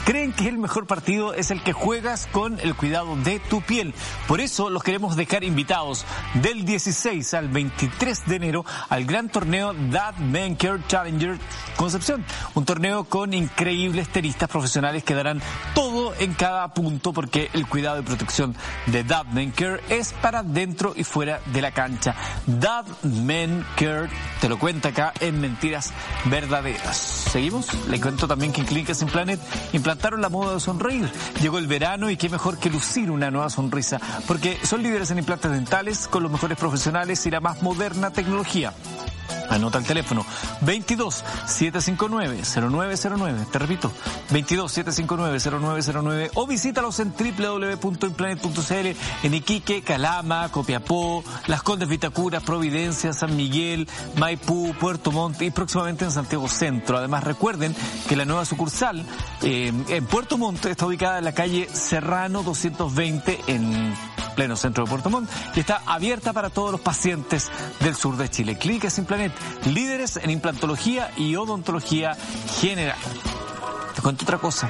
creen 0.06 0.32
que 0.32 0.48
el 0.48 0.60
mejor 0.60 0.86
partido 0.86 1.34
es 1.34 1.50
el 1.50 1.64
que 1.64 1.74
juegas 1.74 2.28
con 2.32 2.60
el 2.60 2.76
cuidado 2.76 3.16
de 3.18 3.40
tu 3.40 3.62
piel. 3.62 3.96
Por 4.28 4.42
eso 4.42 4.70
los 4.70 4.84
queremos 4.84 5.16
dejar 5.16 5.44
invitados 5.44 6.06
del 6.36 6.66
16 6.66 7.34
al 7.34 7.50
23 7.50 8.26
de 8.28 8.36
enero 8.36 8.66
al 8.90 9.06
gran 9.06 9.30
torneo 9.30 9.74
Dove 9.74 10.56
Challenger 10.88 11.40
Concepción. 11.78 12.24
Un 12.54 12.64
torneo 12.64 13.06
con 13.06 13.34
increíbles 13.34 14.08
tenistas 14.10 14.50
profesionales 14.50 15.04
que 15.04 15.16
darán 15.16 15.42
todo 15.74 16.14
en 16.20 16.34
cada 16.36 16.74
punto 16.74 17.12
porque 17.12 17.50
el 17.54 17.68
cuidado 17.68 18.00
y 18.00 18.04
protección 18.04 18.56
de 18.86 19.04
Dove 19.04 19.82
es 19.90 20.14
para 20.14 20.44
dentro 20.44 20.94
y 20.96 21.04
fuera 21.04 21.42
de 21.48 21.62
la 21.62 21.72
cancha. 21.72 22.16
Dove 22.46 22.86
te 24.40 24.50
lo 24.50 24.60
cuento 24.60 24.75
acá 24.84 25.14
en 25.20 25.40
Mentiras 25.40 25.94
Verdaderas. 26.26 26.98
¿Seguimos? 26.98 27.68
Le 27.88 28.00
cuento 28.00 28.28
también 28.28 28.52
que 28.52 28.62
en 28.62 28.68
Clínicas 28.68 29.04
Planet 29.12 29.40
implantaron 29.74 30.22
la 30.22 30.30
moda 30.30 30.54
de 30.54 30.60
sonreír. 30.60 31.10
Llegó 31.42 31.58
el 31.58 31.68
verano 31.68 32.10
y 32.10 32.18
qué 32.18 32.30
mejor 32.30 32.58
que 32.58 32.70
lucir 32.70 33.12
una 33.12 33.32
nueva 33.32 33.50
sonrisa, 33.50 34.00
porque 34.28 34.58
son 34.64 34.84
líderes 34.84 35.12
en 35.12 35.20
implantes 35.20 35.52
dentales 35.52 36.08
con 36.08 36.24
los 36.24 36.32
mejores 36.32 36.58
profesionales 36.58 37.26
y 37.26 37.32
la 37.32 37.40
más 37.40 37.62
moderna 37.62 38.12
tecnología. 38.12 38.74
Anota 39.50 39.78
el 39.78 39.86
teléfono 39.86 40.26
22 40.62 41.24
759 41.46 42.42
0909. 42.44 43.46
Te 43.52 43.60
repito, 43.60 43.92
22 44.32 44.72
759 44.72 45.62
0909 45.62 46.32
o 46.36 46.48
visítalos 46.48 47.00
en 47.00 47.14
www.implanet.cl 47.14 48.98
en 49.24 49.34
Iquique, 49.34 49.82
Calama, 49.82 50.50
Copiapó, 50.50 51.24
Las 51.48 51.64
Condes 51.64 51.90
Vitacura, 51.90 52.40
Providencia, 52.40 53.14
San 53.14 53.36
Miguel, 53.36 53.88
Maipú, 54.18 54.74
Puerto 54.80 55.12
Montt 55.12 55.42
y 55.42 55.52
próximamente 55.52 56.06
en 56.06 56.12
Santiago 56.12 56.48
Centro. 56.48 56.98
Además 56.98 57.24
recuerden 57.24 57.76
que 58.08 58.16
la 58.16 58.26
nueva 58.26 58.46
sucursal 58.46 59.06
eh, 59.42 59.72
en 59.90 60.06
Puerto 60.06 60.38
Montt 60.38 60.66
está 60.66 60.86
ubicada 60.86 61.20
en 61.20 61.26
la 61.26 61.34
calle 61.34 61.68
Serrano 61.72 62.44
220 62.44 63.42
en 63.48 64.14
pleno 64.36 64.56
centro 64.56 64.84
de 64.84 64.90
Puerto 64.90 65.10
Montt 65.10 65.30
y 65.56 65.60
está 65.62 65.82
abierta 65.86 66.34
para 66.34 66.50
todos 66.50 66.72
los 66.72 66.82
pacientes 66.82 67.50
del 67.80 67.96
sur 67.96 68.18
de 68.18 68.30
Chile. 68.30 68.58
Clínica 68.58 68.90
Sin 68.90 69.08
líderes 69.66 70.18
en 70.18 70.30
implantología 70.30 71.12
y 71.18 71.36
odontología 71.36 72.16
general. 72.60 72.98
Te 73.96 74.02
cuento 74.02 74.24
otra 74.24 74.38
cosa. 74.38 74.70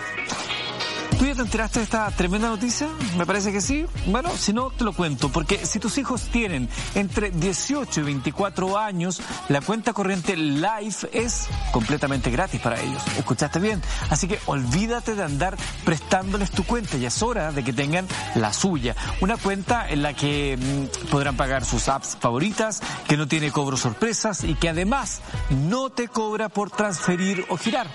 ¿Tú 1.18 1.26
ya 1.26 1.34
te 1.34 1.42
enteraste 1.42 1.80
de 1.80 1.86
esta 1.86 2.12
tremenda 2.12 2.50
noticia? 2.50 2.90
Me 3.18 3.26
parece 3.26 3.54
que 3.54 3.62
sí. 3.62 3.86
Bueno, 4.08 4.30
si 4.38 4.52
no, 4.52 4.70
te 4.70 4.84
lo 4.84 4.92
cuento. 4.92 5.30
Porque 5.30 5.66
si 5.66 5.80
tus 5.80 5.98
hijos 5.98 6.24
tienen 6.24 6.68
entre 6.94 7.32
18 7.32 8.02
y 8.02 8.04
24 8.04 8.78
años, 8.78 9.22
la 9.48 9.62
cuenta 9.62 9.94
corriente 9.94 10.36
Life 10.36 11.08
es 11.14 11.48
completamente 11.72 12.30
gratis 12.32 12.60
para 12.60 12.82
ellos. 12.82 13.02
¿Escuchaste 13.18 13.60
bien? 13.60 13.82
Así 14.10 14.28
que 14.28 14.40
olvídate 14.46 15.16
de 15.16 15.24
andar 15.24 15.56
prestándoles 15.86 16.52
tu 16.52 16.66
cuenta. 16.66 16.98
Ya 16.98 17.08
es 17.08 17.24
hora 17.24 17.54
de 17.54 17.64
que 17.64 17.72
tengan 17.72 18.06
la 18.36 18.52
suya. 18.52 18.96
Una 19.22 19.38
cuenta 19.38 19.88
en 19.90 20.02
la 20.02 20.14
que 20.14 20.58
mm, 20.58 21.08
podrán 21.08 21.38
pagar 21.38 21.64
sus 21.64 21.88
apps 21.88 22.18
favoritas, 22.20 22.82
que 23.08 23.16
no 23.16 23.26
tiene 23.28 23.52
cobro 23.52 23.78
sorpresas 23.78 24.44
y 24.44 24.56
que 24.56 24.68
además 24.68 25.22
no 25.50 25.90
te 25.90 26.10
cobra 26.10 26.50
por 26.50 26.72
transferir 26.72 27.46
o 27.48 27.58
girar. 27.58 27.88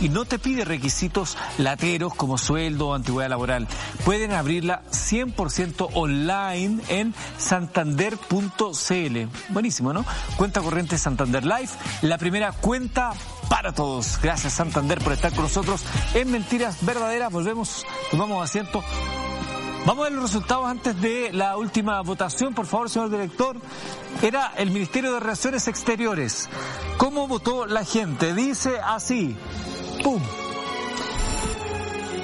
Y 0.00 0.10
no 0.10 0.26
te 0.26 0.38
pide 0.38 0.64
requisitos 0.64 1.36
lateros 1.58 2.14
como 2.14 2.38
suele 2.68 2.84
o 2.84 2.94
antigüedad 2.94 3.30
laboral. 3.30 3.66
Pueden 4.04 4.32
abrirla 4.32 4.82
100% 4.90 5.90
online 5.94 6.82
en 6.88 7.14
santander.cl. 7.36 9.16
Buenísimo, 9.50 9.92
¿no? 9.92 10.04
Cuenta 10.36 10.60
corriente 10.60 10.98
Santander 10.98 11.44
Life, 11.44 11.76
la 12.02 12.18
primera 12.18 12.52
cuenta 12.52 13.12
para 13.48 13.72
todos. 13.72 14.18
Gracias 14.22 14.52
Santander 14.52 15.00
por 15.00 15.12
estar 15.12 15.32
con 15.32 15.44
nosotros 15.44 15.84
en 16.14 16.30
Mentiras 16.30 16.84
Verdaderas. 16.84 17.32
Volvemos, 17.32 17.86
tomamos 18.10 18.44
asiento. 18.44 18.82
Vamos 19.86 20.04
a 20.04 20.10
ver 20.10 20.18
los 20.18 20.24
resultados 20.24 20.66
antes 20.66 21.00
de 21.00 21.30
la 21.32 21.56
última 21.56 22.02
votación, 22.02 22.52
por 22.52 22.66
favor, 22.66 22.90
señor 22.90 23.10
director. 23.10 23.56
Era 24.20 24.52
el 24.56 24.70
Ministerio 24.70 25.12
de 25.12 25.20
Relaciones 25.20 25.68
Exteriores. 25.68 26.50
¿Cómo 26.98 27.26
votó 27.26 27.64
la 27.64 27.84
gente? 27.84 28.34
Dice 28.34 28.78
así. 28.82 29.36
¡Pum! 30.02 30.20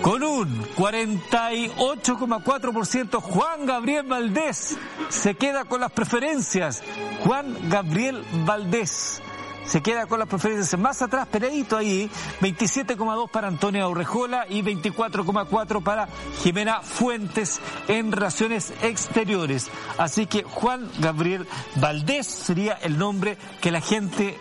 Con 0.04 0.22
un 0.22 0.62
48,4% 0.76 3.20
Juan 3.22 3.64
Gabriel 3.64 4.06
Valdés 4.06 4.76
se 5.08 5.34
queda 5.34 5.64
con 5.64 5.80
las 5.80 5.92
preferencias. 5.92 6.82
Juan 7.24 7.70
Gabriel 7.70 8.22
Valdés 8.44 9.22
se 9.64 9.80
queda 9.80 10.04
con 10.04 10.18
las 10.18 10.28
preferencias 10.28 10.78
más 10.78 11.00
atrás, 11.00 11.26
peradito 11.28 11.78
ahí, 11.78 12.10
27,2 12.42 13.30
para 13.30 13.48
Antonia 13.48 13.88
Urrejola 13.88 14.44
y 14.46 14.60
24,4 14.60 15.82
para 15.82 16.06
Jimena 16.42 16.82
Fuentes 16.82 17.62
en 17.88 18.12
relaciones 18.12 18.74
exteriores. 18.82 19.70
Así 19.96 20.26
que 20.26 20.42
Juan 20.42 20.86
Gabriel 20.98 21.48
Valdés 21.76 22.26
sería 22.26 22.74
el 22.74 22.98
nombre 22.98 23.38
que 23.62 23.70
la 23.70 23.80
gente 23.80 24.38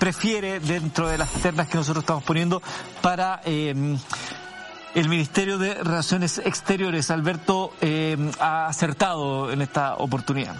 prefiere 0.00 0.58
dentro 0.58 1.06
de 1.06 1.18
las 1.18 1.30
ternas 1.34 1.68
que 1.68 1.78
nosotros 1.78 2.02
estamos 2.02 2.24
poniendo 2.24 2.60
para 3.00 3.40
eh, 3.44 3.96
el 4.94 5.08
Ministerio 5.08 5.58
de 5.58 5.74
Relaciones 5.74 6.38
Exteriores. 6.38 7.10
Alberto 7.10 7.72
eh, 7.80 8.16
ha 8.38 8.66
acertado 8.66 9.50
en 9.50 9.62
esta 9.62 9.96
oportunidad. 9.96 10.56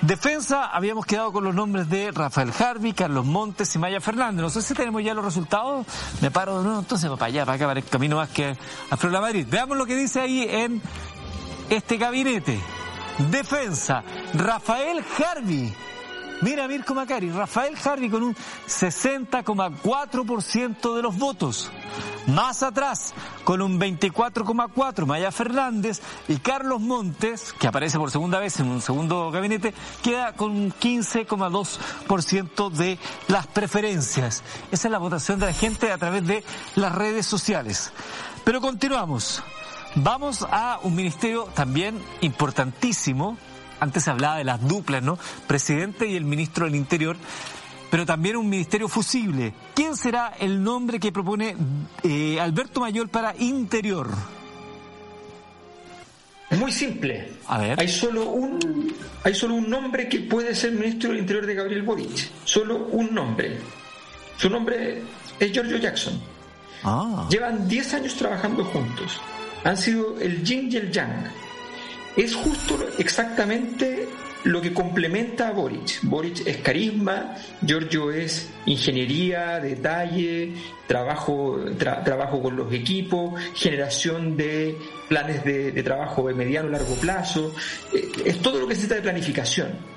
Defensa, 0.00 0.66
habíamos 0.66 1.06
quedado 1.06 1.32
con 1.32 1.44
los 1.44 1.54
nombres 1.54 1.88
de 1.88 2.10
Rafael 2.10 2.52
Harvey, 2.58 2.92
Carlos 2.92 3.26
Montes 3.26 3.74
y 3.74 3.78
Maya 3.78 4.00
Fernández. 4.00 4.42
No 4.42 4.50
sé 4.50 4.62
si 4.62 4.74
tenemos 4.74 5.02
ya 5.04 5.14
los 5.14 5.24
resultados. 5.24 5.86
Me 6.20 6.30
paro 6.30 6.58
de 6.58 6.64
nuevo, 6.64 6.80
entonces 6.80 7.10
para 7.10 7.26
allá, 7.26 7.44
para 7.44 7.56
acá, 7.56 7.66
para 7.66 7.80
el 7.80 7.86
camino 7.86 8.16
más 8.16 8.30
que 8.30 8.56
a 8.90 8.96
Florida 8.96 9.20
Madrid. 9.20 9.46
Veamos 9.48 9.76
lo 9.76 9.86
que 9.86 9.96
dice 9.96 10.20
ahí 10.20 10.46
en 10.48 10.80
este 11.68 11.96
gabinete. 11.96 12.58
Defensa, 13.30 14.02
Rafael 14.34 15.04
Harvey 15.18 15.72
Mira 16.42 16.68
Mirko 16.68 16.94
Macari, 16.94 17.30
Rafael 17.30 17.74
Harvey 17.82 18.10
con 18.10 18.22
un 18.22 18.34
60,4% 18.34 20.96
de 20.96 21.02
los 21.02 21.16
votos. 21.16 21.70
Más 22.26 22.62
atrás, 22.62 23.12
con 23.44 23.60
un 23.60 23.78
24,4%, 23.78 25.04
Maya 25.06 25.30
Fernández 25.30 26.00
y 26.26 26.38
Carlos 26.38 26.80
Montes, 26.80 27.52
que 27.52 27.68
aparece 27.68 27.98
por 27.98 28.10
segunda 28.10 28.38
vez 28.38 28.58
en 28.60 28.68
un 28.68 28.80
segundo 28.80 29.30
gabinete, 29.30 29.74
queda 30.02 30.32
con 30.32 30.52
un 30.52 30.72
15,2% 30.72 32.70
de 32.70 32.98
las 33.28 33.46
preferencias. 33.46 34.42
Esa 34.72 34.88
es 34.88 34.92
la 34.92 34.96
votación 34.98 35.38
de 35.38 35.44
la 35.46 35.52
gente 35.52 35.92
a 35.92 35.98
través 35.98 36.26
de 36.26 36.42
las 36.76 36.94
redes 36.94 37.26
sociales. 37.26 37.92
Pero 38.44 38.62
continuamos. 38.62 39.42
Vamos 39.96 40.44
a 40.50 40.80
un 40.82 40.96
ministerio 40.96 41.44
también 41.54 42.02
importantísimo, 42.20 43.38
antes 43.84 44.04
se 44.04 44.10
hablaba 44.10 44.38
de 44.38 44.44
las 44.44 44.60
duplas, 44.66 45.02
¿no? 45.02 45.18
Presidente 45.46 46.08
y 46.08 46.16
el 46.16 46.24
ministro 46.24 46.64
del 46.64 46.74
Interior, 46.74 47.16
pero 47.90 48.04
también 48.04 48.36
un 48.36 48.48
ministerio 48.48 48.88
fusible. 48.88 49.54
¿Quién 49.74 49.96
será 49.96 50.34
el 50.40 50.62
nombre 50.62 50.98
que 50.98 51.12
propone 51.12 51.54
eh, 52.02 52.40
Alberto 52.40 52.80
Mayor 52.80 53.08
para 53.08 53.36
Interior? 53.36 54.10
Muy 56.50 56.72
simple. 56.72 57.32
A 57.46 57.58
ver. 57.58 57.80
Hay 57.80 57.88
solo 57.88 58.30
un 58.30 58.94
hay 59.22 59.34
solo 59.34 59.54
un 59.54 59.68
nombre 59.70 60.08
que 60.08 60.20
puede 60.20 60.54
ser 60.54 60.72
ministro 60.72 61.10
del 61.10 61.20
Interior 61.20 61.46
de 61.46 61.54
Gabriel 61.54 61.82
Boric. 61.82 62.30
Solo 62.44 62.86
un 62.90 63.14
nombre. 63.14 63.58
Su 64.36 64.50
nombre 64.50 65.02
es 65.38 65.52
Giorgio 65.52 65.78
Jackson. 65.78 66.20
Ah. 66.84 67.26
Llevan 67.30 67.68
10 67.68 67.94
años 67.94 68.14
trabajando 68.16 68.64
juntos. 68.64 69.20
Han 69.64 69.76
sido 69.76 70.20
el 70.20 70.44
yin 70.44 70.70
y 70.70 70.76
el 70.76 70.90
yang 70.92 71.24
es 72.16 72.34
justo 72.34 72.78
exactamente 72.98 74.08
lo 74.44 74.60
que 74.60 74.72
complementa 74.72 75.48
a 75.48 75.52
Boric. 75.52 76.00
Boric 76.02 76.46
es 76.46 76.58
carisma, 76.58 77.34
Giorgio 77.64 78.10
es 78.10 78.50
ingeniería, 78.66 79.58
detalle, 79.58 80.52
trabajo, 80.86 81.58
trabajo 81.78 82.42
con 82.42 82.56
los 82.56 82.72
equipos, 82.72 83.40
generación 83.54 84.36
de 84.36 84.76
planes 85.08 85.44
de, 85.44 85.82
trabajo 85.82 86.28
de 86.28 86.34
mediano 86.34 86.68
y 86.68 86.72
largo 86.72 86.94
plazo. 86.96 87.54
Eh, 87.94 88.08
es 88.26 88.38
todo 88.40 88.60
lo 88.60 88.68
que 88.68 88.74
se 88.74 88.82
trata 88.82 88.96
de 88.96 89.02
planificación 89.02 89.93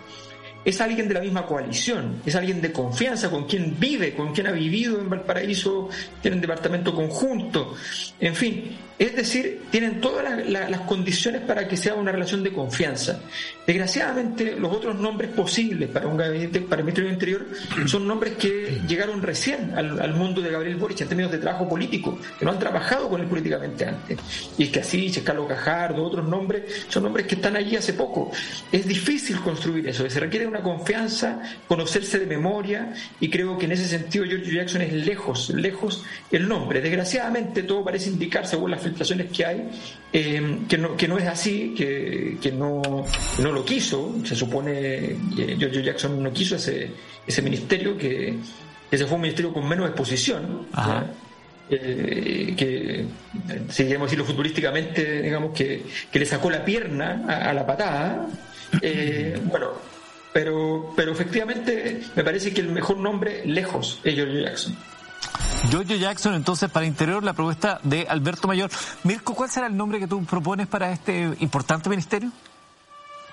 es 0.67 0.81
alguien 0.81 1.07
de 1.07 1.13
la 1.13 1.21
misma 1.21 1.45
coalición, 1.45 2.21
es 2.25 2.35
alguien 2.35 2.59
de 2.59 2.73
confianza, 2.73 3.31
con 3.31 3.45
quien 3.45 3.79
vive, 3.79 4.13
con 4.13 4.33
quien 4.33 4.47
ha 4.47 4.51
vivido 4.51 4.99
en 4.99 5.09
Valparaíso, 5.09 5.87
tienen 6.21 6.41
departamento 6.41 6.93
conjunto, 6.93 7.73
en 8.19 8.35
fin, 8.35 8.77
es 8.99 9.15
decir, 9.15 9.61
tienen 9.69 10.01
todas 10.01 10.25
las, 10.47 10.81
condiciones 10.81 11.41
para 11.41 11.67
que 11.67 11.77
sea 11.77 11.93
una 11.93 12.11
relación 12.11 12.41
de 12.41 12.51
confianza. 12.51 13.19
Desgraciadamente, 13.65 14.55
los 14.55 14.73
otros 14.73 14.95
nombres 14.95 15.29
posibles 15.31 15.89
para 15.89 16.07
un 16.07 16.17
gabinete, 16.17 16.61
para 16.61 16.79
el 16.79 16.85
Ministerio 16.85 17.09
del 17.09 17.13
Interior, 17.13 17.47
son 17.85 18.07
nombres 18.07 18.33
que 18.37 18.81
llegaron 18.87 19.21
recién 19.21 19.73
al, 19.75 20.13
mundo 20.15 20.41
de 20.41 20.49
Gabriel 20.49 20.77
Boric 20.77 21.01
en 21.01 21.09
términos 21.09 21.31
de 21.31 21.37
trabajo 21.37 21.69
político, 21.69 22.17
que 22.39 22.45
no 22.45 22.51
han 22.51 22.59
trabajado 22.59 23.07
con 23.07 23.21
él 23.21 23.27
políticamente 23.27 23.85
antes. 23.85 24.17
Y 24.57 24.63
es 24.63 24.69
que 24.69 24.79
así, 24.79 25.11
Carlos 25.23 25.47
Cajardo, 25.47 26.03
otros 26.03 26.27
nombres, 26.27 26.85
son 26.87 27.03
nombres 27.03 27.27
que 27.27 27.35
están 27.35 27.55
allí 27.55 27.75
hace 27.75 27.93
poco. 27.93 28.31
Es 28.71 28.87
difícil 28.87 29.39
construir 29.41 29.87
eso, 29.87 30.09
se 30.09 30.19
requiere 30.19 30.47
una 30.47 30.56
confianza, 30.61 31.41
conocerse 31.67 32.19
de 32.19 32.25
memoria, 32.25 32.93
y 33.19 33.29
creo 33.29 33.57
que 33.57 33.65
en 33.65 33.71
ese 33.73 33.87
sentido 33.87 34.25
George 34.25 34.51
Jackson 34.51 34.81
es 34.81 34.93
lejos, 34.93 35.49
lejos 35.49 36.03
el 36.31 36.47
nombre. 36.47 36.81
Desgraciadamente, 36.81 37.63
todo 37.63 37.83
parece 37.83 38.09
indicar, 38.09 38.47
según 38.47 38.71
las 38.71 38.81
filtraciones 38.81 39.31
que 39.31 39.45
hay, 39.45 39.69
eh, 40.13 40.59
que, 40.67 40.77
no, 40.77 40.95
que 40.95 41.07
no 41.07 41.17
es 41.17 41.27
así, 41.27 41.73
que, 41.75 42.37
que 42.41 42.51
no, 42.51 42.81
no 43.39 43.51
lo 43.51 43.65
quiso. 43.65 44.15
Se 44.23 44.35
supone 44.35 45.17
que 45.35 45.55
George 45.57 45.83
Jackson 45.83 46.21
no 46.21 46.31
quiso 46.31 46.55
ese, 46.55 46.91
ese 47.25 47.41
ministerio, 47.41 47.97
que 47.97 48.35
ese 48.89 49.05
fue 49.05 49.15
un 49.15 49.21
ministerio 49.21 49.53
con 49.53 49.67
menos 49.67 49.87
exposición. 49.87 50.67
Eh, 51.69 52.53
que 52.55 53.05
si 53.69 53.83
queremos 53.83 54.07
decirlo 54.07 54.23
futurísticamente, 54.23 55.21
digamos 55.21 55.51
que, 55.53 55.83
que 56.09 56.19
le 56.19 56.25
sacó 56.25 56.49
la 56.49 56.63
pierna 56.63 57.25
a, 57.27 57.53
la 57.53 57.65
patada. 57.65 58.27
Eh, 58.81 59.39
bueno, 59.45 59.69
pero, 60.37 60.93
pero 60.95 61.13
efectivamente 61.13 61.99
me 62.15 62.23
parece 62.23 62.53
que 62.53 62.61
el 62.61 62.69
mejor 62.69 62.97
nombre 62.97 63.43
lejos 63.43 63.99
es 64.03 64.13
George 64.13 64.43
Jackson. 64.43 64.77
Giorgio 65.71 65.95
Jackson, 65.97 66.35
entonces, 66.35 66.69
para 66.69 66.85
Interior, 66.85 67.23
la 67.23 67.33
propuesta 67.33 67.79
de 67.81 68.05
Alberto 68.07 68.47
Mayor. 68.47 68.69
Mirko, 69.03 69.33
¿cuál 69.33 69.49
será 69.49 69.65
el 69.65 69.75
nombre 69.75 69.97
que 69.97 70.05
tú 70.05 70.23
propones 70.25 70.67
para 70.67 70.91
este 70.91 71.35
importante 71.39 71.89
ministerio? 71.89 72.31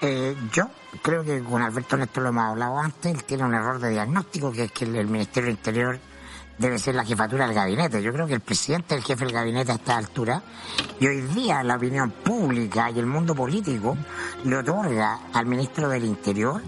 Eh, 0.00 0.34
yo 0.50 0.70
creo 1.02 1.22
que 1.22 1.42
con 1.42 1.60
Alberto 1.60 1.98
Néstor 1.98 2.22
lo 2.22 2.30
hemos 2.30 2.44
hablado 2.44 2.78
antes, 2.78 3.12
él 3.12 3.22
tiene 3.24 3.44
un 3.44 3.52
error 3.52 3.78
de 3.80 3.90
diagnóstico, 3.90 4.50
que 4.50 4.64
es 4.64 4.72
que 4.72 4.86
el, 4.86 5.06
Ministerio 5.06 5.48
del 5.48 5.58
Interior 5.58 6.00
debe 6.56 6.78
ser 6.78 6.94
la 6.94 7.04
jefatura 7.04 7.44
del 7.44 7.54
gabinete. 7.54 8.02
Yo 8.02 8.14
creo 8.14 8.26
que 8.26 8.34
el 8.34 8.40
presidente 8.40 8.94
es 8.94 9.02
el 9.02 9.06
jefe 9.06 9.26
del 9.26 9.34
gabinete 9.34 9.72
a 9.72 9.74
esta 9.74 9.98
altura 9.98 10.42
y 10.98 11.06
hoy 11.06 11.20
día 11.20 11.62
la 11.62 11.76
opinión 11.76 12.12
pública 12.12 12.90
y 12.90 12.98
el 12.98 13.06
mundo 13.06 13.34
político 13.34 13.94
le 14.44 14.56
otorga 14.56 15.20
al 15.34 15.44
ministro 15.44 15.86
del 15.90 16.06
Interior 16.06 16.62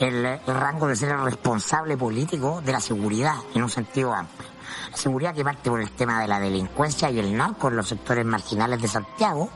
el 0.00 0.38
rango 0.46 0.86
de 0.88 0.96
ser 0.96 1.10
el 1.10 1.24
responsable 1.24 1.96
político 1.96 2.60
de 2.64 2.72
la 2.72 2.80
seguridad 2.80 3.36
en 3.54 3.62
un 3.62 3.70
sentido 3.70 4.12
amplio 4.12 4.55
seguridad 4.96 5.34
que 5.34 5.44
parte 5.44 5.70
por 5.70 5.80
el 5.80 5.90
tema 5.90 6.20
de 6.20 6.28
la 6.28 6.40
delincuencia 6.40 7.10
y 7.10 7.18
el 7.18 7.36
narco 7.36 7.68
en 7.68 7.76
los 7.76 7.88
sectores 7.88 8.24
marginales 8.24 8.80
de 8.80 8.88
Santiago, 8.88 9.50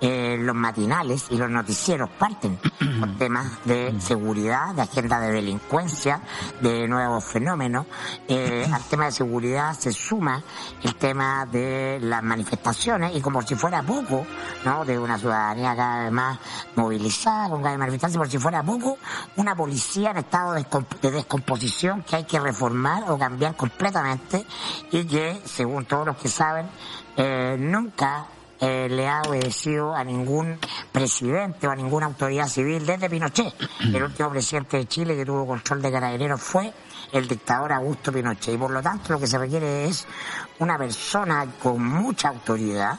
eh, 0.00 0.36
los 0.38 0.54
matinales 0.54 1.26
y 1.30 1.36
los 1.36 1.50
noticieros 1.50 2.10
parten 2.10 2.58
por 3.00 3.16
temas 3.16 3.64
de 3.64 3.98
seguridad, 4.00 4.74
de 4.74 4.82
agenda 4.82 5.20
de 5.20 5.32
delincuencia, 5.32 6.20
de 6.60 6.86
nuevos 6.86 7.24
fenómenos. 7.24 7.86
Eh, 8.28 8.66
al 8.72 8.82
tema 8.84 9.06
de 9.06 9.12
seguridad 9.12 9.74
se 9.74 9.92
suma 9.92 10.42
el 10.82 10.94
tema 10.96 11.46
de 11.46 11.98
las 12.00 12.22
manifestaciones 12.22 13.16
y 13.16 13.20
como 13.20 13.42
si 13.42 13.54
fuera 13.54 13.82
poco, 13.82 14.26
¿no? 14.64 14.84
De 14.84 14.98
una 14.98 15.18
ciudadanía 15.18 15.74
cada 15.74 16.04
vez 16.04 16.12
más 16.12 16.38
movilizada, 16.76 17.48
con 17.48 17.62
cada 17.62 17.70
vez 17.70 17.78
manifestarse, 17.78 18.18
por 18.18 18.28
si 18.28 18.38
fuera 18.38 18.62
poco, 18.62 18.98
una 19.36 19.56
policía 19.56 20.10
en 20.10 20.18
estado 20.18 20.52
de 20.52 21.10
descomposición 21.10 22.02
que 22.02 22.16
hay 22.16 22.24
que 22.24 22.38
reformar 22.38 23.10
o 23.10 23.18
cambiar 23.18 23.56
completamente 23.56 24.44
y 24.90 25.04
que, 25.04 25.40
según 25.44 25.84
todos 25.84 26.06
los 26.06 26.16
que 26.16 26.28
saben, 26.28 26.66
eh, 27.16 27.56
nunca 27.58 28.26
eh, 28.60 28.88
le 28.88 29.08
ha 29.08 29.22
obedecido 29.22 29.94
a 29.94 30.04
ningún 30.04 30.58
presidente 30.92 31.66
o 31.66 31.70
a 31.70 31.74
ninguna 31.74 32.06
autoridad 32.06 32.46
civil 32.46 32.86
desde 32.86 33.10
Pinochet. 33.10 33.52
El 33.80 34.02
último 34.04 34.30
presidente 34.30 34.76
de 34.76 34.86
Chile 34.86 35.16
que 35.16 35.24
tuvo 35.24 35.46
control 35.46 35.82
de 35.82 35.90
carabineros 35.90 36.40
fue 36.40 36.72
el 37.12 37.26
dictador 37.26 37.72
Augusto 37.72 38.12
Pinochet. 38.12 38.54
Y 38.54 38.58
por 38.58 38.70
lo 38.70 38.80
tanto 38.80 39.12
lo 39.12 39.18
que 39.18 39.26
se 39.26 39.36
requiere 39.36 39.86
es 39.86 40.06
una 40.60 40.78
persona 40.78 41.46
con 41.60 41.84
mucha 41.84 42.28
autoridad, 42.28 42.98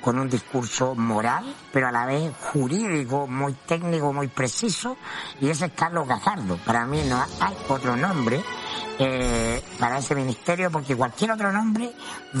con 0.00 0.18
un 0.18 0.28
discurso 0.28 0.94
moral, 0.94 1.54
pero 1.72 1.88
a 1.88 1.92
la 1.92 2.06
vez 2.06 2.32
jurídico, 2.52 3.26
muy 3.26 3.54
técnico, 3.66 4.12
muy 4.12 4.28
preciso, 4.28 4.96
y 5.40 5.48
ese 5.48 5.66
es 5.66 5.72
Carlos 5.72 6.08
Gajardo. 6.08 6.56
Para 6.58 6.86
mí 6.86 7.02
no 7.08 7.24
hay 7.40 7.56
otro 7.68 7.96
nombre 7.96 8.42
eh, 8.98 9.62
para 9.78 9.98
ese 9.98 10.14
ministerio 10.14 10.70
porque 10.70 10.96
cualquier 10.96 11.32
otro 11.32 11.52
nombre 11.52 11.92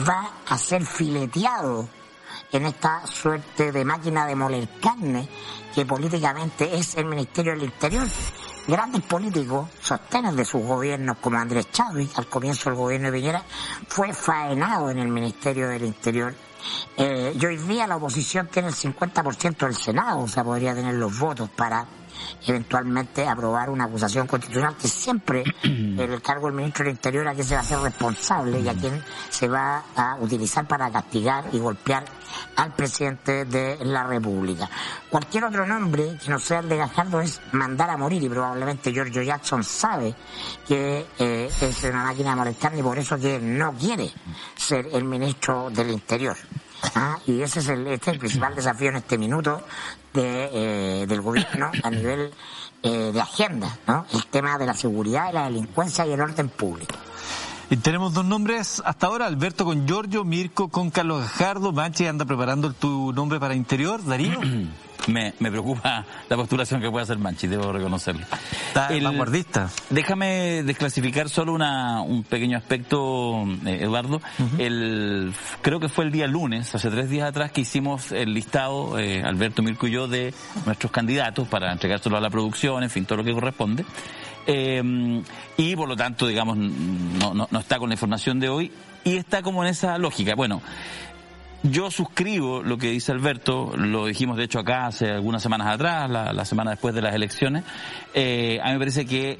va 0.08 0.30
a 0.48 0.58
ser 0.58 0.84
fileteado 0.84 1.88
en 2.52 2.66
esta 2.66 3.06
suerte 3.06 3.72
de 3.72 3.84
máquina 3.84 4.26
de 4.26 4.36
moler 4.36 4.68
carne 4.80 5.28
que 5.74 5.86
políticamente 5.86 6.76
es 6.76 6.96
el 6.96 7.06
Ministerio 7.06 7.52
del 7.52 7.64
Interior. 7.64 8.06
Grandes 8.68 9.02
políticos 9.02 9.70
sostienen 9.80 10.36
de 10.36 10.44
sus 10.44 10.62
gobiernos, 10.62 11.16
como 11.18 11.38
Andrés 11.38 11.70
Chávez, 11.72 12.16
al 12.16 12.28
comienzo 12.28 12.70
del 12.70 12.78
gobierno 12.78 13.10
de 13.10 13.18
Piñera, 13.18 13.42
fue 13.88 14.12
faenado 14.12 14.90
en 14.90 14.98
el 14.98 15.08
Ministerio 15.08 15.68
del 15.68 15.84
Interior. 15.84 16.34
Eh, 16.96 17.36
y 17.38 17.46
hoy 17.46 17.56
día 17.56 17.86
la 17.86 17.96
oposición 17.96 18.48
tiene 18.48 18.68
el 18.68 18.74
50% 18.74 19.56
del 19.66 19.74
Senado, 19.74 20.20
o 20.20 20.28
sea, 20.28 20.44
podría 20.44 20.74
tener 20.74 20.94
los 20.94 21.18
votos 21.18 21.48
para 21.50 21.86
eventualmente 22.46 23.26
aprobar 23.26 23.70
una 23.70 23.84
acusación 23.84 24.26
constitucional 24.26 24.76
que 24.76 24.88
siempre 24.88 25.44
el 25.62 26.22
cargo 26.22 26.46
del 26.46 26.56
ministro 26.56 26.84
del 26.84 26.94
Interior 26.94 27.28
a 27.28 27.34
quien 27.34 27.46
se 27.46 27.54
va 27.54 27.60
a 27.60 27.64
hacer 27.64 27.78
responsable 27.78 28.60
y 28.60 28.68
a 28.68 28.74
quien 28.74 29.02
se 29.30 29.48
va 29.48 29.84
a 29.96 30.16
utilizar 30.20 30.66
para 30.66 30.90
castigar 30.90 31.44
y 31.52 31.58
golpear 31.58 32.04
al 32.56 32.72
presidente 32.74 33.44
de 33.44 33.78
la 33.84 34.04
República. 34.04 34.68
Cualquier 35.10 35.44
otro 35.44 35.66
nombre 35.66 36.18
que 36.22 36.30
no 36.30 36.38
sea 36.38 36.60
el 36.60 36.68
de 36.68 36.76
Gajardo 36.78 37.20
es 37.20 37.40
mandar 37.52 37.90
a 37.90 37.96
morir 37.96 38.22
y 38.22 38.28
probablemente 38.28 38.92
Giorgio 38.92 39.22
Jackson 39.22 39.62
sabe 39.64 40.14
que 40.66 41.06
eh, 41.18 41.50
es 41.60 41.84
una 41.84 42.04
máquina 42.04 42.30
de 42.30 42.36
molestar 42.36 42.76
y 42.76 42.82
por 42.82 42.98
eso 42.98 43.18
que 43.18 43.38
no 43.38 43.72
quiere 43.74 44.10
ser 44.56 44.88
el 44.92 45.04
ministro 45.04 45.70
del 45.70 45.90
Interior. 45.90 46.36
Ah, 46.94 47.18
y 47.26 47.42
ese 47.42 47.60
es 47.60 47.68
el, 47.68 47.86
este 47.86 48.10
es 48.10 48.14
el 48.14 48.18
principal 48.18 48.54
desafío 48.54 48.90
en 48.90 48.96
este 48.96 49.18
minuto 49.18 49.62
de, 50.12 50.50
eh, 50.52 51.06
del 51.06 51.20
gobierno 51.20 51.70
a 51.82 51.90
nivel 51.90 52.32
eh, 52.82 53.10
de 53.12 53.20
agenda, 53.20 53.78
¿no? 53.86 54.06
El 54.12 54.26
tema 54.26 54.58
de 54.58 54.66
la 54.66 54.74
seguridad, 54.74 55.28
de 55.28 55.32
la 55.34 55.44
delincuencia 55.44 56.06
y 56.06 56.12
el 56.12 56.20
orden 56.20 56.48
público. 56.48 56.94
Y 57.70 57.76
tenemos 57.76 58.12
dos 58.12 58.24
nombres 58.24 58.82
hasta 58.84 59.06
ahora, 59.06 59.26
Alberto 59.26 59.64
con 59.64 59.86
Giorgio, 59.86 60.24
Mirko 60.24 60.68
con 60.68 60.90
Carlos 60.90 61.22
Gajardo, 61.22 61.72
Manche 61.72 62.08
anda 62.08 62.24
preparando 62.24 62.72
tu 62.72 63.12
nombre 63.12 63.40
para 63.40 63.54
interior, 63.54 64.04
Darío. 64.04 64.40
me, 65.08 65.34
me 65.38 65.50
preocupa 65.50 66.04
la 66.28 66.36
postulación 66.36 66.80
que 66.80 66.90
puede 66.90 67.04
hacer 67.04 67.18
Manchi, 67.18 67.46
debo 67.46 67.72
reconocerlo. 67.72 68.24
Está 68.68 68.88
el, 68.88 69.04
vanguardista. 69.04 69.70
Déjame 69.90 70.62
desclasificar 70.62 71.28
solo 71.28 71.52
una, 71.52 72.02
un 72.02 72.24
pequeño 72.24 72.56
aspecto, 72.56 73.44
eh, 73.66 73.78
Eduardo. 73.82 74.20
el, 74.58 75.32
creo 75.60 75.80
que 75.80 75.88
fue 75.88 76.04
el 76.04 76.12
día 76.12 76.26
lunes, 76.26 76.74
hace 76.74 76.90
tres 76.90 77.08
días 77.08 77.28
atrás, 77.28 77.52
que 77.52 77.62
hicimos 77.62 78.12
el 78.12 78.34
listado, 78.34 78.98
eh, 78.98 79.22
Alberto 79.22 79.62
Mirko 79.62 79.86
y 79.86 79.92
yo, 79.92 80.08
de 80.08 80.34
nuestros 80.66 80.92
candidatos 80.92 81.48
para 81.48 81.72
entregárselo 81.72 82.16
a 82.16 82.20
la 82.20 82.30
producción, 82.30 82.82
en 82.82 82.90
fin, 82.90 83.04
todo 83.04 83.18
lo 83.18 83.24
que 83.24 83.32
corresponde. 83.32 83.84
Eh, 84.46 85.22
y 85.56 85.76
por 85.76 85.88
lo 85.88 85.96
tanto, 85.96 86.26
digamos, 86.26 86.56
no, 86.56 87.34
no, 87.34 87.48
no 87.50 87.58
está 87.58 87.78
con 87.78 87.88
la 87.88 87.94
información 87.94 88.40
de 88.40 88.48
hoy 88.48 88.72
y 89.04 89.16
está 89.16 89.42
como 89.42 89.62
en 89.64 89.70
esa 89.70 89.98
lógica. 89.98 90.34
Bueno, 90.34 90.62
yo 91.62 91.90
suscribo 91.90 92.62
lo 92.62 92.76
que 92.76 92.88
dice 92.88 93.12
Alberto, 93.12 93.72
lo 93.76 94.06
dijimos 94.06 94.36
de 94.36 94.44
hecho 94.44 94.58
acá 94.58 94.86
hace 94.86 95.10
algunas 95.10 95.42
semanas 95.42 95.68
atrás, 95.68 96.10
la, 96.10 96.44
semana 96.44 96.72
después 96.72 96.94
de 96.94 97.02
las 97.02 97.14
elecciones. 97.14 97.64
Eh, 98.14 98.58
a 98.62 98.66
mí 98.66 98.72
me 98.72 98.78
parece 98.78 99.06
que 99.06 99.38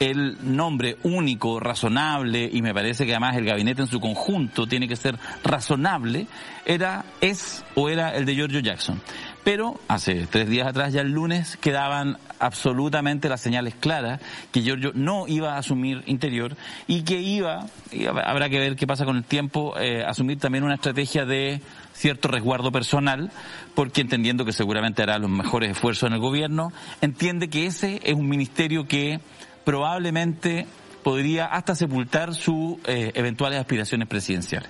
el 0.00 0.38
nombre 0.54 0.96
único, 1.02 1.58
razonable, 1.60 2.48
y 2.50 2.62
me 2.62 2.72
parece 2.72 3.04
que 3.04 3.12
además 3.12 3.36
el 3.36 3.44
gabinete 3.44 3.82
en 3.82 3.88
su 3.88 4.00
conjunto 4.00 4.66
tiene 4.66 4.86
que 4.86 4.96
ser 4.96 5.18
razonable, 5.42 6.26
era, 6.64 7.04
es 7.20 7.64
o 7.74 7.88
era 7.88 8.14
el 8.14 8.24
de 8.24 8.34
Giorgio 8.34 8.60
Jackson. 8.60 9.00
Pero 9.48 9.80
hace 9.88 10.26
tres 10.26 10.46
días 10.50 10.68
atrás, 10.68 10.92
ya 10.92 11.00
el 11.00 11.10
lunes, 11.10 11.56
quedaban 11.56 12.18
absolutamente 12.38 13.30
las 13.30 13.40
señales 13.40 13.74
claras 13.74 14.20
que 14.52 14.60
Giorgio 14.60 14.92
no 14.94 15.26
iba 15.26 15.54
a 15.54 15.56
asumir 15.56 16.02
interior 16.04 16.54
y 16.86 17.00
que 17.00 17.22
iba, 17.22 17.64
y 17.90 18.04
habrá 18.04 18.50
que 18.50 18.58
ver 18.58 18.76
qué 18.76 18.86
pasa 18.86 19.06
con 19.06 19.16
el 19.16 19.24
tiempo, 19.24 19.72
eh, 19.80 20.04
asumir 20.04 20.38
también 20.38 20.64
una 20.64 20.74
estrategia 20.74 21.24
de 21.24 21.62
cierto 21.94 22.28
resguardo 22.28 22.70
personal, 22.70 23.30
porque 23.74 24.02
entendiendo 24.02 24.44
que 24.44 24.52
seguramente 24.52 25.02
hará 25.02 25.18
los 25.18 25.30
mejores 25.30 25.70
esfuerzos 25.70 26.08
en 26.08 26.12
el 26.12 26.20
gobierno, 26.20 26.70
entiende 27.00 27.48
que 27.48 27.64
ese 27.64 28.02
es 28.04 28.12
un 28.12 28.28
ministerio 28.28 28.86
que 28.86 29.18
probablemente 29.64 30.66
podría 31.02 31.46
hasta 31.46 31.74
sepultar 31.74 32.34
sus 32.34 32.76
eh, 32.84 33.12
eventuales 33.14 33.58
aspiraciones 33.58 34.08
presidenciales. 34.08 34.68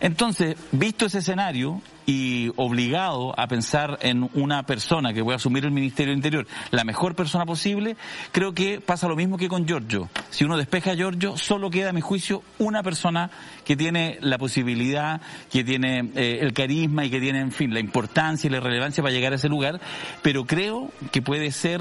Entonces, 0.00 0.56
visto 0.72 1.06
ese 1.06 1.18
escenario 1.18 1.80
y 2.06 2.50
obligado 2.56 3.38
a 3.38 3.46
pensar 3.46 3.98
en 4.02 4.28
una 4.34 4.64
persona 4.64 5.12
que 5.12 5.22
pueda 5.22 5.36
asumir 5.36 5.64
el 5.64 5.70
Ministerio 5.70 6.10
del 6.10 6.18
Interior, 6.18 6.46
la 6.70 6.84
mejor 6.84 7.14
persona 7.14 7.46
posible, 7.46 7.96
creo 8.32 8.52
que 8.52 8.80
pasa 8.80 9.08
lo 9.08 9.16
mismo 9.16 9.36
que 9.36 9.48
con 9.48 9.66
Giorgio. 9.66 10.08
Si 10.30 10.44
uno 10.44 10.56
despeja 10.56 10.92
a 10.92 10.94
Giorgio, 10.94 11.36
solo 11.36 11.70
queda, 11.70 11.90
a 11.90 11.92
mi 11.92 12.00
juicio, 12.00 12.42
una 12.58 12.82
persona 12.82 13.30
que 13.64 13.76
tiene 13.76 14.18
la 14.20 14.38
posibilidad, 14.38 15.20
que 15.50 15.64
tiene 15.64 16.10
eh, 16.14 16.38
el 16.40 16.52
carisma 16.52 17.04
y 17.04 17.10
que 17.10 17.20
tiene, 17.20 17.40
en 17.40 17.52
fin, 17.52 17.72
la 17.72 17.80
importancia 17.80 18.48
y 18.48 18.50
la 18.50 18.60
relevancia 18.60 19.02
para 19.02 19.14
llegar 19.14 19.32
a 19.32 19.36
ese 19.36 19.48
lugar, 19.48 19.80
pero 20.22 20.44
creo 20.44 20.90
que 21.12 21.22
puede 21.22 21.50
ser 21.52 21.80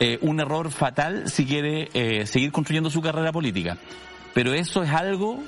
eh, 0.00 0.18
un 0.22 0.40
error 0.40 0.70
fatal 0.70 1.28
si 1.28 1.44
quiere 1.44 1.88
eh, 1.94 2.26
seguir 2.26 2.52
construyendo 2.52 2.90
su 2.90 3.02
carrera 3.02 3.32
política. 3.32 3.76
Pero 4.32 4.54
eso 4.54 4.82
es 4.82 4.90
algo 4.90 5.42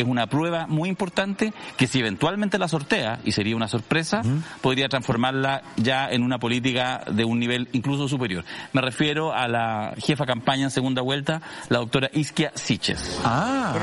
es 0.00 0.06
una 0.06 0.26
prueba 0.26 0.66
muy 0.66 0.88
importante 0.88 1.52
que 1.76 1.86
si 1.86 2.00
eventualmente 2.00 2.58
la 2.58 2.68
sortea, 2.68 3.20
y 3.24 3.32
sería 3.32 3.56
una 3.56 3.68
sorpresa, 3.68 4.22
podría 4.60 4.88
transformarla 4.88 5.62
ya 5.76 6.08
en 6.08 6.22
una 6.22 6.38
política 6.38 7.04
de 7.10 7.24
un 7.24 7.38
nivel 7.38 7.68
incluso 7.72 8.08
superior. 8.08 8.44
Me 8.72 8.80
refiero 8.80 9.32
a 9.32 9.48
la 9.48 9.94
jefa 9.98 10.26
campaña 10.26 10.64
en 10.64 10.70
segunda 10.70 11.02
vuelta, 11.02 11.40
la 11.68 11.78
doctora 11.78 12.10
Isquia 12.12 12.52
Siches. 12.54 13.20
Ah. 13.24 13.74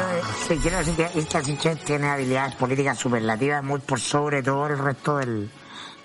Quiero, 0.47 0.61
quiero 0.61 0.77
decir 0.77 0.95
que 0.95 1.19
Isquia 1.19 1.43
Siches 1.43 1.79
tiene 1.79 2.07
habilidades 2.07 2.55
políticas 2.55 2.97
superlativas 2.97 3.63
muy 3.63 3.79
por 3.79 3.99
sobre 3.99 4.43
todo 4.43 4.67
el 4.67 4.77
resto 4.77 5.17
del, 5.17 5.49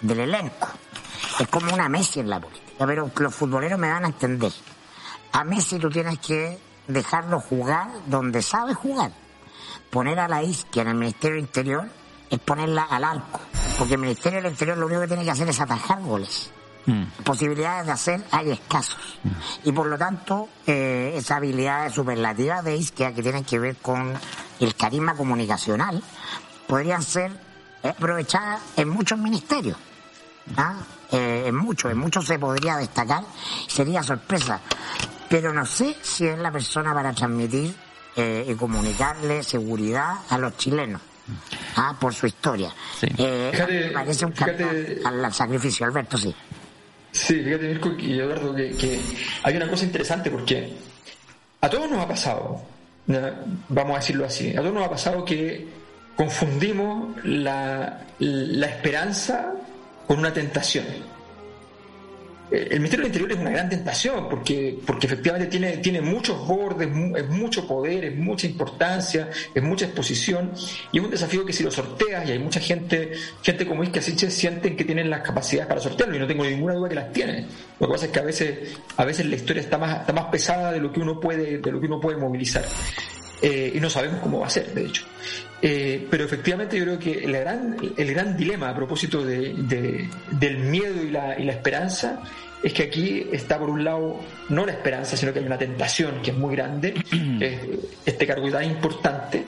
del 0.01 0.21
elenco. 0.21 0.69
Es 1.39 1.49
como 1.49 1.73
una 1.73 1.89
Messi 1.89 2.21
en 2.21 2.31
la 2.31 2.41
política 2.41 2.71
pero 2.87 3.11
los 3.15 3.35
futboleros 3.35 3.79
me 3.79 3.91
van 3.91 4.05
a 4.05 4.09
entender. 4.09 4.51
A 5.33 5.45
Messi 5.45 5.79
tú 5.79 5.91
tienes 5.91 6.19
que 6.19 6.59
dejarlo 6.89 7.39
jugar 7.39 7.89
donde 8.07 8.41
sabe 8.41 8.73
jugar. 8.73 9.13
Poner 9.91 10.19
a 10.21 10.29
la 10.29 10.43
isquia 10.43 10.83
en 10.83 10.89
el 10.89 10.95
Ministerio 10.95 11.37
del 11.37 11.45
Interior 11.45 11.89
es 12.31 12.39
ponerla 12.39 12.83
al 12.83 13.05
arco. 13.05 13.41
Porque 13.79 13.95
el 13.95 14.01
Ministerio 14.01 14.41
del 14.41 14.53
Interior 14.53 14.79
lo 14.79 14.87
único 14.87 15.01
que 15.03 15.09
tiene 15.09 15.25
que 15.25 15.31
hacer 15.31 15.49
es 15.49 15.61
atajar 15.61 16.01
goles. 16.01 16.51
Mm. 16.87 17.03
Posibilidades 17.25 17.87
de 17.87 17.93
hacer 17.93 18.25
hay 18.31 18.51
escasos. 18.51 19.19
Mm. 19.25 19.69
Y 19.69 19.73
por 19.73 19.87
lo 19.87 19.99
tanto, 19.99 20.49
eh, 20.67 21.13
esas 21.17 21.39
habilidades 21.39 21.93
superlativas 21.93 22.65
de 22.65 22.77
Isquia 22.77 23.13
que 23.13 23.23
tienen 23.23 23.45
que 23.45 23.59
ver 23.59 23.77
con 23.77 24.15
el 24.61 24.75
carisma 24.77 25.15
comunicacional 25.15 26.03
podrían 26.67 27.03
ser 27.03 27.33
aprovechadas 27.83 28.61
en 28.77 28.89
muchos 28.89 29.19
ministerios. 29.19 29.77
¿Ah? 30.57 30.77
Eh, 31.11 31.45
en 31.47 31.57
mucho, 31.57 31.91
en 31.91 31.99
mucho 31.99 32.23
se 32.23 32.39
podría 32.39 32.77
destacar, 32.77 33.25
sería 33.67 34.03
sorpresa. 34.03 34.61
Pero 35.29 35.53
no 35.53 35.67
sé 35.67 35.97
si 36.03 36.27
es 36.27 36.39
la 36.39 36.51
persona 36.51 36.95
para 36.95 37.13
transmitir 37.13 37.75
eh, 38.17 38.47
y 38.49 38.55
comunicarle 38.55 39.43
seguridad 39.43 40.15
a 40.29 40.39
los 40.39 40.57
chilenos. 40.57 41.01
Ah, 41.77 41.97
por 41.99 42.13
su 42.13 42.27
historia. 42.27 42.73
Eh, 43.19 43.53
me 43.53 43.91
parece 43.93 44.27
un 44.27 44.35
al, 45.05 45.33
sacrificio, 45.33 45.87
Alberto, 45.87 46.19
sí. 46.19 46.35
Sí, 47.13 47.43
fíjate, 47.43 47.69
Mirko 47.69 47.91
y 47.99 48.19
Eduardo, 48.19 48.55
que, 48.55 49.01
hay 49.43 49.57
una 49.57 49.69
cosa 49.69 49.85
interesante 49.85 50.31
porque 50.31 50.77
a 51.61 51.69
todos 51.69 51.91
nos 51.91 52.05
ha 52.05 52.09
pasado, 52.09 52.63
vamos 53.69 53.97
a 53.97 54.01
decirlo 54.01 54.27
así, 54.27 54.51
a 54.51 54.61
todos 54.61 54.75
nos 54.75 54.87
ha 54.87 54.91
pasado 54.91 55.25
que 55.25 55.69
confundimos 56.17 57.17
la, 57.25 58.07
la 58.19 58.67
esperanza 58.67 59.53
con 60.07 60.19
una 60.19 60.33
tentación. 60.33 60.85
Eh, 62.51 62.69
el 62.71 62.79
Ministerio 62.79 63.05
del 63.05 63.15
Interior 63.15 63.33
es 63.33 63.39
una 63.39 63.51
gran 63.51 63.69
tentación 63.69 64.29
porque, 64.29 64.79
porque 64.85 65.07
efectivamente 65.07 65.49
tiene, 65.49 65.77
tiene 65.79 66.01
muchos 66.01 66.47
bordes, 66.47 66.89
es 67.17 67.29
mucho 67.29 67.67
poder, 67.67 68.05
es 68.05 68.17
mucha 68.17 68.47
importancia, 68.47 69.29
es 69.55 69.63
mucha 69.63 69.87
exposición 69.87 70.53
y 70.93 70.99
es 70.99 71.05
un 71.05 71.11
desafío 71.11 71.45
que 71.45 71.53
si 71.53 71.63
lo 71.63 71.71
sorteas 71.71 72.29
y 72.29 72.33
hay 72.33 72.39
mucha 72.39 72.61
gente, 72.61 73.13
gente 73.43 73.67
como 73.67 73.85
Isca 73.85 74.01
Siche 74.01 74.31
sienten 74.31 74.77
que 74.77 74.85
tienen 74.85 75.09
las 75.09 75.23
capacidades 75.23 75.69
para 75.69 75.81
sortearlo 75.81 76.17
y 76.17 76.19
no 76.19 76.27
tengo 76.27 76.45
ninguna 76.45 76.75
duda 76.75 76.89
que 76.89 76.95
las 76.95 77.13
tienen. 77.13 77.47
Lo 77.79 77.87
que 77.87 77.93
pasa 77.93 78.07
es 78.07 78.13
que 78.13 78.19
a 78.19 78.25
veces, 78.25 78.59
a 78.97 79.05
veces 79.05 79.27
la 79.27 79.37
historia 79.37 79.63
está 79.63 79.79
más, 79.79 80.01
está 80.01 80.13
más 80.13 80.27
pesada 80.27 80.73
de 80.73 80.81
lo 80.81 80.93
que 80.93 81.01
uno 81.01 81.21
puede, 81.21 81.59
de 81.59 81.73
lo 81.73 81.81
que 81.81 81.87
uno 81.87 82.01
puede 82.01 82.17
movilizar. 82.17 82.65
Eh, 83.43 83.73
y 83.75 83.81
no 83.81 83.89
sabemos 83.89 84.21
cómo 84.21 84.41
va 84.41 84.47
a 84.47 84.51
ser, 84.51 84.75
de 84.75 84.85
hecho. 84.85 85.05
Eh, 85.63 86.07
pero 86.11 86.25
efectivamente 86.25 86.79
yo 86.79 86.85
creo 86.85 86.99
que 86.99 87.25
el 87.25 87.33
gran, 87.33 87.77
el 87.97 88.15
gran 88.15 88.37
dilema 88.37 88.71
a 88.71 88.75
propósito 88.75 89.23
de, 89.23 90.09
del 90.31 90.59
miedo 90.59 91.03
y 91.03 91.11
la, 91.11 91.39
y 91.39 91.45
la, 91.45 91.53
esperanza 91.53 92.23
es 92.63 92.73
que 92.73 92.85
aquí 92.85 93.27
está 93.31 93.59
por 93.59 93.69
un 93.69 93.85
lado 93.85 94.21
no 94.49 94.65
la 94.65 94.73
esperanza, 94.73 95.17
sino 95.19 95.33
que 95.33 95.41
hay 95.41 95.47
una 95.47 95.59
tentación 95.59 96.23
que 96.23 96.31
es 96.31 96.37
muy 96.37 96.57
grande, 96.57 96.95
este 98.07 98.27
cargo 98.27 98.51
tan 98.51 98.65
importante, 98.65 99.45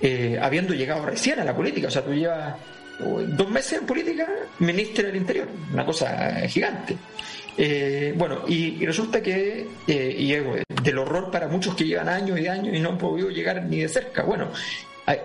eh, 0.00 0.38
habiendo 0.40 0.72
llegado 0.72 1.04
recién 1.04 1.40
a 1.40 1.44
la 1.44 1.54
política, 1.54 1.88
o 1.88 1.90
sea, 1.90 2.04
tú 2.04 2.14
llevas 2.14 2.54
dos 2.98 3.50
meses 3.50 3.80
en 3.80 3.86
política, 3.86 4.26
ministro 4.60 5.06
del 5.06 5.16
Interior, 5.16 5.48
una 5.72 5.84
cosa 5.84 6.48
gigante. 6.48 6.96
Eh, 7.58 8.14
bueno, 8.16 8.42
y, 8.46 8.84
resulta 8.84 9.22
que, 9.22 9.66
eh, 9.86 10.16
y 10.18 10.32
del 10.82 10.98
horror 10.98 11.30
para 11.30 11.48
muchos 11.48 11.74
que 11.74 11.84
llevan 11.84 12.08
años 12.08 12.38
y 12.38 12.46
años 12.46 12.74
y 12.74 12.80
no 12.80 12.90
han 12.90 12.98
podido 12.98 13.30
llegar 13.30 13.64
ni 13.64 13.80
de 13.80 13.88
cerca. 13.88 14.22
Bueno, 14.22 14.50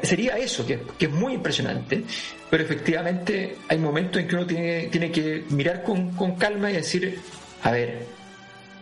sería 0.03 0.37
eso, 0.37 0.65
que, 0.65 0.79
es 0.99 1.09
muy 1.09 1.33
impresionante, 1.33 2.03
pero 2.49 2.63
efectivamente 2.63 3.57
hay 3.67 3.77
momentos 3.77 4.21
en 4.21 4.27
que 4.27 4.35
uno 4.35 4.45
tiene, 4.45 4.87
tiene 4.87 5.11
que 5.11 5.45
mirar 5.49 5.83
con, 5.83 6.11
con 6.11 6.35
calma 6.35 6.69
y 6.69 6.75
decir, 6.75 7.19
a 7.63 7.71
ver, 7.71 8.05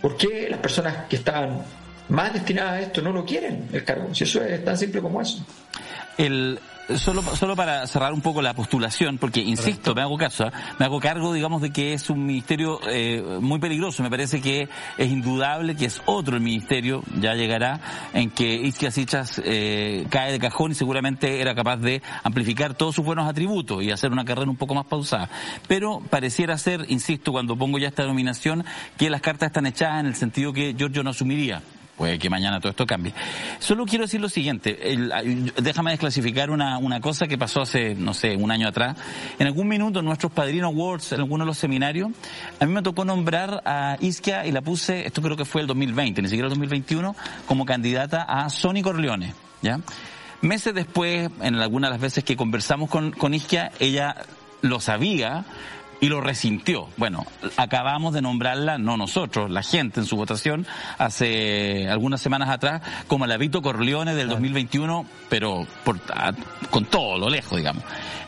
¿por 0.01 0.17
qué 0.17 0.47
las 0.49 0.59
personas 0.59 1.07
que 1.07 1.17
estaban 1.17 1.63
más 2.09 2.33
destinadas 2.33 2.73
a 2.73 2.81
esto 2.81 3.01
no 3.01 3.11
lo 3.11 3.25
quieren 3.25 3.69
el 3.71 3.83
cargo? 3.83 4.13
Si 4.13 4.23
eso 4.23 4.43
es 4.43 4.63
tan 4.63 4.77
simple 4.77 5.01
como 5.01 5.21
eso. 5.21 5.45
El, 6.17 6.59
solo, 6.97 7.21
solo 7.21 7.55
para 7.55 7.85
cerrar 7.87 8.13
un 8.13 8.21
poco 8.21 8.41
la 8.41 8.53
postulación, 8.53 9.17
porque 9.17 9.41
insisto, 9.41 9.93
me 9.93 10.01
hago 10.01 10.17
caso, 10.17 10.47
¿eh? 10.47 10.51
me 10.77 10.85
hago 10.85 10.99
cargo, 10.99 11.33
digamos, 11.33 11.61
de 11.61 11.71
que 11.71 11.93
es 11.93 12.09
un 12.09 12.25
ministerio 12.25 12.79
eh, 12.89 13.21
muy 13.41 13.59
peligroso. 13.59 14.03
Me 14.03 14.09
parece 14.09 14.41
que 14.41 14.69
es 14.97 15.09
indudable 15.09 15.75
que 15.75 15.85
es 15.85 16.01
otro 16.05 16.35
el 16.35 16.41
ministerio, 16.41 17.03
ya 17.19 17.33
llegará, 17.35 17.79
en 18.13 18.29
que 18.31 18.53
Isquia 18.53 18.91
Sichas 18.91 19.41
eh, 19.43 20.05
cae 20.09 20.31
de 20.31 20.39
cajón 20.39 20.71
y 20.71 20.75
seguramente 20.75 21.41
era 21.41 21.55
capaz 21.55 21.77
de 21.77 22.01
amplificar 22.23 22.73
todos 22.73 22.95
sus 22.95 23.05
buenos 23.05 23.29
atributos 23.29 23.83
y 23.83 23.91
hacer 23.91 24.11
una 24.11 24.25
carrera 24.25 24.49
un 24.49 24.57
poco 24.57 24.75
más 24.75 24.85
pausada. 24.85 25.29
Pero 25.67 26.01
pareciera 26.09 26.57
ser, 26.57 26.85
insisto, 26.89 27.31
cuando 27.31 27.57
pongo 27.57 27.77
ya 27.77 27.87
esta 27.87 28.03
denominación, 28.03 28.65
que 28.97 29.09
las 29.09 29.21
cartas 29.21 29.47
están 29.47 29.65
echadas 29.65 29.99
en 30.01 30.07
el 30.07 30.15
sentido 30.15 30.53
que 30.53 30.73
Giorgio 30.77 31.03
no 31.03 31.11
asumiría 31.11 31.61
Puede 31.99 32.17
que 32.17 32.29
mañana 32.29 32.61
todo 32.61 32.69
esto 32.69 32.85
cambie. 32.85 33.13
Solo 33.59 33.85
quiero 33.85 34.05
decir 34.05 34.21
lo 34.21 34.29
siguiente, 34.29 34.79
déjame 35.57 35.91
desclasificar 35.91 36.49
una, 36.49 36.77
una 36.77 37.01
cosa 37.01 37.27
que 37.27 37.37
pasó 37.37 37.63
hace, 37.63 37.93
no 37.93 38.13
sé, 38.13 38.37
un 38.37 38.51
año 38.51 38.69
atrás. 38.69 38.95
En 39.37 39.47
algún 39.47 39.67
minuto 39.67 39.99
en 39.99 40.05
nuestros 40.05 40.31
Padrino 40.31 40.67
Awards, 40.67 41.11
en 41.11 41.19
alguno 41.19 41.43
de 41.43 41.47
los 41.47 41.57
seminarios, 41.57 42.11
a 42.57 42.65
mí 42.65 42.71
me 42.71 42.81
tocó 42.83 43.03
nombrar 43.03 43.61
a 43.65 43.97
Isquia 43.99 44.45
y 44.45 44.53
la 44.53 44.61
puse, 44.61 45.05
esto 45.05 45.21
creo 45.21 45.35
que 45.35 45.43
fue 45.43 45.59
el 45.59 45.67
2020, 45.67 46.21
ni 46.21 46.29
siquiera 46.29 46.45
el 46.45 46.51
2021, 46.51 47.17
como 47.45 47.65
candidata 47.65 48.23
a 48.23 48.49
Sony 48.49 48.81
Corleone, 48.81 49.33
¿ya? 49.61 49.81
Meses 50.39 50.73
después, 50.73 51.29
en 51.41 51.55
algunas 51.55 51.89
de 51.89 51.95
las 51.95 52.01
veces 52.01 52.23
que 52.23 52.37
conversamos 52.37 52.89
con, 52.89 53.11
con 53.11 53.33
Isquia, 53.33 53.73
ella 53.81 54.15
lo 54.61 54.79
sabía, 54.79 55.43
y 56.01 56.07
lo 56.07 56.21
resintió. 56.21 56.87
Bueno, 56.97 57.25
acabamos 57.57 58.13
de 58.13 58.21
nombrarla, 58.21 58.77
no 58.77 58.97
nosotros, 58.97 59.49
la 59.49 59.63
gente 59.63 59.99
en 59.99 60.05
su 60.05 60.15
votación, 60.15 60.65
hace 60.97 61.89
algunas 61.89 62.21
semanas 62.21 62.49
atrás, 62.49 62.81
como 63.07 63.25
la 63.27 63.37
Vito 63.37 63.61
Corleone 63.61 64.15
del 64.15 64.29
2021, 64.29 65.05
pero 65.29 65.65
por, 65.83 65.99
con 66.69 66.85
todo 66.85 67.17
lo 67.17 67.29
lejos, 67.29 67.57
digamos. 67.57 67.83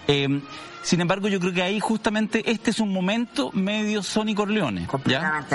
Eh, 0.08 0.42
sin 0.84 1.00
embargo, 1.00 1.28
yo 1.28 1.40
creo 1.40 1.54
que 1.54 1.62
ahí 1.62 1.80
justamente 1.80 2.50
este 2.50 2.72
es 2.72 2.80
un 2.80 2.92
momento 2.92 3.52
medio 3.54 4.02
Sony 4.02 4.34
Corleone. 4.36 4.88
¿ya? 5.06 5.46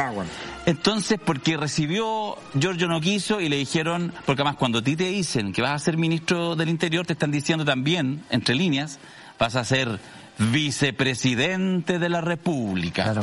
Entonces, 0.66 1.18
porque 1.22 1.56
recibió, 1.56 2.36
Giorgio 2.58 2.86
no 2.86 3.00
quiso 3.00 3.40
y 3.40 3.48
le 3.48 3.56
dijeron, 3.56 4.12
porque 4.24 4.42
además 4.42 4.56
cuando 4.56 4.78
a 4.78 4.82
ti 4.82 4.94
te 4.94 5.08
dicen 5.08 5.52
que 5.52 5.62
vas 5.62 5.72
a 5.72 5.78
ser 5.84 5.96
ministro 5.96 6.54
del 6.54 6.68
Interior, 6.68 7.04
te 7.04 7.14
están 7.14 7.32
diciendo 7.32 7.64
también, 7.64 8.22
entre 8.30 8.54
líneas, 8.54 9.00
vas 9.38 9.56
a 9.56 9.64
ser 9.64 9.98
vicepresidente 10.38 11.98
de 11.98 12.08
la 12.08 12.20
República. 12.20 13.14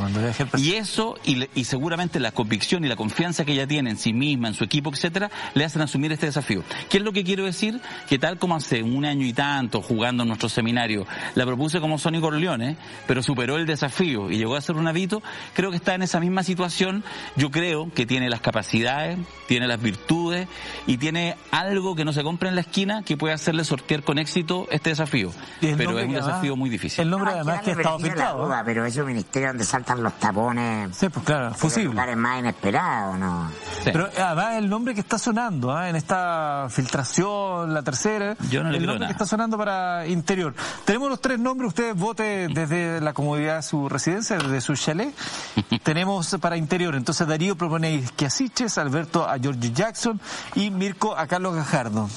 y 0.57 0.73
eso, 0.73 1.15
y, 1.23 1.47
y, 1.53 1.65
seguramente 1.65 2.19
la 2.19 2.31
convicción 2.31 2.83
y 2.85 2.87
la 2.87 2.95
confianza 2.95 3.45
que 3.45 3.53
ella 3.53 3.67
tiene 3.67 3.91
en 3.91 3.97
sí 3.97 4.13
misma, 4.13 4.47
en 4.47 4.53
su 4.53 4.63
equipo, 4.63 4.91
etcétera, 4.91 5.29
le 5.53 5.63
hacen 5.63 5.81
asumir 5.81 6.11
este 6.11 6.25
desafío. 6.25 6.63
¿Qué 6.89 6.97
es 6.97 7.03
lo 7.03 7.13
que 7.13 7.23
quiero 7.23 7.45
decir? 7.45 7.79
Que 8.09 8.17
tal 8.17 8.39
como 8.39 8.55
hace 8.55 8.81
un 8.83 9.05
año 9.05 9.25
y 9.25 9.33
tanto, 9.33 9.81
jugando 9.81 10.23
en 10.23 10.29
nuestro 10.29 10.49
seminario, 10.49 11.05
la 11.35 11.45
propuse 11.45 11.79
como 11.79 11.99
Sonny 11.99 12.19
Corleone, 12.19 12.77
pero 13.07 13.21
superó 13.21 13.57
el 13.57 13.65
desafío 13.65 14.31
y 14.31 14.37
llegó 14.37 14.55
a 14.55 14.61
ser 14.61 14.75
un 14.75 14.87
hábito, 14.87 15.21
creo 15.53 15.69
que 15.69 15.77
está 15.77 15.95
en 15.95 16.01
esa 16.01 16.19
misma 16.19 16.43
situación. 16.43 17.03
Yo 17.35 17.51
creo 17.51 17.91
que 17.93 18.05
tiene 18.05 18.29
las 18.29 18.41
capacidades, 18.41 19.19
tiene 19.47 19.67
las 19.67 19.81
virtudes 19.81 20.47
y 20.87 20.97
tiene 20.97 21.35
algo 21.51 21.95
que 21.95 22.05
no 22.05 22.13
se 22.13 22.23
compra 22.23 22.49
en 22.49 22.55
la 22.55 22.61
esquina 22.61 23.03
que 23.03 23.17
puede 23.17 23.33
hacerle 23.33 23.63
sortear 23.63 24.03
con 24.03 24.17
éxito 24.17 24.67
este 24.71 24.89
desafío. 24.89 25.31
Pero 25.61 25.99
es 25.99 26.07
un 26.07 26.13
desafío 26.13 26.55
muy 26.55 26.69
difícil. 26.69 27.02
El 27.03 27.09
nombre 27.09 27.31
además 27.31 27.61
que 27.61 27.71
ha 27.71 27.73
estado 27.73 27.99
filtrado. 27.99 28.63
pero 28.63 28.85
es 28.85 28.95
un 28.95 29.07
ministerio 29.07 29.49
donde 29.49 29.65
saltan 29.65 30.01
los 30.01 30.13
tapones. 30.13 30.95
Sí, 30.95 31.09
pues 31.09 31.25
claro, 31.25 31.53
fusible. 31.53 31.89
lugares 31.89 32.15
más 32.15 32.39
inesperados, 32.39 33.19
¿no? 33.19 33.51
Pero 33.83 34.09
además 34.17 34.55
el 34.55 34.69
nombre 34.69 34.93
que 34.93 35.01
está 35.01 35.17
sonando 35.17 35.77
¿eh? 35.77 35.89
en 35.89 35.97
esta 35.97 36.67
filtración, 36.69 37.73
la 37.73 37.83
tercera, 37.83 38.37
Yo 38.49 38.63
no 38.63 38.71
le 38.71 38.77
el 38.77 38.85
nombre 38.85 39.07
que 39.07 39.11
está 39.11 39.25
sonando 39.25 39.57
para 39.57 40.07
interior. 40.07 40.53
Tenemos 40.85 41.09
los 41.09 41.19
tres 41.19 41.39
nombres, 41.39 41.67
ustedes 41.69 41.93
vote 41.93 42.47
desde 42.47 43.01
la 43.01 43.11
comodidad 43.11 43.57
de 43.57 43.63
su 43.63 43.89
residencia, 43.89 44.37
desde 44.37 44.61
su 44.61 44.75
chalet. 44.75 45.13
Tenemos 45.83 46.37
para 46.39 46.55
interior, 46.55 46.95
entonces 46.95 47.27
Darío 47.27 47.57
propone 47.57 47.87
a 47.87 47.91
Isquiasiches, 47.91 48.77
Alberto 48.77 49.27
a 49.27 49.37
George 49.39 49.73
Jackson 49.73 50.21
y 50.55 50.69
Mirko 50.69 51.17
a 51.17 51.27
Carlos 51.27 51.53
Gajardo. 51.53 52.09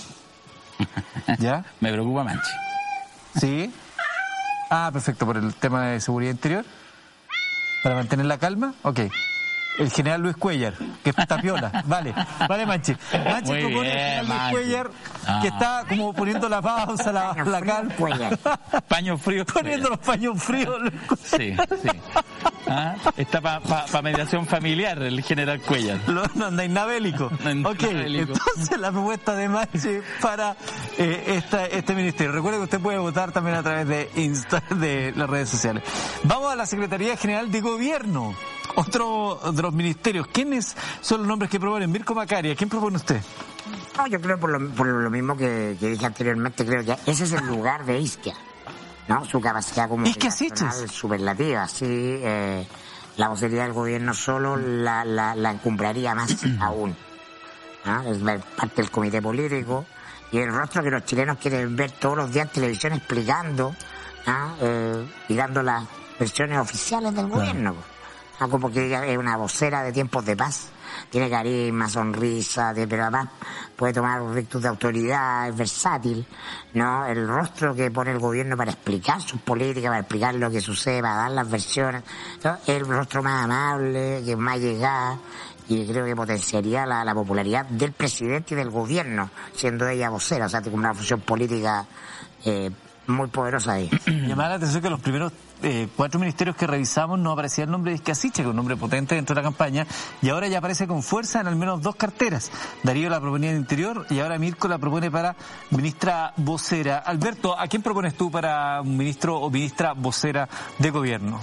¿Ya? 1.38 1.64
Me 1.80 1.90
preocupa 1.90 2.22
Manchi. 2.22 2.52
Sí. 3.40 3.72
Ah, 4.70 4.90
perfecto, 4.92 5.26
por 5.26 5.36
el 5.36 5.54
tema 5.54 5.86
de 5.86 6.00
seguridad 6.00 6.32
interior. 6.32 6.64
Para 7.82 7.94
mantener 7.94 8.26
la 8.26 8.38
calma, 8.38 8.74
ok. 8.82 9.00
El 9.78 9.90
general 9.90 10.22
Luis 10.22 10.36
Cuellar, 10.36 10.72
que 11.04 11.10
es 11.10 11.16
tapiola. 11.28 11.70
Vale, 11.86 12.14
vale, 12.48 12.64
Manche. 12.64 12.96
Manche 13.12 13.60
propone 13.60 13.90
el 13.90 14.26
general 14.26 14.26
Luis 14.26 14.40
Cuellar, 14.50 14.90
que 15.42 15.48
está 15.48 15.84
como 15.86 16.14
poniendo 16.14 16.48
la 16.48 16.62
pausa, 16.62 17.12
la, 17.12 17.34
la 17.44 17.60
calma. 17.60 17.94
Paño 18.88 19.18
frío. 19.18 19.44
Poniendo 19.52 19.90
los 19.90 19.98
paños 19.98 20.42
fríos. 20.42 20.80
Sí, 21.22 21.54
sí. 21.82 21.90
¿Ah? 22.68 22.96
Está 23.16 23.40
para 23.40 24.02
mediación 24.02 24.46
familiar 24.46 25.00
el 25.02 25.22
general 25.22 25.60
Cuellar. 25.60 26.00
no 26.08 26.46
anda 26.46 26.64
inabélico. 26.64 27.26
ok, 27.64 27.82
entonces 27.82 28.78
la 28.78 28.90
propuesta 28.90 29.34
de 29.34 29.48
Manche 29.48 30.02
para 30.20 30.56
eh, 30.98 31.34
esta, 31.36 31.66
este 31.66 31.94
ministerio. 31.94 32.32
Recuerde 32.32 32.58
que 32.58 32.64
usted 32.64 32.80
puede 32.80 32.98
votar 32.98 33.32
también 33.32 33.56
a 33.56 33.62
través 33.62 33.86
de 33.86 34.10
Insta, 34.16 34.62
de 34.74 35.12
las 35.16 35.30
redes 35.30 35.48
sociales. 35.48 35.82
Vamos 36.24 36.52
a 36.52 36.56
la 36.56 36.66
Secretaría 36.66 37.16
General 37.16 37.50
de 37.50 37.60
Gobierno. 37.60 38.34
Otro 38.74 39.40
de 39.54 39.62
los 39.62 39.72
ministerios. 39.72 40.26
¿Quiénes 40.26 40.76
son 41.00 41.20
los 41.20 41.28
nombres 41.28 41.50
que 41.50 41.58
proponen? 41.58 41.90
Mirko 41.90 42.14
Macaria, 42.14 42.54
¿quién 42.54 42.68
propone 42.68 42.96
usted? 42.96 43.22
No, 43.96 44.06
yo 44.06 44.20
creo 44.20 44.38
por 44.38 44.50
lo, 44.50 44.68
por 44.74 44.86
lo 44.86 45.10
mismo 45.10 45.36
que, 45.36 45.76
dije 45.80 46.04
anteriormente, 46.04 46.66
creo 46.66 46.84
que 46.84 47.10
ese 47.10 47.24
es 47.24 47.32
el 47.32 47.46
lugar 47.46 47.86
de 47.86 48.00
Isquia. 48.00 48.34
¿No? 49.08 49.24
Su 49.24 49.40
capacidad 49.40 49.88
como 49.88 50.06
superlativa, 50.88 51.68
sí. 51.68 51.86
Eh, 51.88 52.66
la 53.16 53.28
vocería 53.28 53.62
del 53.62 53.72
gobierno 53.72 54.12
solo 54.12 54.56
la, 54.56 55.04
la, 55.04 55.34
la 55.34 55.50
encumbraría 55.50 56.14
más 56.14 56.36
aún. 56.60 56.96
Es 58.06 58.18
parte 58.56 58.82
del 58.82 58.90
comité 58.90 59.22
político 59.22 59.86
y 60.32 60.38
el 60.38 60.52
rostro 60.52 60.82
que 60.82 60.90
los 60.90 61.04
chilenos 61.04 61.38
quieren 61.38 61.76
ver 61.76 61.92
todos 61.92 62.16
los 62.16 62.32
días 62.32 62.46
en 62.46 62.52
televisión 62.52 62.92
explicando 62.94 63.74
eh, 64.60 65.06
y 65.28 65.34
dando 65.34 65.62
las 65.62 65.84
versiones 66.18 66.58
oficiales 66.58 67.14
del 67.14 67.28
gobierno. 67.28 67.76
Como 68.38 68.70
que 68.70 68.86
ella 68.86 69.06
es 69.06 69.16
una 69.16 69.36
vocera 69.36 69.82
de 69.82 69.92
tiempos 69.92 70.24
de 70.24 70.36
paz 70.36 70.68
tiene 71.10 71.30
carisma, 71.30 71.88
sonrisa, 71.88 72.72
pero 72.74 73.02
además 73.02 73.28
puede 73.74 73.92
tomar 73.92 74.22
virtud 74.34 74.62
de 74.62 74.68
autoridad, 74.68 75.48
es 75.48 75.56
versátil, 75.56 76.26
¿no? 76.74 77.06
El 77.06 77.26
rostro 77.26 77.74
que 77.74 77.90
pone 77.90 78.12
el 78.12 78.18
gobierno 78.18 78.56
para 78.56 78.72
explicar 78.72 79.20
sus 79.20 79.40
políticas, 79.40 79.90
para 79.90 80.00
explicar 80.00 80.34
lo 80.34 80.50
que 80.50 80.60
sucede, 80.60 81.02
para 81.02 81.16
dar 81.16 81.30
las 81.30 81.50
versiones, 81.50 82.02
es 82.42 82.68
el 82.68 82.86
rostro 82.86 83.22
más 83.22 83.44
amable, 83.44 84.22
que 84.24 84.36
más 84.36 84.58
llegada, 84.58 85.18
y 85.68 85.86
creo 85.86 86.04
que 86.04 86.14
potenciaría 86.14 86.86
la, 86.86 87.14
popularidad 87.14 87.66
del 87.66 87.92
presidente 87.92 88.54
y 88.54 88.56
del 88.56 88.70
gobierno, 88.70 89.30
siendo 89.52 89.88
ella 89.88 90.10
vocera, 90.10 90.46
o 90.46 90.48
sea, 90.48 90.62
tiene 90.62 90.78
una 90.78 90.94
función 90.94 91.20
política 91.20 91.86
eh, 92.44 92.70
muy 93.06 93.28
poderosa 93.28 93.72
ahí. 93.72 93.90
Llamar 94.06 94.50
la 94.50 94.54
atención 94.56 94.82
que 94.82 94.90
los 94.90 95.00
primeros 95.00 95.32
eh, 95.62 95.88
cuatro 95.96 96.20
ministerios 96.20 96.56
que 96.56 96.66
revisamos 96.66 97.18
no 97.18 97.32
aparecía 97.32 97.64
el 97.64 97.70
nombre 97.70 97.92
de 97.92 97.96
Iscasiche, 97.96 98.36
que 98.36 98.42
es 98.42 98.48
un 98.48 98.56
nombre 98.56 98.76
potente 98.76 99.14
dentro 99.14 99.34
de 99.34 99.40
la 99.40 99.46
campaña, 99.46 99.86
y 100.22 100.28
ahora 100.28 100.48
ya 100.48 100.58
aparece 100.58 100.86
con 100.86 101.02
fuerza 101.02 101.40
en 101.40 101.46
al 101.46 101.56
menos 101.56 101.82
dos 101.82 101.96
carteras. 101.96 102.50
Darío 102.82 103.08
la 103.08 103.20
proponía 103.20 103.50
de 103.50 103.56
Interior 103.56 104.06
y 104.10 104.20
ahora 104.20 104.38
Mirko 104.38 104.68
la 104.68 104.78
propone 104.78 105.10
para 105.10 105.36
ministra 105.70 106.32
vocera. 106.36 106.98
Alberto, 106.98 107.58
¿a 107.58 107.66
quién 107.68 107.82
propones 107.82 108.14
tú 108.14 108.30
para 108.30 108.82
ministro 108.82 109.38
o 109.38 109.50
ministra 109.50 109.92
vocera 109.92 110.48
de 110.78 110.90
gobierno? 110.90 111.40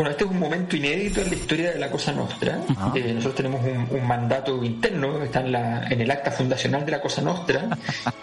Bueno, 0.00 0.12
este 0.12 0.24
es 0.24 0.30
un 0.30 0.38
momento 0.38 0.76
inédito 0.76 1.20
en 1.20 1.28
la 1.28 1.36
historia 1.36 1.72
de 1.72 1.78
la 1.78 1.90
Cosa 1.90 2.10
Nostra. 2.10 2.58
Eh, 2.94 3.12
nosotros 3.12 3.34
tenemos 3.34 3.60
un, 3.62 4.06
mandato 4.08 4.64
interno 4.64 5.22
está 5.22 5.40
en, 5.40 5.52
la, 5.52 5.86
en, 5.90 6.00
el 6.00 6.10
acta 6.10 6.30
fundacional 6.30 6.86
de 6.86 6.92
la 6.92 7.02
Cosa 7.02 7.20
Nostra 7.20 7.68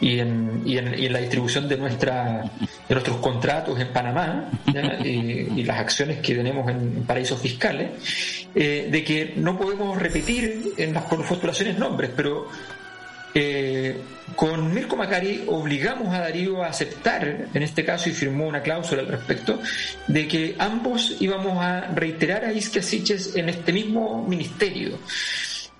y 0.02 0.18
en, 0.18 0.64
y 0.66 0.80
en, 0.80 1.14
la 1.14 1.20
distribución 1.20 1.70
de, 1.70 1.78
nuestra, 1.78 2.42
de 2.90 2.96
nuestros 2.96 3.18
contratos 3.18 3.80
en 3.80 3.90
Panamá 3.90 4.50
y, 5.04 5.64
las 5.66 5.78
acciones 5.78 6.18
que 6.18 6.34
tenemos 6.34 6.68
en, 6.68 7.04
paraísos 7.04 7.40
fiscales, 7.40 8.48
eh, 8.56 8.88
de 8.92 9.04
que 9.04 9.34
no 9.36 9.56
podemos 9.56 10.02
repetir 10.02 10.74
en 10.78 10.96
las 10.96 11.04
postulaciones 11.04 11.78
nombres, 11.78 12.10
pero 12.16 12.48
eh, 13.40 13.96
con 14.36 14.74
Mirko 14.74 14.96
Macari 14.96 15.44
obligamos 15.46 16.12
a 16.12 16.22
Darío 16.22 16.64
a 16.64 16.70
aceptar, 16.70 17.50
en 17.54 17.62
este 17.62 17.86
caso, 17.86 18.10
y 18.10 18.14
firmó 18.14 18.48
una 18.48 18.64
cláusula 18.64 19.04
al 19.04 19.10
respecto, 19.10 19.62
de 20.08 20.28
que 20.28 20.56
ambos 20.58 21.18
íbamos 21.20 21.64
a 21.64 21.82
reiterar 21.94 22.46
a 22.46 22.52
Isquia 22.52 22.82
en 23.36 23.50
este 23.50 23.72
mismo 23.72 24.26
ministerio. 24.28 24.98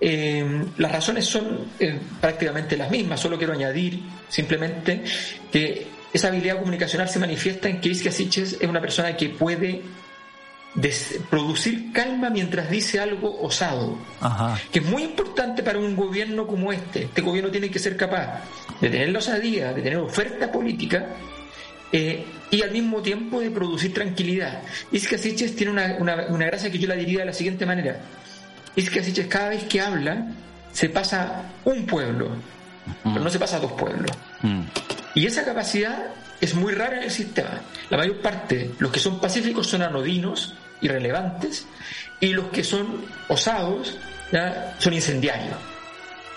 Eh, 0.00 0.66
las 0.76 0.92
razones 0.92 1.24
son 1.24 1.66
eh, 1.80 1.98
prácticamente 2.20 2.76
las 2.76 2.92
mismas, 2.92 3.18
solo 3.18 3.36
quiero 3.36 3.54
añadir 3.54 4.02
simplemente 4.28 5.02
que 5.50 5.88
esa 6.12 6.28
habilidad 6.28 6.60
comunicacional 6.60 7.08
se 7.08 7.18
manifiesta 7.18 7.68
en 7.68 7.80
que 7.80 7.88
Isquia 7.88 8.12
es 8.12 8.58
una 8.62 8.80
persona 8.80 9.16
que 9.16 9.30
puede 9.30 9.82
de 10.80 10.94
producir 11.28 11.92
calma 11.92 12.30
mientras 12.30 12.70
dice 12.70 13.00
algo 13.00 13.40
osado, 13.42 13.98
que 14.70 14.78
es 14.78 14.84
muy 14.84 15.02
importante 15.02 15.64
para 15.64 15.76
un 15.78 15.96
gobierno 15.96 16.46
como 16.46 16.72
este. 16.72 17.02
Este 17.02 17.20
gobierno 17.20 17.50
tiene 17.50 17.68
que 17.68 17.80
ser 17.80 17.96
capaz 17.96 18.44
de 18.80 18.88
tener 18.88 19.08
la 19.08 19.18
osadía, 19.18 19.72
de 19.72 19.82
tener 19.82 19.98
oferta 19.98 20.52
política 20.52 21.08
eh, 21.90 22.24
y 22.52 22.62
al 22.62 22.70
mismo 22.70 23.02
tiempo 23.02 23.40
de 23.40 23.50
producir 23.50 23.92
tranquilidad. 23.92 24.62
Isca 24.92 25.18
Siches 25.18 25.56
tiene 25.56 25.72
una, 25.72 26.26
una, 26.28 26.46
gracia 26.46 26.70
que 26.70 26.78
yo 26.78 26.86
la 26.86 26.94
diría 26.94 27.20
de 27.20 27.26
la 27.26 27.32
siguiente 27.32 27.66
manera. 27.66 28.00
Isca 28.76 29.02
Siches 29.02 29.26
cada 29.26 29.48
vez 29.48 29.64
que 29.64 29.80
habla 29.80 30.28
se 30.72 30.90
pasa 30.90 31.42
un 31.64 31.86
pueblo, 31.86 32.28
pero 33.02 33.18
no 33.18 33.30
se 33.30 33.40
pasa 33.40 33.58
dos 33.58 33.72
pueblos. 33.72 34.12
Mm. 34.42 34.62
Y 35.16 35.26
esa 35.26 35.44
capacidad 35.44 36.12
es 36.40 36.54
muy 36.54 36.72
rara 36.72 36.98
en 36.98 37.02
el 37.02 37.10
sistema. 37.10 37.62
La 37.90 37.96
mayor 37.96 38.20
parte, 38.20 38.70
los 38.78 38.92
que 38.92 39.00
son 39.00 39.20
pacíficos 39.20 39.66
son 39.66 39.82
anodinos, 39.82 40.54
irrelevantes, 40.80 41.66
y 42.20 42.28
los 42.28 42.46
que 42.46 42.64
son 42.64 43.04
osados 43.28 43.96
ya, 44.32 44.74
son 44.78 44.92
incendiarios. 44.92 45.56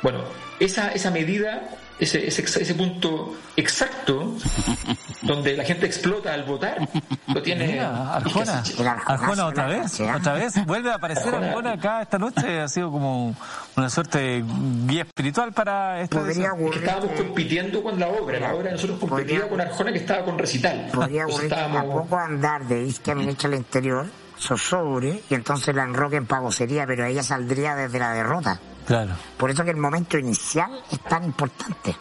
Bueno, 0.02 0.24
esa, 0.60 0.90
esa 0.90 1.12
medida 1.12 1.62
ese, 2.02 2.28
ese, 2.28 2.42
ese 2.42 2.74
punto 2.74 3.36
exacto 3.56 4.36
donde 5.22 5.56
la 5.56 5.64
gente 5.64 5.86
explota 5.86 6.34
al 6.34 6.44
votar, 6.44 6.88
lo 7.28 7.42
tiene 7.44 7.80
Arjona. 7.80 8.64
Arjona 9.06 9.46
otra 9.46 9.68
vez, 9.68 10.00
otra 10.00 10.34
vez, 10.34 10.66
vuelve 10.66 10.92
a 10.92 10.96
aparecer 10.96 11.34
Arjona, 11.34 11.74
acá 11.74 12.02
esta 12.02 12.18
noche, 12.18 12.60
ha 12.60 12.68
sido 12.68 12.92
como 12.92 13.36
una 13.78 13.90
suerte 13.90 14.18
de 14.18 14.46
guía 14.88 15.04
espiritual 15.04 15.54
para 15.54 16.02
esta 16.02 16.24
que 16.26 16.32
estábamos 16.32 17.12
compitiendo 17.16 17.84
con 17.84 18.00
la 18.00 18.08
obra, 18.08 18.40
la 18.40 18.56
obra 18.56 18.66
de 18.66 18.72
nosotros 18.72 19.00
competía 19.00 19.48
con 19.48 19.62
Arjona 19.62 19.92
que 19.92 20.00
estaba 20.00 20.26
con 20.26 20.40
recital. 20.40 20.90
Podría 20.92 21.26
ocurrir 21.26 21.52
estábamos... 21.52 22.12
a 22.12 22.26
andar 22.26 22.66
de 22.66 22.84
Isquia 22.84 23.14
Ministra 23.14 23.50
al 23.50 23.56
interior, 23.56 24.08
Sossobre, 24.42 25.22
y 25.30 25.36
entonces 25.36 25.76
la 25.76 25.84
enroquen 25.84 26.26
pavosería, 26.26 26.88
pero 26.88 27.06
ella 27.06 27.22
saldría 27.22 27.76
desde 27.76 28.00
la 28.00 28.12
derrota. 28.12 28.60
Claro. 28.88 29.12
Por 29.38 29.52
eso 29.52 29.64
que 29.64 29.70
el 29.70 29.78
momento 29.78 30.18
inicial 30.18 30.82
es 30.92 31.00
tan 31.02 31.24
importante. 31.24 31.96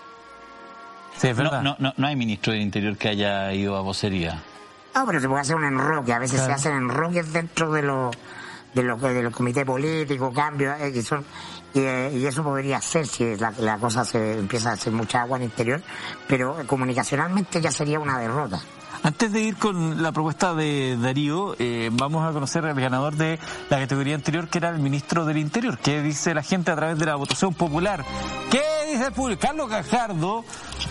Sí, 1.18 1.28
es 1.28 1.36
verdad. 1.36 1.60
No, 1.60 1.76
no, 1.78 1.92
no, 1.94 2.06
hay 2.06 2.16
ministro 2.16 2.54
del 2.54 2.62
Interior 2.62 2.96
que 2.96 3.08
haya 3.10 3.52
ido 3.52 3.76
a 3.76 3.82
vocería. 3.82 4.40
No, 4.94 5.04
pero 5.04 5.20
se 5.20 5.28
puede 5.28 5.42
hacer 5.42 5.54
un 5.54 5.66
enroque. 5.66 6.14
A 6.14 6.18
veces 6.18 6.40
se 6.40 6.50
hacen 6.50 6.72
enroques 6.72 7.30
dentro 7.30 7.72
de 7.72 7.82
los 7.82 8.16
de 8.72 8.84
lo, 8.84 8.96
de 8.96 9.22
los 9.22 9.34
comités 9.34 9.66
políticos, 9.66 10.32
cambios, 10.34 10.80
eh, 10.80 10.92
y, 10.94 11.02
son, 11.02 11.22
eh, 11.74 12.10
y, 12.14 12.24
eso 12.24 12.42
podría 12.42 12.80
ser 12.80 13.06
si 13.06 13.36
la, 13.36 13.52
la, 13.58 13.76
cosa 13.76 14.04
se 14.04 14.38
empieza 14.38 14.70
a 14.70 14.72
hacer 14.74 14.92
mucha 14.94 15.22
agua 15.22 15.36
en 15.36 15.42
el 15.42 15.50
interior, 15.50 15.82
pero 16.26 16.56
comunicacionalmente 16.66 17.60
ya 17.60 17.70
sería 17.70 17.98
una 17.98 18.18
derrota. 18.18 18.60
Antes 19.02 19.32
de 19.32 19.40
ir 19.40 19.56
con 19.56 20.02
la 20.02 20.12
propuesta 20.12 20.55
de 20.55 20.98
Darío, 21.01 21.56
eh, 21.59 21.89
vamos 21.93 22.28
a 22.28 22.32
conocer 22.32 22.66
al 22.66 22.78
ganador 22.78 23.16
de 23.16 23.39
la 23.70 23.78
categoría 23.78 24.14
anterior, 24.14 24.48
que 24.48 24.59
era 24.59 24.68
el 24.68 24.78
ministro 24.78 25.24
del 25.24 25.39
Interior. 25.39 25.78
¿Qué 25.78 26.02
dice 26.02 26.35
la 26.35 26.43
gente 26.43 26.70
a 26.70 26.77
través 26.77 26.98
de 26.98 27.06
la 27.06 27.16
votación 27.16 27.55
popular? 27.55 28.05
¿Qué 28.51 28.60
público? 29.14 29.40
Carlos 29.40 29.68
Gajardo, 29.68 30.44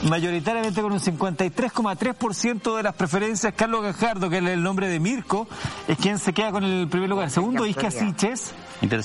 mayoritariamente 0.09 0.81
con 0.81 0.91
un 0.91 0.99
53,3% 0.99 2.77
de 2.77 2.83
las 2.83 2.95
preferencias. 2.95 3.53
Carlos 3.55 3.83
Gajardo, 3.83 4.29
que 4.29 4.37
es 4.37 4.43
el 4.43 4.63
nombre 4.63 4.87
de 4.87 4.99
Mirko, 4.99 5.47
es 5.87 5.97
quien 5.97 6.17
se 6.17 6.33
queda 6.33 6.51
con 6.51 6.63
el 6.63 6.87
primer 6.87 7.09
lugar. 7.09 7.29
Segundo, 7.29 7.65
Isca 7.65 7.91
Siches. 7.91 8.53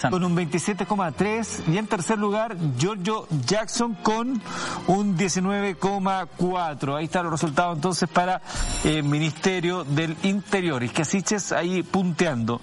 Con 0.08 0.22
un 0.22 0.36
27,3. 0.36 1.72
Y 1.72 1.78
en 1.78 1.88
tercer 1.88 2.18
lugar, 2.18 2.56
Giorgio 2.78 3.26
Jackson 3.44 3.94
con 3.94 4.40
un 4.86 5.18
19,4. 5.18 6.96
Ahí 6.96 7.06
están 7.06 7.24
los 7.24 7.32
resultados 7.32 7.76
entonces 7.76 8.08
para 8.08 8.40
el 8.84 8.98
eh, 8.98 9.02
Ministerio 9.02 9.82
del 9.82 10.16
Interior. 10.22 10.82
Y 10.84 10.88
Casiches 10.88 11.50
ahí 11.50 11.82
punteando. 11.82 12.60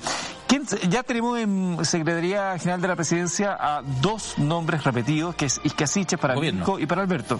¿Quién, 0.51 0.65
ya 0.89 1.01
tenemos 1.01 1.39
en 1.39 1.77
Secretaría 1.85 2.59
General 2.59 2.81
de 2.81 2.87
la 2.89 2.97
Presidencia 2.97 3.55
a 3.57 3.81
dos 4.01 4.37
nombres 4.37 4.83
repetidos, 4.83 5.33
que 5.33 5.45
es 5.45 5.61
Iscasiches 5.63 6.19
para 6.19 6.35
Mirko 6.35 6.77
y 6.77 6.85
para 6.87 7.03
Alberto. 7.03 7.39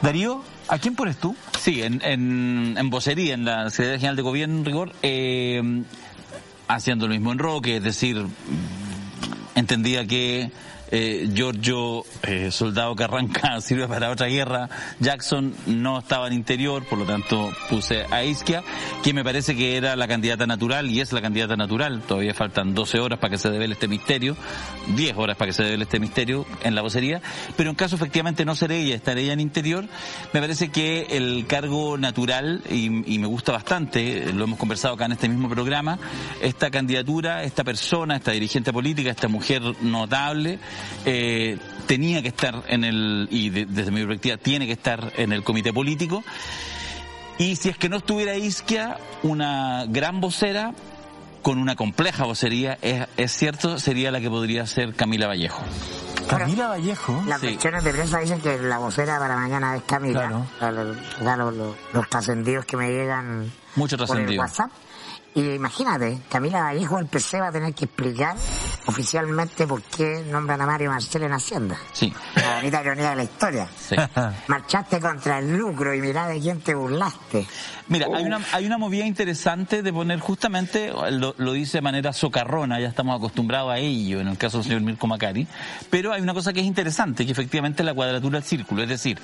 Darío, 0.00 0.42
¿a 0.66 0.78
quién 0.78 0.94
pones 0.94 1.18
tú? 1.18 1.36
Sí, 1.60 1.82
en, 1.82 2.00
en, 2.02 2.74
en 2.78 2.88
vocería, 2.88 3.34
en 3.34 3.44
la 3.44 3.68
Secretaría 3.68 3.98
General 3.98 4.16
de 4.16 4.22
Gobierno, 4.22 4.58
en 4.60 4.64
rigor, 4.64 4.92
eh, 5.02 5.82
haciendo 6.66 7.06
lo 7.06 7.12
mismo 7.12 7.30
en 7.30 7.40
Roque, 7.40 7.76
es 7.76 7.82
decir, 7.82 8.26
entendía 9.54 10.06
que 10.06 10.50
eh, 10.90 11.28
Giorgio, 11.32 12.04
eh, 12.22 12.50
soldado 12.50 12.94
que 12.94 13.04
arranca, 13.04 13.60
sirve 13.60 13.88
para 13.88 14.10
otra 14.10 14.26
guerra. 14.26 14.68
Jackson 15.00 15.54
no 15.66 15.98
estaba 15.98 16.28
en 16.28 16.34
interior, 16.34 16.84
por 16.84 16.98
lo 16.98 17.04
tanto 17.04 17.50
puse 17.68 18.04
a 18.10 18.24
Isquia, 18.24 18.62
que 19.02 19.12
me 19.12 19.24
parece 19.24 19.56
que 19.56 19.76
era 19.76 19.96
la 19.96 20.06
candidata 20.06 20.46
natural 20.46 20.90
y 20.90 21.00
es 21.00 21.12
la 21.12 21.20
candidata 21.20 21.56
natural. 21.56 22.02
Todavía 22.02 22.34
faltan 22.34 22.74
12 22.74 23.00
horas 23.00 23.18
para 23.18 23.32
que 23.32 23.38
se 23.38 23.50
devele 23.50 23.74
este 23.74 23.88
misterio, 23.88 24.36
10 24.94 25.16
horas 25.16 25.36
para 25.36 25.48
que 25.48 25.52
se 25.52 25.64
devele 25.64 25.84
este 25.84 26.00
misterio 26.00 26.46
en 26.62 26.74
la 26.74 26.82
vocería, 26.82 27.20
pero 27.56 27.70
en 27.70 27.76
caso 27.76 27.96
efectivamente 27.96 28.44
no 28.44 28.54
ser 28.54 28.72
ella, 28.72 28.94
estar 28.94 29.18
ella 29.18 29.32
en 29.32 29.40
interior, 29.40 29.86
me 30.32 30.40
parece 30.40 30.68
que 30.70 31.06
el 31.10 31.46
cargo 31.46 31.98
natural, 31.98 32.62
y, 32.70 33.14
y 33.14 33.18
me 33.18 33.26
gusta 33.26 33.52
bastante, 33.52 34.32
lo 34.32 34.44
hemos 34.44 34.58
conversado 34.58 34.94
acá 34.94 35.06
en 35.06 35.12
este 35.12 35.28
mismo 35.28 35.48
programa, 35.48 35.98
esta 36.40 36.70
candidatura, 36.70 37.42
esta 37.42 37.64
persona, 37.64 38.16
esta 38.16 38.32
dirigente 38.32 38.72
política, 38.72 39.10
esta 39.10 39.28
mujer 39.28 39.62
notable, 39.82 40.58
eh, 41.04 41.58
tenía 41.86 42.22
que 42.22 42.28
estar 42.28 42.64
en 42.68 42.84
el, 42.84 43.28
y 43.30 43.50
desde 43.50 43.90
mi 43.90 44.00
perspectiva 44.00 44.36
tiene 44.36 44.66
que 44.66 44.72
estar 44.72 45.12
en 45.16 45.32
el 45.32 45.42
comité 45.42 45.72
político. 45.72 46.24
Y 47.38 47.56
si 47.56 47.68
es 47.68 47.76
que 47.76 47.88
no 47.88 47.98
estuviera 47.98 48.34
Isquia, 48.36 48.98
una 49.22 49.84
gran 49.86 50.20
vocera, 50.20 50.72
con 51.42 51.58
una 51.58 51.76
compleja 51.76 52.24
vocería, 52.24 52.78
es, 52.82 53.32
cierto, 53.32 53.78
sería 53.78 54.10
la 54.10 54.20
que 54.20 54.30
podría 54.30 54.66
ser 54.66 54.94
Camila 54.94 55.26
Vallejo. 55.26 55.62
Camila 56.28 56.68
Vallejo. 56.68 57.22
Las 57.26 57.40
versiones 57.40 57.84
de 57.84 57.92
prensa 57.92 58.18
dicen 58.18 58.40
que 58.40 58.58
la 58.58 58.78
vocera 58.78 59.18
para 59.18 59.36
mañana 59.36 59.76
es 59.76 59.82
Camila. 59.84 60.46
Claro. 60.58 61.76
los, 61.92 62.08
trascendidos 62.08 62.64
que 62.64 62.76
me 62.76 62.90
llegan 62.90 63.52
Mucho 63.76 63.96
por 63.98 64.18
el 64.18 64.38
WhatsApp 64.38 64.70
y 65.36 65.50
imagínate, 65.50 66.20
Camila 66.30 66.62
Vallejo 66.62 66.96
del 66.96 67.08
PC 67.08 67.38
va 67.38 67.48
a 67.48 67.52
tener 67.52 67.74
que 67.74 67.84
explicar 67.84 68.34
oficialmente 68.86 69.66
por 69.66 69.82
qué 69.82 70.24
nombran 70.30 70.62
a 70.62 70.66
Mario 70.66 70.88
Marcel 70.88 71.24
en 71.24 71.32
Hacienda. 71.32 71.76
Sí. 71.92 72.10
La 72.36 72.56
bonita 72.56 72.80
ironía 72.80 73.10
de 73.10 73.16
la 73.16 73.24
historia. 73.24 73.68
Sí. 73.76 73.96
Marchaste 74.46 74.98
contra 74.98 75.38
el 75.38 75.54
lucro 75.54 75.94
y 75.94 76.00
mirá 76.00 76.26
de 76.26 76.40
quién 76.40 76.62
te 76.62 76.74
burlaste. 76.74 77.46
Mira, 77.88 78.06
hay 78.14 78.24
una, 78.24 78.40
hay 78.52 78.66
una 78.66 78.78
movida 78.78 79.04
interesante 79.04 79.82
de 79.82 79.92
poner 79.92 80.20
justamente, 80.20 80.90
lo, 81.10 81.34
lo, 81.36 81.52
dice 81.52 81.78
de 81.78 81.82
manera 81.82 82.12
socarrona, 82.14 82.80
ya 82.80 82.88
estamos 82.88 83.16
acostumbrados 83.16 83.70
a 83.70 83.78
ello 83.78 84.20
en 84.20 84.28
el 84.28 84.38
caso 84.38 84.58
del 84.58 84.66
señor 84.66 84.80
Mirko 84.80 85.06
Macari, 85.06 85.46
pero 85.88 86.12
hay 86.12 86.20
una 86.20 86.34
cosa 86.34 86.52
que 86.52 86.60
es 86.60 86.66
interesante, 86.66 87.24
que 87.26 87.30
efectivamente 87.30 87.82
es 87.82 87.86
la 87.86 87.94
cuadratura 87.94 88.40
del 88.40 88.48
círculo, 88.48 88.82
es 88.82 88.88
decir, 88.88 89.20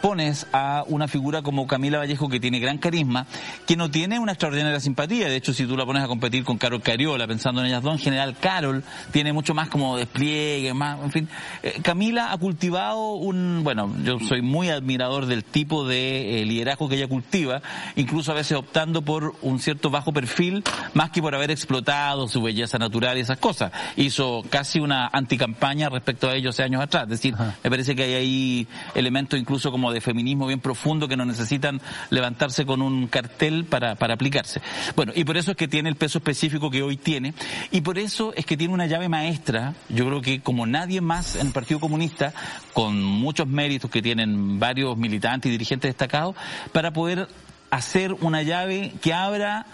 pones 0.00 0.46
a 0.52 0.84
una 0.86 1.08
figura 1.08 1.42
como 1.42 1.66
Camila 1.66 1.98
Vallejo 1.98 2.28
que 2.28 2.38
tiene 2.38 2.60
gran 2.60 2.78
carisma, 2.78 3.26
que 3.66 3.76
no 3.76 3.90
tiene 3.90 4.20
una 4.20 4.32
extraordinaria 4.32 4.78
simpatía, 4.78 5.28
de 5.28 5.36
hecho 5.36 5.53
si 5.54 5.66
tú 5.66 5.76
la 5.76 5.86
pones 5.86 6.02
a 6.02 6.08
competir 6.08 6.44
con 6.44 6.58
Carol 6.58 6.82
Cariola, 6.82 7.26
pensando 7.26 7.60
en 7.60 7.68
ellas 7.68 7.82
dos, 7.82 7.94
en 7.94 7.98
general 7.98 8.36
Carol 8.38 8.82
tiene 9.10 9.32
mucho 9.32 9.54
más 9.54 9.68
como 9.68 9.96
despliegue, 9.96 10.74
más, 10.74 11.00
en 11.02 11.12
fin, 11.12 11.28
eh, 11.62 11.80
Camila 11.82 12.32
ha 12.32 12.38
cultivado 12.38 13.14
un, 13.14 13.60
bueno, 13.62 13.92
yo 14.02 14.18
soy 14.20 14.42
muy 14.42 14.68
admirador 14.68 15.26
del 15.26 15.44
tipo 15.44 15.86
de 15.86 16.42
eh, 16.42 16.44
liderazgo 16.44 16.88
que 16.88 16.96
ella 16.96 17.08
cultiva, 17.08 17.62
incluso 17.96 18.32
a 18.32 18.34
veces 18.34 18.56
optando 18.58 19.02
por 19.02 19.34
un 19.42 19.58
cierto 19.58 19.90
bajo 19.90 20.12
perfil, 20.12 20.62
más 20.94 21.10
que 21.10 21.22
por 21.22 21.34
haber 21.34 21.50
explotado 21.50 22.28
su 22.28 22.42
belleza 22.42 22.78
natural 22.78 23.18
y 23.18 23.20
esas 23.20 23.38
cosas. 23.38 23.72
Hizo 23.96 24.44
casi 24.50 24.80
una 24.80 25.08
anticampaña 25.08 25.88
respecto 25.88 26.28
a 26.28 26.34
ello 26.34 26.50
hace 26.50 26.62
años 26.62 26.82
atrás. 26.82 27.04
Es 27.04 27.10
decir, 27.10 27.34
me 27.62 27.70
parece 27.70 27.94
que 27.94 28.02
hay 28.04 28.14
ahí 28.14 28.68
elementos 28.94 29.38
incluso 29.38 29.70
como 29.70 29.92
de 29.92 30.00
feminismo 30.00 30.46
bien 30.46 30.60
profundo 30.60 31.08
que 31.08 31.16
no 31.16 31.24
necesitan 31.24 31.80
levantarse 32.10 32.66
con 32.66 32.82
un 32.82 33.06
cartel 33.06 33.64
para, 33.64 33.94
para 33.94 34.14
aplicarse. 34.14 34.60
Bueno, 34.96 35.12
y 35.14 35.24
por 35.24 35.36
eso 35.36 35.43
es 35.50 35.56
que 35.56 35.68
tiene 35.68 35.88
el 35.88 35.96
peso 35.96 36.18
específico 36.18 36.70
que 36.70 36.82
hoy 36.82 36.96
tiene, 36.96 37.34
y 37.70 37.80
por 37.80 37.98
eso 37.98 38.32
es 38.36 38.46
que 38.46 38.56
tiene 38.56 38.74
una 38.74 38.86
llave 38.86 39.08
maestra, 39.08 39.74
yo 39.88 40.06
creo 40.06 40.20
que 40.20 40.40
como 40.40 40.66
nadie 40.66 41.00
más 41.00 41.36
en 41.36 41.48
el 41.48 41.52
Partido 41.52 41.80
Comunista, 41.80 42.32
con 42.72 43.02
muchos 43.02 43.46
méritos 43.46 43.90
que 43.90 44.02
tienen 44.02 44.58
varios 44.58 44.96
militantes 44.96 45.48
y 45.48 45.52
dirigentes 45.52 45.88
destacados, 45.90 46.34
para 46.72 46.92
poder 46.92 47.28
hacer 47.70 48.12
una 48.12 48.42
llave 48.42 48.92
que 49.02 49.12
abra 49.12 49.66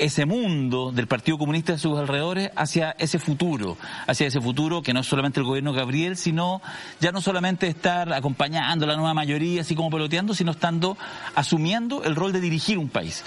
ese 0.00 0.24
mundo 0.24 0.92
del 0.92 1.06
Partido 1.06 1.36
Comunista 1.36 1.74
y 1.74 1.78
sus 1.78 1.98
alrededores 1.98 2.50
hacia 2.56 2.96
ese 2.98 3.18
futuro, 3.18 3.76
hacia 4.06 4.26
ese 4.26 4.40
futuro 4.40 4.82
que 4.82 4.94
no 4.94 5.00
es 5.00 5.06
solamente 5.06 5.40
el 5.40 5.46
gobierno 5.46 5.74
Gabriel, 5.74 6.16
sino 6.16 6.62
ya 7.00 7.12
no 7.12 7.20
solamente 7.20 7.68
estar 7.68 8.12
acompañando 8.12 8.86
a 8.86 8.88
la 8.88 8.96
nueva 8.96 9.12
mayoría, 9.12 9.60
así 9.60 9.74
como 9.74 9.90
peloteando, 9.90 10.34
sino 10.34 10.52
estando 10.52 10.96
asumiendo 11.34 12.02
el 12.04 12.16
rol 12.16 12.32
de 12.32 12.40
dirigir 12.40 12.78
un 12.78 12.88
país. 12.88 13.24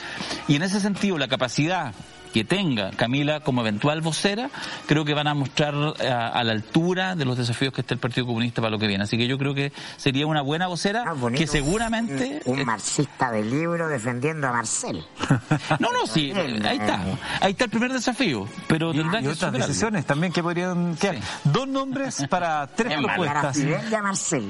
Y 0.47 0.55
en 0.55 0.63
ese 0.63 0.79
sentido, 0.79 1.17
la 1.19 1.27
capacidad 1.27 1.93
que 2.33 2.43
tenga 2.43 2.91
Camila 2.91 3.41
como 3.41 3.61
eventual 3.61 4.01
vocera, 4.01 4.49
creo 4.87 5.05
que 5.05 5.13
van 5.13 5.27
a 5.27 5.35
mostrar 5.35 5.75
eh, 5.99 6.09
a, 6.09 6.43
la 6.43 6.51
altura 6.51 7.15
de 7.15 7.25
los 7.25 7.37
desafíos 7.37 7.71
que 7.73 7.81
está 7.81 7.93
el 7.93 7.99
Partido 7.99 8.25
Comunista 8.25 8.61
para 8.61 8.71
lo 8.71 8.79
que 8.79 8.87
viene. 8.87 9.03
Así 9.03 9.17
que 9.17 9.27
yo 9.27 9.37
creo 9.37 9.53
que 9.53 9.71
sería 9.97 10.25
una 10.25 10.41
buena 10.41 10.67
vocera 10.67 11.05
ah, 11.07 11.15
que 11.35 11.45
seguramente... 11.45 12.41
Un, 12.45 12.65
marxista 12.65 13.31
de 13.31 13.43
libro 13.43 13.87
defendiendo 13.87 14.47
a 14.47 14.51
Marcel. 14.51 15.05
no, 15.79 15.91
no, 15.91 16.07
sí, 16.07 16.31
ahí 16.65 16.77
está. 16.77 16.99
Ahí 17.39 17.51
está 17.51 17.65
el 17.65 17.69
primer 17.69 17.93
desafío. 17.93 18.47
Pero 18.67 18.93
y, 18.93 18.97
y 18.97 19.27
otras 19.27 19.53
decisiones 19.53 20.05
también 20.05 20.33
que 20.33 20.41
podrían 20.41 20.95
quedar. 20.95 21.17
Dos 21.43 21.67
nombres 21.67 22.25
para 22.29 22.65
tres 22.75 22.97
propuestas. 22.97 23.59
Para 23.91 24.01
Marcel. 24.01 24.49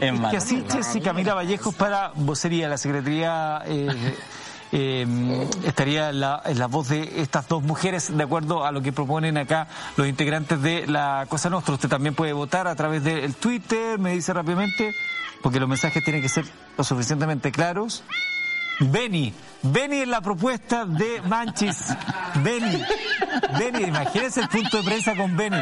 y 0.96 1.02
Camila 1.02 1.34
Vallejos 1.34 1.76
para 1.76 2.14
vocería 2.16 2.66
de 2.66 2.70
la 2.70 2.78
Secretaría... 2.78 3.62
Eh, 3.66 3.90
eh, 4.76 5.06
estaría 5.66 6.12
la, 6.12 6.42
la, 6.52 6.66
voz 6.66 6.90
de 6.90 7.22
estas 7.22 7.48
dos 7.48 7.62
mujeres, 7.62 8.16
de 8.18 8.24
acuerdo 8.24 8.66
a 8.66 8.72
lo 8.72 8.82
que 8.82 8.92
proponen 8.92 9.38
acá 9.38 9.68
los 9.98 10.08
integrantes 10.08 10.60
de 10.64 10.88
la 10.88 11.28
Cosa 11.30 11.52
Nostra. 11.52 11.76
Usted 11.76 11.90
también 11.90 12.16
puede 12.16 12.34
votar 12.34 12.68
a 12.68 12.76
través 12.76 13.04
del 13.04 13.36
Twitter, 13.36 14.00
me 14.00 14.14
dice 14.14 14.34
rápidamente, 14.34 14.96
porque 15.44 15.60
los 15.60 15.70
mensajes 15.70 16.04
tienen 16.04 16.24
que 16.24 16.30
ser 16.30 16.46
lo 16.76 16.84
suficientemente 16.84 17.52
claros. 17.52 18.04
Beni. 18.80 19.34
Beni 19.62 20.02
es 20.02 20.08
la 20.08 20.20
propuesta 20.20 20.86
de 20.86 21.22
Manchis. 21.22 21.96
Beni. 22.44 22.82
Beni, 23.58 23.84
imagínense 23.84 24.42
el 24.42 24.50
punto 24.50 24.78
de 24.78 24.84
prensa 24.84 25.16
con 25.16 25.38
Beni. 25.38 25.58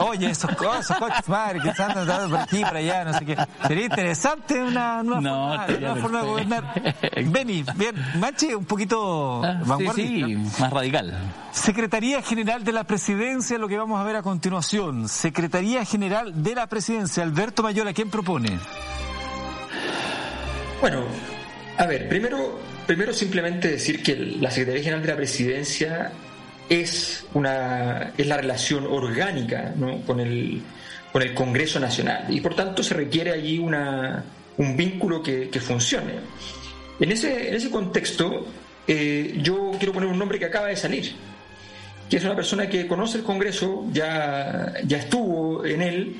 Oye, 0.00 0.30
esos, 0.30 0.50
esos 0.50 0.96
coches, 0.98 1.28
madre, 1.28 1.60
que 1.60 1.70
están 1.70 1.94
dando 1.94 2.28
por 2.28 2.40
aquí, 2.40 2.62
por 2.62 2.76
allá, 2.76 3.04
no 3.04 3.18
sé 3.18 3.24
qué. 3.24 3.36
Sería 3.66 3.84
interesante 3.86 4.62
una 4.62 5.02
nueva 5.02 5.66
forma, 6.00 6.20
de 6.20 6.26
gobernar. 6.26 6.74
Beni, 7.26 7.64
bien, 7.74 7.94
Manchis 8.18 8.54
un 8.54 8.66
poquito 8.66 9.42
ah, 9.42 9.62
sí, 9.94 10.36
más 10.58 10.70
radical. 10.70 11.14
Secretaría 11.52 12.20
General 12.20 12.64
de 12.64 12.72
la 12.72 12.84
Presidencia, 12.84 13.56
lo 13.56 13.66
que 13.66 13.78
vamos 13.78 13.98
a 13.98 14.04
ver 14.04 14.16
a 14.16 14.22
continuación. 14.22 15.08
Secretaría 15.08 15.84
General 15.86 16.42
de 16.42 16.54
la 16.54 16.66
Presidencia, 16.66 17.22
Alberto 17.22 17.62
Mayola, 17.62 17.94
¿quién 17.94 18.10
propone? 18.10 18.58
Bueno, 20.82 21.04
a 21.78 21.86
ver, 21.86 22.08
primero 22.08 22.60
Primero 22.86 23.12
simplemente 23.12 23.68
decir 23.68 24.00
que 24.00 24.14
la 24.14 24.50
Secretaría 24.50 24.84
General 24.84 25.02
de 25.02 25.08
la 25.08 25.16
Presidencia 25.16 26.12
es, 26.68 27.26
una, 27.34 28.12
es 28.16 28.26
la 28.28 28.36
relación 28.36 28.86
orgánica 28.86 29.74
con, 30.06 30.20
el, 30.20 30.62
con 31.12 31.22
el 31.22 31.34
Congreso 31.34 31.80
Nacional 31.80 32.26
y 32.28 32.40
por 32.40 32.54
tanto 32.54 32.84
se 32.84 32.94
requiere 32.94 33.32
allí 33.32 33.58
una, 33.58 34.24
un 34.58 34.76
vínculo 34.76 35.20
que, 35.20 35.50
funcione. 35.60 36.12
En 37.00 37.10
ese, 37.10 37.48
en 37.48 37.54
ese 37.56 37.70
contexto 37.70 38.46
eh, 38.86 39.36
yo 39.42 39.72
quiero 39.78 39.92
poner 39.92 40.08
un 40.08 40.18
nombre 40.18 40.38
que 40.38 40.44
acaba 40.44 40.68
de 40.68 40.76
salir, 40.76 41.12
que 42.08 42.18
es 42.18 42.24
una 42.24 42.36
persona 42.36 42.68
que 42.68 42.86
conoce 42.86 43.18
el 43.18 43.24
Congreso, 43.24 43.86
ya, 43.92 44.74
ya 44.84 44.98
estuvo 44.98 45.64
en 45.64 45.82
él 45.82 46.16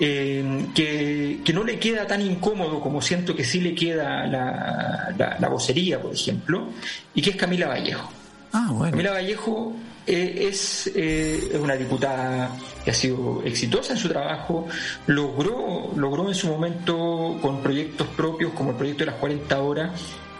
eh, 0.00 0.66
que, 0.74 1.52
no 1.52 1.62
le 1.62 1.78
queda 1.78 2.06
tan 2.06 2.20
incómodo 2.20 2.80
como 2.80 3.00
siento 3.00 3.34
que 3.34 3.44
sí 3.44 3.60
le 3.60 3.74
queda 3.74 4.26
la, 4.26 5.36
la, 5.38 5.48
vocería, 5.48 6.00
por 6.00 6.12
ejemplo, 6.12 6.68
y 7.14 7.22
que 7.22 7.30
es 7.30 7.36
Camila 7.36 7.68
Vallejo. 7.68 8.10
Ah, 8.52 8.68
Camila 8.90 9.12
Vallejo 9.12 9.72
eh, 10.06 10.48
es, 10.48 10.88
eh, 10.94 11.50
es, 11.52 11.60
una 11.60 11.76
diputada 11.76 12.50
que 12.84 12.90
ha 12.90 12.94
sido 12.94 13.42
exitosa 13.44 13.92
en 13.92 13.98
su 13.98 14.08
trabajo, 14.08 14.66
logró, 15.06 15.92
logró 15.96 16.28
en 16.28 16.34
su 16.34 16.48
momento 16.48 17.38
con 17.40 17.62
proyectos 17.62 18.08
propios 18.08 18.52
como 18.52 18.70
el 18.70 18.76
proyecto 18.76 19.04
de 19.04 19.10
las 19.12 19.20
40 19.20 19.62
horas 19.62 19.92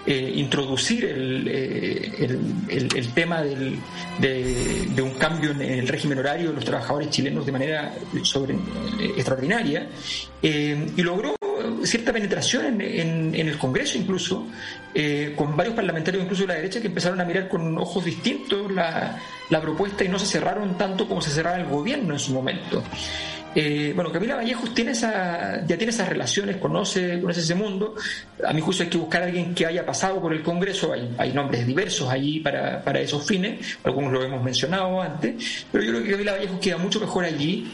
eh, 0.06 0.32
introducir 0.36 1.02
eh, 1.06 2.12
el, 2.18 2.88
el, 2.94 3.08
tema 3.14 3.40
del, 3.40 3.78
de, 4.18 5.00
un 5.00 5.14
cambio 5.14 5.52
en 5.52 5.62
el 5.62 5.88
régimen 5.88 6.18
horario 6.18 6.50
de 6.50 6.56
los 6.56 6.64
trabajadores 6.66 7.08
chilenos 7.08 7.46
de 7.46 7.52
manera 7.52 7.94
sobre, 8.22 8.52
eh, 8.52 9.14
extraordinaria 9.16 9.88
y 10.42 11.02
logró 11.02 11.34
cierta 11.84 12.12
penetración 12.12 12.82
en, 12.82 13.34
en, 13.34 13.48
el 13.48 13.56
Congreso 13.56 13.96
incluso, 13.96 14.46
con 15.36 15.56
varios 15.56 15.74
parlamentarios 15.74 16.22
incluso 16.22 16.42
de 16.42 16.48
la 16.48 16.54
derecha 16.56 16.82
que 16.82 16.88
empezaron 16.88 17.18
a 17.22 17.24
mirar 17.24 17.48
con 17.48 17.78
ojos 17.78 18.04
distintos 18.04 18.70
la, 18.70 19.18
la 19.48 19.60
propuesta 19.62 20.04
y 20.04 20.08
no 20.08 20.18
se 20.18 20.26
cerraron 20.26 20.76
tanto 20.76 21.08
como 21.08 21.22
se 21.22 21.30
cerraba 21.30 21.56
el 21.56 21.64
gobierno 21.64 22.12
en 22.12 22.20
su 22.20 22.34
momento. 22.34 22.82
Eh, 23.54 23.92
bueno, 23.94 24.10
Camila 24.10 24.36
Vallejos 24.36 24.74
tiene 24.74 24.92
esa, 24.92 25.64
ya 25.66 25.76
tiene 25.76 25.90
esas 25.90 26.08
relaciones, 26.08 26.56
conoce, 26.56 27.22
ese 27.28 27.54
mundo. 27.54 27.94
A 28.44 28.52
mi 28.52 28.60
juicio 28.60 28.84
hay 28.84 28.90
que 28.90 28.98
buscar 28.98 29.22
a 29.22 29.26
alguien 29.26 29.54
que 29.54 29.66
haya 29.66 29.86
pasado 29.86 30.20
por 30.20 30.32
el 30.32 30.42
Congreso. 30.42 30.92
Hay, 30.92 31.14
hay 31.18 31.32
nombres 31.32 31.66
diversos 31.66 32.08
allí 32.08 32.40
para, 32.40 32.82
para 32.82 33.00
esos 33.00 33.24
fines, 33.26 33.78
algunos 33.84 34.12
lo 34.12 34.22
hemos 34.24 34.42
mencionado 34.42 35.00
antes, 35.00 35.66
pero 35.70 35.84
yo 35.84 35.90
creo 35.92 36.04
que 36.04 36.10
Camila 36.10 36.32
Vallejos 36.32 36.60
queda 36.60 36.76
mucho 36.78 37.00
mejor 37.00 37.24
allí 37.24 37.70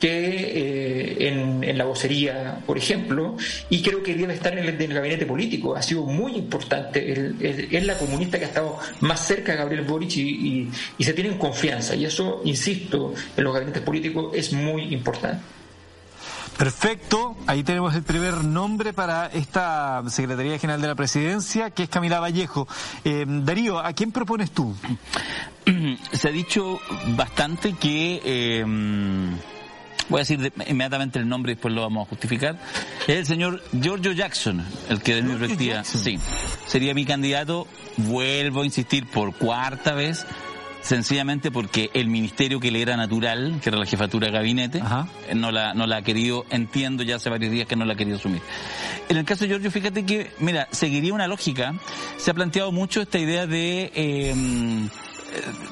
que 0.00 0.08
eh, 0.08 1.28
en, 1.28 1.78
la 1.78 1.84
vocería, 1.84 2.58
por 2.66 2.78
ejemplo, 2.78 3.36
y 3.68 3.82
creo 3.82 4.02
que 4.02 4.14
debe 4.14 4.32
estar 4.34 4.56
en 4.56 4.64
el, 4.66 4.94
gabinete 4.94 5.26
político. 5.26 5.76
Ha 5.76 5.82
sido 5.82 6.04
muy 6.04 6.34
importante. 6.34 7.34
es 7.70 7.86
la 7.86 7.98
comunista 7.98 8.38
que 8.38 8.46
ha 8.46 8.48
estado 8.48 8.78
más 9.00 9.24
cerca 9.24 9.52
de 9.52 9.58
Gabriel 9.58 9.84
Boric 9.84 10.16
y, 10.16 10.70
se 10.98 11.12
tienen 11.12 11.36
confianza. 11.38 11.94
Y 11.94 12.06
eso, 12.06 12.40
insisto, 12.44 13.12
en 13.36 13.44
los 13.44 13.52
gabinetes 13.52 13.82
políticos 13.82 14.32
es 14.34 14.52
muy 14.52 14.92
importante. 14.94 15.42
Perfecto, 16.56 17.36
ahí 17.46 17.62
tenemos 17.62 17.94
el 17.94 18.02
primer 18.02 18.44
nombre 18.44 18.92
para 18.92 19.26
esta 19.28 20.02
Secretaría 20.08 20.58
General 20.58 20.80
de 20.80 20.88
la 20.88 20.94
Presidencia, 20.94 21.70
que 21.70 21.84
es 21.84 21.88
Camila 21.88 22.20
Vallejo. 22.20 22.68
Eh, 23.02 23.24
Darío, 23.26 23.78
¿a 23.78 23.94
quién 23.94 24.12
propones 24.12 24.50
tú? 24.50 24.74
Se 26.12 26.28
ha 26.28 26.32
dicho 26.32 26.78
bastante 27.16 27.72
que 27.72 28.20
eh, 28.22 28.64
voy 30.10 30.18
a 30.18 30.22
decir 30.22 30.52
inmediatamente 30.68 31.18
el 31.18 31.28
nombre 31.28 31.52
y 31.52 31.54
después 31.54 31.72
lo 31.72 31.82
vamos 31.82 32.06
a 32.06 32.10
justificar, 32.10 32.58
es 33.06 33.16
el 33.16 33.26
señor 33.26 33.62
Giorgio 33.72 34.12
Jackson, 34.12 34.64
el 34.88 35.00
que 35.00 35.14
de 35.14 35.22
mi 35.22 35.34
perspectiva, 35.34 35.84
sí, 35.84 36.18
sería 36.66 36.92
mi 36.92 37.06
candidato, 37.06 37.66
vuelvo 37.96 38.62
a 38.62 38.64
insistir 38.64 39.06
por 39.06 39.34
cuarta 39.34 39.94
vez, 39.94 40.26
sencillamente 40.82 41.50
porque 41.50 41.90
el 41.94 42.08
ministerio 42.08 42.58
que 42.58 42.70
le 42.70 42.82
era 42.82 42.96
natural, 42.96 43.60
que 43.62 43.68
era 43.68 43.78
la 43.78 43.86
jefatura 43.86 44.26
de 44.26 44.32
gabinete, 44.32 44.82
no 45.34 45.52
la, 45.52 45.74
no 45.74 45.86
la 45.86 45.98
ha 45.98 46.02
querido, 46.02 46.44
entiendo 46.50 47.02
ya 47.02 47.16
hace 47.16 47.30
varios 47.30 47.52
días 47.52 47.68
que 47.68 47.76
no 47.76 47.84
la 47.84 47.92
ha 47.92 47.96
querido 47.96 48.16
asumir. 48.16 48.42
En 49.08 49.16
el 49.16 49.24
caso 49.24 49.44
de 49.44 49.50
Giorgio, 49.50 49.70
fíjate 49.70 50.04
que, 50.04 50.32
mira, 50.40 50.68
seguiría 50.72 51.14
una 51.14 51.28
lógica, 51.28 51.74
se 52.16 52.30
ha 52.30 52.34
planteado 52.34 52.72
mucho 52.72 53.00
esta 53.00 53.18
idea 53.18 53.46
de... 53.46 53.92
Eh, 53.94 54.88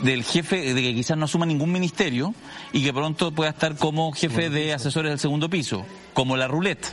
del 0.02 0.24
jefe 0.24 0.74
de 0.74 0.82
que 0.82 0.94
quizás 0.94 1.16
no 1.16 1.24
asuma 1.24 1.46
ningún 1.46 1.72
ministerio 1.72 2.34
y 2.72 2.82
que 2.82 2.92
pronto 2.92 3.32
pueda 3.32 3.50
estar 3.50 3.76
como 3.76 4.12
jefe 4.12 4.50
de 4.50 4.72
asesores 4.72 5.10
del 5.10 5.18
segundo 5.18 5.48
piso, 5.50 5.84
como 6.14 6.36
la 6.36 6.48
ruleta. 6.48 6.88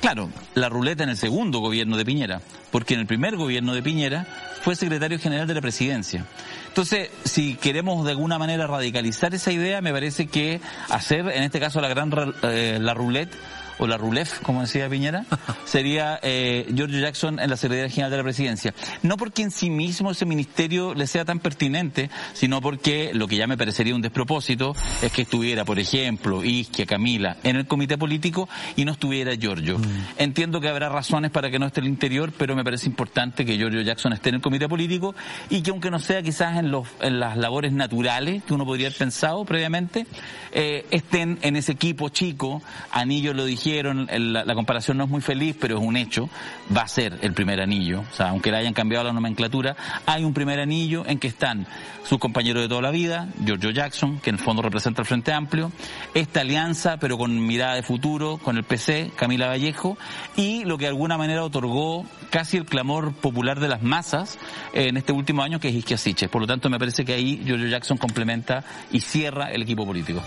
Claro, 0.00 0.30
la 0.54 0.68
ruleta 0.68 1.04
en 1.04 1.10
el 1.10 1.16
segundo 1.16 1.60
gobierno 1.60 1.96
de 1.96 2.04
Piñera, 2.04 2.40
porque 2.70 2.94
en 2.94 3.00
el 3.00 3.06
primer 3.06 3.36
gobierno 3.36 3.74
de 3.74 3.82
Piñera 3.82 4.26
fue 4.62 4.76
secretario 4.76 5.18
general 5.18 5.46
de 5.46 5.54
la 5.54 5.60
presidencia. 5.60 6.26
Entonces, 6.68 7.10
si 7.24 7.56
queremos 7.56 8.04
de 8.04 8.12
alguna 8.12 8.38
manera 8.38 8.66
radicalizar 8.66 9.34
esa 9.34 9.52
idea, 9.52 9.80
me 9.80 9.92
parece 9.92 10.26
que 10.26 10.60
hacer, 10.88 11.28
en 11.28 11.42
este 11.42 11.60
caso, 11.60 11.80
la 11.80 11.88
gran 11.88 12.10
eh, 12.42 12.78
la 12.80 12.94
ruleta 12.94 13.36
o 13.82 13.88
la 13.88 13.96
RULEF, 13.96 14.38
como 14.42 14.60
decía 14.60 14.88
Piñera, 14.88 15.24
sería 15.64 16.20
eh, 16.22 16.70
Giorgio 16.72 17.00
Jackson 17.00 17.40
en 17.40 17.50
la 17.50 17.56
Secretaría 17.56 17.90
General 17.90 18.12
de 18.12 18.16
la 18.16 18.22
Presidencia. 18.22 18.74
No 19.02 19.16
porque 19.16 19.42
en 19.42 19.50
sí 19.50 19.70
mismo 19.70 20.12
ese 20.12 20.24
ministerio 20.24 20.94
le 20.94 21.08
sea 21.08 21.24
tan 21.24 21.40
pertinente, 21.40 22.08
sino 22.32 22.60
porque 22.60 23.10
lo 23.12 23.26
que 23.26 23.34
ya 23.34 23.48
me 23.48 23.58
parecería 23.58 23.92
un 23.96 24.00
despropósito 24.00 24.76
es 25.02 25.10
que 25.10 25.22
estuviera, 25.22 25.64
por 25.64 25.80
ejemplo, 25.80 26.44
Isquia, 26.44 26.86
Camila, 26.86 27.38
en 27.42 27.56
el 27.56 27.66
comité 27.66 27.98
político 27.98 28.48
y 28.76 28.84
no 28.84 28.92
estuviera 28.92 29.34
Giorgio. 29.34 29.78
Mm. 29.78 29.82
Entiendo 30.18 30.60
que 30.60 30.68
habrá 30.68 30.88
razones 30.88 31.32
para 31.32 31.50
que 31.50 31.58
no 31.58 31.66
esté 31.66 31.80
en 31.80 31.86
el 31.86 31.92
interior, 31.92 32.32
pero 32.38 32.54
me 32.54 32.62
parece 32.62 32.86
importante 32.86 33.44
que 33.44 33.56
Giorgio 33.56 33.80
Jackson 33.80 34.12
esté 34.12 34.28
en 34.28 34.36
el 34.36 34.40
comité 34.42 34.68
político 34.68 35.12
y 35.50 35.60
que 35.60 35.72
aunque 35.72 35.90
no 35.90 35.98
sea 35.98 36.22
quizás 36.22 36.56
en, 36.56 36.70
los, 36.70 36.86
en 37.00 37.18
las 37.18 37.36
labores 37.36 37.72
naturales 37.72 38.44
que 38.44 38.54
uno 38.54 38.64
podría 38.64 38.86
haber 38.86 38.98
pensado 38.98 39.44
previamente, 39.44 40.06
eh, 40.52 40.86
estén 40.92 41.40
en 41.42 41.56
ese 41.56 41.72
equipo 41.72 42.10
chico, 42.10 42.62
Anillo 42.92 43.34
lo 43.34 43.44
dije 43.44 43.71
la, 43.82 44.54
comparación 44.54 44.98
no 44.98 45.04
es 45.04 45.10
muy 45.10 45.20
feliz, 45.20 45.56
pero 45.58 45.78
es 45.78 45.84
un 45.84 45.96
hecho, 45.96 46.28
va 46.76 46.82
a 46.82 46.88
ser 46.88 47.18
el 47.22 47.32
primer 47.32 47.60
anillo, 47.60 48.00
o 48.00 48.14
sea, 48.14 48.28
aunque 48.30 48.50
le 48.50 48.58
hayan 48.58 48.74
cambiado 48.74 49.04
la 49.04 49.12
nomenclatura, 49.12 49.76
hay 50.06 50.24
un 50.24 50.34
primer 50.34 50.60
anillo 50.60 51.04
en 51.06 51.18
que 51.18 51.28
están 51.28 51.66
sus 52.04 52.18
compañeros 52.18 52.62
de 52.62 52.68
toda 52.68 52.82
la 52.82 52.90
vida, 52.90 53.28
Giorgio 53.44 53.70
Jackson, 53.70 54.18
que 54.20 54.30
en 54.30 54.36
el 54.36 54.42
fondo 54.42 54.62
representa 54.62 55.02
el 55.02 55.06
Frente 55.06 55.32
Amplio, 55.32 55.72
esta 56.14 56.40
alianza, 56.40 56.96
pero 56.98 57.16
con 57.16 57.46
mirada 57.46 57.74
de 57.74 57.82
futuro, 57.82 58.38
con 58.38 58.56
el 58.56 58.64
PC, 58.64 59.12
Camila 59.16 59.48
Vallejo, 59.48 59.96
y 60.36 60.64
lo 60.64 60.78
que 60.78 60.84
de 60.84 60.90
alguna 60.90 61.16
manera 61.16 61.44
otorgó 61.44 62.04
casi 62.30 62.56
el 62.56 62.64
clamor 62.64 63.12
popular 63.12 63.60
de 63.60 63.68
las 63.68 63.82
masas 63.82 64.38
en 64.72 64.96
este 64.96 65.12
último 65.12 65.42
año, 65.42 65.60
que 65.60 65.68
es 65.68 65.74
Isquia 65.74 66.28
Por 66.28 66.40
lo 66.40 66.46
tanto, 66.46 66.68
me 66.70 66.78
parece 66.78 67.04
que 67.04 67.14
ahí 67.14 67.42
Giorgio 67.44 67.68
Jackson 67.68 67.98
complementa 67.98 68.64
y 68.90 69.00
cierra 69.00 69.50
el 69.52 69.62
equipo 69.62 69.86
político. 69.86 70.22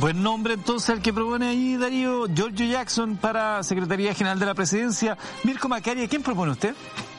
Buen 0.00 0.22
nombre 0.22 0.54
entonces 0.54 0.90
el 0.90 1.02
que 1.02 1.12
propone 1.12 1.48
ahí 1.48 1.76
Darío, 1.76 2.26
Giorgio 2.34 2.66
Jackson 2.66 2.77
para 3.20 3.62
Secretaría 3.64 4.14
General 4.14 4.38
de 4.38 4.46
la 4.46 4.54
Presidencia. 4.54 5.16
Mirko 5.42 5.68
Macari, 5.68 6.06
¿quién 6.06 6.22
propone 6.22 6.52
usted? 6.52 6.74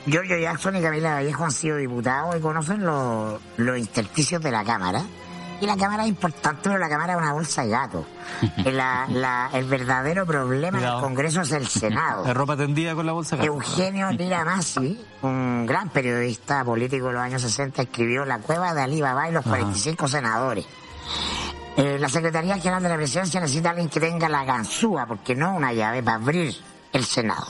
Giorgio 0.05 0.37
Jackson 0.37 0.77
y 0.77 0.81
Camila 0.81 1.15
Vallejo 1.15 1.43
han 1.43 1.51
sido 1.51 1.77
diputados 1.77 2.37
y 2.37 2.39
conocen 2.39 2.85
los, 2.85 3.41
los 3.57 3.77
intersticios 3.77 4.41
de 4.41 4.51
la 4.51 4.63
Cámara. 4.63 5.03
Y 5.59 5.65
la 5.65 5.75
Cámara 5.75 6.03
es 6.03 6.09
importante, 6.09 6.61
pero 6.63 6.77
la 6.77 6.87
Cámara 6.87 7.13
es 7.13 7.19
una 7.19 7.33
bolsa 7.33 7.63
de 7.63 7.69
gato. 7.69 8.05
el 9.53 9.65
verdadero 9.65 10.25
problema 10.25 10.79
del 10.79 11.01
Congreso 11.01 11.41
es 11.41 11.51
el 11.51 11.67
Senado. 11.67 12.23
La 12.23 12.33
ropa 12.33 12.55
tendida 12.55 12.95
con 12.95 13.05
la 13.05 13.11
bolsa 13.11 13.35
de 13.35 13.41
gato. 13.41 13.53
Eugenio 13.53 14.15
Tiramasi, 14.15 14.97
un 15.23 15.65
gran 15.65 15.89
periodista 15.89 16.63
político 16.63 17.07
de 17.07 17.13
los 17.13 17.21
años 17.21 17.41
60, 17.41 17.81
escribió 17.81 18.23
La 18.23 18.39
cueva 18.39 18.73
de 18.73 18.81
Alibaba 18.81 19.29
y 19.29 19.33
los 19.33 19.43
45 19.43 20.07
senadores. 20.07 20.65
Eh, 21.77 21.97
la 21.99 22.09
Secretaría 22.09 22.57
General 22.57 22.83
de 22.83 22.89
la 22.89 22.95
Presidencia 22.95 23.39
necesita 23.39 23.69
alguien 23.69 23.89
que 23.89 23.99
tenga 23.99 24.27
la 24.27 24.43
ganzúa, 24.43 25.05
porque 25.05 25.35
no 25.35 25.55
una 25.55 25.71
llave 25.71 26.03
para 26.03 26.17
abrir 26.17 26.55
el 26.91 27.05
Senado. 27.05 27.47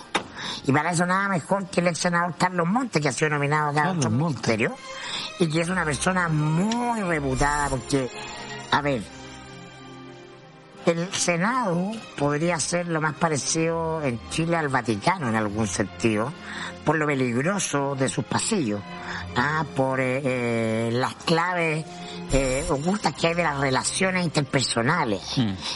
Y 0.65 0.71
para 0.71 0.91
eso 0.91 1.05
nada 1.05 1.27
mejor 1.29 1.67
que 1.67 1.81
el 1.81 1.87
ex 1.87 1.99
senador 1.99 2.35
Carlos 2.37 2.67
Montes, 2.67 3.01
que 3.01 3.09
ha 3.09 3.11
sido 3.11 3.31
nominado 3.31 3.77
a 3.79 3.91
otro 3.91 4.09
ministerio, 4.09 4.75
y 5.39 5.49
que 5.49 5.61
es 5.61 5.69
una 5.69 5.85
persona 5.85 6.27
muy 6.27 7.01
reputada, 7.01 7.69
porque, 7.69 8.09
a 8.71 8.81
ver, 8.81 9.01
El 10.89 11.13
Senado 11.13 11.91
podría 12.17 12.59
ser 12.59 12.87
lo 12.87 12.99
más 12.99 13.13
parecido 13.13 14.01
en 14.01 14.19
Chile 14.31 14.57
al 14.57 14.69
Vaticano 14.69 15.29
en 15.29 15.35
algún 15.35 15.67
sentido, 15.67 16.33
por 16.83 16.97
lo 16.97 17.05
peligroso 17.05 17.93
de 17.93 18.09
sus 18.09 18.25
pasillos, 18.25 18.81
¿ah? 19.35 19.63
por 19.75 19.99
eh, 19.99 20.19
eh, 20.23 20.89
las 20.91 21.13
claves 21.13 21.85
eh, 22.31 22.65
ocultas 22.69 23.13
que 23.13 23.27
hay 23.27 23.33
de 23.35 23.43
las 23.43 23.59
relaciones 23.59 24.25
interpersonales. 24.25 25.21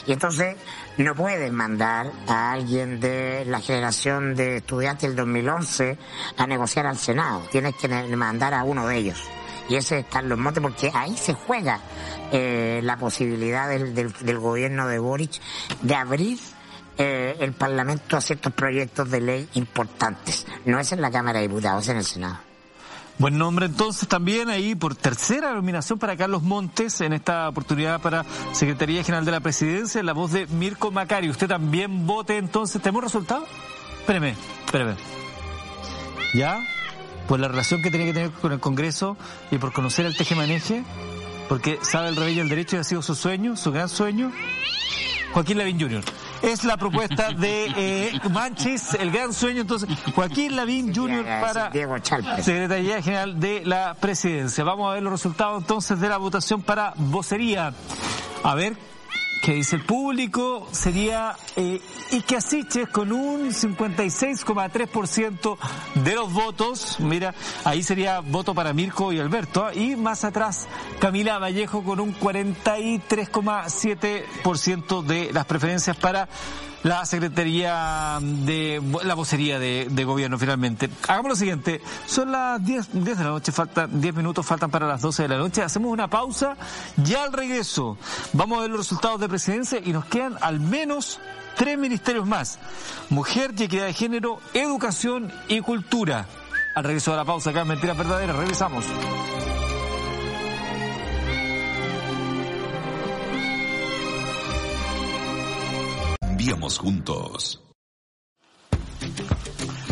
Y 0.08 0.14
entonces 0.14 0.56
no 0.98 1.14
puedes 1.14 1.52
mandar 1.54 2.12
a 2.28 2.52
alguien 2.52 3.00
de 3.00 3.46
la 3.46 3.60
generación 3.60 4.34
de 4.34 4.58
estudiantes 4.58 5.10
del 5.10 5.16
2011 5.16 5.96
a 6.38 6.48
negociar 6.48 6.88
al 6.88 6.98
Senado. 6.98 7.44
Tienes 7.52 7.76
que 7.76 7.88
mandar 7.88 8.56
a 8.56 8.64
uno 8.64 8.88
de 8.88 8.98
ellos. 8.98 9.22
Y 9.70 9.76
ese 9.76 10.00
es 10.00 10.06
Carlos 10.06 10.38
Montes, 10.38 10.62
porque 10.62 10.92
ahí 10.94 11.16
se 11.16 11.34
juega 11.34 11.80
eh, 12.32 12.82
la 12.84 12.98
posibilidad 12.98 13.70
del, 13.70 13.94
del, 13.94 14.40
gobierno 14.40 14.88
de 14.88 15.00
Boric 15.00 15.40
de 15.82 15.96
abrir 15.96 16.40
eh, 16.98 17.36
el 17.40 17.54
Parlamento 17.54 18.18
a 18.18 18.22
ciertos 18.22 18.54
proyectos 18.54 19.10
de 19.10 19.22
ley 19.22 19.50
importantes. 19.54 20.46
No 20.66 20.80
es 20.80 20.92
en 20.92 21.02
la 21.02 21.12
Cámara 21.12 21.40
de 21.40 21.48
Diputados, 21.48 21.84
es 21.84 21.90
en 21.90 21.98
el 21.98 22.06
Senado. 22.06 22.40
Buen 23.20 23.38
nombre 23.38 23.68
entonces 23.68 24.08
también 24.08 24.50
ahí 24.50 24.74
por 24.74 24.96
tercera 24.96 25.54
nominación 25.54 26.00
para 26.00 26.18
Carlos 26.18 26.42
Montes 26.42 27.00
en 27.02 27.14
esta 27.14 27.48
oportunidad 27.48 28.02
para 28.02 28.26
Secretaría 28.54 29.04
General 29.04 29.24
de 29.24 29.32
la 29.32 29.40
Presidencia, 29.40 30.02
la 30.02 30.14
voz 30.14 30.32
de 30.32 30.48
Mirko 30.48 30.90
Macari. 30.90 31.30
¿Usted 31.30 31.48
también 31.48 32.08
vote 32.08 32.38
entonces? 32.38 32.82
¿Tenemos 32.82 33.04
resultado? 33.04 33.46
Espéreme, 34.00 34.36
espéreme. 34.66 34.96
¿Ya? 36.34 36.60
Por 37.28 37.40
la 37.40 37.48
relación 37.48 37.82
que 37.82 37.90
tenía 37.90 38.08
que 38.08 38.14
tener 38.14 38.32
con 38.32 38.52
el 38.52 38.60
Congreso 38.60 39.18
y 39.52 39.58
por 39.58 39.72
conocer 39.74 40.06
el 40.06 40.16
teje-maneje, 40.16 40.84
porque 41.48 41.80
sabe 41.82 42.10
el 42.10 42.16
rey 42.16 42.36
y 42.36 42.40
el 42.40 42.50
derecho 42.50 42.76
y 42.76 42.80
ha 42.80 42.84
sido 42.84 43.02
su 43.02 43.16
sueño, 43.16 43.56
su 43.56 43.72
gran 43.72 43.90
sueño. 43.90 44.32
Joaquín 45.34 45.58
Lavín 45.58 45.80
Jr. 45.80 46.04
Es 46.44 46.64
la 46.64 46.78
propuesta 46.78 47.32
de 47.32 47.72
eh, 47.76 48.20
Manchis, 48.30 48.94
el 48.96 49.12
gran 49.12 49.34
sueño 49.34 49.62
entonces, 49.62 49.90
Joaquín 50.14 50.56
Lavín 50.56 50.94
Jr. 50.94 51.24
para 51.42 51.72
Secretaría 52.42 53.02
General 53.02 53.40
de 53.40 53.66
la 53.66 53.96
Presidencia. 53.96 54.64
Vamos 54.64 54.92
a 54.92 54.94
ver 54.94 55.04
los 55.04 55.14
resultados 55.14 55.62
entonces 55.62 56.00
de 56.00 56.10
la 56.10 56.18
votación 56.18 56.62
para 56.62 56.94
vocería. 56.98 57.74
A 58.44 58.56
ver 58.56 58.76
que 59.44 59.54
dice 59.56 59.76
el 59.76 59.84
público 59.84 60.68
sería 60.72 61.36
eh, 61.58 61.82
Ike 62.14 62.38
Asiches 62.38 62.88
con 62.88 63.12
un 63.12 63.50
56,3% 63.50 65.58
de 65.96 66.16
los 66.16 66.32
votos. 66.32 66.98
Mira, 67.02 67.36
ahí 67.66 67.84
sería 67.84 68.22
voto 68.22 68.56
para 68.56 68.72
Mirko 68.72 69.12
y 69.12 69.20
Alberto. 69.20 69.70
Y 69.74 69.98
más 69.98 70.24
atrás, 70.24 70.70
Camila 71.00 71.40
Vallejo 71.40 71.84
con 71.84 72.00
un 72.00 72.18
43,7% 72.18 75.04
de 75.04 75.34
las 75.34 75.46
preferencias 75.46 75.98
para 75.98 76.30
la 76.84 77.06
Secretaría 77.06 78.20
de 78.22 78.82
la 79.04 79.14
vocería 79.16 79.58
de, 79.60 80.04
gobierno 80.04 80.38
finalmente. 80.38 80.90
Hagamos 81.08 81.30
lo 81.30 81.36
siguiente, 81.36 81.82
son 82.06 82.32
las 82.32 82.64
10, 82.64 82.90
10 82.94 83.18
de 83.18 83.24
la 83.24 83.30
noche, 83.30 83.52
faltan 83.52 84.02
10 84.02 84.16
minutos, 84.16 84.46
faltan 84.46 84.70
para 84.70 84.88
las 84.88 85.02
12 85.02 85.24
de 85.24 85.30
la 85.30 85.38
noche, 85.38 85.62
hacemos 85.62 85.92
una 85.92 86.10
pausa, 86.10 86.58
ya 86.98 87.24
al 87.24 87.34
regreso 87.34 87.98
vamos 88.34 88.58
a 88.58 88.62
ver 88.62 88.70
los 88.70 88.80
resultados 88.80 89.20
de 89.20 89.30
presidencia 89.30 89.80
y 89.84 89.94
nos 89.94 90.06
quedan 90.06 90.38
al 90.42 90.60
menos 90.60 91.20
tres 91.56 91.78
ministerios 91.78 92.28
más, 92.28 92.60
mujer 93.10 93.54
y 93.58 93.64
equidad 93.64 93.86
de 93.86 93.94
género, 93.94 94.40
educación 94.54 95.32
y 95.48 95.62
cultura. 95.62 96.28
Al 96.76 96.84
regreso 96.84 97.12
de 97.12 97.18
la 97.18 97.26
pausa 97.26 97.52
acá 97.52 97.62
en 97.62 97.68
Mentiras 97.68 97.98
Verdaderas, 97.98 98.36
regresamos. 98.36 98.84
Juntos. 106.78 107.62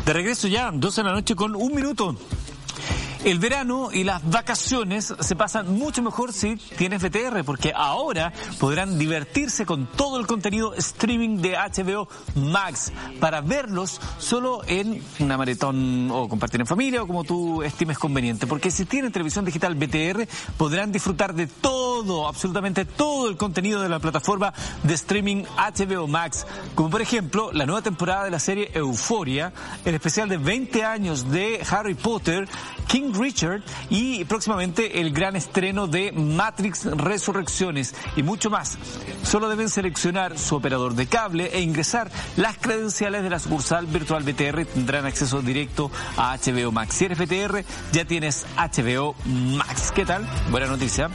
De 0.05 0.13
regreso 0.13 0.47
ya, 0.47 0.71
12 0.71 1.01
de 1.01 1.07
la 1.07 1.13
noche 1.13 1.35
con 1.35 1.55
un 1.55 1.73
minuto. 1.73 2.15
El 3.23 3.37
verano 3.37 3.89
y 3.93 4.03
las 4.03 4.27
vacaciones 4.27 5.13
se 5.19 5.35
pasan 5.35 5.77
mucho 5.77 6.01
mejor 6.01 6.33
si 6.33 6.55
tienes 6.55 7.03
VTR, 7.03 7.43
porque 7.43 7.71
ahora 7.75 8.33
podrán 8.59 8.97
divertirse 8.97 9.63
con 9.63 9.85
todo 9.85 10.19
el 10.19 10.25
contenido 10.25 10.73
streaming 10.73 11.37
de 11.37 11.55
HBO 11.55 12.07
Max 12.33 12.91
para 13.19 13.41
verlos 13.41 14.01
solo 14.17 14.63
en 14.65 15.03
una 15.19 15.37
maratón 15.37 16.09
o 16.09 16.27
compartir 16.27 16.61
en 16.61 16.65
familia 16.65 17.03
o 17.03 17.07
como 17.07 17.23
tú 17.23 17.61
estimes 17.61 17.99
conveniente. 17.99 18.47
Porque 18.47 18.71
si 18.71 18.85
tienen 18.85 19.11
televisión 19.11 19.45
digital 19.45 19.75
VTR 19.75 20.27
podrán 20.57 20.91
disfrutar 20.91 21.35
de 21.35 21.45
todo, 21.45 22.27
absolutamente 22.27 22.85
todo 22.85 23.29
el 23.29 23.37
contenido 23.37 23.81
de 23.81 23.89
la 23.89 23.99
plataforma 23.99 24.51
de 24.81 24.95
streaming 24.95 25.43
HBO 25.43 26.07
Max, 26.07 26.47
como 26.73 26.89
por 26.89 27.03
ejemplo 27.03 27.51
la 27.51 27.67
nueva 27.67 27.83
temporada 27.83 28.23
de 28.23 28.31
la 28.31 28.39
serie 28.39 28.71
Euforia, 28.73 29.53
el 29.85 29.93
especial 29.93 30.27
de 30.27 30.37
20 30.37 30.83
años 30.83 31.29
de 31.29 31.61
Harry 31.69 31.93
Potter, 31.93 32.49
King 32.91 33.13
Richard 33.13 33.61
y 33.89 34.25
próximamente 34.25 34.99
el 34.99 35.13
gran 35.13 35.37
estreno 35.37 35.87
de 35.87 36.11
Matrix 36.11 36.83
Resurrecciones 36.83 37.95
y 38.17 38.23
mucho 38.23 38.49
más. 38.49 38.77
Solo 39.23 39.47
deben 39.47 39.69
seleccionar 39.69 40.37
su 40.37 40.57
operador 40.57 40.95
de 40.95 41.07
cable 41.07 41.51
e 41.53 41.61
ingresar 41.61 42.11
las 42.35 42.57
credenciales 42.57 43.23
de 43.23 43.29
la 43.29 43.39
sucursal 43.39 43.85
virtual 43.85 44.23
BTR 44.23 44.65
tendrán 44.65 45.05
acceso 45.05 45.41
directo 45.41 45.89
a 46.17 46.35
HBO 46.35 46.73
Max. 46.73 46.95
Si 46.95 47.05
eres 47.05 47.17
BTR, 47.17 47.63
ya 47.93 48.03
tienes 48.03 48.45
HBO 48.57 49.15
Max. 49.25 49.93
¿Qué 49.95 50.05
tal? 50.05 50.27
Buena 50.49 50.67
noticia 50.67 51.09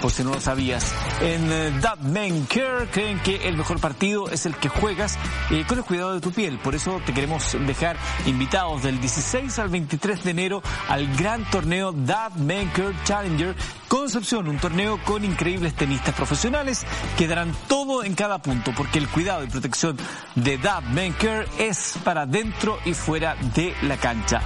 por 0.00 0.10
si 0.10 0.24
no 0.24 0.30
lo 0.30 0.40
sabías. 0.40 0.92
En 1.20 1.50
eh, 1.50 1.72
That 1.82 1.98
Man 1.98 2.46
Care 2.46 2.88
creen 2.90 3.20
que 3.20 3.48
el 3.48 3.56
mejor 3.56 3.80
partido 3.80 4.30
es 4.30 4.46
el 4.46 4.56
que 4.56 4.68
juegas 4.68 5.18
eh, 5.50 5.64
con 5.66 5.78
el 5.78 5.84
cuidado 5.84 6.14
de 6.14 6.20
tu 6.20 6.32
piel. 6.32 6.58
Por 6.58 6.74
eso 6.74 7.00
te 7.04 7.12
queremos 7.12 7.56
dejar 7.66 7.96
invitados 8.26 8.82
del 8.82 9.00
16 9.00 9.58
al 9.58 9.68
23 9.68 10.24
de 10.24 10.30
enero 10.30 10.62
al 10.88 11.06
gran 11.16 11.48
torneo 11.50 11.92
That 12.06 12.32
Man 12.36 12.70
Care 12.74 12.94
Challenger 13.04 13.54
Concepción, 13.90 14.46
un 14.46 14.56
torneo 14.58 15.00
con 15.04 15.24
increíbles 15.24 15.74
tenistas 15.74 16.14
profesionales 16.14 16.86
que 17.18 17.26
darán 17.26 17.52
todo 17.66 18.04
en 18.04 18.14
cada 18.14 18.40
punto, 18.40 18.72
porque 18.76 19.00
el 19.00 19.08
cuidado 19.08 19.42
y 19.42 19.48
protección 19.48 19.96
de 20.36 20.58
Dab 20.58 20.84
Menker 20.84 21.48
es 21.58 21.94
para 22.04 22.24
dentro 22.24 22.78
y 22.84 22.94
fuera 22.94 23.34
de 23.34 23.74
la 23.82 23.96
cancha. 23.96 24.42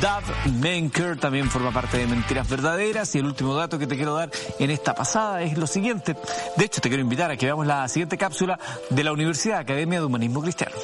Dab 0.00 0.24
Menker 0.60 1.16
también 1.16 1.48
forma 1.48 1.70
parte 1.70 1.96
de 1.96 2.08
Mentiras 2.08 2.48
Verdaderas 2.48 3.14
y 3.14 3.20
el 3.20 3.26
último 3.26 3.54
dato 3.54 3.78
que 3.78 3.86
te 3.86 3.94
quiero 3.94 4.16
dar 4.16 4.32
en 4.58 4.70
esta 4.72 4.96
pasada 4.98 5.42
es 5.42 5.56
lo 5.56 5.66
siguiente. 5.68 6.16
De 6.56 6.64
hecho, 6.64 6.80
te 6.80 6.88
quiero 6.88 7.02
invitar 7.02 7.30
a 7.30 7.36
que 7.36 7.46
veamos 7.46 7.66
la 7.66 7.86
siguiente 7.88 8.18
cápsula 8.18 8.58
de 8.90 9.04
la 9.04 9.12
Universidad 9.12 9.60
Academia 9.60 10.00
de 10.00 10.06
Humanismo 10.06 10.42
Cristiano. 10.42 10.74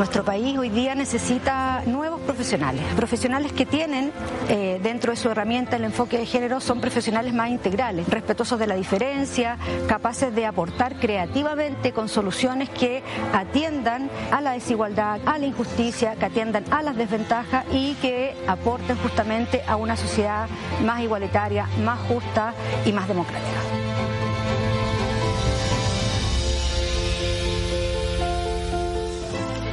Nuestro 0.00 0.24
país 0.24 0.56
hoy 0.56 0.70
día 0.70 0.94
necesita 0.94 1.82
nuevos 1.84 2.22
profesionales, 2.22 2.82
profesionales 2.96 3.52
que 3.52 3.66
tienen 3.66 4.12
eh, 4.48 4.80
dentro 4.82 5.12
de 5.12 5.16
su 5.18 5.28
herramienta 5.28 5.76
el 5.76 5.84
enfoque 5.84 6.16
de 6.16 6.24
género, 6.24 6.58
son 6.58 6.80
profesionales 6.80 7.34
más 7.34 7.50
integrales, 7.50 8.08
respetuosos 8.08 8.58
de 8.58 8.66
la 8.66 8.76
diferencia, 8.76 9.58
capaces 9.88 10.34
de 10.34 10.46
aportar 10.46 10.98
creativamente 10.98 11.92
con 11.92 12.08
soluciones 12.08 12.70
que 12.70 13.02
atiendan 13.34 14.08
a 14.30 14.40
la 14.40 14.52
desigualdad, 14.52 15.20
a 15.26 15.38
la 15.38 15.44
injusticia, 15.44 16.14
que 16.14 16.24
atiendan 16.24 16.64
a 16.70 16.80
las 16.80 16.96
desventajas 16.96 17.66
y 17.70 17.92
que 17.96 18.34
aporten 18.48 18.96
justamente 18.96 19.62
a 19.66 19.76
una 19.76 19.98
sociedad 19.98 20.48
más 20.82 21.02
igualitaria, 21.02 21.68
más 21.84 21.98
justa 22.08 22.54
y 22.86 22.92
más 22.94 23.06
democrática. 23.06 23.79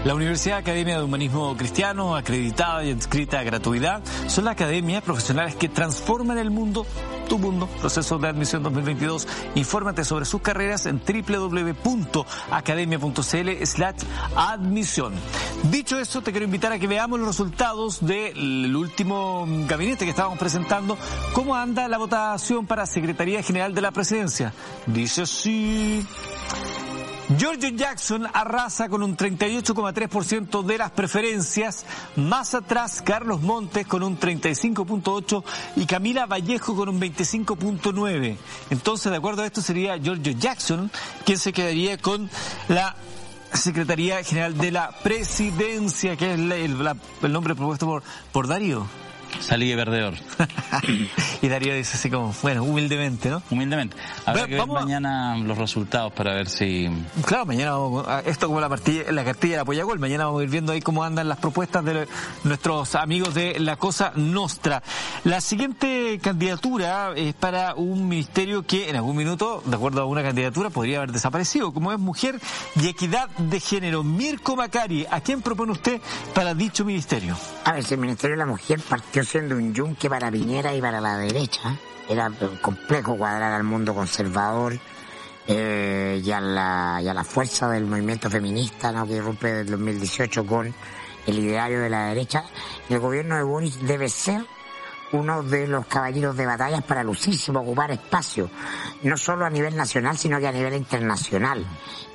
La 0.08 0.16
Universidad 0.16 0.58
Academia 0.60 0.98
de 0.98 1.04
Humanismo 1.04 1.58
Cristiano, 1.58 2.16
acreditada 2.16 2.82
y 2.86 2.92
inscrita 2.92 3.42
a 3.42 3.44
gratuidad, 3.44 4.02
son 4.28 4.46
las 4.46 4.54
academias 4.54 5.04
profesionales 5.04 5.58
que 5.58 5.68
transforman 5.68 6.38
el 6.38 6.50
mundo 6.50 6.86
tu 7.28 7.38
mundo, 7.38 7.68
proceso 7.82 8.18
de 8.18 8.30
admisión 8.30 8.64
2022. 8.64 9.28
Infórmate 9.56 10.06
sobre 10.06 10.24
sus 10.24 10.42
carreras 10.42 10.86
en 10.86 11.02
www.academia.cl 11.02 13.66
slash 13.66 13.98
admisión. 14.38 15.14
Dicho 15.70 16.00
eso, 16.00 16.22
te 16.22 16.32
quiero 16.32 16.46
invitar 16.46 16.72
a 16.72 16.80
que 16.80 16.88
veamos 16.88 17.20
los 17.20 17.28
resultados 17.28 18.00
del 18.00 18.74
último 18.74 19.46
gabinete 19.68 20.06
que 20.06 20.12
estábamos 20.12 20.40
presentando. 20.40 20.98
¿Cómo 21.34 21.54
anda 21.54 21.86
la 21.90 21.98
votación 21.98 22.66
para 22.66 22.86
Secretaría 22.86 23.44
General 23.44 23.76
de 23.76 23.82
la 23.82 23.92
Presidencia? 23.92 24.54
Dice 24.86 25.24
así. 25.24 26.08
George 27.36 27.74
Jackson 27.76 28.26
arrasa 28.34 28.88
con 28.88 29.04
un 29.04 29.18
38,3% 29.18 30.64
de 30.64 30.78
las 30.78 30.92
preferencias. 30.92 31.86
Más 32.16 32.54
atrás, 32.54 33.02
Carlos 33.04 33.42
Montes 33.42 33.86
con 33.86 34.02
un 34.02 34.18
35,8% 34.18 35.44
y 35.76 35.86
Camila 35.86 36.26
Vallejo 36.26 36.76
con 36.76 36.88
un 36.88 37.02
25,9%. 37.02 38.38
Entonces, 38.70 39.12
de 39.12 39.18
acuerdo 39.18 39.42
a 39.42 39.46
esto, 39.46 39.62
sería 39.62 40.00
George 40.00 40.36
Jackson 40.36 40.90
quien 41.26 41.38
se 41.38 41.52
quedaría 41.52 41.98
con 41.98 42.30
la 42.70 42.96
Secretaría 43.54 44.24
General 44.24 44.58
de 44.58 44.72
la 44.72 44.92
Presidencia, 45.04 46.16
que 46.16 46.34
es 46.34 46.40
el, 46.40 46.78
nombre 47.24 47.56
propuesto 47.56 47.86
por, 47.86 48.04
por 48.32 48.48
Darío. 48.48 48.88
Salí 49.40 49.70
de 49.70 49.76
perdedor. 49.76 50.16
y 51.42 51.48
Darío 51.48 51.76
dice 51.76 51.98
así 51.98 52.10
como, 52.10 52.34
bueno, 52.42 52.64
humildemente, 52.64 53.30
¿no? 53.30 53.42
Humildemente. 53.50 53.96
Habrá 54.26 54.48
que 54.48 54.56
ver 54.56 54.68
mañana 54.68 55.38
los 55.38 55.58
resultados 55.58 56.12
para 56.14 56.34
ver 56.34 56.50
si... 56.50 56.90
Claro, 57.26 57.46
mañana 57.46 57.72
vamos, 57.72 58.06
esto 58.26 58.48
como 58.48 58.60
la, 58.60 58.70
partilla, 58.70 59.12
la 59.12 59.24
cartilla 59.24 59.56
de 59.56 59.62
Apoya 59.62 59.84
Gol, 59.84 60.00
mañana 60.00 60.26
vamos 60.26 60.42
a 60.42 60.44
ir 60.44 60.50
viendo 60.50 60.72
ahí 60.74 60.82
cómo 60.82 61.04
andan 61.04 61.30
las 61.30 61.38
propuestas 61.38 61.84
de 61.86 62.08
nuestros 62.44 62.96
amigos 62.96 63.34
de 63.34 63.60
La 63.60 63.78
Cosa 63.78 64.12
Nostra. 64.16 64.82
La 65.24 65.42
siguiente 65.42 66.20
candidatura 66.22 67.14
es 67.16 67.34
para 67.34 67.76
un 67.76 68.08
ministerio 68.08 68.66
que 68.66 68.90
en 68.90 68.96
algún 68.96 69.16
minuto, 69.16 69.62
de 69.66 69.76
acuerdo 69.76 70.02
a 70.02 70.06
una 70.06 70.24
candidatura, 70.24 70.70
podría 70.70 70.98
haber 70.98 71.12
desaparecido, 71.12 71.74
como 71.74 71.92
es 71.92 72.00
Mujer 72.00 72.40
y 72.76 72.88
Equidad 72.88 73.30
de 73.38 73.60
Género. 73.60 74.04
Mirko 74.04 74.56
Macari, 74.56 75.06
¿a 75.10 75.22
quién 75.22 75.42
propone 75.42 75.72
usted 75.72 76.02
para 76.34 76.54
dicho 76.54 76.86
ministerio? 76.86 77.38
A 77.64 77.74
ver, 77.74 77.84
si 77.84 77.94
el 77.94 78.00
Ministerio 78.00 78.36
de 78.36 78.40
la 78.40 78.46
Mujer 78.46 78.80
partió 78.80 79.17
siendo 79.24 79.56
un 79.56 79.74
yunque 79.74 80.10
para 80.10 80.32
Piñera 80.32 80.74
y 80.74 80.82
para 80.82 81.02
la 81.02 81.18
derecha. 81.18 81.76
Era 82.10 82.32
complejo 82.62 83.18
cuadrar 83.18 83.54
al 83.54 83.64
mundo 83.64 83.94
conservador 83.94 84.78
eh, 85.48 86.22
y, 86.24 86.32
a 86.32 86.40
la, 86.40 87.00
y 87.02 87.08
a 87.08 87.14
la 87.14 87.24
fuerza 87.24 87.70
del 87.70 87.86
movimiento 87.86 88.30
feminista 88.30 88.92
¿no? 88.92 89.06
que 89.06 89.14
irrumpe 89.14 89.52
del 89.52 89.72
2018 89.72 90.46
con 90.46 90.74
el 91.26 91.40
ideario 91.40 91.82
de 91.82 91.90
la 91.90 92.08
derecha. 92.08 92.44
El 92.90 93.00
gobierno 93.00 93.36
de 93.36 93.44
Boris 93.44 93.86
debe 93.86 94.10
ser 94.10 94.46
uno 95.12 95.44
de 95.44 95.68
los 95.68 95.86
caballeros 95.86 96.36
de 96.36 96.46
batallas 96.46 96.84
para 96.84 97.04
lucísimo 97.04 97.62
ocupar 97.62 97.92
espacio, 97.92 98.50
no 99.04 99.18
solo 99.18 99.46
a 99.46 99.50
nivel 99.50 99.76
nacional, 99.76 100.18
sino 100.18 100.40
que 100.40 100.48
a 100.48 100.52
nivel 100.52 100.74
internacional. 100.74 101.66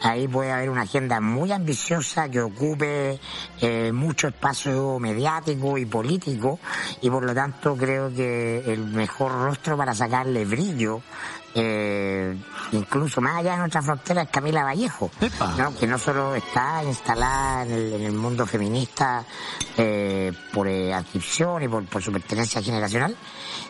Ahí 0.02 0.26
puede 0.26 0.50
haber 0.50 0.70
una 0.70 0.82
agenda 0.82 1.20
muy 1.20 1.52
ambiciosa 1.52 2.28
que 2.28 2.40
ocupe 2.40 3.20
eh, 3.60 3.92
mucho 3.92 4.28
espacio 4.28 4.98
mediático 4.98 5.78
y 5.78 5.86
político 5.86 6.58
y 7.00 7.08
por 7.08 7.24
lo 7.24 7.34
tanto 7.34 7.76
creo 7.76 8.12
que 8.12 8.64
el 8.66 8.86
mejor 8.86 9.32
rostro 9.32 9.76
para 9.76 9.94
sacarle 9.94 10.44
brillo 10.44 11.02
eh, 11.54 12.34
incluso 12.72 13.20
más 13.20 13.36
allá 13.36 13.52
de 13.52 13.58
nuestra 13.58 13.82
frontera 13.82 14.22
es 14.22 14.28
Camila 14.30 14.64
Vallejo, 14.64 15.10
que 15.78 15.86
no 15.86 15.98
solo 15.98 16.34
está 16.34 16.82
instalada 16.84 17.64
en 17.64 18.04
el, 18.04 18.12
mundo 18.12 18.46
feminista 18.46 19.24
eh, 19.76 20.32
por 20.52 20.68
eh, 20.68 20.94
adscripción 20.94 21.62
y 21.62 21.68
por, 21.68 22.02
su 22.02 22.12
pertenencia 22.12 22.62
generacional, 22.62 23.16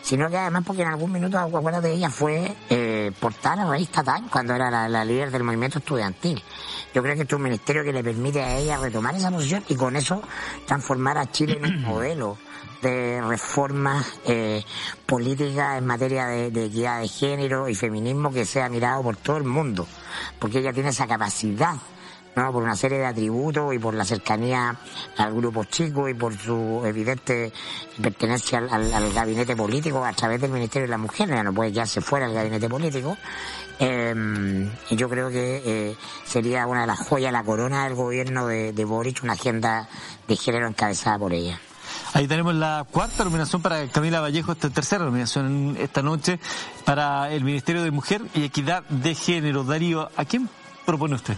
sino 0.01 0.29
que 0.29 0.37
además 0.37 0.63
porque 0.65 0.83
en 0.83 0.89
algún 0.89 1.11
minuto, 1.11 1.37
acuérdate, 1.37 1.91
ella 1.91 2.09
fue 2.09 2.55
eh, 2.69 3.11
portada 3.19 3.55
en 3.55 3.67
la 3.67 3.71
revista 3.71 4.03
Time 4.03 4.29
cuando 4.31 4.55
era 4.55 4.87
la, 4.87 5.05
líder 5.05 5.31
del 5.31 5.43
movimiento 5.43 5.79
Yo 6.93 7.01
creo 7.01 7.15
que 7.15 7.23
es 7.23 7.33
un 7.33 7.41
ministerio 7.41 7.83
que 7.83 7.91
le 7.91 8.03
permite 8.03 8.41
a 8.41 8.57
ella 8.57 8.77
retomar 8.77 9.15
esa 9.15 9.31
posición 9.31 9.63
y 9.67 9.75
con 9.75 9.95
eso 9.95 10.21
transformar 10.65 11.17
a 11.17 11.31
Chile 11.31 11.59
en 11.61 11.65
un 11.65 11.81
modelo 11.85 12.37
de 12.81 13.21
reformas 13.21 14.19
eh, 14.25 14.63
políticas 15.05 15.77
en 15.77 15.85
materia 15.85 16.27
de, 16.27 16.65
equidad 16.65 17.01
de 17.01 17.07
género 17.07 17.69
y 17.69 17.75
feminismo 17.75 18.31
que 18.31 18.45
sea 18.45 18.69
mirado 18.69 19.01
por 19.01 19.15
todo 19.15 19.37
el 19.37 19.45
mundo, 19.45 19.87
porque 20.37 20.59
ella 20.59 20.73
tiene 20.73 20.89
esa 20.89 21.07
capacidad, 21.07 21.75
¿no? 22.35 22.51
por 22.51 22.61
una 22.61 22.75
serie 22.75 22.97
de 22.99 23.05
atributos 23.05 23.73
y 23.73 23.79
por 23.79 23.93
la 23.93 24.03
cercanía 24.03 24.77
al 25.17 25.33
grupo 25.33 25.63
chico 25.63 26.09
y 26.09 26.13
por 26.13 26.37
su 26.37 26.83
evidente 26.85 27.53
pertenencia 28.01 28.59
al, 28.59 29.13
gabinete 29.13 29.55
político 29.55 30.03
a 30.03 30.11
través 30.11 30.41
del 30.41 30.51
Ministerio 30.51 30.87
de 30.87 30.91
la 30.91 30.97
Mujer, 30.97 31.29
ella 31.29 31.43
no 31.43 31.53
puede 31.53 31.71
quedarse 31.71 32.01
fuera 32.01 32.27
del 32.27 32.35
gabinete 32.35 32.67
político. 32.67 33.17
Eh, 33.79 34.69
y 34.89 34.95
yo 34.95 35.09
creo 35.09 35.29
que 35.29 35.61
eh, 35.65 35.95
sería 36.25 36.67
una 36.67 36.81
de 36.81 36.87
las 36.87 36.99
joyas, 36.99 37.31
la 37.31 37.43
corona 37.43 37.85
del 37.85 37.95
gobierno 37.95 38.47
de, 38.47 38.71
de 38.73 38.85
Boric, 38.85 39.23
una 39.23 39.33
agenda 39.33 39.89
de 40.27 40.35
género 40.35 40.67
encabezada 40.67 41.17
por 41.17 41.33
ella. 41.33 41.59
Ahí 42.13 42.27
tenemos 42.27 42.53
la 42.53 42.85
cuarta 42.89 43.23
nominación 43.23 43.61
para 43.61 43.87
Camila 43.87 44.21
Vallejo, 44.21 44.51
esta 44.51 44.69
tercera 44.69 45.03
nominación 45.03 45.75
esta 45.79 46.01
noche 46.03 46.39
para 46.85 47.31
el 47.31 47.43
Ministerio 47.43 47.83
de 47.83 47.91
Mujer 47.91 48.21
y 48.35 48.43
Equidad 48.43 48.83
de 48.83 49.15
Género. 49.15 49.63
Darío, 49.63 50.09
¿a 50.15 50.25
quién 50.25 50.47
propone 50.85 51.15
usted? 51.15 51.35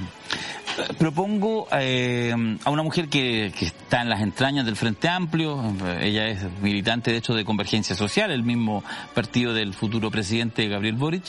Propongo 0.97 1.67
eh, 1.71 2.33
a 2.65 2.69
una 2.69 2.83
mujer 2.83 3.07
que, 3.07 3.45
está 3.45 4.01
en 4.01 4.09
las 4.09 4.19
entrañas 4.21 4.65
del 4.65 4.75
Frente 4.75 5.07
Amplio, 5.07 5.63
ella 6.01 6.27
es 6.27 6.39
militante 6.61 7.11
de 7.11 7.17
hecho 7.17 7.33
de 7.33 7.45
Convergencia 7.45 7.95
Social, 7.95 8.31
el 8.31 8.43
mismo 8.43 8.83
partido 9.13 9.53
del 9.53 9.73
futuro 9.73 10.11
presidente 10.11 10.67
Gabriel 10.67 10.95
Boric, 10.95 11.23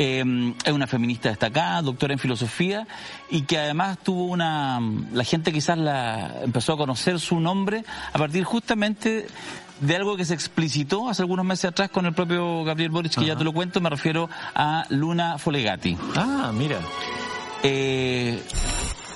eh, 0.00 0.54
es 0.64 0.72
una 0.72 0.86
feminista 0.86 1.28
destacada, 1.28 1.82
doctora 1.82 2.12
en 2.12 2.20
filosofía 2.20 2.86
y 3.30 3.42
que 3.42 3.58
además 3.58 3.98
tuvo 4.02 4.26
una, 4.26 4.80
la 5.12 5.24
gente 5.24 5.52
quizás 5.52 5.76
la 5.76 6.36
empezó 6.44 6.74
a 6.74 6.76
conocer 6.76 7.18
su 7.18 7.40
nombre 7.40 7.84
a 8.12 8.16
partir 8.16 8.44
justamente 8.44 9.26
de 9.80 9.96
algo 9.96 10.16
que 10.16 10.24
se 10.24 10.34
explicitó 10.34 11.08
hace 11.08 11.22
algunos 11.22 11.44
meses 11.44 11.66
atrás 11.66 11.90
con 11.90 12.06
el 12.06 12.14
propio 12.14 12.62
Gabriel 12.62 12.90
Boric, 12.90 13.18
que 13.18 13.26
ya 13.26 13.34
te 13.34 13.42
lo 13.42 13.52
cuento, 13.52 13.80
me 13.80 13.90
refiero 13.90 14.30
a 14.54 14.86
Luna 14.90 15.36
Folegati. 15.36 15.96
Ah, 16.14 16.52
mira. 16.54 16.78
Eh, 17.64 18.40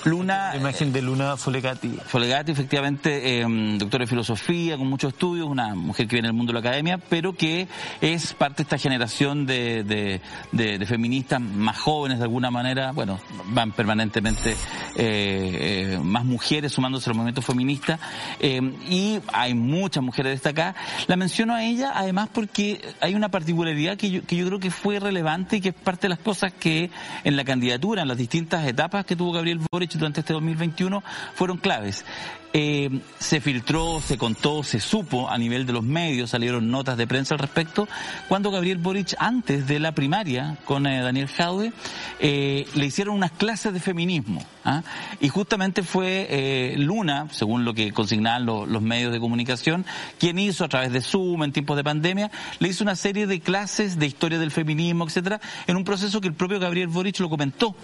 Luna. 0.04 0.50
La 0.50 0.56
imagen 0.56 0.92
de 0.92 1.02
Luna 1.02 1.36
Folegati. 1.36 1.88
Folegati, 2.06 2.52
efectivamente, 2.52 3.40
eh, 3.40 3.46
doctora 3.78 4.04
de 4.04 4.08
filosofía, 4.08 4.76
con 4.76 4.88
muchos 4.88 5.12
estudios, 5.12 5.46
una 5.46 5.74
mujer 5.74 6.08
que 6.08 6.16
viene 6.16 6.28
del 6.28 6.36
mundo 6.36 6.52
de 6.52 6.60
la 6.60 6.68
academia, 6.68 6.98
pero 6.98 7.34
que 7.34 7.68
es 8.00 8.34
parte 8.34 8.58
de 8.58 8.62
esta 8.64 8.78
generación 8.78 9.46
de, 9.46 9.84
de, 9.84 10.20
de, 10.50 10.86
feministas 10.86 11.40
más 11.40 11.78
jóvenes 11.78 12.18
de 12.18 12.24
alguna 12.24 12.50
manera. 12.50 12.92
Bueno, 12.92 13.20
van 13.48 13.72
permanentemente 13.72 14.52
eh, 14.96 15.96
eh, 15.96 16.00
más 16.02 16.24
mujeres 16.24 16.72
sumándose 16.72 17.08
al 17.10 17.16
movimiento 17.16 17.42
feminista. 17.42 17.98
Eh, 18.40 18.60
y 18.88 19.20
hay 19.32 19.54
muchas 19.54 20.02
mujeres 20.02 20.32
destacadas. 20.32 20.74
La 21.06 21.16
menciono 21.16 21.54
a 21.54 21.62
ella, 21.62 21.92
además, 21.94 22.28
porque 22.32 22.80
hay 23.00 23.14
una 23.14 23.28
particularidad 23.30 23.96
que 23.96 24.10
yo, 24.10 24.22
que 24.24 24.36
yo 24.36 24.46
creo 24.46 24.58
que 24.58 24.70
fue 24.70 24.98
relevante 24.98 25.56
y 25.56 25.60
que 25.60 25.68
es 25.70 25.74
parte 25.74 26.02
de 26.02 26.10
las 26.10 26.18
cosas 26.18 26.52
que 26.52 26.90
en 27.24 27.36
la 27.36 27.44
candidatura, 27.44 28.02
en 28.02 28.08
las 28.08 28.18
distintas 28.18 28.66
etapas 28.66 29.04
que 29.04 29.16
tuvo 29.16 29.32
Gabriel 29.32 29.60
Boric, 29.70 29.91
durante 29.98 30.20
este 30.20 30.32
2021 30.32 31.02
fueron 31.34 31.58
claves. 31.58 32.04
Eh, 32.54 32.90
se 33.18 33.40
filtró, 33.40 34.02
se 34.06 34.18
contó, 34.18 34.62
se 34.62 34.78
supo 34.78 35.30
a 35.30 35.38
nivel 35.38 35.64
de 35.64 35.72
los 35.72 35.82
medios, 35.82 36.30
salieron 36.30 36.70
notas 36.70 36.98
de 36.98 37.06
prensa 37.06 37.34
al 37.34 37.38
respecto, 37.38 37.88
cuando 38.28 38.50
Gabriel 38.50 38.76
Boric, 38.78 39.14
antes 39.18 39.66
de 39.66 39.78
la 39.78 39.92
primaria 39.92 40.58
con 40.66 40.86
eh, 40.86 41.00
Daniel 41.00 41.28
Jaude, 41.28 41.72
eh, 42.20 42.66
le 42.74 42.86
hicieron 42.86 43.14
unas 43.14 43.32
clases 43.32 43.72
de 43.72 43.80
feminismo. 43.80 44.44
¿ah? 44.64 44.82
Y 45.20 45.28
justamente 45.28 45.82
fue 45.82 46.74
Luna, 46.76 47.28
según 47.30 47.64
lo 47.64 47.72
que 47.72 47.92
consignaban 47.92 48.44
los 48.44 48.82
medios 48.82 49.12
de 49.12 49.20
comunicación, 49.20 49.86
quien 50.18 50.38
hizo 50.38 50.64
a 50.64 50.68
través 50.68 50.92
de 50.92 51.00
Zoom, 51.00 51.44
en 51.44 51.52
tiempos 51.52 51.76
de 51.76 51.84
pandemia, 51.84 52.30
le 52.58 52.68
hizo 52.68 52.84
una 52.84 52.96
serie 52.96 53.26
de 53.26 53.40
clases 53.40 53.98
de 53.98 54.06
historia 54.06 54.38
del 54.38 54.50
feminismo, 54.50 55.06
etcétera, 55.06 55.40
en 55.66 55.76
un 55.76 55.84
proceso 55.84 56.20
que 56.20 56.28
el 56.28 56.34
propio 56.34 56.60
Gabriel 56.60 56.88
Boric 56.88 57.18
lo 57.20 57.30
comentó 57.30 57.74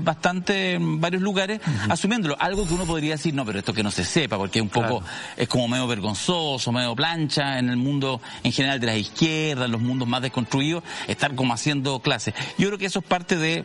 bastante 0.00 0.74
en 0.74 1.00
varios 1.00 1.22
lugares, 1.22 1.60
asumiéndolo. 1.88 2.36
Algo 2.38 2.66
que 2.66 2.74
uno 2.74 2.84
podría 2.84 3.12
decir, 3.12 3.34
no, 3.34 3.44
pero 3.44 3.60
esto 3.60 3.72
que 3.72 3.82
no 3.82 3.90
se 3.90 4.04
sepa, 4.18 4.36
porque 4.36 4.60
un 4.60 4.68
poco 4.68 5.00
es 5.36 5.46
como 5.46 5.68
medio 5.68 5.86
vergonzoso, 5.86 6.72
medio 6.72 6.96
plancha 6.96 7.60
en 7.60 7.68
el 7.68 7.76
mundo 7.76 8.20
en 8.42 8.50
general 8.50 8.80
de 8.80 8.88
las 8.88 8.96
izquierdas, 8.96 9.70
los 9.70 9.80
mundos 9.80 10.08
más 10.08 10.22
desconstruidos, 10.22 10.82
estar 11.06 11.36
como 11.36 11.54
haciendo 11.54 12.00
clases. 12.00 12.34
Yo 12.58 12.66
creo 12.66 12.78
que 12.78 12.86
eso 12.86 12.98
es 12.98 13.04
parte 13.04 13.36
de, 13.36 13.62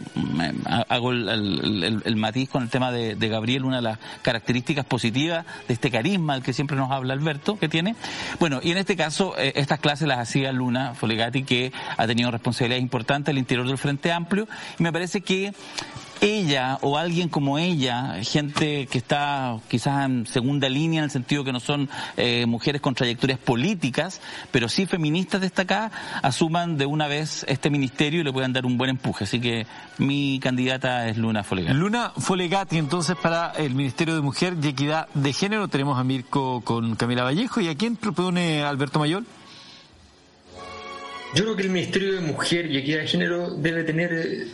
hago 0.89 1.11
el, 1.11 2.15
matiz 2.17 2.49
con 2.49 2.61
el 2.61 2.69
tema 2.69 2.91
de, 2.91 3.15
Gabriel, 3.27 3.65
una 3.65 3.77
de 3.77 3.81
las 3.81 3.99
características 4.21 4.85
positivas 4.85 5.43
de 5.67 5.73
este 5.73 5.89
carisma 5.89 6.35
del 6.35 6.43
que 6.43 6.53
siempre 6.53 6.77
nos 6.77 6.91
habla 6.91 7.13
Alberto, 7.13 7.57
que 7.57 7.67
tiene. 7.67 7.95
Bueno, 8.39 8.59
y 8.61 8.71
en 8.71 8.77
este 8.77 8.95
caso, 8.95 9.35
eh, 9.39 9.53
estas 9.55 9.79
clases 9.79 10.07
las 10.07 10.19
hacía 10.19 10.51
Luna 10.51 10.93
Folegati, 10.93 11.43
que 11.43 11.71
ha 11.97 12.05
tenido 12.05 12.29
responsabilidades 12.29 12.83
importantes 12.83 13.31
al 13.31 13.39
interior 13.39 13.65
del 13.65 13.79
Frente 13.79 14.11
Amplio, 14.11 14.47
y 14.77 14.83
me 14.83 14.93
parece 14.93 15.21
que 15.21 15.51
ella 16.23 16.77
o 16.81 16.97
alguien 16.97 17.29
como 17.29 17.59
ella, 17.59 18.15
gente 18.23 18.87
que 18.87 18.97
está 18.97 19.57
quizás 19.67 20.05
en 20.05 20.25
segunda 20.25 20.69
línea 20.69 20.99
en 20.99 21.05
el 21.05 21.11
sentido 21.11 21.43
que 21.43 21.51
no 21.51 21.59
son 21.59 21.89
eh, 22.17 22.45
mujeres 22.45 22.81
con 22.81 22.95
trayectorias 22.95 23.39
políticas, 23.39 24.21
pero 24.51 24.69
sí 24.69 24.85
feministas 24.85 25.41
destacadas, 25.41 25.91
asuman 26.21 26.77
de 26.77 26.85
una 26.85 27.07
vez 27.07 27.45
este 27.47 27.69
ministerio 27.69 28.21
y 28.21 28.23
le 28.23 28.31
puedan 28.31 28.53
dar 28.53 28.65
un 28.65 28.77
buen 28.77 28.89
empuje. 28.89 29.25
Así 29.25 29.39
que 29.39 29.67
mi 29.97 30.39
candidata 30.39 31.07
es 31.09 31.17
Luna 31.17 31.43
Folegati. 31.43 31.77
Luna 31.77 32.11
Folegati, 32.17 32.77
entonces, 32.77 33.15
para 33.21 33.51
el 33.51 33.75
Ministerio 33.75 34.15
de 34.15 34.21
Mujer 34.21 34.55
y 34.61 34.67
Equidad 34.67 35.07
de 35.13 35.33
Género, 35.33 35.67
tenemos 35.67 35.99
a 35.99 36.03
Mirko 36.03 36.61
con 36.61 36.95
Camila 36.95 37.23
Vallejo. 37.23 37.61
¿Y 37.61 37.67
a 37.67 37.75
quién 37.75 37.95
propone 37.95 38.63
Alberto 38.63 38.99
Mayor? 38.99 39.23
Yo 41.35 41.45
creo 41.45 41.55
que 41.55 41.63
el 41.63 41.69
Ministerio 41.69 42.13
de 42.13 42.21
Mujer 42.21 42.69
y 42.69 42.77
Equidad 42.77 42.99
de 42.99 43.07
Género 43.07 43.49
debe 43.49 43.83
tener 43.83 44.13
eh, 44.13 44.47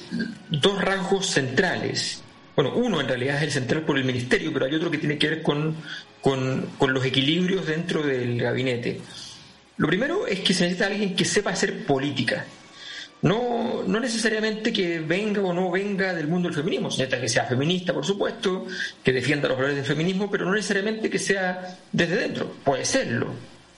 dos 0.49 0.81
rasgos 0.81 1.27
centrales. 1.27 2.23
Bueno, 2.55 2.73
uno 2.75 3.01
en 3.01 3.07
realidad 3.07 3.37
es 3.37 3.43
el 3.43 3.51
central 3.51 3.81
por 3.81 3.97
el 3.97 4.05
Ministerio, 4.05 4.53
pero 4.53 4.65
hay 4.65 4.75
otro 4.75 4.89
que 4.89 4.97
tiene 4.97 5.17
que 5.17 5.29
ver 5.29 5.41
con, 5.41 5.75
con, 6.21 6.93
los 6.93 7.05
equilibrios 7.05 7.67
dentro 7.67 8.01
del 8.01 8.39
gabinete. 8.39 9.01
Lo 9.75 9.87
primero 9.87 10.25
es 10.25 10.39
que 10.39 10.53
se 10.53 10.63
necesita 10.63 10.87
alguien 10.87 11.15
que 11.15 11.25
sepa 11.25 11.49
hacer 11.51 11.85
política. 11.85 12.45
No, 13.21 13.83
no 13.85 13.99
necesariamente 13.99 14.71
que 14.71 14.99
venga 14.99 15.41
o 15.41 15.53
no 15.53 15.69
venga 15.69 16.13
del 16.13 16.27
mundo 16.27 16.47
del 16.47 16.55
feminismo, 16.55 16.89
se 16.89 16.99
necesita 16.99 17.19
que 17.19 17.27
sea 17.27 17.43
feminista, 17.43 17.93
por 17.93 18.05
supuesto, 18.05 18.65
que 19.03 19.11
defienda 19.11 19.49
los 19.49 19.57
valores 19.57 19.75
del 19.75 19.85
feminismo, 19.85 20.31
pero 20.31 20.45
no 20.45 20.53
necesariamente 20.53 21.09
que 21.09 21.19
sea 21.19 21.77
desde 21.91 22.15
dentro. 22.15 22.55
Puede 22.63 22.85
serlo, 22.85 23.33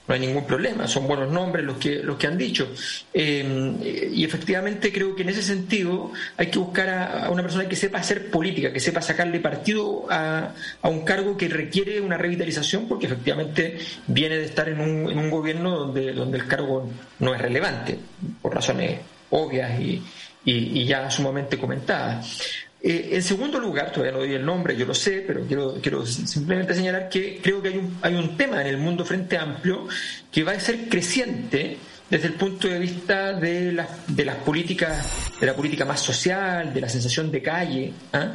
no 0.06 0.14
hay 0.14 0.20
ningún 0.20 0.44
problema, 0.44 0.88
son 0.88 1.06
buenos 1.06 1.30
nombres 1.30 1.64
los 1.64 1.76
que, 1.76 2.02
los 2.02 2.16
que 2.16 2.26
han 2.26 2.36
dicho. 2.36 2.68
Eh, 3.14 4.10
y 4.12 4.24
efectivamente 4.24 4.92
creo 4.92 5.14
que 5.14 5.22
en 5.22 5.28
ese 5.28 5.42
sentido 5.42 6.12
hay 6.36 6.48
que 6.48 6.58
buscar 6.58 6.88
a, 6.88 7.30
una 7.30 7.42
persona 7.42 7.68
que 7.68 7.76
sepa 7.76 7.98
hacer 7.98 8.30
política, 8.30 8.72
que 8.72 8.80
sepa 8.80 9.00
sacarle 9.00 9.40
partido 9.40 10.06
a, 10.10 10.52
un 10.82 11.04
cargo 11.04 11.36
que 11.36 11.48
requiere 11.48 12.00
una 12.00 12.16
revitalización, 12.16 12.88
porque 12.88 13.06
efectivamente 13.06 13.78
viene 14.06 14.36
de 14.36 14.44
estar 14.44 14.68
en 14.68 14.80
un, 14.80 15.10
en 15.10 15.18
un 15.18 15.30
gobierno 15.30 15.78
donde, 15.78 16.12
donde 16.12 16.38
el 16.38 16.46
cargo 16.46 16.90
no 17.20 17.34
es 17.34 17.40
relevante, 17.40 17.98
por 18.40 18.54
razones 18.54 19.00
obvias 19.30 19.80
y, 19.80 20.02
y 20.44 20.84
ya 20.84 21.10
sumamente 21.10 21.56
comentadas. 21.56 22.66
Eh, 22.84 23.10
en 23.12 23.22
segundo 23.22 23.60
lugar, 23.60 23.92
todavía 23.92 24.12
no 24.12 24.18
doy 24.18 24.34
el 24.34 24.44
nombre, 24.44 24.76
yo 24.76 24.84
lo 24.84 24.94
sé, 24.94 25.22
pero 25.24 25.46
quiero, 25.46 26.04
simplemente 26.04 26.74
señalar 26.74 27.08
que 27.08 27.38
creo 27.40 27.62
que 27.62 27.80
hay 28.02 28.14
un, 28.14 28.36
tema 28.36 28.60
en 28.60 28.66
el 28.66 28.76
mundo 28.76 29.04
Frente 29.04 29.38
Amplio 29.38 29.86
que 30.32 30.42
va 30.42 30.52
a 30.52 30.58
ser 30.58 30.88
creciente 30.88 31.78
desde 32.10 32.26
el 32.26 32.34
punto 32.34 32.66
de 32.66 32.80
vista 32.80 33.34
de, 33.34 33.70
las 33.72 33.88
de 34.08 34.24
las 34.24 34.36
políticas, 34.36 35.30
de 35.40 35.46
la 35.46 35.54
política 35.54 35.84
más 35.84 36.00
social, 36.00 36.74
de 36.74 36.80
la 36.80 36.88
sensación 36.88 37.30
de 37.30 37.40
calle. 37.40 37.92
¿ah? 38.12 38.34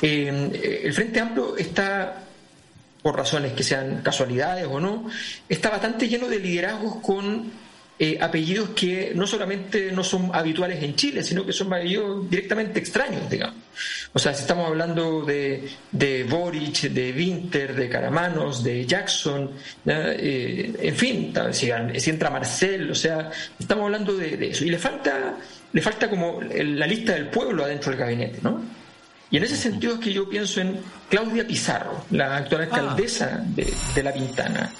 Eh, 0.00 0.80
el 0.84 0.92
Frente 0.94 1.20
Amplio 1.20 1.54
está 1.56 2.24
por 3.02 3.18
razones 3.18 3.52
que 3.52 3.62
sean 3.62 4.00
casualidades 4.00 4.66
o 4.66 4.80
no, 4.80 5.10
está 5.46 5.68
bastante 5.68 6.08
lleno 6.08 6.26
de 6.26 6.38
liderazgos 6.38 6.96
con 7.02 7.52
eh, 7.96 8.18
apellidos 8.20 8.70
que 8.70 9.12
no 9.14 9.24
solamente 9.24 9.92
no 9.92 10.02
son 10.02 10.30
habituales 10.34 10.82
en 10.82 10.96
Chile, 10.96 11.22
sino 11.22 11.46
que 11.46 11.52
son 11.52 11.72
apellidos 11.72 12.28
directamente 12.28 12.80
extraños, 12.80 13.30
digamos. 13.30 13.54
O 14.12 14.18
sea, 14.18 14.34
si 14.34 14.42
estamos 14.42 14.66
hablando 14.66 15.22
de, 15.22 15.68
de 15.92 16.24
Boric, 16.24 16.90
de 16.90 17.12
Winter, 17.12 17.74
de 17.74 17.88
Caramanos, 17.88 18.64
de 18.64 18.84
Jackson, 18.84 19.52
eh, 19.86 20.74
en 20.76 20.96
fin, 20.96 21.32
si, 21.52 21.70
entra 22.10 22.30
Marcel, 22.30 22.90
o 22.90 22.94
sea, 22.96 23.30
estamos 23.58 23.84
hablando 23.84 24.16
de, 24.16 24.48
eso. 24.48 24.64
Y 24.64 24.70
le 24.70 24.78
falta, 24.78 25.36
le 25.72 25.80
falta 25.80 26.10
como 26.10 26.40
la 26.42 26.86
lista 26.88 27.12
del 27.12 27.28
pueblo 27.28 27.62
adentro 27.62 27.90
del 27.90 28.00
gabinete, 28.00 28.38
¿no? 28.42 28.60
Y 29.30 29.36
en 29.36 29.44
ese 29.44 29.56
sentido 29.56 29.94
es 29.94 30.00
que 30.00 30.12
yo 30.12 30.28
pienso 30.28 30.60
en 30.60 30.80
Claudia 31.08 31.46
Pizarro, 31.46 32.04
la 32.10 32.36
actual 32.36 32.62
ah. 32.62 32.64
alcaldesa 32.64 33.44
de, 33.46 34.02
La 34.02 34.12
Pintana. 34.12 34.72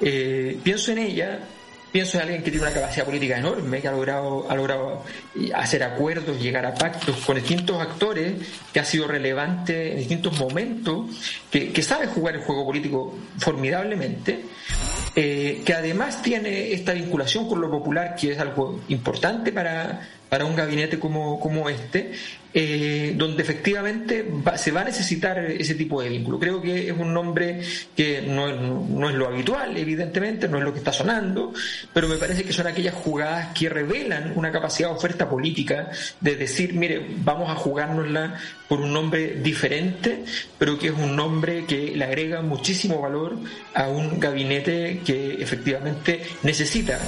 Eh, 0.00 0.58
pienso 0.62 0.92
en 0.92 0.98
ella 0.98 1.38
Pienso 1.92 2.18
en 2.18 2.22
alguien 2.22 2.42
que 2.42 2.50
tiene 2.50 2.66
una 2.66 2.74
capacidad 2.74 3.04
política 3.04 3.38
enorme, 3.38 3.80
que 3.80 3.88
ha 3.88 3.92
logrado, 3.92 4.46
logrado 4.54 5.02
hacer 5.54 5.82
acuerdos, 5.82 6.40
llegar 6.40 6.64
a 6.64 6.74
pactos 6.74 7.16
con 7.26 7.36
distintos 7.36 7.80
actores, 7.80 8.34
que 8.72 8.80
ha 8.80 8.84
sido 8.84 9.08
relevante 9.08 9.92
en 9.92 9.98
distintos 9.98 10.38
momentos, 10.38 11.06
que, 11.50 11.82
sabe 11.82 12.06
jugar 12.06 12.36
el 12.36 12.42
juego 12.42 12.64
político 12.64 13.18
formidablemente, 13.38 14.44
eh, 15.16 15.62
que 15.64 15.74
además 15.74 16.22
tiene 16.22 16.72
esta 16.72 16.92
vinculación 16.92 17.48
con 17.48 17.60
lo 17.60 17.68
popular, 17.70 18.14
que 18.14 18.32
es 18.32 18.38
algo 18.38 18.80
importante 18.88 19.50
para, 19.50 20.00
para 20.30 20.44
un 20.44 20.54
gabinete 20.54 20.98
como, 20.98 21.68
este, 21.68 22.12
eh, 22.54 23.14
donde 23.16 23.42
efectivamente 23.42 24.24
se 24.56 24.70
va 24.70 24.82
a 24.82 24.84
necesitar 24.84 25.38
ese 25.38 25.74
tipo 25.74 26.00
de 26.00 26.08
vínculo. 26.08 26.38
Creo 26.38 26.62
que 26.62 26.88
es 26.88 26.96
un 26.96 27.12
nombre 27.12 27.60
que 27.96 28.22
no 28.22 28.48
es, 28.48 28.60
no 28.60 29.10
es 29.10 29.16
lo 29.16 29.26
habitual, 29.26 29.76
evidentemente, 29.76 30.48
no 30.48 30.58
es 30.58 30.64
lo 30.64 30.72
que 30.72 30.78
está 30.78 30.92
sonando, 30.92 31.52
pero 31.92 32.06
me 32.06 32.16
parece 32.16 32.44
que 32.44 32.52
son 32.52 32.68
aquellas 32.68 32.94
jugadas 32.94 33.48
que 33.58 33.68
revelan 33.68 34.32
una 34.36 34.52
capacidad 34.52 34.90
de 34.90 34.94
oferta 34.94 35.28
política 35.28 35.90
de 36.20 36.36
decir, 36.36 36.74
mire, 36.74 37.04
vamos 37.24 37.50
a 37.50 37.56
jugárnosla 37.56 38.38
por 38.68 38.80
un 38.80 38.92
nombre 38.92 39.34
diferente, 39.42 40.24
pero 40.58 40.78
que 40.78 40.88
es 40.88 40.94
un 40.94 41.16
nombre 41.16 41.66
que 41.66 41.96
le 41.96 42.04
agrega 42.04 42.40
muchísimo 42.40 43.00
valor 43.00 43.36
a 43.74 43.88
un 43.88 44.20
gabinete 44.20 45.00
que 45.04 45.42
efectivamente 45.42 46.22
necesita 46.44 47.00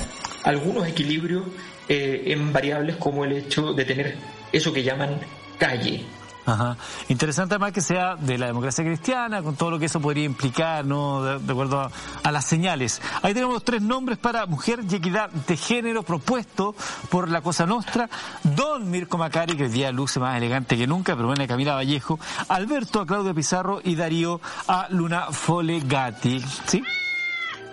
algunos 0.42 0.88
equilibrios 0.88 1.44
eh, 1.88 2.24
en 2.26 2.52
variables 2.52 2.96
como 2.96 3.24
el 3.24 3.32
hecho 3.32 3.72
de 3.72 3.84
tener 3.84 4.16
eso 4.52 4.72
que 4.72 4.82
llaman 4.82 5.18
calle. 5.58 6.04
Ajá. 6.44 6.76
Interesante 7.08 7.54
además 7.54 7.72
que 7.72 7.80
sea 7.80 8.16
de 8.16 8.36
la 8.36 8.46
democracia 8.46 8.84
cristiana, 8.84 9.42
con 9.42 9.54
todo 9.54 9.70
lo 9.70 9.78
que 9.78 9.86
eso 9.86 10.00
podría 10.00 10.24
implicar, 10.24 10.84
¿no? 10.84 11.22
De, 11.22 11.52
acuerdo 11.52 11.88
a, 12.22 12.32
las 12.32 12.44
señales. 12.44 13.00
Ahí 13.22 13.32
tenemos 13.32 13.54
los 13.54 13.64
tres 13.64 13.80
nombres 13.80 14.18
para 14.18 14.46
mujer 14.46 14.80
y 14.88 14.94
equidad 14.94 15.30
de 15.30 15.56
género 15.56 16.02
propuesto 16.02 16.74
por 17.10 17.28
la 17.28 17.42
Cosa 17.42 17.66
Nostra. 17.66 18.08
Don 18.42 18.90
Mirko 18.90 19.18
Macari, 19.18 19.56
que 19.56 19.64
hoy 19.64 19.68
día 19.70 19.92
luce 19.92 20.18
más 20.18 20.36
elegante 20.36 20.76
que 20.76 20.86
nunca, 20.86 21.14
pero 21.14 21.28
bueno, 21.28 21.46
Camila 21.46 21.74
Vallejo. 21.74 22.18
Alberto 22.48 23.00
a 23.00 23.06
Claudio 23.06 23.34
Pizarro 23.34 23.80
y 23.84 23.94
Darío 23.94 24.40
a 24.66 24.88
Luna 24.90 25.26
Folegati. 25.30 26.40
¿Sí? 26.66 26.82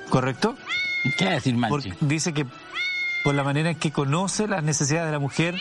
¿Correcto? 0.09 0.55
¿Qué 1.17 1.25
decir, 1.25 1.55
Manchi? 1.55 1.93
dice 2.01 2.33
que 2.33 2.45
por 3.23 3.35
la 3.35 3.43
manera 3.43 3.71
en 3.71 3.75
que 3.77 3.91
conoce 3.91 4.47
las 4.47 4.63
necesidades 4.63 5.07
de 5.07 5.11
la 5.11 5.19
mujer 5.19 5.55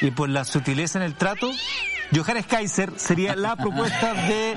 y 0.00 0.10
por 0.10 0.28
la 0.28 0.44
sutileza 0.44 0.98
en 0.98 1.04
el 1.04 1.14
trato, 1.14 1.50
Johannes 2.14 2.46
Kaiser 2.46 2.92
sería 2.96 3.34
la 3.34 3.56
propuesta 3.56 4.14
de 4.14 4.54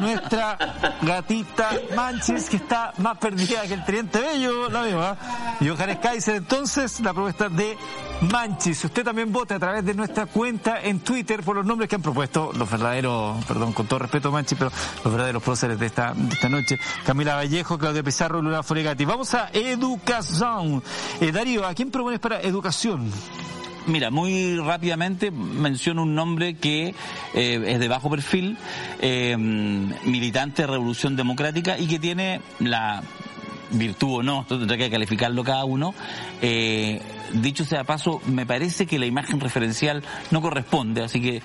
nuestra 0.00 0.58
gatita 1.02 1.70
Manchis, 1.94 2.48
que 2.48 2.56
está 2.56 2.92
más 2.98 3.18
perdida 3.18 3.62
que 3.62 3.74
el 3.74 3.84
Triente 3.84 4.20
Bello, 4.20 4.68
la 4.68 4.82
veo, 4.82 5.02
¿eh? 5.02 5.16
Johannes 5.60 5.98
Kaiser, 5.98 6.36
entonces, 6.36 7.00
la 7.00 7.12
propuesta 7.12 7.48
de 7.48 7.76
Manchis. 8.22 8.84
Usted 8.84 9.04
también 9.04 9.32
vote 9.32 9.54
a 9.54 9.58
través 9.58 9.84
de 9.84 9.94
nuestra 9.94 10.26
cuenta 10.26 10.80
en 10.82 11.00
Twitter 11.00 11.42
por 11.42 11.56
los 11.56 11.64
nombres 11.64 11.88
que 11.88 11.96
han 11.96 12.02
propuesto 12.02 12.52
los 12.54 12.70
verdaderos, 12.70 13.44
perdón, 13.44 13.72
con 13.72 13.86
todo 13.86 14.00
respeto 14.00 14.30
Manchis, 14.30 14.58
pero 14.58 14.70
los 15.04 15.12
verdaderos 15.12 15.42
próceres 15.42 15.78
de 15.78 15.86
esta, 15.86 16.12
de 16.14 16.34
esta 16.34 16.48
noche. 16.48 16.78
Camila 17.04 17.36
Vallejo, 17.36 17.78
Claudia 17.78 18.02
Pizarro, 18.02 18.42
Luna 18.42 18.62
Foregati. 18.62 19.04
Vamos 19.04 19.34
a 19.34 19.50
educación. 19.52 20.82
Eh, 21.20 21.32
Darío, 21.32 21.66
¿a 21.66 21.74
quién 21.74 21.90
propones 21.90 22.20
para 22.20 22.40
educación? 22.40 23.10
Mira, 23.86 24.10
muy 24.10 24.56
rápidamente 24.56 25.30
menciono 25.30 26.02
un 26.02 26.14
nombre 26.14 26.54
que 26.54 26.94
eh, 27.34 27.64
es 27.66 27.80
de 27.80 27.88
bajo 27.88 28.10
perfil, 28.10 28.56
eh, 29.00 29.36
militante 29.36 30.62
de 30.62 30.68
Revolución 30.68 31.16
Democrática 31.16 31.78
y 31.78 31.86
que 31.86 31.98
tiene 31.98 32.40
la 32.58 33.02
virtud 33.72 34.18
o 34.18 34.22
no, 34.22 34.44
tendrá 34.48 34.76
que 34.76 34.90
calificarlo 34.90 35.44
cada 35.44 35.64
uno, 35.64 35.94
eh, 36.42 37.00
dicho 37.32 37.64
sea 37.64 37.84
paso, 37.84 38.20
me 38.26 38.46
parece 38.46 38.86
que 38.86 38.98
la 38.98 39.06
imagen 39.06 39.40
referencial 39.40 40.02
no 40.30 40.40
corresponde, 40.40 41.02
así 41.02 41.20
que 41.20 41.42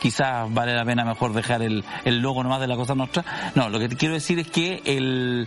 quizás 0.00 0.52
vale 0.52 0.74
la 0.74 0.84
pena 0.84 1.04
mejor 1.04 1.32
dejar 1.32 1.62
el, 1.62 1.84
el 2.04 2.20
logo 2.20 2.42
nomás 2.42 2.60
de 2.60 2.66
la 2.66 2.76
cosa 2.76 2.94
nuestra. 2.94 3.24
No, 3.54 3.68
lo 3.68 3.78
que 3.78 3.88
te 3.88 3.96
quiero 3.96 4.14
decir 4.14 4.38
es 4.38 4.50
que 4.50 4.82
el, 4.84 5.46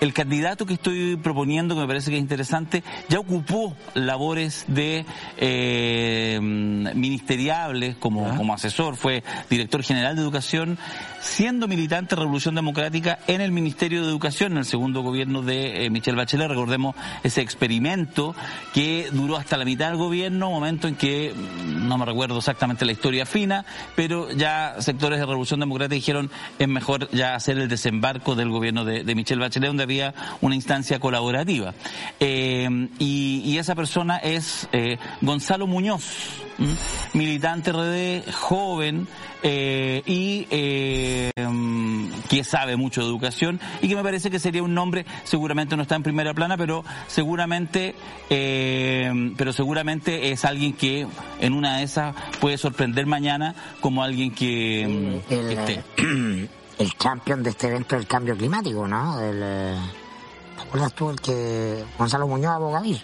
el 0.00 0.12
candidato 0.12 0.66
que 0.66 0.74
estoy 0.74 1.16
proponiendo, 1.16 1.74
que 1.74 1.82
me 1.82 1.86
parece 1.86 2.10
que 2.10 2.16
es 2.16 2.22
interesante, 2.22 2.82
ya 3.08 3.18
ocupó 3.18 3.74
labores 3.94 4.64
de 4.68 5.06
eh, 5.38 6.38
ministeriables 6.40 7.96
como, 7.96 8.36
como 8.36 8.54
asesor, 8.54 8.96
fue 8.96 9.22
director 9.48 9.82
general 9.82 10.16
de 10.16 10.22
educación, 10.22 10.78
siendo 11.20 11.68
militante 11.68 12.14
de 12.14 12.20
Revolución 12.20 12.54
Democrática 12.54 13.18
en 13.26 13.40
el 13.40 13.52
Ministerio 13.52 14.02
de 14.02 14.08
Educación, 14.08 14.52
en 14.52 14.58
el 14.58 14.64
segundo 14.64 15.02
gobierno 15.02 15.42
de 15.42 15.53
eh, 15.54 15.90
Michelle 15.90 16.16
Bachelet. 16.16 16.48
Recordemos 16.48 16.94
ese 17.22 17.40
experimento 17.40 18.34
que 18.72 19.08
duró 19.12 19.36
hasta 19.36 19.56
la 19.56 19.64
mitad 19.64 19.88
del 19.88 19.96
gobierno, 19.96 20.50
momento 20.50 20.88
en 20.88 20.94
que, 20.96 21.32
mm, 21.34 21.88
no 21.88 21.98
me 21.98 22.04
recuerdo 22.04 22.38
exactamente 22.38 22.84
la 22.84 22.92
historia 22.92 23.26
fina, 23.26 23.64
pero 23.96 24.30
ya 24.30 24.76
sectores 24.80 25.18
de 25.18 25.26
Revolución 25.26 25.60
Democrática 25.60 25.94
dijeron 25.94 26.30
es 26.58 26.68
mejor 26.68 27.08
ya 27.10 27.34
hacer 27.34 27.58
el 27.58 27.68
desembarco 27.68 28.34
del 28.34 28.50
gobierno 28.50 28.84
de, 28.84 29.04
de 29.04 29.14
Michelle 29.14 29.40
Bachelet, 29.40 29.68
donde 29.68 29.82
había 29.82 30.14
una 30.40 30.54
instancia 30.54 30.98
colaborativa. 30.98 31.74
Eh, 32.20 32.88
y, 32.98 33.56
esa 33.58 33.74
persona 33.74 34.18
es 34.18 34.68
eh, 34.72 34.98
Gonzalo 35.20 35.66
Muñoz, 35.66 36.04
militante 37.12 37.72
RD, 37.72 38.32
joven, 38.32 39.06
y 39.44 40.46
eh, 40.50 41.30
que 42.28 42.44
sabe 42.44 42.76
mucho 42.76 43.02
de 43.02 43.06
educación 43.06 43.60
y 43.82 43.88
que 43.88 43.96
me 43.96 44.02
parece 44.02 44.30
que 44.30 44.38
sería 44.38 44.62
un 44.62 44.74
nombre, 44.74 45.04
seguramente 45.44 45.76
no 45.76 45.82
está 45.82 45.96
en 45.96 46.02
primera 46.02 46.32
plana, 46.32 46.56
pero 46.56 46.82
seguramente, 47.06 47.94
eh, 48.30 49.34
pero 49.36 49.52
seguramente 49.52 50.30
es 50.32 50.46
alguien 50.46 50.72
que 50.72 51.06
en 51.38 51.52
una 51.52 51.76
de 51.76 51.82
esas 51.82 52.14
puede 52.40 52.56
sorprender 52.56 53.04
mañana 53.04 53.54
como 53.82 54.02
alguien 54.02 54.34
que, 54.34 55.20
el, 55.28 55.50
esté. 55.52 55.84
El 56.76 56.92
champion 56.98 57.40
de 57.44 57.50
este 57.50 57.68
evento 57.68 57.94
del 57.94 58.04
cambio 58.04 58.36
climático, 58.36 58.88
¿no? 58.88 59.20
El, 59.20 59.38
¿Te 60.56 60.62
acuerdas 60.62 60.92
tú 60.92 61.10
el 61.10 61.20
que 61.20 61.84
Gonzalo 61.96 62.26
Muñoz 62.26 62.50
Abogadir? 62.50 63.00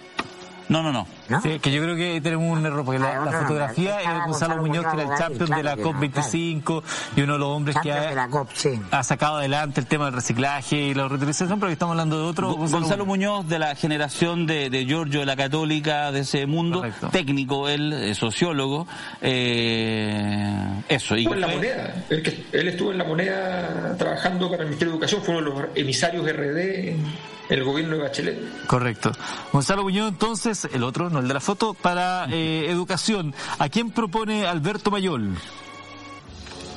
No, 0.70 0.82
no, 0.82 0.92
no. 0.92 1.06
¿no? 1.28 1.42
Sí, 1.42 1.58
que 1.58 1.70
yo 1.72 1.82
creo 1.82 1.96
que 1.96 2.20
tenemos 2.20 2.56
un 2.56 2.64
error, 2.64 2.84
porque 2.84 2.98
la, 3.00 3.20
Ah, 3.22 3.24
la 3.26 3.32
fotografía 3.40 4.00
es 4.00 4.06
Gonzalo 4.06 4.26
Gonzalo 4.30 4.56
Muñoz, 4.62 4.86
que 4.86 5.00
era 5.02 5.12
el 5.12 5.18
champion 5.18 5.46
claro 5.48 5.56
de 5.56 5.62
la 5.64 5.76
que 5.76 5.82
no, 5.82 5.92
COP25 5.92 6.82
y 7.16 7.20
uno 7.22 7.32
de 7.34 7.38
los 7.40 7.48
hombres 7.48 7.76
que 7.82 7.88
Champion 7.88 8.08
de 8.10 8.14
la 8.14 8.24
ha, 8.24 8.28
COP, 8.30 8.48
sí. 8.54 8.80
ha 8.90 9.02
sacado 9.02 9.36
adelante 9.36 9.80
el 9.80 9.86
tema 9.86 10.06
del 10.06 10.14
reciclaje 10.14 10.76
y 10.76 10.94
la 10.94 11.08
reutilización, 11.08 11.58
pero 11.60 11.68
que 11.68 11.72
estamos 11.74 11.92
hablando 11.94 12.18
de 12.18 12.24
otro. 12.24 12.54
Gonzalo, 12.54 13.04
Muñoz, 13.04 13.46
de 13.48 13.58
la 13.58 13.74
generación 13.74 14.46
de, 14.46 14.70
de 14.70 14.86
Giorgio 14.86 15.20
de 15.20 15.26
la 15.26 15.36
Católica, 15.36 16.12
de 16.12 16.20
ese 16.20 16.46
mundo, 16.46 16.78
Correcto. 16.78 17.08
técnico, 17.08 17.68
él, 17.68 18.14
sociólogo, 18.14 18.86
eh, 19.20 20.82
eso. 20.88 21.16
Y 21.16 21.20
Estuvo 21.22 21.34
en 21.34 21.40
la 21.40 21.48
moneda. 21.48 22.04
Él, 22.10 22.22
que- 22.22 22.44
él 22.52 22.68
estuvo 22.68 22.92
en 22.92 22.98
la 22.98 23.04
moneda 23.04 23.96
trabajando 23.98 24.48
para 24.50 24.62
el 24.62 24.68
Ministerio 24.68 24.92
de 24.92 24.96
Educación, 24.98 25.22
fue 25.22 25.36
uno 25.36 25.50
de 25.50 25.62
los 25.62 25.68
emisarios 25.76 26.26
RD 26.26 26.90
en 26.90 27.04
el 27.50 27.62
gobierno 27.64 27.96
de 27.96 28.02
Bachelet. 28.02 28.66
Correcto. 28.66 29.12
Gonzalo 29.52 29.82
Muñoz, 29.82 30.08
entonces, 30.08 30.68
el 30.72 30.82
otro, 30.84 31.10
no 31.10 31.18
el 31.18 31.28
de 31.28 31.34
la 31.34 31.40
foto, 31.40 31.74
para 31.74 32.26
eh, 32.30 32.66
educación. 32.70 33.34
¿A 33.58 33.68
quién 33.68 33.90
propone 33.90 34.46
Alberto 34.46 34.90
Mayol? 34.90 35.34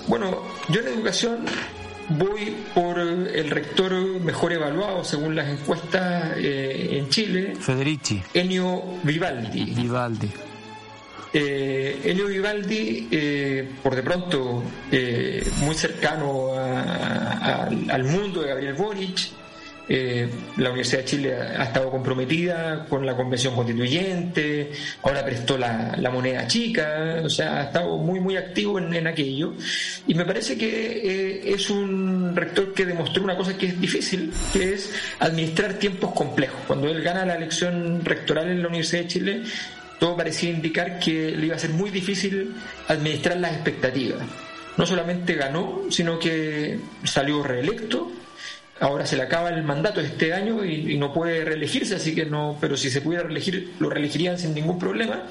Bueno, 0.07 0.41
yo 0.69 0.81
en 0.81 0.87
educación 0.87 1.45
voy 2.09 2.55
por 2.75 2.99
el 2.99 3.49
rector 3.49 3.93
mejor 4.19 4.51
evaluado 4.51 5.03
según 5.05 5.35
las 5.35 5.47
encuestas 5.47 6.33
eh, 6.37 6.89
en 6.97 7.07
Chile, 7.09 7.55
Federici, 7.57 8.21
Enio 8.33 8.83
Vivaldi. 9.03 9.63
Vivaldi. 9.63 10.29
Eh, 11.35 12.01
Enio 12.03 12.27
Vivaldi, 12.27 13.07
eh, 13.09 13.71
por 13.81 13.95
de 13.95 14.03
pronto, 14.03 14.61
eh, 14.91 15.49
muy 15.61 15.73
cercano 15.73 16.53
a- 16.53 16.81
a- 16.81 17.63
al- 17.63 17.89
al 17.89 18.03
mundo 18.03 18.41
de 18.41 18.49
Gabriel 18.49 18.73
Boric. 18.73 19.29
Eh, 19.89 20.29
la 20.57 20.69
Universidad 20.69 20.99
de 21.01 21.05
Chile 21.05 21.35
ha, 21.35 21.63
estado 21.63 21.91
comprometida 21.91 22.85
con 22.85 23.05
la 23.05 23.17
Convención 23.17 23.53
Constituyente, 23.53 24.71
ahora 25.01 25.25
prestó 25.25 25.57
la, 25.57 25.95
la 25.97 26.09
moneda 26.09 26.47
chica, 26.47 27.21
o 27.23 27.29
sea, 27.29 27.57
ha 27.57 27.63
estado 27.63 27.97
muy, 27.97 28.21
muy 28.21 28.37
activo 28.37 28.79
en, 28.79 28.93
en 28.93 29.07
aquello. 29.07 29.53
Y 30.07 30.13
me 30.13 30.25
parece 30.25 30.57
que 30.57 30.67
eh, 30.67 31.53
es 31.53 31.69
un 31.69 32.33
rector 32.35 32.73
que 32.73 32.85
demostró 32.85 33.23
una 33.23 33.35
cosa 33.35 33.57
que 33.57 33.67
es 33.67 33.81
difícil, 33.81 34.31
que 34.53 34.73
es 34.73 34.91
administrar 35.19 35.73
tiempos 35.73 36.13
complejos. 36.13 36.59
Cuando 36.65 36.89
él 36.89 37.01
gana 37.01 37.25
la 37.25 37.35
elección 37.35 38.05
rectoral 38.05 38.49
en 38.49 38.61
la 38.61 38.69
Universidad 38.69 39.01
de 39.03 39.07
Chile, 39.07 39.43
todo 39.99 40.15
parecía 40.17 40.49
indicar 40.49 40.99
que 40.99 41.31
le 41.31 41.47
iba 41.47 41.55
a 41.55 41.59
ser 41.59 41.71
muy 41.71 41.89
difícil 41.89 42.53
administrar 42.87 43.37
las 43.37 43.53
expectativas. 43.53 44.21
No 44.75 44.85
solamente 44.85 45.35
ganó, 45.35 45.83
sino 45.89 46.19
que 46.19 46.79
salió 47.03 47.43
reelecto. 47.43 48.11
Ahora 48.79 49.05
se 49.05 49.15
le 49.15 49.23
acaba 49.23 49.49
el 49.49 49.63
mandato 49.63 50.01
este 50.01 50.33
año 50.33 50.65
y, 50.65 50.97
no 50.97 51.13
puede 51.13 51.45
reelegirse, 51.45 51.95
así 51.95 52.15
que 52.15 52.25
no, 52.25 52.57
pero 52.59 52.75
si 52.75 52.89
se 52.89 53.01
pudiera 53.01 53.23
reelegir, 53.23 53.73
lo 53.79 53.89
reelegirían 53.89 54.37
sin 54.37 54.53
ningún 54.53 54.79
problema. 54.79 55.23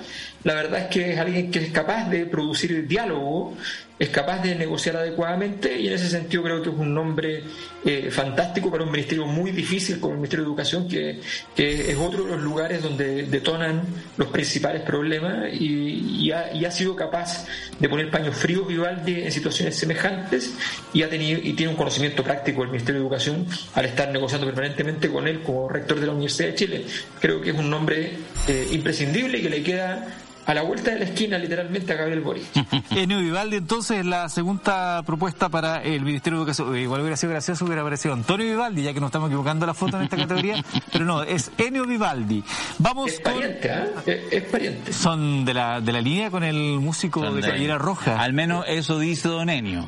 La 0.45 0.55
verdad 0.55 0.81
es 0.83 0.87
que 0.87 1.13
es 1.13 1.19
alguien 1.19 1.51
que 1.51 1.59
es 1.59 1.71
capaz 1.73 2.09
de 2.09 2.25
producir 2.27 2.87
diálogo, 2.87 3.57
es 4.03 4.09
capaz 4.09 4.43
de 4.43 4.57
negociar 4.57 4.97
adecuadamente 4.97 5.81
y 5.81 5.87
en 5.87 5.93
ese 5.93 6.11
sentido 6.11 6.43
creo 6.43 6.61
que 6.61 6.71
es 6.71 6.75
un 6.77 6.93
nombre 6.93 7.45
eh, 7.85 8.11
fantástico 8.11 8.69
para 8.69 8.83
un 8.83 8.91
ministerio 8.91 9.27
muy 9.27 9.53
difícil 9.53 10.01
como 10.01 10.15
el 10.15 10.19
Ministerio 10.19 10.45
de 10.45 10.49
Educación, 10.49 10.89
que, 10.89 11.21
que 11.55 11.93
es 11.93 11.97
otro 11.97 12.25
de 12.25 12.31
los 12.31 12.43
lugares 12.43 12.83
donde 12.83 13.23
detonan 13.27 13.85
los 14.17 14.27
principales 14.27 14.83
problemas 14.83 15.55
y, 15.55 16.33
ha 16.33 16.71
sido 16.71 16.97
capaz 16.97 17.47
de 17.79 17.89
poner 17.89 18.11
paños 18.11 18.35
fríos 18.35 18.67
Vivaldi 18.67 19.23
en 19.23 19.31
situaciones 19.31 19.77
semejantes 19.77 20.53
y, 20.93 21.03
ha 21.03 21.09
tenido, 21.09 21.39
y 21.41 21.53
tiene 21.53 21.71
un 21.71 21.77
conocimiento 21.77 22.25
práctico 22.25 22.63
del 22.63 22.71
Ministerio 22.71 23.01
de 23.01 23.07
Educación 23.07 23.47
al 23.75 23.85
estar 23.85 24.11
negociando 24.11 24.47
permanentemente 24.47 25.11
con 25.11 25.29
él 25.29 25.43
como 25.43 25.69
rector 25.69 26.01
de 26.01 26.07
la 26.07 26.13
Universidad 26.13 26.49
de 26.49 26.55
Chile. 26.55 26.85
Creo 27.21 27.41
que 27.41 27.51
es 27.51 27.57
un 27.57 27.71
nombre 27.71 28.15
eh, 28.49 28.69
imprescindible 28.73 29.39
y 29.39 29.43
que 29.43 29.51
le 29.51 29.63
queda 29.63 30.22
a 30.47 30.55
la 30.55 30.63
vuelta 30.63 30.91
de 30.91 30.99
la 31.01 31.05
esquina 31.07 31.39
literalmente 31.39 31.93
a 31.93 31.97
Gabriel 31.97 32.21
Boric. 32.21 32.45
Enio 32.91 33.19
Vivaldi, 33.19 33.57
entonces, 33.57 34.05
la 34.05 34.29
segunda 34.29 35.03
propuesta 35.05 35.49
para 35.49 35.83
el 35.83 36.03
Ministerio 36.03 36.39
de 36.39 36.43
Educación. 36.43 36.77
Igual 36.77 37.01
hubiera 37.03 37.17
sido 37.17 37.31
gracioso, 37.31 37.65
hubiera 37.65 37.83
aparecido 37.83 38.15
Antonio 38.15 38.47
Vivaldi, 38.47 38.83
ya 38.83 38.93
que 38.93 39.01
nos 39.01 39.09
estamos 39.09 39.29
equivocando 39.29 39.67
la 39.67 39.75
foto 39.75 39.97
en 39.97 40.05
esta 40.05 40.17
categoría, 40.17 40.63
pero 40.93 41.05
no, 41.05 41.23
es 41.23 41.51
Enio 41.59 41.87
Vivaldi. 41.87 42.43
Vamos 42.79 43.11
Es 43.13 43.21
con... 43.21 43.35
pariente, 43.35 43.71
¿ah? 43.71 43.87
Es, 44.07 44.21
es 44.33 44.43
pariente. 44.45 44.93
Son 44.93 45.45
de 45.45 45.55
la, 45.55 45.81
de 45.81 45.93
la 45.93 46.01
línea 46.01 46.31
con 46.31 46.43
el 46.45 46.79
músico 46.81 47.21
de 47.21 47.27
Donde- 47.27 47.43
Caballera 47.43 47.79
Roja. 47.79 48.21
Al 48.21 48.33
menos 48.33 48.65
eso 48.69 48.99
dice 48.99 49.29
Don 49.29 49.49
Enio, 49.51 49.85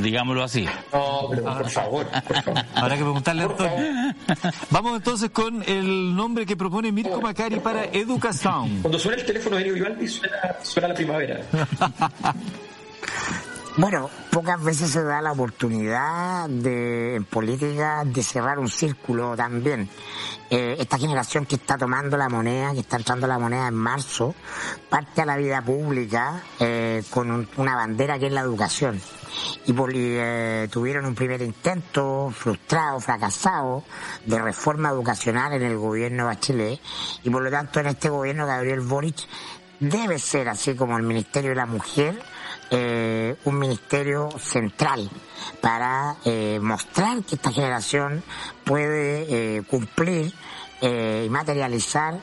digámoslo 0.00 0.42
así. 0.42 0.64
No, 0.92 1.28
pero 1.30 1.42
por 1.44 1.70
favor, 1.70 2.06
por 2.26 2.42
favor. 2.42 2.64
Habrá 2.74 2.96
que 2.96 3.02
preguntarle 3.02 3.42
a 3.42 3.46
Antonio. 3.46 4.14
Vamos 4.70 4.96
entonces 4.96 5.30
con 5.30 5.62
el 5.66 6.14
nombre 6.14 6.46
que 6.46 6.56
propone 6.56 6.92
Mirko 6.92 7.20
Macari 7.20 7.60
para 7.60 7.84
Educación. 7.86 8.78
Cuando 8.82 8.98
suena 8.98 9.18
el 9.20 9.26
teléfono 9.26 9.56
de 9.56 9.62
Enio 9.62 9.74
Vivaldi 9.74 9.97
suena, 10.06 10.56
suena 10.62 10.88
la 10.88 10.94
primavera. 10.94 11.40
Bueno, 13.76 14.10
pocas 14.32 14.60
veces 14.64 14.90
se 14.90 15.04
da 15.04 15.22
la 15.22 15.30
oportunidad 15.30 16.48
de, 16.48 17.14
en 17.14 17.24
política 17.24 18.02
de 18.04 18.24
cerrar 18.24 18.58
un 18.58 18.68
círculo 18.68 19.36
también. 19.36 19.88
Eh, 20.50 20.74
esta 20.80 20.98
generación 20.98 21.46
que 21.46 21.54
está 21.54 21.78
tomando 21.78 22.16
la 22.16 22.28
moneda, 22.28 22.72
que 22.72 22.80
está 22.80 22.96
entrando 22.96 23.28
la 23.28 23.38
moneda 23.38 23.68
en 23.68 23.74
marzo, 23.76 24.34
parte 24.88 25.22
a 25.22 25.26
la 25.26 25.36
vida 25.36 25.62
pública 25.62 26.42
eh, 26.58 27.04
con 27.10 27.30
un- 27.30 27.48
una 27.56 27.76
bandera 27.76 28.18
que 28.18 28.26
es 28.26 28.32
la 28.32 28.40
educación. 28.40 29.00
Y, 29.66 29.70
y, 29.72 29.76
eh, 29.94 30.68
tuvieron 30.72 31.06
un 31.06 31.14
primer 31.14 31.40
intento 31.42 32.32
frustrado, 32.34 32.98
fracasado, 32.98 33.84
de 34.26 34.40
reforma 34.40 34.88
educacional 34.88 35.52
en 35.52 35.62
el 35.62 35.76
gobierno 35.76 36.24
de 36.24 36.34
Bachelet. 36.34 36.80
Y 37.22 37.30
por 37.30 37.42
lo 37.44 37.50
tanto 37.50 37.78
en 37.78 37.86
este 37.86 38.08
gobierno 38.08 38.44
Gabriel 38.44 38.80
Boric 38.80 39.18
debe 39.80 40.18
ser, 40.18 40.48
así 40.48 40.74
como 40.74 40.96
el 40.96 41.02
Ministerio 41.02 41.50
de 41.50 41.56
la 41.56 41.66
Mujer, 41.66 42.20
eh, 42.70 43.36
un 43.44 43.58
ministerio 43.58 44.28
central 44.38 45.08
para 45.60 46.16
eh, 46.24 46.58
mostrar 46.60 47.22
que 47.22 47.36
esta 47.36 47.50
generación 47.50 48.22
puede 48.64 49.56
eh, 49.56 49.62
cumplir 49.62 50.32
eh, 50.80 51.24
y 51.26 51.30
materializar 51.30 52.20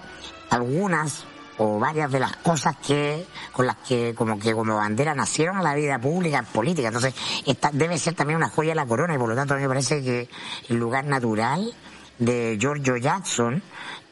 algunas 0.50 1.26
o 1.58 1.80
varias 1.80 2.12
de 2.12 2.20
las 2.20 2.36
cosas 2.38 2.76
que 2.86 3.26
con 3.52 3.66
las 3.66 3.78
que 3.78 4.14
como 4.14 4.38
que 4.38 4.54
como 4.54 4.76
bandera 4.76 5.16
nacieron 5.16 5.58
a 5.58 5.62
la 5.62 5.74
vida 5.74 6.00
pública 6.00 6.44
política. 6.44 6.90
Entonces 6.90 7.16
esta 7.46 7.72
debe 7.72 7.98
ser 7.98 8.14
también 8.14 8.38
una 8.38 8.50
joya 8.50 8.72
de 8.72 8.76
la 8.76 8.86
corona 8.86 9.16
y 9.16 9.18
por 9.18 9.30
lo 9.30 9.36
tanto 9.36 9.54
a 9.54 9.58
mí 9.58 9.64
me 9.64 9.70
parece 9.70 10.04
que 10.04 10.30
el 10.70 10.76
lugar 10.76 11.06
natural 11.06 11.74
de 12.20 12.58
Giorgio 12.60 12.98
Jackson 12.98 13.62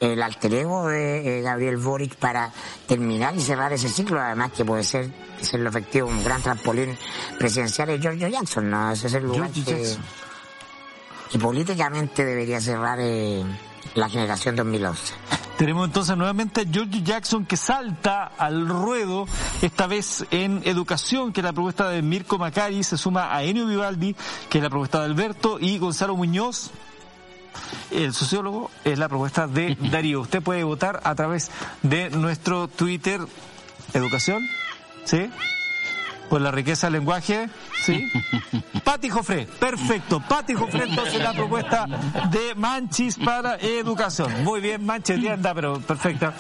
el 0.04 0.22
alter 0.22 0.54
ego 0.54 0.88
de 0.88 1.40
eh, 1.40 1.42
Gabriel 1.42 1.78
Boric 1.78 2.16
para 2.16 2.52
terminar 2.88 3.36
y 3.36 3.42
cerrar 3.42 3.72
ese 3.72 3.88
ciclo, 3.88 4.20
además 4.20 4.52
que 4.52 4.66
puede 4.66 4.84
ser, 4.84 5.10
ser 5.42 5.62
lo 5.62 5.70
efectivo, 5.70 6.08
un 6.10 6.24
gran 6.24 6.42
trampolín 6.42 6.98
presidencial 7.40 7.88
de 7.88 8.00
Giorgio 8.00 8.28
Jackson, 8.28 8.70
¿no? 8.70 8.92
Ese 8.92 9.08
es 9.08 9.14
el 9.14 9.24
lugar 9.24 9.50
que, 9.52 9.96
que 11.32 11.40
políticamente 11.40 12.26
debería 12.26 12.60
cerrar 12.60 13.00
eh, 13.02 13.44
la 13.96 14.10
generación 14.10 14.56
2011. 14.56 15.14
Tenemos 15.58 15.86
entonces 15.86 16.18
nuevamente 16.18 16.62
a 16.62 16.66
George 16.70 17.02
Jackson 17.04 17.46
que 17.46 17.56
salta 17.56 18.26
al 18.26 18.68
ruedo, 18.68 19.26
esta 19.62 19.88
vez 19.88 20.26
en 20.32 20.62
educación, 20.66 21.32
que 21.32 21.42
es 21.42 21.46
la 21.46 21.54
propuesta 21.54 21.90
de 21.90 22.02
Mirko 22.02 22.38
Macari, 22.38 22.84
se 22.84 22.98
suma 22.98 23.34
a 23.34 23.44
Enio 23.44 23.68
Vivaldi, 23.68 24.16
que 24.50 24.58
es 24.58 24.64
la 24.64 24.70
propuesta 24.70 25.00
de 25.00 25.06
Alberto, 25.06 25.60
y 25.62 25.78
Gonzalo 25.78 26.18
Muñoz, 26.18 26.72
el 27.92 28.14
sociólogo, 28.14 28.72
es 28.84 28.98
la 29.00 29.10
propuesta 29.10 29.48
de 29.48 29.78
Darío. 29.92 30.22
Usted 30.22 30.42
puede 30.42 30.64
votar 30.64 31.02
a 31.04 31.16
través 31.16 31.52
de 31.82 32.10
nuestro 32.10 32.68
Twitter, 32.68 33.22
Educación, 33.94 34.42
¿sí? 35.06 35.30
Por 36.30 36.42
la 36.42 36.52
riqueza 36.52 36.88
del 36.88 36.94
lenguaje, 36.94 37.50
¿sí? 37.86 38.08
Pati 38.84 39.10
Jofré, 39.10 39.46
perfecto. 39.60 40.22
Pati 40.28 40.54
Jofré, 40.54 40.86
entonces 40.86 41.22
la 41.22 41.34
propuesta 41.34 41.86
de 42.32 42.56
Manchis 42.56 43.18
para 43.18 43.56
educación. 43.58 44.44
Muy 44.44 44.62
bien, 44.62 44.84
Manchis, 44.86 45.22
ya 45.22 45.34
anda, 45.34 45.54
pero 45.54 45.80
perfecta. 45.80 46.34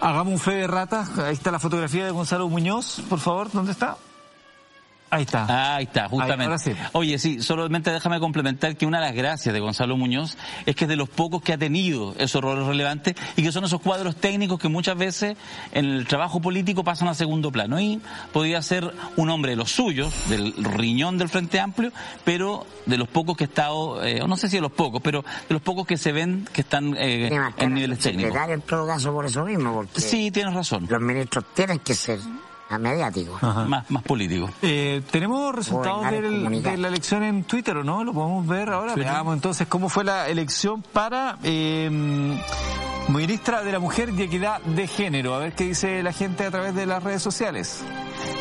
Hagamos 0.00 0.34
un 0.34 0.38
fe 0.38 0.52
de 0.52 0.66
rata. 0.66 1.06
Ahí 1.24 1.32
está 1.34 1.50
la 1.50 1.58
fotografía 1.58 2.04
de 2.04 2.10
Gonzalo 2.10 2.48
Muñoz, 2.48 3.00
por 3.08 3.18
favor, 3.18 3.50
¿dónde 3.50 3.72
está? 3.72 3.96
Ahí 5.08 5.22
está. 5.22 5.76
Ahí 5.76 5.84
está, 5.84 6.08
justamente. 6.08 6.44
ahora 6.44 6.58
sí. 6.58 6.72
Oye, 6.92 7.18
sí, 7.18 7.40
solamente 7.40 7.92
déjame 7.92 8.18
complementar 8.18 8.76
que 8.76 8.86
una 8.86 8.98
de 9.00 9.06
las 9.06 9.14
gracias 9.14 9.52
de 9.54 9.60
Gonzalo 9.60 9.96
Muñoz 9.96 10.36
es 10.66 10.74
que 10.74 10.84
es 10.84 10.88
de 10.88 10.96
los 10.96 11.08
pocos 11.08 11.42
que 11.42 11.52
ha 11.52 11.58
tenido 11.58 12.14
esos 12.18 12.42
roles 12.42 12.66
relevantes 12.66 13.14
y 13.36 13.42
que 13.42 13.52
son 13.52 13.64
esos 13.64 13.80
cuadros 13.80 14.16
técnicos 14.16 14.58
que 14.58 14.68
muchas 14.68 14.96
veces 14.98 15.36
en 15.72 15.84
el 15.84 16.06
trabajo 16.06 16.40
político 16.40 16.82
pasan 16.82 17.08
a 17.08 17.14
segundo 17.14 17.52
plano. 17.52 17.80
Y 17.80 18.00
podría 18.32 18.60
ser 18.62 18.92
un 19.16 19.30
hombre 19.30 19.52
de 19.52 19.56
los 19.56 19.70
suyos, 19.70 20.12
del 20.28 20.52
riñón 20.64 21.18
del 21.18 21.28
Frente 21.28 21.60
Amplio, 21.60 21.92
pero 22.24 22.66
de 22.86 22.96
los 22.98 23.06
pocos 23.08 23.36
que 23.36 23.44
ha 23.44 23.46
estado, 23.46 24.04
eh, 24.04 24.20
no 24.26 24.36
sé 24.36 24.48
si 24.48 24.56
de 24.56 24.62
los 24.62 24.72
pocos, 24.72 25.00
pero 25.02 25.22
de 25.48 25.52
los 25.54 25.62
pocos 25.62 25.86
que 25.86 25.96
se 25.96 26.10
ven 26.12 26.48
que 26.52 26.62
están 26.62 26.94
eh, 26.98 27.30
en 27.58 27.74
niveles 27.74 28.00
técnicos. 28.00 28.36
en 28.48 28.60
todo 28.62 28.86
caso 28.86 29.12
por 29.12 29.24
eso 29.26 29.44
mismo, 29.44 29.72
porque 29.72 30.00
Sí, 30.00 30.30
tienes 30.30 30.52
razón. 30.54 30.86
los 30.90 31.00
ministros 31.00 31.44
tienen 31.54 31.78
que 31.78 31.94
ser 31.94 32.18
mediáticos. 32.78 33.42
Más, 33.42 33.90
más 33.90 34.02
político. 34.02 34.50
Eh, 34.62 35.02
¿Tenemos 35.10 35.54
resultados 35.54 36.10
del- 36.10 36.62
de 36.62 36.76
la 36.76 36.88
elección 36.88 37.22
en 37.22 37.44
Twitter 37.44 37.76
o 37.78 37.84
no? 37.84 38.04
¿Lo 38.04 38.12
podemos 38.12 38.46
ver 38.46 38.68
ahora? 38.70 38.94
Veamos 38.94 39.34
entonces 39.34 39.66
cómo 39.68 39.88
fue 39.88 40.04
la 40.04 40.28
elección 40.28 40.82
para 40.82 41.38
eh, 41.42 41.88
ministra 43.08 43.62
de 43.62 43.72
la 43.72 43.78
Mujer 43.78 44.10
y 44.16 44.22
Equidad 44.22 44.60
de 44.62 44.86
Género. 44.86 45.34
A 45.34 45.38
ver 45.38 45.52
qué 45.54 45.64
dice 45.64 46.02
la 46.02 46.12
gente 46.12 46.44
a 46.44 46.50
través 46.50 46.74
de 46.74 46.86
las 46.86 47.02
redes 47.02 47.22
sociales. 47.22 47.82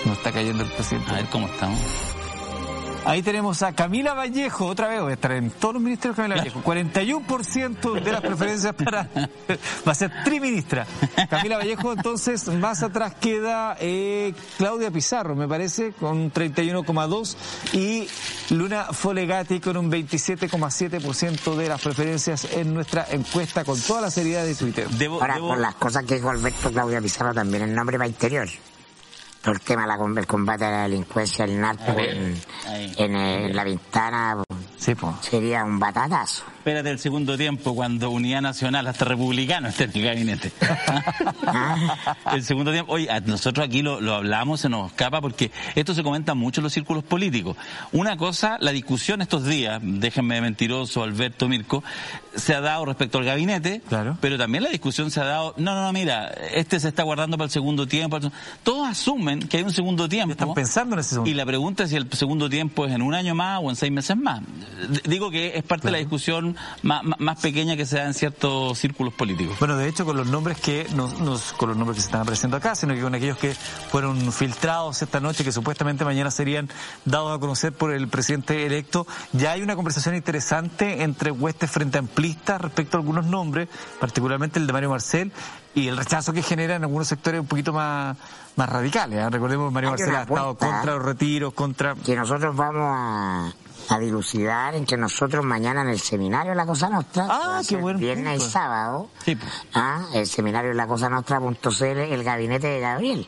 Nos 0.05 0.17
está 0.17 0.31
cayendo 0.31 0.63
el 0.63 0.69
presidente. 0.71 1.11
A 1.11 1.13
ver 1.15 1.25
cómo 1.29 1.47
estamos. 1.47 1.79
Ahí 3.05 3.21
tenemos 3.21 3.61
a 3.61 3.73
Camila 3.73 4.15
Vallejo, 4.15 4.65
otra 4.65 4.87
vez, 4.87 4.99
voy 4.99 5.11
a 5.11 5.13
estar 5.13 5.31
en 5.33 5.51
todos 5.51 5.75
los 5.75 5.83
ministerios 5.83 6.15
Camila 6.15 6.37
Vallejo. 6.37 6.63
41% 6.63 8.01
de 8.01 8.11
las 8.11 8.21
preferencias 8.21 8.73
para... 8.73 9.07
Va 9.87 9.91
a 9.91 9.95
ser 9.95 10.11
triministra. 10.23 10.87
Camila 11.29 11.57
Vallejo, 11.57 11.93
entonces, 11.93 12.47
más 12.47 12.81
atrás 12.81 13.13
queda 13.13 13.77
eh, 13.79 14.33
Claudia 14.57 14.89
Pizarro, 14.89 15.35
me 15.35 15.47
parece, 15.47 15.93
con 15.93 16.31
31,2% 16.31 17.35
y 17.73 18.07
Luna 18.53 18.85
Folegati 18.85 19.59
con 19.59 19.77
un 19.77 19.91
27,7% 19.91 21.55
de 21.55 21.69
las 21.69 21.81
preferencias 21.81 22.47
en 22.53 22.73
nuestra 22.73 23.05
encuesta 23.11 23.63
con 23.63 23.79
toda 23.79 24.01
la 24.01 24.09
seriedad 24.09 24.45
de 24.45 24.55
Twitter. 24.55 24.87
Ahora, 25.11 25.37
por 25.37 25.59
las 25.59 25.75
cosas 25.75 26.05
que 26.05 26.15
dijo 26.15 26.29
Alberto 26.29 26.71
Claudia 26.71 27.01
Pizarro, 27.01 27.33
también 27.35 27.63
el 27.63 27.75
nombre 27.75 27.99
va 27.99 28.07
interior 28.07 28.47
el 29.51 29.61
tema 29.61 29.85
del 29.97 30.27
combate 30.27 30.65
a 30.65 30.71
la 30.71 30.81
delincuencia, 30.83 31.45
el 31.45 31.59
narco 31.59 31.95
en, 31.97 33.55
la 33.55 33.63
ventana 33.63 34.43
sería 35.21 35.63
un 35.63 35.79
batatazo. 35.79 36.54
Espérate 36.65 36.89
el 36.89 36.97
segundo 36.97 37.37
tiempo 37.37 37.75
cuando 37.75 38.09
Unidad 38.09 38.41
Nacional 38.41 38.87
hasta 38.87 39.05
republicano 39.05 39.67
esté 39.67 39.83
en 39.83 39.91
el 39.93 40.01
gabinete. 40.01 40.51
el 42.33 42.43
segundo 42.43 42.71
tiempo, 42.71 42.91
oye, 42.91 43.07
nosotros 43.27 43.67
aquí 43.67 43.83
lo, 43.83 44.01
lo, 44.01 44.15
hablamos, 44.15 44.61
se 44.61 44.69
nos 44.69 44.89
escapa 44.89 45.21
porque 45.21 45.51
esto 45.75 45.93
se 45.93 46.01
comenta 46.01 46.33
mucho 46.33 46.61
en 46.61 46.63
los 46.63 46.73
círculos 46.73 47.03
políticos. 47.03 47.55
Una 47.91 48.17
cosa, 48.17 48.57
la 48.61 48.71
discusión 48.71 49.21
estos 49.21 49.45
días, 49.45 49.79
déjenme 49.83 50.41
mentiroso 50.41 51.03
Alberto 51.03 51.47
Mirko, 51.47 51.83
se 52.33 52.55
ha 52.55 52.61
dado 52.61 52.85
respecto 52.85 53.19
al 53.19 53.25
gabinete, 53.25 53.83
claro. 53.87 54.17
pero 54.19 54.35
también 54.35 54.63
la 54.63 54.71
discusión 54.71 55.11
se 55.11 55.21
ha 55.21 55.25
dado, 55.25 55.53
no, 55.57 55.75
no, 55.75 55.83
no, 55.83 55.93
mira, 55.93 56.29
este 56.51 56.79
se 56.79 56.87
está 56.87 57.03
guardando 57.03 57.37
para 57.37 57.45
el 57.45 57.51
segundo 57.51 57.87
tiempo. 57.87 58.19
Todos 58.63 58.87
asumen 58.87 59.47
que 59.47 59.57
hay 59.57 59.63
un 59.63 59.71
segundo 59.71 60.09
tiempo. 60.09 60.31
Están 60.31 60.55
pensando 60.55 60.95
en 60.95 61.01
ese 61.01 61.11
segundo 61.11 61.29
Y 61.29 61.35
la 61.35 61.45
pregunta 61.45 61.83
es 61.83 61.91
si 61.91 61.95
el 61.95 62.11
segundo 62.11 62.49
tiempo 62.49 62.87
es 62.87 62.93
en 62.93 63.03
un 63.03 63.13
año 63.13 63.35
más 63.35 63.61
o 63.63 63.69
en 63.69 63.75
seis 63.75 63.91
meses 63.91 64.17
más. 64.17 64.41
Digo 65.03 65.29
que 65.29 65.55
es 65.55 65.63
parte 65.63 65.89
de 65.89 65.91
la 65.91 65.97
discusión 65.99 66.54
más, 66.83 67.39
pequeña 67.41 67.75
que 67.75 67.85
se 67.85 67.97
da 67.97 68.05
en 68.05 68.13
ciertos 68.13 68.77
círculos 68.77 69.13
políticos. 69.13 69.57
Bueno, 69.59 69.77
de 69.77 69.87
hecho, 69.87 70.05
con 70.05 70.17
los 70.17 70.27
nombres 70.27 70.59
que 70.59 70.87
nos, 70.95 71.53
con 71.53 71.69
los 71.69 71.77
nombres 71.77 71.97
que 71.97 72.01
se 72.01 72.07
están 72.07 72.21
apareciendo 72.21 72.57
acá, 72.57 72.75
sino 72.75 72.93
que 72.93 73.01
con 73.01 73.13
aquellos 73.15 73.37
que 73.37 73.53
fueron 73.53 74.31
filtrados 74.31 75.01
esta 75.01 75.19
noche, 75.19 75.43
que 75.43 75.51
supuestamente 75.51 76.05
mañana 76.05 76.31
serían 76.31 76.69
dados 77.05 77.35
a 77.35 77.39
conocer 77.39 77.73
por 77.73 77.91
el 77.91 78.07
presidente 78.07 78.65
electo, 78.65 79.05
ya 79.33 79.51
hay 79.51 79.61
una 79.61 79.75
conversación 79.75 80.15
interesante 80.15 81.03
entre 81.03 81.31
huestes 81.31 81.69
frente 81.69 81.97
amplistas 81.97 82.61
respecto 82.61 82.97
a 82.97 82.99
algunos 82.99 83.25
nombres, 83.25 83.69
particularmente 83.99 84.59
el 84.59 84.67
de 84.67 84.73
Mario 84.73 84.89
Marcel, 84.89 85.31
y 85.73 85.89
el 85.89 85.97
rechazo 85.97 86.31
que 86.33 86.41
genera 86.41 86.75
en 86.75 86.83
algunos 86.83 87.07
sectores 87.07 87.41
un 87.41 87.47
poquito 87.47 87.73
más, 87.73 88.17
más 88.55 88.69
radicales. 88.69 89.19
¿eh? 89.19 89.29
Recordemos 89.29 89.69
que 89.69 89.73
Mario 89.73 89.89
Marcel 89.91 90.15
ha 90.15 90.21
estado 90.21 90.55
contra 90.55 90.93
los 90.95 91.03
retiros, 91.03 91.53
contra... 91.53 91.95
Que 91.95 92.15
nosotros 92.15 92.55
vamos 92.55 92.81
a 92.81 93.53
a 93.89 93.99
dilucidar 93.99 94.75
entre 94.75 94.97
nosotros 94.97 95.43
mañana 95.43 95.81
en 95.81 95.89
el 95.89 95.99
seminario 95.99 96.51
de 96.51 96.55
La 96.55 96.65
Cosa 96.65 96.89
Nostra. 96.89 97.27
Ah, 97.29 97.61
qué 97.67 97.75
bueno. 97.75 97.99
Viernes 97.99 98.43
y 98.43 98.49
sábado. 98.49 99.09
Sí. 99.23 99.37
Ah, 99.73 100.05
el 100.13 100.27
seminario 100.27 100.69
de 100.69 100.75
La 100.75 100.87
Cosa 100.87 101.09
Nostra.cl, 101.09 101.83
el 101.83 102.23
gabinete 102.23 102.67
de 102.67 102.79
Gabriel. 102.79 103.27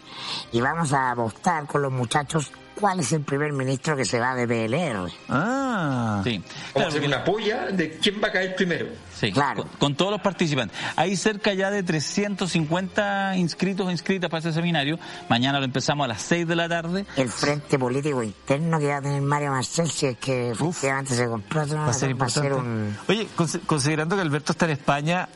Y 0.52 0.62
vamos 0.62 0.94
a 0.94 1.12
apostar 1.12 1.66
con 1.68 1.82
los 1.82 1.92
muchachos 1.92 2.52
cuál 2.80 3.00
es 3.00 3.12
el 3.12 3.22
primer 3.22 3.54
ministro 3.54 3.96
que 3.96 4.06
se 4.06 4.20
va 4.20 4.36
de 4.36 4.48
PLR. 4.48 5.12
Ah, 5.30 6.22
sí. 6.24 6.44
Vamos 6.74 6.86
a 6.86 6.90
hacer 6.90 7.08
una 7.08 7.24
polla 7.24 7.68
de 7.68 7.98
quién 7.98 8.22
va 8.24 8.28
a 8.28 8.32
caer 8.32 8.56
primero. 8.56 8.88
Sí, 9.20 9.32
claro. 9.32 9.66
Con, 9.80 9.96
todos 9.96 10.12
los 10.12 10.22
participantes. 10.22 10.78
Hay 10.96 11.16
cerca 11.16 11.54
ya 11.54 11.72
de 11.72 11.82
350 11.82 13.36
inscritos 13.38 13.88
o 13.88 13.92
inscritas 13.92 14.30
para 14.30 14.40
ese 14.40 14.54
seminario. 14.54 15.00
Mañana 15.28 15.60
lo 15.60 15.66
empezamos 15.66 16.06
a 16.06 16.08
las 16.08 16.22
6 16.22 16.48
de 16.48 16.56
la 16.56 16.70
tarde. 16.70 17.06
El 17.16 17.30
frente 17.30 17.80
político 17.80 18.22
interno 18.22 18.80
que 18.80 18.88
va 18.88 18.98
a 18.98 19.02
tener 19.02 19.22
Mario 19.22 19.52
Marcel, 19.52 19.90
si 19.90 20.06
es 20.06 20.18
que 20.18 20.52
efectivamente 20.52 21.16
se 21.16 21.26
compró, 21.26 21.66
va 21.68 21.90
a 21.90 21.94
ser 21.94 22.12
importante. 22.12 22.54
un... 22.54 22.96
Oye, 23.08 23.28
considerando 23.66 24.16
que 24.16 24.22
Alberto 24.22 24.52
está 24.52 24.66
en 24.66 24.72
España, 24.72 25.30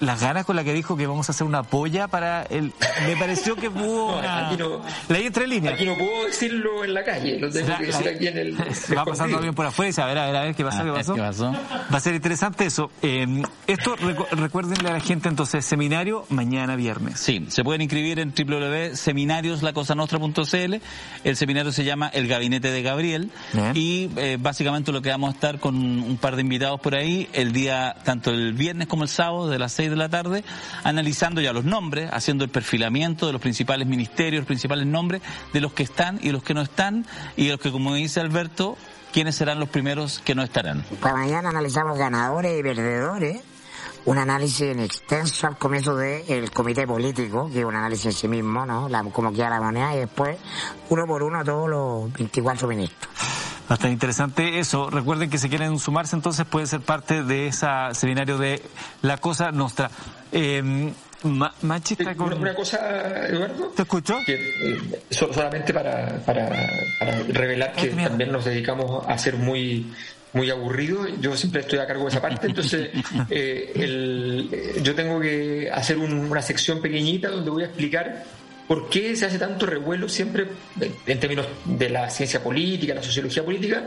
las 0.00 0.20
ganas 0.20 0.46
con 0.46 0.56
las 0.56 0.64
que 0.64 0.72
dijo 0.72 0.96
que 0.96 1.06
vamos 1.06 1.28
a 1.28 1.32
hacer 1.32 1.46
una 1.46 1.62
polla 1.62 2.08
para 2.08 2.42
el... 2.44 2.72
Me 3.06 3.16
pareció 3.18 3.54
que 3.56 3.68
hubo 3.68 4.18
una... 4.18 4.48
Aquí 4.48 4.56
no, 4.56 4.82
entre 5.10 5.46
líneas. 5.46 5.74
Aquí 5.74 5.84
no 5.84 5.96
puedo 5.96 6.24
decirlo 6.24 6.84
en 6.84 6.94
la 6.94 7.04
calle, 7.04 7.38
lo 7.38 7.50
tengo 7.50 7.76
que 7.76 7.86
decir 7.86 8.08
aquí 8.08 8.26
en 8.28 8.38
el... 8.38 8.56
Va 8.96 9.04
pasando 9.04 9.38
bien 9.40 9.54
por 9.54 9.66
afuera 9.66 9.92
y 9.94 10.00
a 10.00 10.06
ver, 10.06 10.18
a 10.18 10.26
ver, 10.26 10.36
a 10.36 10.42
ver 10.42 10.54
qué 10.54 10.64
pasó, 10.64 10.84
qué 10.84 10.92
pasó. 10.92 11.14
¿Qué 11.14 11.20
pasó? 11.20 11.52
Va 11.52 11.98
a 11.98 12.00
ser 12.00 12.14
interesante 12.14 12.64
eso. 12.64 12.90
Eh, 13.02 13.25
Em, 13.26 13.42
esto, 13.66 13.96
recuérdenle 13.96 14.88
a 14.88 14.92
la 14.92 15.00
gente 15.00 15.28
entonces, 15.28 15.64
seminario 15.64 16.24
mañana 16.28 16.76
viernes. 16.76 17.18
Sí, 17.18 17.44
se 17.48 17.64
pueden 17.64 17.82
inscribir 17.82 18.20
en 18.20 18.32
www.seminarioslacosanostra.cl. 18.32 20.74
El 21.24 21.36
seminario 21.36 21.72
se 21.72 21.82
llama 21.84 22.06
El 22.08 22.28
Gabinete 22.28 22.70
de 22.70 22.82
Gabriel. 22.82 23.32
Y 23.74 24.10
eh, 24.16 24.38
básicamente 24.40 24.92
lo 24.92 25.02
que 25.02 25.10
vamos 25.10 25.30
a 25.30 25.32
estar 25.32 25.58
con 25.58 25.74
un 25.76 26.16
par 26.18 26.36
de 26.36 26.42
invitados 26.42 26.78
por 26.80 26.94
ahí, 26.94 27.28
el 27.32 27.52
día, 27.52 27.96
tanto 28.04 28.30
el 28.30 28.52
viernes 28.52 28.86
como 28.86 29.02
el 29.02 29.08
sábado, 29.08 29.48
de 29.48 29.58
las 29.58 29.72
6 29.72 29.90
de 29.90 29.96
la 29.96 30.08
tarde, 30.08 30.44
analizando 30.84 31.40
ya 31.40 31.52
los 31.52 31.64
nombres, 31.64 32.08
haciendo 32.12 32.44
el 32.44 32.50
perfilamiento 32.50 33.26
de 33.26 33.32
los 33.32 33.42
principales 33.42 33.88
ministerios, 33.88 34.42
los 34.42 34.46
principales 34.46 34.86
nombres 34.86 35.22
de 35.52 35.60
los 35.60 35.72
que 35.72 35.82
están 35.82 36.20
y 36.22 36.30
los 36.30 36.44
que 36.44 36.54
no 36.54 36.62
están, 36.62 37.04
y 37.36 37.48
los 37.48 37.58
que, 37.58 37.72
como 37.72 37.92
dice 37.94 38.20
Alberto, 38.20 38.78
quiénes 39.12 39.36
serán 39.36 39.60
los 39.60 39.68
primeros 39.68 40.20
que 40.20 40.34
no 40.34 40.42
estarán. 40.42 40.84
Para 41.00 41.14
mañana 41.14 41.50
analizamos 41.50 41.98
ganadores 41.98 42.58
y 42.58 42.62
perdedores. 42.62 43.42
Un 44.04 44.18
análisis 44.18 44.60
en 44.60 44.78
extenso 44.78 45.48
al 45.48 45.58
comienzo 45.58 45.96
del 45.96 46.50
comité 46.52 46.86
político, 46.86 47.50
que 47.52 47.58
es 47.58 47.64
un 47.64 47.74
análisis 47.74 48.06
en 48.06 48.12
sí 48.12 48.28
mismo, 48.28 48.64
¿no? 48.64 48.88
La, 48.88 49.02
como 49.02 49.32
queda 49.32 49.50
la 49.50 49.60
moneda, 49.60 49.96
y 49.96 49.98
después, 49.98 50.38
uno 50.90 51.06
por 51.06 51.24
uno, 51.24 51.42
todos 51.42 51.68
los 51.68 52.12
24 52.12 52.68
ministros. 52.68 53.10
Bastante 53.68 53.92
interesante 53.92 54.60
eso. 54.60 54.90
Recuerden 54.90 55.28
que 55.28 55.38
si 55.38 55.48
quieren 55.48 55.76
sumarse, 55.80 56.14
entonces 56.14 56.46
pueden 56.46 56.68
ser 56.68 56.82
parte 56.82 57.24
de 57.24 57.48
ese 57.48 57.66
seminario 57.94 58.38
de 58.38 58.62
La 59.02 59.16
Cosa 59.16 59.50
Nostra. 59.50 59.90
Eh, 60.30 60.92
machista 61.26 62.14
con... 62.14 62.32
una, 62.32 62.54
cosa, 62.54 63.26
Eduardo. 63.28 63.72
¿Te 63.74 63.82
escucho? 63.82 64.18
Eh, 64.26 65.00
solamente 65.10 65.72
para, 65.72 66.18
para, 66.24 66.48
revelar 67.28 67.72
que 67.72 67.88
también 67.88 68.32
nos 68.32 68.44
dedicamos 68.44 69.04
a 69.06 69.18
ser 69.18 69.36
muy 69.36 69.86
muy 70.32 70.50
aburrido, 70.50 71.08
yo 71.18 71.34
siempre 71.34 71.62
estoy 71.62 71.78
a 71.78 71.86
cargo 71.86 72.02
de 72.04 72.10
esa 72.10 72.20
parte, 72.20 72.46
entonces 72.46 72.90
eh, 73.30 73.72
el, 73.74 74.50
yo 74.82 74.94
tengo 74.94 75.18
que 75.18 75.70
hacer 75.72 75.96
una 75.96 76.42
sección 76.42 76.82
pequeñita 76.82 77.30
donde 77.30 77.50
voy 77.50 77.62
a 77.62 77.66
explicar 77.66 78.24
por 78.68 78.90
qué 78.90 79.16
se 79.16 79.26
hace 79.26 79.38
tanto 79.38 79.64
revuelo 79.64 80.08
siempre 80.08 80.46
en 81.06 81.20
términos 81.20 81.46
de 81.64 81.88
la 81.88 82.10
ciencia 82.10 82.42
política, 82.42 82.94
la 82.94 83.02
sociología 83.02 83.44
política, 83.44 83.84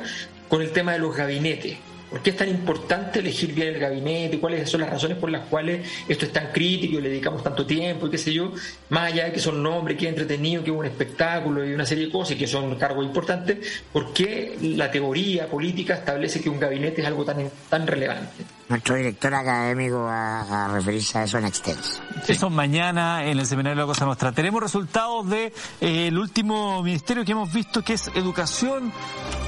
con 0.48 0.62
el 0.62 0.72
tema 0.72 0.94
de 0.94 1.00
los 1.00 1.16
gabinetes. 1.16 1.78
¿Por 2.10 2.22
qué 2.22 2.32
es 2.32 2.38
tan 2.38 2.50
importante 2.50 3.20
elegir 3.20 3.54
bien 3.54 3.76
el 3.76 3.80
gabinete? 3.80 4.40
¿Cuáles 4.40 4.70
son 4.70 4.82
las 4.82 4.90
razones 4.90 5.18
por 5.18 5.30
las 5.30 5.46
cuales 5.48 5.88
esto 6.08 6.26
es 6.26 6.34
tan 6.34 6.52
crítico 6.52 6.98
y 6.98 7.02
le 7.02 7.10
dedicamos 7.10 7.44
tanto 7.44 7.66
tiempo 7.66 8.08
y 8.08 8.10
qué 8.10 8.18
sé 8.18 8.34
yo? 8.34 8.52
Más 8.90 9.12
allá 9.12 9.26
de 9.26 9.34
que 9.34 9.40
son 9.40 9.62
nombres, 9.62 9.98
que 9.98 10.06
es 10.06 10.10
entretenido, 10.10 10.64
que 10.64 10.72
es 10.72 10.76
un 10.76 10.86
espectáculo 10.86 11.64
y 11.64 11.74
una 11.74 11.86
serie 11.86 12.08
de 12.08 12.12
cosas 12.12 12.36
y 12.36 12.40
que 12.40 12.48
son 12.48 12.76
cargos 12.76 13.06
importantes, 13.06 13.84
¿por 13.94 14.12
qué 14.12 14.58
la 14.62 14.90
teoría 14.90 15.48
política 15.48 15.96
establece 15.96 16.42
que 16.42 16.50
un 16.50 16.60
gabinete 16.60 17.02
es 17.02 17.08
algo 17.08 17.24
tan, 17.24 17.50
tan 17.70 17.86
relevante? 17.86 18.44
Nuestro 18.70 18.96
director 18.96 19.34
académico 19.34 20.04
va 20.04 20.66
a 20.66 20.68
referirse 20.72 21.18
a 21.18 21.24
eso 21.24 21.38
en 21.38 21.46
extenso. 21.46 22.02
Eso 22.28 22.50
mañana 22.50 23.26
en 23.26 23.40
el 23.40 23.46
seminario 23.46 23.76
de 23.76 23.82
la 23.82 23.88
Cosa 23.88 24.06
Nuestra. 24.06 24.32
Tenemos 24.32 24.62
resultados 24.62 25.28
del 25.30 25.52
de, 25.82 26.08
eh, 26.08 26.12
último 26.16 26.84
ministerio 26.84 27.26
que 27.26 27.32
hemos 27.32 27.52
visto 27.52 27.84
que 27.84 27.94
es 27.94 28.08
educación. 28.10 28.92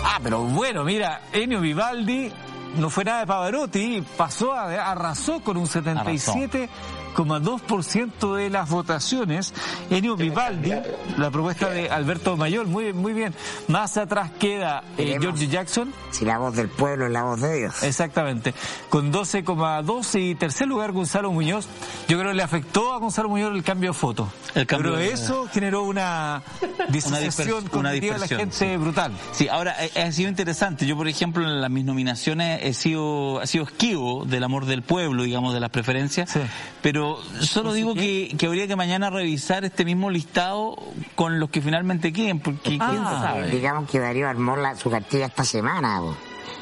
Ah, 0.03 0.19
pero 0.23 0.43
bueno, 0.43 0.83
mira, 0.83 1.21
Enio 1.33 1.61
Vivaldi 1.61 2.31
no 2.77 2.89
fue 2.89 3.03
nada 3.03 3.21
de 3.21 3.27
Pavarotti, 3.27 4.03
pasó, 4.17 4.53
a, 4.53 4.91
arrasó 4.91 5.41
con 5.41 5.57
un 5.57 5.67
77 5.67 6.69
2% 7.15 8.35
de 8.35 8.49
las 8.49 8.69
votaciones. 8.69 9.53
Enio 9.89 10.15
Vivaldi, 10.15 10.73
la 11.17 11.31
propuesta 11.31 11.69
de 11.69 11.89
Alberto 11.89 12.37
Mayor, 12.37 12.67
muy, 12.67 12.93
muy 12.93 13.13
bien. 13.13 13.33
Más 13.67 13.97
atrás 13.97 14.31
queda 14.39 14.83
eh, 14.97 15.17
George 15.19 15.47
Jackson. 15.47 15.93
Si 16.11 16.25
la 16.25 16.37
voz 16.37 16.55
del 16.55 16.69
pueblo 16.69 17.05
es 17.05 17.11
la 17.11 17.23
voz 17.23 17.41
de 17.41 17.59
Dios. 17.59 17.83
Exactamente. 17.83 18.53
Con 18.89 19.11
12,2 19.11 20.19
y 20.19 20.35
tercer 20.35 20.67
lugar 20.67 20.91
Gonzalo 20.91 21.31
Muñoz. 21.31 21.67
Yo 22.07 22.17
creo 22.17 22.31
que 22.31 22.35
le 22.35 22.43
afectó 22.43 22.93
a 22.93 22.99
Gonzalo 22.99 23.29
Muñoz 23.29 23.53
el 23.53 23.63
cambio 23.63 23.91
de 23.91 23.93
foto. 23.93 24.29
El 24.55 24.65
cambio 24.65 24.93
Pero 24.93 25.03
eso 25.03 25.47
generó 25.51 25.83
una 25.83 26.41
disociación 26.89 27.69
una 27.73 27.91
de 27.91 28.01
la 28.01 28.27
gente 28.27 28.77
brutal. 28.77 29.13
Sí, 29.31 29.47
ahora 29.47 29.75
eh, 29.79 29.91
ha 30.01 30.11
sido 30.11 30.29
interesante. 30.29 30.85
Yo, 30.85 30.95
por 30.97 31.07
ejemplo, 31.07 31.43
en 31.43 31.61
las 31.61 31.69
mis 31.69 31.85
nominaciones 31.85 32.59
he 32.63 32.73
sido, 32.73 33.41
he 33.41 33.47
sido 33.47 33.63
esquivo 33.65 34.25
del 34.25 34.43
amor 34.43 34.65
del 34.65 34.81
pueblo, 34.81 35.23
digamos, 35.23 35.53
de 35.53 35.59
las 35.59 35.69
preferencias. 35.69 36.29
Sí. 36.29 36.39
Pero 36.81 37.00
pero 37.01 37.17
solo 37.41 37.73
digo 37.73 37.95
que, 37.95 38.35
que, 38.37 38.45
habría 38.45 38.67
que 38.67 38.75
mañana 38.75 39.09
revisar 39.09 39.65
este 39.65 39.85
mismo 39.85 40.11
listado 40.11 40.77
con 41.15 41.39
los 41.39 41.49
que 41.49 41.59
finalmente 41.59 42.13
queden, 42.13 42.39
porque 42.39 42.77
quién 42.77 42.81
ah, 42.81 43.19
sabe. 43.23 43.49
Digamos 43.49 43.89
que 43.89 43.99
Darío 43.99 44.29
armó 44.29 44.55
la, 44.55 44.75
su 44.75 44.91
cartilla 44.91 45.25
esta 45.25 45.43
semana. 45.43 45.99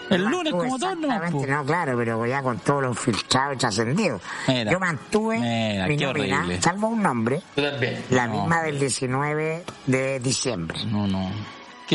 El 0.09 0.23
lunes, 0.23 0.53
como 0.53 0.79
todos, 0.79 0.97
no. 0.97 1.29
No, 1.45 1.65
claro, 1.65 1.97
pero 1.97 2.25
ya 2.25 2.41
con 2.41 2.57
todos 2.59 2.81
los 2.83 2.97
filtrados 2.97 3.55
y 3.55 3.59
trascendidos. 3.59 4.21
Yo 4.47 4.79
mantuve 4.79 5.39
mi 5.87 5.97
nómina, 5.97 6.45
salvo 6.61 6.87
un 6.87 7.03
nombre, 7.03 7.41
la 8.09 8.27
misma 8.27 8.61
del 8.63 8.79
19 8.79 9.63
de 9.87 10.19
diciembre. 10.21 10.79
No, 10.85 11.05
no. 11.05 11.29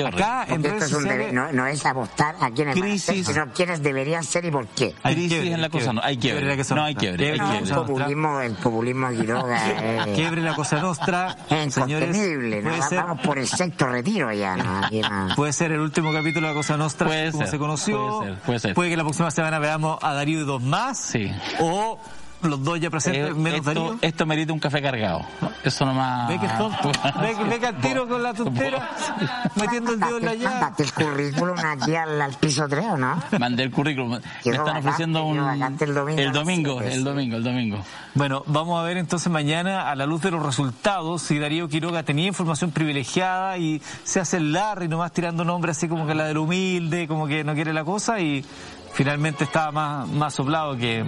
Acá 0.02 0.46
en 0.48 0.62
redes 0.62 0.88
sociales... 0.88 1.32
no, 1.32 1.66
es 1.66 1.86
apostar 1.86 2.36
a 2.40 2.50
quiénes 2.50 2.76
crisis, 2.76 3.26
sino 3.26 3.52
quiénes 3.52 3.82
deberían 3.82 4.24
ser 4.24 4.44
y 4.44 4.50
por 4.50 4.66
qué. 4.68 4.94
Hay 5.02 5.14
crisis 5.14 5.38
en 5.44 5.60
la 5.60 5.68
cosa, 5.68 5.92
no, 5.92 6.00
hay 6.02 6.16
quiebre. 6.16 6.44
No 6.44 6.84
hay 6.84 6.94
quiebre. 6.94 7.32
Hay 7.32 7.38
quiebre. 7.38 7.58
El 7.58 7.74
populismo, 7.74 8.40
el 8.40 8.54
populismo 8.54 9.10
Quiroga. 9.10 9.58
Eh, 9.68 10.12
quiebre 10.14 10.42
la 10.42 10.54
cosa 10.54 10.80
nostra. 10.80 11.36
Es 11.50 11.76
incontenible, 11.76 12.62
¿no? 12.62 12.70
Vamos 12.90 13.20
por 13.20 13.38
el 13.38 13.46
sexto 13.46 13.86
retiro 13.86 14.32
ya. 14.32 14.56
¿no? 14.56 15.34
Puede 15.36 15.52
ser 15.52 15.72
el 15.72 15.80
último 15.80 16.12
capítulo 16.12 16.48
de 16.48 16.54
la 16.54 16.56
cosa 16.56 16.76
nostra, 16.76 17.06
puede 17.06 17.32
como 17.32 17.46
se 17.46 17.58
conoció. 17.58 18.18
Puede 18.18 18.28
ser, 18.28 18.38
puede 18.40 18.58
ser. 18.58 18.74
Puede 18.74 18.90
que 18.90 18.96
la 18.96 19.04
próxima 19.04 19.30
semana 19.30 19.58
veamos 19.58 19.98
a 20.02 20.14
Darío 20.14 20.40
y 20.40 20.44
dos 20.44 20.62
más. 20.62 20.98
Sí. 20.98 21.30
O 21.60 21.98
los 22.42 22.62
dos 22.62 22.80
ya 22.80 22.90
presentes, 22.90 23.30
eh, 23.30 23.34
menos 23.34 23.66
esto, 23.66 23.96
Esto 24.00 24.26
merita 24.26 24.52
un 24.52 24.58
café 24.58 24.82
cargado. 24.82 25.22
Eso 25.62 25.84
nomás. 25.86 26.28
Ve 26.28 26.38
que 26.38 26.46
es 26.46 26.58
tonto. 26.58 26.92
ve, 27.20 27.36
ve 27.48 27.60
que 27.60 27.66
al 27.66 27.76
tiro 27.78 28.08
con 28.08 28.22
la 28.22 28.34
tontera, 28.34 28.90
metiendo 29.56 29.92
el 29.92 30.00
dedo 30.00 30.18
en 30.18 30.24
la 30.24 30.34
llave. 30.34 30.72
el 30.78 30.92
currículum 30.92 31.58
aquí 31.58 31.94
al, 31.94 32.34
piso 32.40 32.68
3, 32.68 32.98
no? 32.98 33.22
Mandé 33.38 33.62
el 33.62 33.70
currículum. 33.70 34.20
Me 34.44 34.52
están 34.52 34.76
ofreciendo 34.76 35.24
un. 35.24 35.38
El 35.38 35.94
domingo. 35.94 36.20
El 36.20 36.32
domingo, 36.32 36.80
el 36.82 37.04
domingo, 37.04 37.36
el 37.36 37.44
domingo. 37.44 37.84
Bueno, 38.14 38.42
vamos 38.46 38.80
a 38.80 38.84
ver 38.84 38.96
entonces 38.96 39.30
mañana, 39.30 39.90
a 39.90 39.96
la 39.96 40.06
luz 40.06 40.22
de 40.22 40.30
los 40.30 40.42
resultados, 40.42 41.22
si 41.22 41.38
Darío 41.38 41.68
Quiroga 41.68 42.02
tenía 42.02 42.26
información 42.26 42.70
privilegiada 42.70 43.58
y 43.58 43.82
se 44.04 44.20
hace 44.20 44.36
el 44.36 44.52
Larry 44.52 44.88
nomás 44.88 45.12
tirando 45.12 45.44
nombres 45.44 45.76
así 45.76 45.88
como 45.88 46.06
que 46.06 46.14
la 46.14 46.26
del 46.26 46.38
humilde, 46.38 47.08
como 47.08 47.26
que 47.26 47.42
no 47.42 47.54
quiere 47.54 47.72
la 47.72 47.84
cosa 47.84 48.20
y 48.20 48.44
finalmente 48.92 49.44
estaba 49.44 49.72
más, 49.72 50.08
más 50.08 50.34
soplado 50.34 50.76
que 50.76 51.04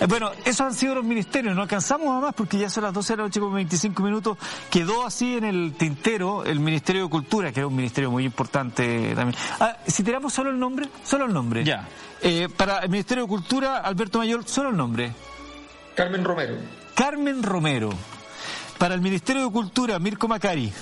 eh, 0.00 0.06
bueno, 0.06 0.30
esos 0.44 0.60
han 0.60 0.74
sido 0.74 0.96
los 0.96 1.04
ministerios, 1.04 1.54
no 1.54 1.62
alcanzamos 1.62 2.08
a 2.08 2.20
más 2.20 2.34
porque 2.34 2.58
ya 2.58 2.68
son 2.68 2.84
las 2.84 2.92
12 2.92 3.12
de 3.12 3.16
la 3.16 3.22
noche 3.24 3.40
con 3.40 3.54
25 3.54 4.02
minutos. 4.02 4.38
Quedó 4.70 5.06
así 5.06 5.36
en 5.36 5.44
el 5.44 5.74
tintero 5.74 6.44
el 6.44 6.60
Ministerio 6.60 7.04
de 7.04 7.10
Cultura, 7.10 7.52
que 7.52 7.60
es 7.60 7.66
un 7.66 7.76
ministerio 7.76 8.10
muy 8.10 8.24
importante 8.24 9.14
también. 9.14 9.38
Ah, 9.60 9.76
si 9.86 10.02
tiramos 10.02 10.32
solo 10.32 10.50
el 10.50 10.58
nombre, 10.58 10.88
solo 11.04 11.24
el 11.26 11.32
nombre. 11.32 11.64
Ya. 11.64 11.88
Eh, 12.22 12.48
para 12.54 12.78
el 12.80 12.90
Ministerio 12.90 13.24
de 13.24 13.28
Cultura, 13.28 13.78
Alberto 13.78 14.18
Mayor, 14.18 14.46
solo 14.46 14.70
el 14.70 14.76
nombre. 14.76 15.12
Carmen 15.94 16.24
Romero. 16.24 16.56
Carmen 16.94 17.42
Romero. 17.42 17.90
Para 18.78 18.94
el 18.94 19.00
Ministerio 19.00 19.46
de 19.46 19.50
Cultura, 19.50 19.98
Mirko 19.98 20.28
Macari. 20.28 20.72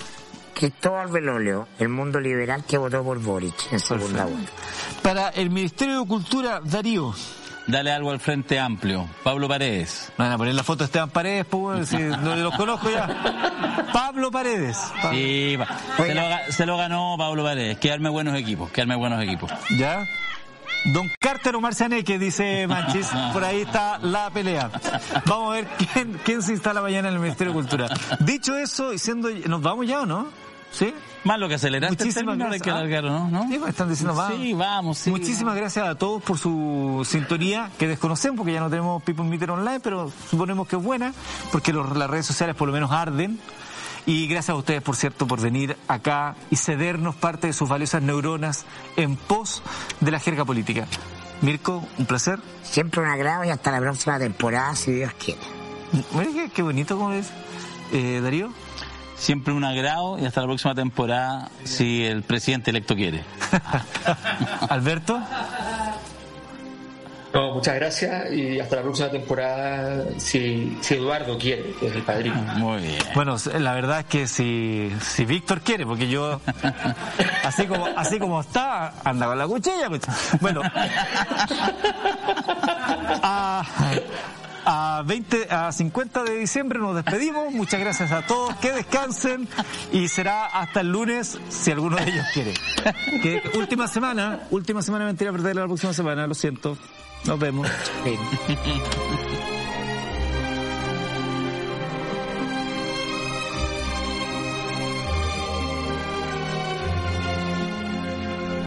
Cristóbal 0.54 1.08
Belolio, 1.08 1.68
el 1.78 1.88
mundo 1.88 2.20
liberal 2.20 2.64
que 2.64 2.78
votó 2.78 3.02
por 3.02 3.18
Boric 3.18 3.72
en 3.72 3.80
segunda 3.80 4.24
vuelta. 4.24 4.52
Para 5.02 5.28
el 5.30 5.50
Ministerio 5.50 6.00
de 6.00 6.06
Cultura, 6.06 6.60
Darío. 6.64 7.12
Dale 7.66 7.92
algo 7.92 8.10
al 8.10 8.20
Frente 8.20 8.58
Amplio. 8.58 9.08
Pablo 9.22 9.48
Paredes. 9.48 10.12
van 10.18 10.32
a 10.32 10.36
poner 10.36 10.54
la 10.54 10.62
foto 10.62 10.80
de 10.80 10.84
Esteban 10.86 11.10
Paredes, 11.10 11.46
pues, 11.46 11.88
si 11.88 11.96
no 11.96 12.36
los 12.36 12.54
conozco 12.56 12.90
ya. 12.90 13.88
Pablo 13.92 14.30
Paredes. 14.30 14.76
Sí, 15.10 15.56
se 15.96 16.14
lo, 16.14 16.22
se 16.50 16.66
lo, 16.66 16.76
ganó 16.76 17.14
Pablo 17.16 17.42
Paredes. 17.42 17.78
Quedarme 17.78 18.10
buenos 18.10 18.36
equipos, 18.36 18.70
quedarme 18.70 18.96
buenos 18.96 19.22
equipos. 19.22 19.50
¿Ya? 19.78 20.04
Don 20.92 21.10
Carter 21.18 21.56
o 21.56 21.60
Marcianeque, 21.62 22.18
dice 22.18 22.66
Manchis. 22.66 23.08
Por 23.32 23.42
ahí 23.42 23.62
está 23.62 23.98
la 23.98 24.28
pelea. 24.30 24.70
Vamos 25.24 25.50
a 25.50 25.52
ver 25.54 25.66
quién, 25.78 26.20
quién 26.22 26.42
se 26.42 26.52
instala 26.52 26.82
mañana 26.82 27.08
en 27.08 27.14
el 27.14 27.20
Ministerio 27.20 27.54
de 27.54 27.58
Cultura. 27.58 27.88
Dicho 28.20 28.56
eso, 28.56 28.92
y 28.92 28.98
siendo, 28.98 29.30
¿nos 29.30 29.62
vamos 29.62 29.86
ya 29.86 30.02
o 30.02 30.06
no? 30.06 30.28
¿Sí? 30.74 30.92
Más 31.24 31.38
lo 31.38 31.48
que 31.48 31.54
aceleraste 31.54 32.04
Muchísimas 32.04 32.36
gracias. 32.36 32.62
que 32.62 32.70
alargar, 32.70 33.04
¿no? 33.04 33.28
¿no? 33.30 33.48
Sí, 33.48 33.58
pues, 33.58 33.70
están 33.70 33.88
diciendo 33.88 34.14
vamos. 34.14 34.36
Sí, 34.36 34.52
vamos, 34.52 34.98
sí. 34.98 35.10
Muchísimas 35.10 35.56
gracias 35.56 35.86
a 35.86 35.94
todos 35.94 36.22
por 36.22 36.38
su 36.38 37.06
sintonía, 37.08 37.70
que 37.78 37.88
desconocemos 37.88 38.36
porque 38.38 38.52
ya 38.52 38.60
no 38.60 38.68
tenemos 38.68 39.02
People 39.02 39.24
Meter 39.24 39.50
Online, 39.50 39.80
pero 39.80 40.12
suponemos 40.30 40.68
que 40.68 40.76
es 40.76 40.82
buena, 40.82 41.14
porque 41.50 41.72
las 41.72 42.10
redes 42.10 42.26
sociales 42.26 42.54
por 42.56 42.68
lo 42.68 42.74
menos 42.74 42.90
arden. 42.90 43.38
Y 44.06 44.26
gracias 44.26 44.50
a 44.50 44.56
ustedes, 44.56 44.82
por 44.82 44.96
cierto, 44.96 45.26
por 45.26 45.40
venir 45.40 45.78
acá 45.88 46.36
y 46.50 46.56
cedernos 46.56 47.14
parte 47.14 47.46
de 47.46 47.52
sus 47.54 47.70
valiosas 47.70 48.02
neuronas 48.02 48.66
en 48.96 49.16
pos 49.16 49.62
de 50.00 50.10
la 50.10 50.20
jerga 50.20 50.44
política. 50.44 50.86
Mirko, 51.40 51.82
un 51.96 52.04
placer. 52.04 52.38
Siempre 52.62 53.00
un 53.00 53.08
agrado 53.08 53.44
y 53.44 53.48
hasta 53.48 53.70
la 53.70 53.80
próxima 53.80 54.18
temporada, 54.18 54.74
si 54.76 54.92
Dios 54.92 55.12
quiere. 55.14 55.40
Mira 56.12 56.50
qué, 56.52 56.62
bonito 56.62 56.98
como 56.98 57.12
es. 57.12 57.30
Eh, 57.92 58.20
Darío 58.22 58.50
siempre 59.24 59.54
un 59.54 59.64
agrado 59.64 60.18
y 60.18 60.26
hasta 60.26 60.42
la 60.42 60.46
próxima 60.46 60.74
temporada 60.74 61.48
si 61.64 62.04
el 62.04 62.22
presidente 62.22 62.70
electo 62.70 62.94
quiere. 62.94 63.24
Alberto. 64.68 65.18
No, 67.32 67.54
muchas 67.54 67.74
gracias 67.74 68.30
y 68.32 68.60
hasta 68.60 68.76
la 68.76 68.82
próxima 68.82 69.08
temporada 69.08 70.04
si, 70.18 70.76
si 70.82 70.94
Eduardo 70.94 71.38
quiere, 71.38 71.72
que 71.80 71.86
es 71.86 71.96
el 71.96 72.02
padrino. 72.02 72.36
Muy 72.58 72.82
bien. 72.82 72.98
Bueno, 73.14 73.36
la 73.58 73.72
verdad 73.72 74.00
es 74.00 74.04
que 74.04 74.26
si, 74.28 74.92
si 75.00 75.24
Víctor 75.24 75.62
quiere, 75.62 75.86
porque 75.86 76.06
yo, 76.06 76.40
así 77.42 77.66
como, 77.66 77.86
así 77.96 78.18
como 78.18 78.42
está, 78.42 78.92
anda 79.04 79.26
con 79.26 79.38
la 79.38 79.46
cuchilla. 79.48 79.88
Pues. 79.88 80.02
Bueno. 80.40 80.60
Ah, 83.22 83.64
a 84.64 85.02
20, 85.06 85.48
a 85.50 85.72
50 85.72 86.24
de 86.24 86.38
diciembre 86.38 86.78
nos 86.78 86.94
despedimos. 86.94 87.52
Muchas 87.52 87.80
gracias 87.80 88.12
a 88.12 88.26
todos. 88.26 88.54
Que 88.56 88.72
descansen 88.72 89.48
y 89.92 90.08
será 90.08 90.46
hasta 90.46 90.80
el 90.80 90.88
lunes 90.88 91.38
si 91.48 91.70
alguno 91.70 91.96
de 91.96 92.04
ellos 92.04 92.26
quiere. 92.32 92.54
Que 93.22 93.42
última 93.56 93.88
semana, 93.88 94.46
última 94.50 94.82
semana 94.82 95.04
mentira 95.04 95.32
perder 95.32 95.56
la 95.56 95.64
próxima 95.66 95.92
semana, 95.92 96.26
lo 96.26 96.34
siento. 96.34 96.76
Nos 97.24 97.38
vemos. 97.38 97.68